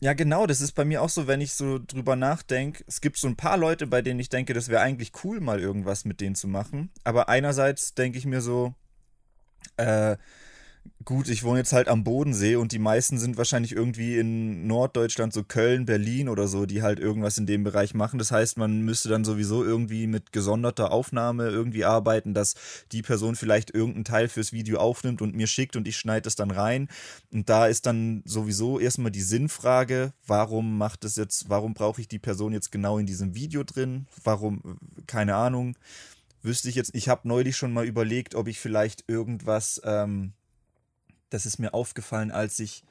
Ja, 0.00 0.12
genau, 0.12 0.46
das 0.46 0.60
ist 0.60 0.72
bei 0.72 0.84
mir 0.84 1.02
auch 1.02 1.08
so, 1.08 1.26
wenn 1.26 1.40
ich 1.40 1.54
so 1.54 1.80
drüber 1.84 2.14
nachdenke. 2.14 2.84
Es 2.86 3.00
gibt 3.00 3.18
so 3.18 3.26
ein 3.26 3.36
paar 3.36 3.56
Leute, 3.56 3.88
bei 3.88 4.00
denen 4.00 4.20
ich 4.20 4.28
denke, 4.28 4.54
das 4.54 4.68
wäre 4.68 4.80
eigentlich 4.80 5.12
cool, 5.24 5.40
mal 5.40 5.58
irgendwas 5.58 6.04
mit 6.04 6.20
denen 6.20 6.36
zu 6.36 6.46
machen. 6.46 6.90
Aber 7.02 7.28
einerseits 7.28 7.94
denke 7.94 8.16
ich 8.16 8.24
mir 8.24 8.40
so, 8.40 8.74
äh, 9.76 10.16
gut, 11.04 11.28
ich 11.28 11.42
wohne 11.42 11.60
jetzt 11.60 11.72
halt 11.72 11.88
am 11.88 12.04
Bodensee 12.04 12.56
und 12.56 12.72
die 12.72 12.78
meisten 12.78 13.18
sind 13.18 13.36
wahrscheinlich 13.36 13.72
irgendwie 13.72 14.18
in 14.18 14.66
Norddeutschland, 14.66 15.32
so 15.32 15.42
Köln, 15.42 15.86
Berlin 15.86 16.28
oder 16.28 16.48
so, 16.48 16.66
die 16.66 16.82
halt 16.82 17.00
irgendwas 17.00 17.38
in 17.38 17.46
dem 17.46 17.64
Bereich 17.64 17.94
machen. 17.94 18.18
Das 18.18 18.30
heißt, 18.30 18.58
man 18.58 18.82
müsste 18.82 19.08
dann 19.08 19.24
sowieso 19.24 19.64
irgendwie 19.64 20.06
mit 20.06 20.32
gesonderter 20.32 20.92
Aufnahme 20.92 21.48
irgendwie 21.48 21.84
arbeiten, 21.84 22.34
dass 22.34 22.54
die 22.92 23.02
Person 23.02 23.36
vielleicht 23.36 23.74
irgendeinen 23.74 24.04
Teil 24.04 24.28
fürs 24.28 24.52
Video 24.52 24.78
aufnimmt 24.78 25.22
und 25.22 25.34
mir 25.34 25.46
schickt 25.46 25.76
und 25.76 25.88
ich 25.88 25.96
schneide 25.96 26.28
es 26.28 26.36
dann 26.36 26.50
rein. 26.50 26.88
Und 27.32 27.48
da 27.48 27.66
ist 27.66 27.86
dann 27.86 28.22
sowieso 28.24 28.78
erstmal 28.78 29.10
die 29.10 29.22
Sinnfrage, 29.22 30.12
warum 30.26 30.78
macht 30.78 31.04
es 31.04 31.16
jetzt, 31.16 31.48
warum 31.48 31.74
brauche 31.74 32.00
ich 32.00 32.08
die 32.08 32.18
Person 32.18 32.52
jetzt 32.52 32.70
genau 32.70 32.98
in 32.98 33.06
diesem 33.06 33.34
Video 33.34 33.64
drin? 33.64 34.06
Warum, 34.24 34.78
keine 35.06 35.34
Ahnung. 35.34 35.76
Wüsste 36.42 36.68
ich 36.68 36.76
jetzt, 36.76 36.94
ich 36.94 37.08
habe 37.08 37.26
neulich 37.26 37.56
schon 37.56 37.72
mal 37.72 37.84
überlegt, 37.84 38.34
ob 38.34 38.46
ich 38.46 38.60
vielleicht 38.60 39.04
irgendwas, 39.08 39.80
ähm, 39.84 40.32
das 41.30 41.46
ist 41.46 41.58
mir 41.58 41.74
aufgefallen, 41.74 42.30
als 42.30 42.58
ich 42.58 42.84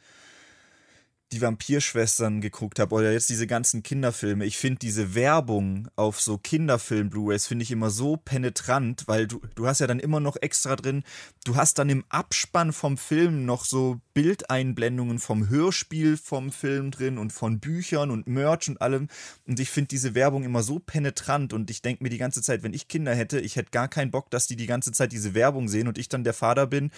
die 1.34 1.42
Vampirschwestern 1.42 2.40
geguckt 2.40 2.80
habe 2.80 2.96
oder 2.96 3.12
jetzt 3.12 3.30
diese 3.30 3.48
ganzen 3.48 3.84
Kinderfilme. 3.84 4.46
Ich 4.46 4.58
finde 4.58 4.80
diese 4.80 5.14
Werbung 5.14 5.90
auf 5.96 6.22
so 6.22 6.38
Kinderfilm-Blu-rays 6.38 7.48
finde 7.48 7.64
ich 7.64 7.72
immer 7.72 7.90
so 7.90 8.16
penetrant, 8.16 9.04
weil 9.08 9.28
du, 9.28 9.42
du 9.56 9.68
hast 9.68 9.80
ja 9.80 9.88
dann 9.88 10.00
immer 10.00 10.22
noch 10.22 10.38
extra 10.40 10.76
drin, 10.78 11.04
du 11.44 11.58
hast 11.58 11.80
dann 11.80 11.90
im 11.90 12.06
Abspann 12.10 12.72
vom 12.72 12.98
Film 12.98 13.46
noch 13.46 13.66
so 13.66 14.00
Bildeinblendungen 14.14 15.20
vom 15.20 15.50
Hörspiel 15.50 16.18
vom 16.18 16.52
Film 16.52 16.92
drin 16.92 17.18
und 17.18 17.34
von 17.34 17.60
Büchern 17.60 18.10
und 18.10 18.28
Merch 18.28 18.70
und 18.70 18.82
allem. 18.82 19.10
Und 19.46 19.60
ich 19.60 19.70
finde 19.70 19.90
diese 19.90 20.16
Werbung 20.16 20.44
immer 20.44 20.64
so 20.64 20.80
penetrant 20.80 21.52
und 21.52 21.70
ich 21.70 21.82
denke 21.82 22.04
mir 22.04 22.10
die 22.10 22.18
ganze 22.18 22.42
Zeit, 22.42 22.64
wenn 22.64 22.74
ich 22.74 22.88
Kinder 22.88 23.14
hätte, 23.14 23.40
ich 23.40 23.58
hätte 23.58 23.72
gar 23.72 23.90
keinen 23.90 24.12
Bock, 24.12 24.30
dass 24.30 24.48
die 24.48 24.56
die 24.56 24.66
ganze 24.66 24.94
Zeit 24.94 25.12
diese 25.12 25.34
Werbung 25.34 25.68
sehen 25.68 25.88
und 25.90 25.98
ich 25.98 26.08
dann 26.08 26.24
der 26.24 26.34
Vater 26.34 26.68
bin, 26.68 26.92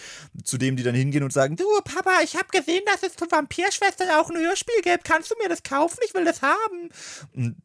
zu 0.44 0.56
dem 0.56 0.76
die 0.76 0.82
dann 0.82 0.94
hingehen 0.94 1.24
und 1.24 1.32
sagen, 1.32 1.56
du 1.56 1.64
Papa, 1.84 2.20
ich 2.22 2.36
habe 2.36 2.48
gesehen, 2.52 2.82
dass 2.86 3.02
es 3.02 3.16
zu 3.16 3.26
Vampirschwestern 3.28 4.19
auch 4.20 4.30
ein 4.30 4.36
Hörspiel 4.36 4.82
gibt. 4.82 5.04
Kannst 5.04 5.30
du 5.30 5.34
mir 5.42 5.48
das 5.48 5.62
kaufen? 5.62 5.98
Ich 6.04 6.14
will 6.14 6.24
das 6.24 6.42
haben. 6.42 6.90
Und, 7.34 7.56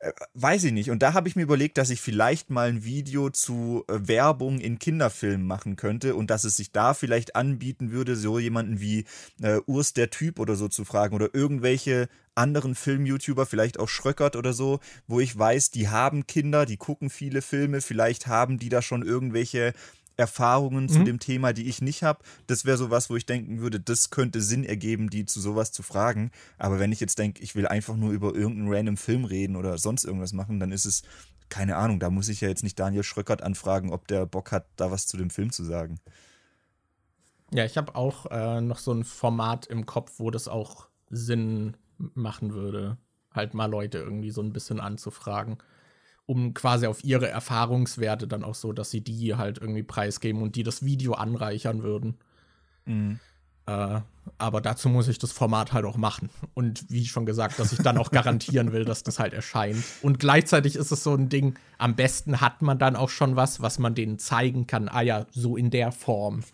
äh, 0.00 0.12
weiß 0.34 0.64
ich 0.64 0.72
nicht. 0.72 0.90
Und 0.90 1.02
da 1.02 1.12
habe 1.12 1.28
ich 1.28 1.34
mir 1.34 1.42
überlegt, 1.42 1.76
dass 1.76 1.90
ich 1.90 2.00
vielleicht 2.00 2.50
mal 2.50 2.68
ein 2.68 2.84
Video 2.84 3.30
zu 3.30 3.84
äh, 3.88 3.94
Werbung 4.06 4.60
in 4.60 4.78
Kinderfilmen 4.78 5.46
machen 5.46 5.74
könnte 5.74 6.14
und 6.14 6.30
dass 6.30 6.44
es 6.44 6.56
sich 6.56 6.70
da 6.70 6.94
vielleicht 6.94 7.34
anbieten 7.34 7.90
würde, 7.90 8.14
so 8.14 8.38
jemanden 8.38 8.80
wie 8.80 9.04
äh, 9.42 9.60
Urs 9.66 9.94
der 9.94 10.10
Typ 10.10 10.38
oder 10.38 10.54
so 10.54 10.68
zu 10.68 10.84
fragen 10.84 11.14
oder 11.16 11.34
irgendwelche 11.34 12.08
anderen 12.36 12.76
Film-YouTuber, 12.76 13.46
vielleicht 13.46 13.80
auch 13.80 13.88
Schröckert 13.88 14.36
oder 14.36 14.52
so, 14.52 14.78
wo 15.08 15.18
ich 15.18 15.36
weiß, 15.36 15.72
die 15.72 15.88
haben 15.88 16.28
Kinder, 16.28 16.64
die 16.64 16.76
gucken 16.76 17.10
viele 17.10 17.42
Filme, 17.42 17.80
vielleicht 17.80 18.28
haben 18.28 18.58
die 18.58 18.68
da 18.68 18.80
schon 18.80 19.02
irgendwelche 19.02 19.72
Erfahrungen 20.18 20.84
mhm. 20.84 20.88
zu 20.88 21.04
dem 21.04 21.20
Thema, 21.20 21.52
die 21.52 21.68
ich 21.68 21.80
nicht 21.80 22.02
habe. 22.02 22.24
Das 22.48 22.64
wäre 22.64 22.76
sowas, 22.76 23.08
wo 23.08 23.16
ich 23.16 23.24
denken 23.24 23.60
würde, 23.60 23.80
das 23.80 24.10
könnte 24.10 24.42
Sinn 24.42 24.64
ergeben, 24.64 25.10
die 25.10 25.24
zu 25.24 25.40
sowas 25.40 25.72
zu 25.72 25.82
fragen. 25.82 26.32
Aber 26.58 26.80
wenn 26.80 26.92
ich 26.92 27.00
jetzt 27.00 27.18
denke, 27.18 27.42
ich 27.42 27.54
will 27.54 27.68
einfach 27.68 27.96
nur 27.96 28.10
über 28.10 28.34
irgendeinen 28.34 28.72
random 28.72 28.96
Film 28.96 29.24
reden 29.24 29.56
oder 29.56 29.78
sonst 29.78 30.04
irgendwas 30.04 30.32
machen, 30.32 30.58
dann 30.58 30.72
ist 30.72 30.86
es, 30.86 31.02
keine 31.48 31.76
Ahnung, 31.76 32.00
da 32.00 32.10
muss 32.10 32.28
ich 32.28 32.40
ja 32.40 32.48
jetzt 32.48 32.64
nicht 32.64 32.78
Daniel 32.78 33.04
Schröckert 33.04 33.42
anfragen, 33.42 33.92
ob 33.92 34.08
der 34.08 34.26
Bock 34.26 34.50
hat, 34.50 34.66
da 34.76 34.90
was 34.90 35.06
zu 35.06 35.16
dem 35.16 35.30
Film 35.30 35.52
zu 35.52 35.62
sagen. 35.64 36.00
Ja, 37.52 37.64
ich 37.64 37.78
habe 37.78 37.94
auch 37.94 38.26
äh, 38.26 38.60
noch 38.60 38.78
so 38.78 38.92
ein 38.92 39.04
Format 39.04 39.66
im 39.66 39.86
Kopf, 39.86 40.14
wo 40.18 40.30
das 40.30 40.48
auch 40.48 40.88
Sinn 41.08 41.76
machen 41.96 42.52
würde, 42.52 42.98
halt 43.32 43.54
mal 43.54 43.70
Leute 43.70 43.98
irgendwie 43.98 44.30
so 44.30 44.42
ein 44.42 44.52
bisschen 44.52 44.80
anzufragen 44.80 45.58
um 46.28 46.52
quasi 46.52 46.86
auf 46.86 47.02
ihre 47.04 47.26
Erfahrungswerte 47.26 48.28
dann 48.28 48.44
auch 48.44 48.54
so, 48.54 48.74
dass 48.74 48.90
sie 48.90 49.00
die 49.00 49.34
halt 49.36 49.56
irgendwie 49.56 49.82
preisgeben 49.82 50.42
und 50.42 50.56
die 50.56 50.62
das 50.62 50.84
Video 50.84 51.14
anreichern 51.14 51.82
würden. 51.82 52.18
Mhm. 52.84 53.18
Äh, 53.64 54.00
aber 54.36 54.60
dazu 54.60 54.90
muss 54.90 55.08
ich 55.08 55.18
das 55.18 55.32
Format 55.32 55.72
halt 55.72 55.86
auch 55.86 55.96
machen. 55.96 56.28
Und 56.52 56.84
wie 56.90 57.06
schon 57.06 57.24
gesagt, 57.24 57.58
dass 57.58 57.72
ich 57.72 57.78
dann 57.78 57.96
auch 57.96 58.10
garantieren 58.10 58.72
will, 58.72 58.84
dass 58.84 59.02
das 59.02 59.18
halt 59.18 59.32
erscheint. 59.32 59.82
Und 60.02 60.18
gleichzeitig 60.18 60.76
ist 60.76 60.90
es 60.90 61.02
so 61.02 61.14
ein 61.14 61.30
Ding, 61.30 61.54
am 61.78 61.96
besten 61.96 62.42
hat 62.42 62.60
man 62.60 62.78
dann 62.78 62.94
auch 62.94 63.08
schon 63.08 63.36
was, 63.36 63.62
was 63.62 63.78
man 63.78 63.94
denen 63.94 64.18
zeigen 64.18 64.66
kann. 64.66 64.90
Ah 64.90 65.00
ja, 65.00 65.24
so 65.30 65.56
in 65.56 65.70
der 65.70 65.92
Form. 65.92 66.44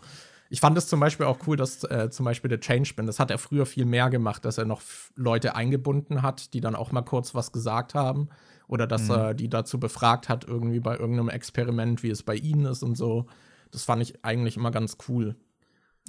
Ich 0.49 0.61
fand 0.61 0.77
es 0.77 0.87
zum 0.87 1.01
Beispiel 1.01 1.25
auch 1.25 1.39
cool, 1.47 1.57
dass 1.57 1.83
äh, 1.83 2.09
zum 2.09 2.23
Beispiel 2.23 2.47
der 2.47 2.61
Changeman, 2.61 3.07
das 3.07 3.19
hat 3.19 3.29
er 3.29 3.39
früher 3.39 3.65
viel 3.65 3.83
mehr 3.83 4.09
gemacht, 4.09 4.45
dass 4.45 4.57
er 4.57 4.65
noch 4.65 4.81
Leute 5.15 5.53
eingebunden 5.53 6.21
hat, 6.21 6.53
die 6.53 6.61
dann 6.61 6.75
auch 6.75 6.93
mal 6.93 7.01
kurz 7.01 7.35
was 7.35 7.51
gesagt 7.51 7.93
haben 7.93 8.29
oder 8.67 8.87
dass 8.87 9.03
mhm. 9.03 9.11
er 9.11 9.33
die 9.33 9.49
dazu 9.49 9.79
befragt 9.79 10.29
hat, 10.29 10.45
irgendwie 10.45 10.79
bei 10.79 10.97
irgendeinem 10.97 11.29
Experiment, 11.29 12.03
wie 12.03 12.09
es 12.09 12.23
bei 12.23 12.35
ihnen 12.35 12.65
ist 12.65 12.83
und 12.83 12.95
so. 12.95 13.25
Das 13.71 13.83
fand 13.83 14.01
ich 14.01 14.23
eigentlich 14.23 14.57
immer 14.57 14.71
ganz 14.71 14.97
cool. 15.07 15.35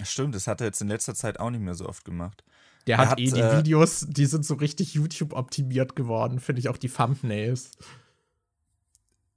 Stimmt, 0.03 0.35
das 0.35 0.47
hat 0.47 0.61
er 0.61 0.67
jetzt 0.67 0.81
in 0.83 0.89
letzter 0.89 1.15
Zeit 1.15 1.41
auch 1.41 1.51
nicht 1.51 1.63
mehr 1.63 1.75
so 1.75 1.89
oft 1.89 2.05
gemacht. 2.05 2.45
Der 2.87 2.99
hat, 2.99 3.11
hat, 3.11 3.21
eh 3.21 3.31
die 3.31 3.41
äh, 3.41 3.59
Videos, 3.59 4.07
die 4.09 4.27
sind 4.27 4.45
so 4.45 4.55
richtig 4.55 4.95
YouTube-optimiert 4.95 5.97
geworden, 5.97 6.39
finde 6.39 6.61
ich 6.61 6.69
auch 6.69 6.77
die 6.77 6.89
Thumbnails. 6.89 7.73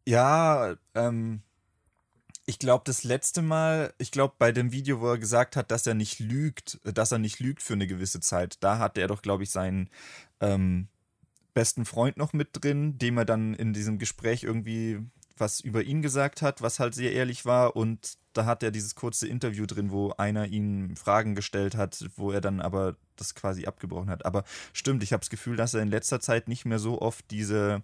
Ja, 0.05 0.75
ähm, 0.93 1.41
ich 2.45 2.59
glaube, 2.59 2.83
das 2.85 3.03
letzte 3.03 3.41
Mal, 3.41 3.93
ich 3.97 4.11
glaube, 4.11 4.33
bei 4.37 4.51
dem 4.51 4.71
Video, 4.71 5.01
wo 5.01 5.07
er 5.09 5.17
gesagt 5.17 5.55
hat, 5.55 5.71
dass 5.71 5.87
er 5.87 5.93
nicht 5.93 6.19
lügt, 6.19 6.79
dass 6.83 7.11
er 7.11 7.19
nicht 7.19 7.39
lügt 7.39 7.61
für 7.61 7.73
eine 7.73 7.87
gewisse 7.87 8.19
Zeit, 8.19 8.57
da 8.63 8.79
hatte 8.79 9.01
er 9.01 9.07
doch, 9.07 9.21
glaube 9.21 9.43
ich, 9.43 9.51
seinen 9.51 9.89
ähm, 10.41 10.87
besten 11.59 11.83
Freund 11.83 12.15
noch 12.15 12.31
mit 12.31 12.51
drin, 12.53 12.97
dem 12.97 13.17
er 13.17 13.25
dann 13.25 13.53
in 13.53 13.73
diesem 13.73 13.99
Gespräch 13.99 14.43
irgendwie 14.43 14.99
was 15.37 15.59
über 15.59 15.83
ihn 15.83 16.01
gesagt 16.01 16.41
hat, 16.41 16.61
was 16.61 16.79
halt 16.79 16.95
sehr 16.95 17.11
ehrlich 17.11 17.43
war. 17.43 17.75
Und 17.75 18.17
da 18.31 18.45
hat 18.45 18.63
er 18.63 18.71
dieses 18.71 18.95
kurze 18.95 19.27
Interview 19.27 19.65
drin, 19.65 19.91
wo 19.91 20.11
einer 20.11 20.47
ihm 20.47 20.95
Fragen 20.95 21.35
gestellt 21.35 21.75
hat, 21.75 22.05
wo 22.15 22.31
er 22.31 22.39
dann 22.39 22.61
aber 22.61 22.95
das 23.17 23.35
quasi 23.35 23.65
abgebrochen 23.65 24.09
hat. 24.09 24.25
Aber 24.25 24.45
stimmt, 24.71 25.03
ich 25.03 25.11
habe 25.11 25.19
das 25.19 25.29
Gefühl, 25.29 25.57
dass 25.57 25.73
er 25.73 25.81
in 25.81 25.89
letzter 25.89 26.21
Zeit 26.21 26.47
nicht 26.47 26.63
mehr 26.63 26.79
so 26.79 27.01
oft 27.01 27.29
diese 27.29 27.83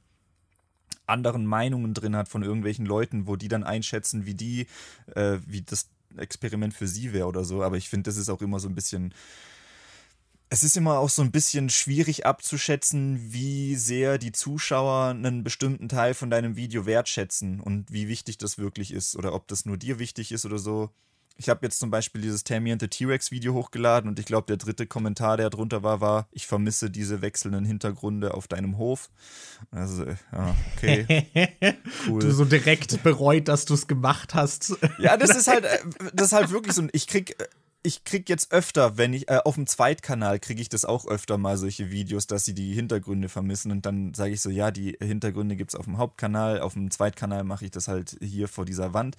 anderen 1.06 1.46
Meinungen 1.46 1.94
drin 1.94 2.16
hat 2.16 2.30
von 2.30 2.44
irgendwelchen 2.44 2.86
Leuten, 2.86 3.28
wo 3.28 3.36
die 3.36 3.50
dann 3.50 3.66
einschätzen, 3.66 4.26
wie 4.26 4.36
die, 4.36 4.68
äh, 5.16 5.40
wie 5.46 5.64
das 5.64 5.90
Experiment 6.16 6.74
für 6.74 6.88
sie 6.88 7.12
wäre 7.12 7.28
oder 7.28 7.44
so. 7.44 7.62
Aber 7.62 7.76
ich 7.76 7.90
finde, 7.90 8.10
das 8.10 8.16
ist 8.16 8.30
auch 8.30 8.42
immer 8.42 8.62
so 8.62 8.70
ein 8.70 8.76
bisschen 8.76 9.14
es 10.50 10.64
ist 10.64 10.78
immer 10.78 11.00
auch 11.00 11.10
so 11.10 11.22
ein 11.22 11.32
bisschen 11.32 11.70
schwierig 11.70 12.26
abzuschätzen, 12.26 13.34
wie 13.34 13.76
sehr 13.76 14.18
die 14.18 14.32
Zuschauer 14.32 15.10
einen 15.10 15.43
bestimmten 15.43 15.89
Teil 15.89 16.14
von 16.14 16.30
deinem 16.30 16.56
Video 16.56 16.86
wertschätzen 16.86 17.60
und 17.60 17.91
wie 17.91 18.08
wichtig 18.08 18.38
das 18.38 18.58
wirklich 18.58 18.93
ist 18.93 19.16
oder 19.16 19.34
ob 19.34 19.48
das 19.48 19.66
nur 19.66 19.78
dir 19.78 20.00
wichtig 20.00 20.32
ist 20.32 20.46
oder 20.46 20.60
so. 20.60 20.91
Ich 21.38 21.50
habe 21.50 21.66
jetzt 21.66 21.80
zum 21.80 21.91
Beispiel 21.91 22.22
dieses 22.22 22.46
Tammy 22.46 22.72
and 22.72 22.82
the 22.82 22.88
T-Rex 22.88 23.30
Video 23.30 23.54
hochgeladen 23.54 24.10
und 24.10 24.20
ich 24.20 24.26
glaube, 24.26 24.48
der 24.48 24.56
dritte 24.56 24.88
Kommentar, 24.88 25.36
der 25.36 25.50
drunter 25.50 25.84
war, 25.84 26.00
war, 26.00 26.30
ich 26.32 26.48
vermisse 26.48 26.89
diese 26.89 27.22
wechselnden 27.22 27.66
Hintergründe 27.66 28.34
auf 28.34 28.48
deinem 28.48 28.78
Hof. 28.78 29.10
Also, 29.72 30.06
ja, 30.06 30.56
okay. 30.76 31.28
Cool. 32.08 32.22
Du 32.22 32.32
so 32.32 32.46
direkt 32.46 33.04
bereut, 33.04 33.48
dass 33.48 33.66
du 33.66 33.74
es 33.74 33.88
gemacht 33.88 34.34
hast. 34.34 34.78
Ja, 34.98 35.18
das 35.18 35.30
ist 35.36 35.48
halt, 35.48 35.66
äh, 35.66 35.80
das 36.14 36.28
ist 36.28 36.34
halt 36.34 36.52
wirklich 36.52 36.74
so, 36.74 36.88
ich 36.93 37.08
krieg 37.08 37.36
äh, 37.41 37.48
ich 37.86 38.04
krieg 38.04 38.28
jetzt 38.30 38.52
öfter, 38.52 38.98
wenn 38.98 39.14
ich, 39.14 39.30
äh, 39.30 39.40
auf 39.44 39.56
dem 39.56 39.68
Zweitkanal 39.68 40.40
kriege 40.40 40.62
ich 40.62 40.70
das 40.70 40.86
auch 40.86 41.08
öfter 41.08 41.38
mal, 41.38 41.58
solche 41.58 41.92
Videos, 41.92 42.28
dass 42.28 42.46
sie 42.46 42.54
die 42.54 42.74
Hintergründe 42.74 43.30
vermissen 43.30 43.72
und 43.72 43.86
dann 43.86 44.14
sage 44.14 44.34
ich 44.34 44.42
so, 44.42 44.50
ja, 44.50 44.72
die 44.72 44.98
Hintergründe 45.02 45.56
gibt 45.56 45.72
es 45.72 45.76
auf 45.80 45.86
dem 45.86 45.98
Hauptkanal, 45.98 46.60
auf 46.62 46.74
dem 46.74 46.92
Zweitkanal 46.92 47.44
mache 47.44 47.66
ich 47.66 47.72
das 47.72 47.88
halt 47.88 48.18
hier 48.22 48.48
vor 48.48 48.66
dieser 48.66 48.94
Wand. 48.94 49.16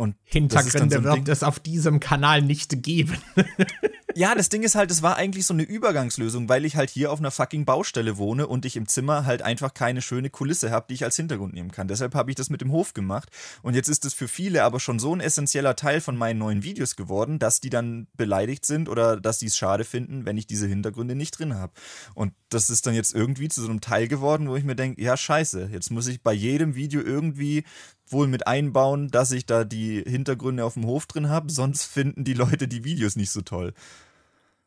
Und 0.00 0.16
Hintergründe 0.24 0.96
so 0.96 1.04
wird 1.04 1.28
es 1.28 1.42
auf 1.42 1.60
diesem 1.60 2.00
Kanal 2.00 2.40
nicht 2.40 2.82
geben. 2.82 3.18
ja, 4.14 4.34
das 4.34 4.48
Ding 4.48 4.62
ist 4.62 4.74
halt, 4.74 4.90
es 4.90 5.02
war 5.02 5.16
eigentlich 5.16 5.44
so 5.44 5.52
eine 5.52 5.62
Übergangslösung, 5.62 6.48
weil 6.48 6.64
ich 6.64 6.74
halt 6.74 6.88
hier 6.88 7.12
auf 7.12 7.18
einer 7.18 7.30
fucking 7.30 7.66
Baustelle 7.66 8.16
wohne 8.16 8.46
und 8.46 8.64
ich 8.64 8.76
im 8.76 8.88
Zimmer 8.88 9.26
halt 9.26 9.42
einfach 9.42 9.74
keine 9.74 10.00
schöne 10.00 10.30
Kulisse 10.30 10.70
habe, 10.70 10.86
die 10.88 10.94
ich 10.94 11.04
als 11.04 11.16
Hintergrund 11.16 11.52
nehmen 11.52 11.70
kann. 11.70 11.86
Deshalb 11.86 12.14
habe 12.14 12.30
ich 12.30 12.34
das 12.34 12.48
mit 12.48 12.62
dem 12.62 12.72
Hof 12.72 12.94
gemacht. 12.94 13.28
Und 13.60 13.74
jetzt 13.74 13.90
ist 13.90 14.06
es 14.06 14.14
für 14.14 14.26
viele 14.26 14.64
aber 14.64 14.80
schon 14.80 14.98
so 14.98 15.14
ein 15.14 15.20
essentieller 15.20 15.76
Teil 15.76 16.00
von 16.00 16.16
meinen 16.16 16.38
neuen 16.38 16.62
Videos 16.62 16.96
geworden, 16.96 17.38
dass 17.38 17.60
die 17.60 17.68
dann 17.68 18.06
beleidigt 18.16 18.64
sind 18.64 18.88
oder 18.88 19.20
dass 19.20 19.38
die 19.38 19.46
es 19.48 19.56
schade 19.58 19.84
finden, 19.84 20.24
wenn 20.24 20.38
ich 20.38 20.46
diese 20.46 20.66
Hintergründe 20.66 21.14
nicht 21.14 21.38
drin 21.38 21.56
habe. 21.56 21.74
Und 22.14 22.32
das 22.48 22.70
ist 22.70 22.86
dann 22.86 22.94
jetzt 22.94 23.14
irgendwie 23.14 23.50
zu 23.50 23.60
so 23.60 23.68
einem 23.68 23.82
Teil 23.82 24.08
geworden, 24.08 24.48
wo 24.48 24.56
ich 24.56 24.64
mir 24.64 24.76
denke, 24.76 25.02
ja, 25.02 25.14
scheiße, 25.14 25.68
jetzt 25.70 25.90
muss 25.90 26.06
ich 26.06 26.22
bei 26.22 26.32
jedem 26.32 26.74
Video 26.74 27.02
irgendwie 27.02 27.64
wohl 28.12 28.26
mit 28.26 28.46
einbauen, 28.46 29.08
dass 29.08 29.32
ich 29.32 29.46
da 29.46 29.64
die 29.64 30.02
Hintergründe 30.06 30.64
auf 30.64 30.74
dem 30.74 30.86
Hof 30.86 31.06
drin 31.06 31.28
habe, 31.28 31.50
sonst 31.50 31.84
finden 31.84 32.24
die 32.24 32.34
Leute 32.34 32.68
die 32.68 32.84
Videos 32.84 33.16
nicht 33.16 33.30
so 33.30 33.40
toll. 33.42 33.72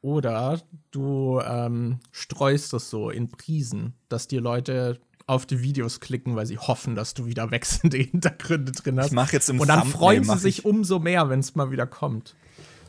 Oder 0.02 0.62
du 0.92 1.40
ähm, 1.40 2.00
streust 2.12 2.74
das 2.74 2.90
so 2.90 3.10
in 3.10 3.30
Prisen, 3.30 3.94
dass 4.10 4.28
die 4.28 4.38
Leute 4.38 5.00
auf 5.28 5.46
die 5.46 5.62
Videos 5.62 6.02
klicken, 6.02 6.36
weil 6.36 6.46
sie 6.46 6.58
hoffen, 6.58 6.96
dass 6.96 7.14
du 7.14 7.26
wieder 7.26 7.52
wechselnde 7.52 7.98
Hintergründe 8.12 8.74
drin 8.74 9.00
hast. 9.00 9.08
Ich 9.08 9.12
mach 9.14 9.32
jetzt 9.32 9.50
im 9.50 9.60
Und 9.60 9.68
dann 9.68 9.80
Thumbnail 9.80 9.98
freuen 9.98 10.24
sie 10.26 10.38
sich 10.38 10.66
umso 10.66 11.00
mehr, 11.00 11.30
wenn 11.30 11.40
es 11.40 11.56
mal 11.56 11.72
wieder 11.72 11.88
kommt. 11.88 12.36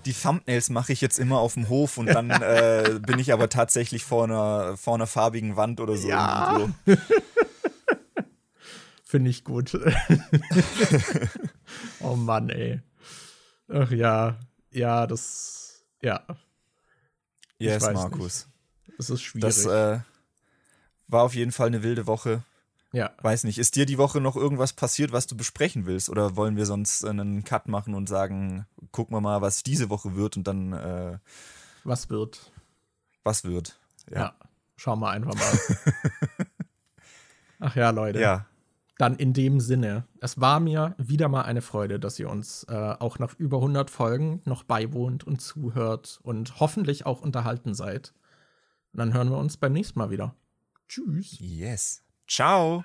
Die 0.06 0.12
Thumbnails 0.12 0.70
mache 0.70 0.92
ich 0.92 1.00
jetzt 1.00 1.18
immer 1.18 1.38
auf 1.38 1.54
dem 1.54 1.68
Hof 1.68 1.98
und 1.98 2.06
dann 2.06 2.30
äh, 2.30 2.98
bin 3.06 3.18
ich 3.18 3.32
aber 3.32 3.48
tatsächlich 3.48 4.04
vor 4.04 4.24
einer, 4.24 4.76
vor 4.76 4.94
einer 4.94 5.06
farbigen 5.06 5.56
Wand 5.56 5.80
oder 5.80 5.96
so 5.96 6.08
ja. 6.08 6.68
Finde 9.14 9.30
ich 9.30 9.44
gut. 9.44 9.72
oh 12.00 12.16
Mann, 12.16 12.50
ey. 12.50 12.82
Ach 13.68 13.88
ja. 13.92 14.40
Ja, 14.72 15.06
das. 15.06 15.84
Ja. 16.02 16.26
Yes, 17.58 17.88
Markus. 17.92 18.48
Nicht. 18.88 18.98
Das 18.98 19.10
ist 19.10 19.22
schwierig. 19.22 19.44
Das 19.44 19.66
äh, 19.66 20.00
war 21.06 21.22
auf 21.22 21.36
jeden 21.36 21.52
Fall 21.52 21.68
eine 21.68 21.84
wilde 21.84 22.08
Woche. 22.08 22.42
Ja. 22.90 23.12
Weiß 23.22 23.44
nicht, 23.44 23.58
ist 23.58 23.76
dir 23.76 23.86
die 23.86 23.98
Woche 23.98 24.20
noch 24.20 24.34
irgendwas 24.34 24.72
passiert, 24.72 25.12
was 25.12 25.28
du 25.28 25.36
besprechen 25.36 25.86
willst? 25.86 26.08
Oder 26.08 26.34
wollen 26.34 26.56
wir 26.56 26.66
sonst 26.66 27.04
einen 27.04 27.44
Cut 27.44 27.68
machen 27.68 27.94
und 27.94 28.08
sagen, 28.08 28.66
gucken 28.90 29.14
wir 29.14 29.20
mal, 29.20 29.40
was 29.40 29.62
diese 29.62 29.90
Woche 29.90 30.16
wird 30.16 30.36
und 30.36 30.48
dann. 30.48 30.72
Äh, 30.72 31.18
was 31.84 32.10
wird? 32.10 32.50
Was 33.22 33.44
wird? 33.44 33.78
Ja. 34.10 34.18
ja. 34.18 34.34
Schauen 34.74 34.98
wir 34.98 35.10
einfach 35.10 35.36
mal. 35.36 35.58
Ach 37.60 37.76
ja, 37.76 37.90
Leute. 37.90 38.18
Ja. 38.18 38.46
Dann 38.98 39.16
in 39.16 39.32
dem 39.32 39.58
Sinne, 39.58 40.06
es 40.20 40.40
war 40.40 40.60
mir 40.60 40.94
wieder 40.98 41.28
mal 41.28 41.42
eine 41.42 41.62
Freude, 41.62 41.98
dass 41.98 42.18
ihr 42.18 42.30
uns 42.30 42.64
äh, 42.68 42.94
auch 42.98 43.18
nach 43.18 43.34
über 43.38 43.56
100 43.56 43.90
Folgen 43.90 44.40
noch 44.44 44.62
beiwohnt 44.62 45.24
und 45.24 45.40
zuhört 45.40 46.20
und 46.22 46.60
hoffentlich 46.60 47.04
auch 47.04 47.20
unterhalten 47.20 47.74
seid. 47.74 48.14
Und 48.92 48.98
dann 48.98 49.12
hören 49.12 49.30
wir 49.30 49.38
uns 49.38 49.56
beim 49.56 49.72
nächsten 49.72 49.98
Mal 49.98 50.10
wieder. 50.10 50.36
Tschüss. 50.86 51.36
Yes. 51.40 52.04
Ciao. 52.28 52.84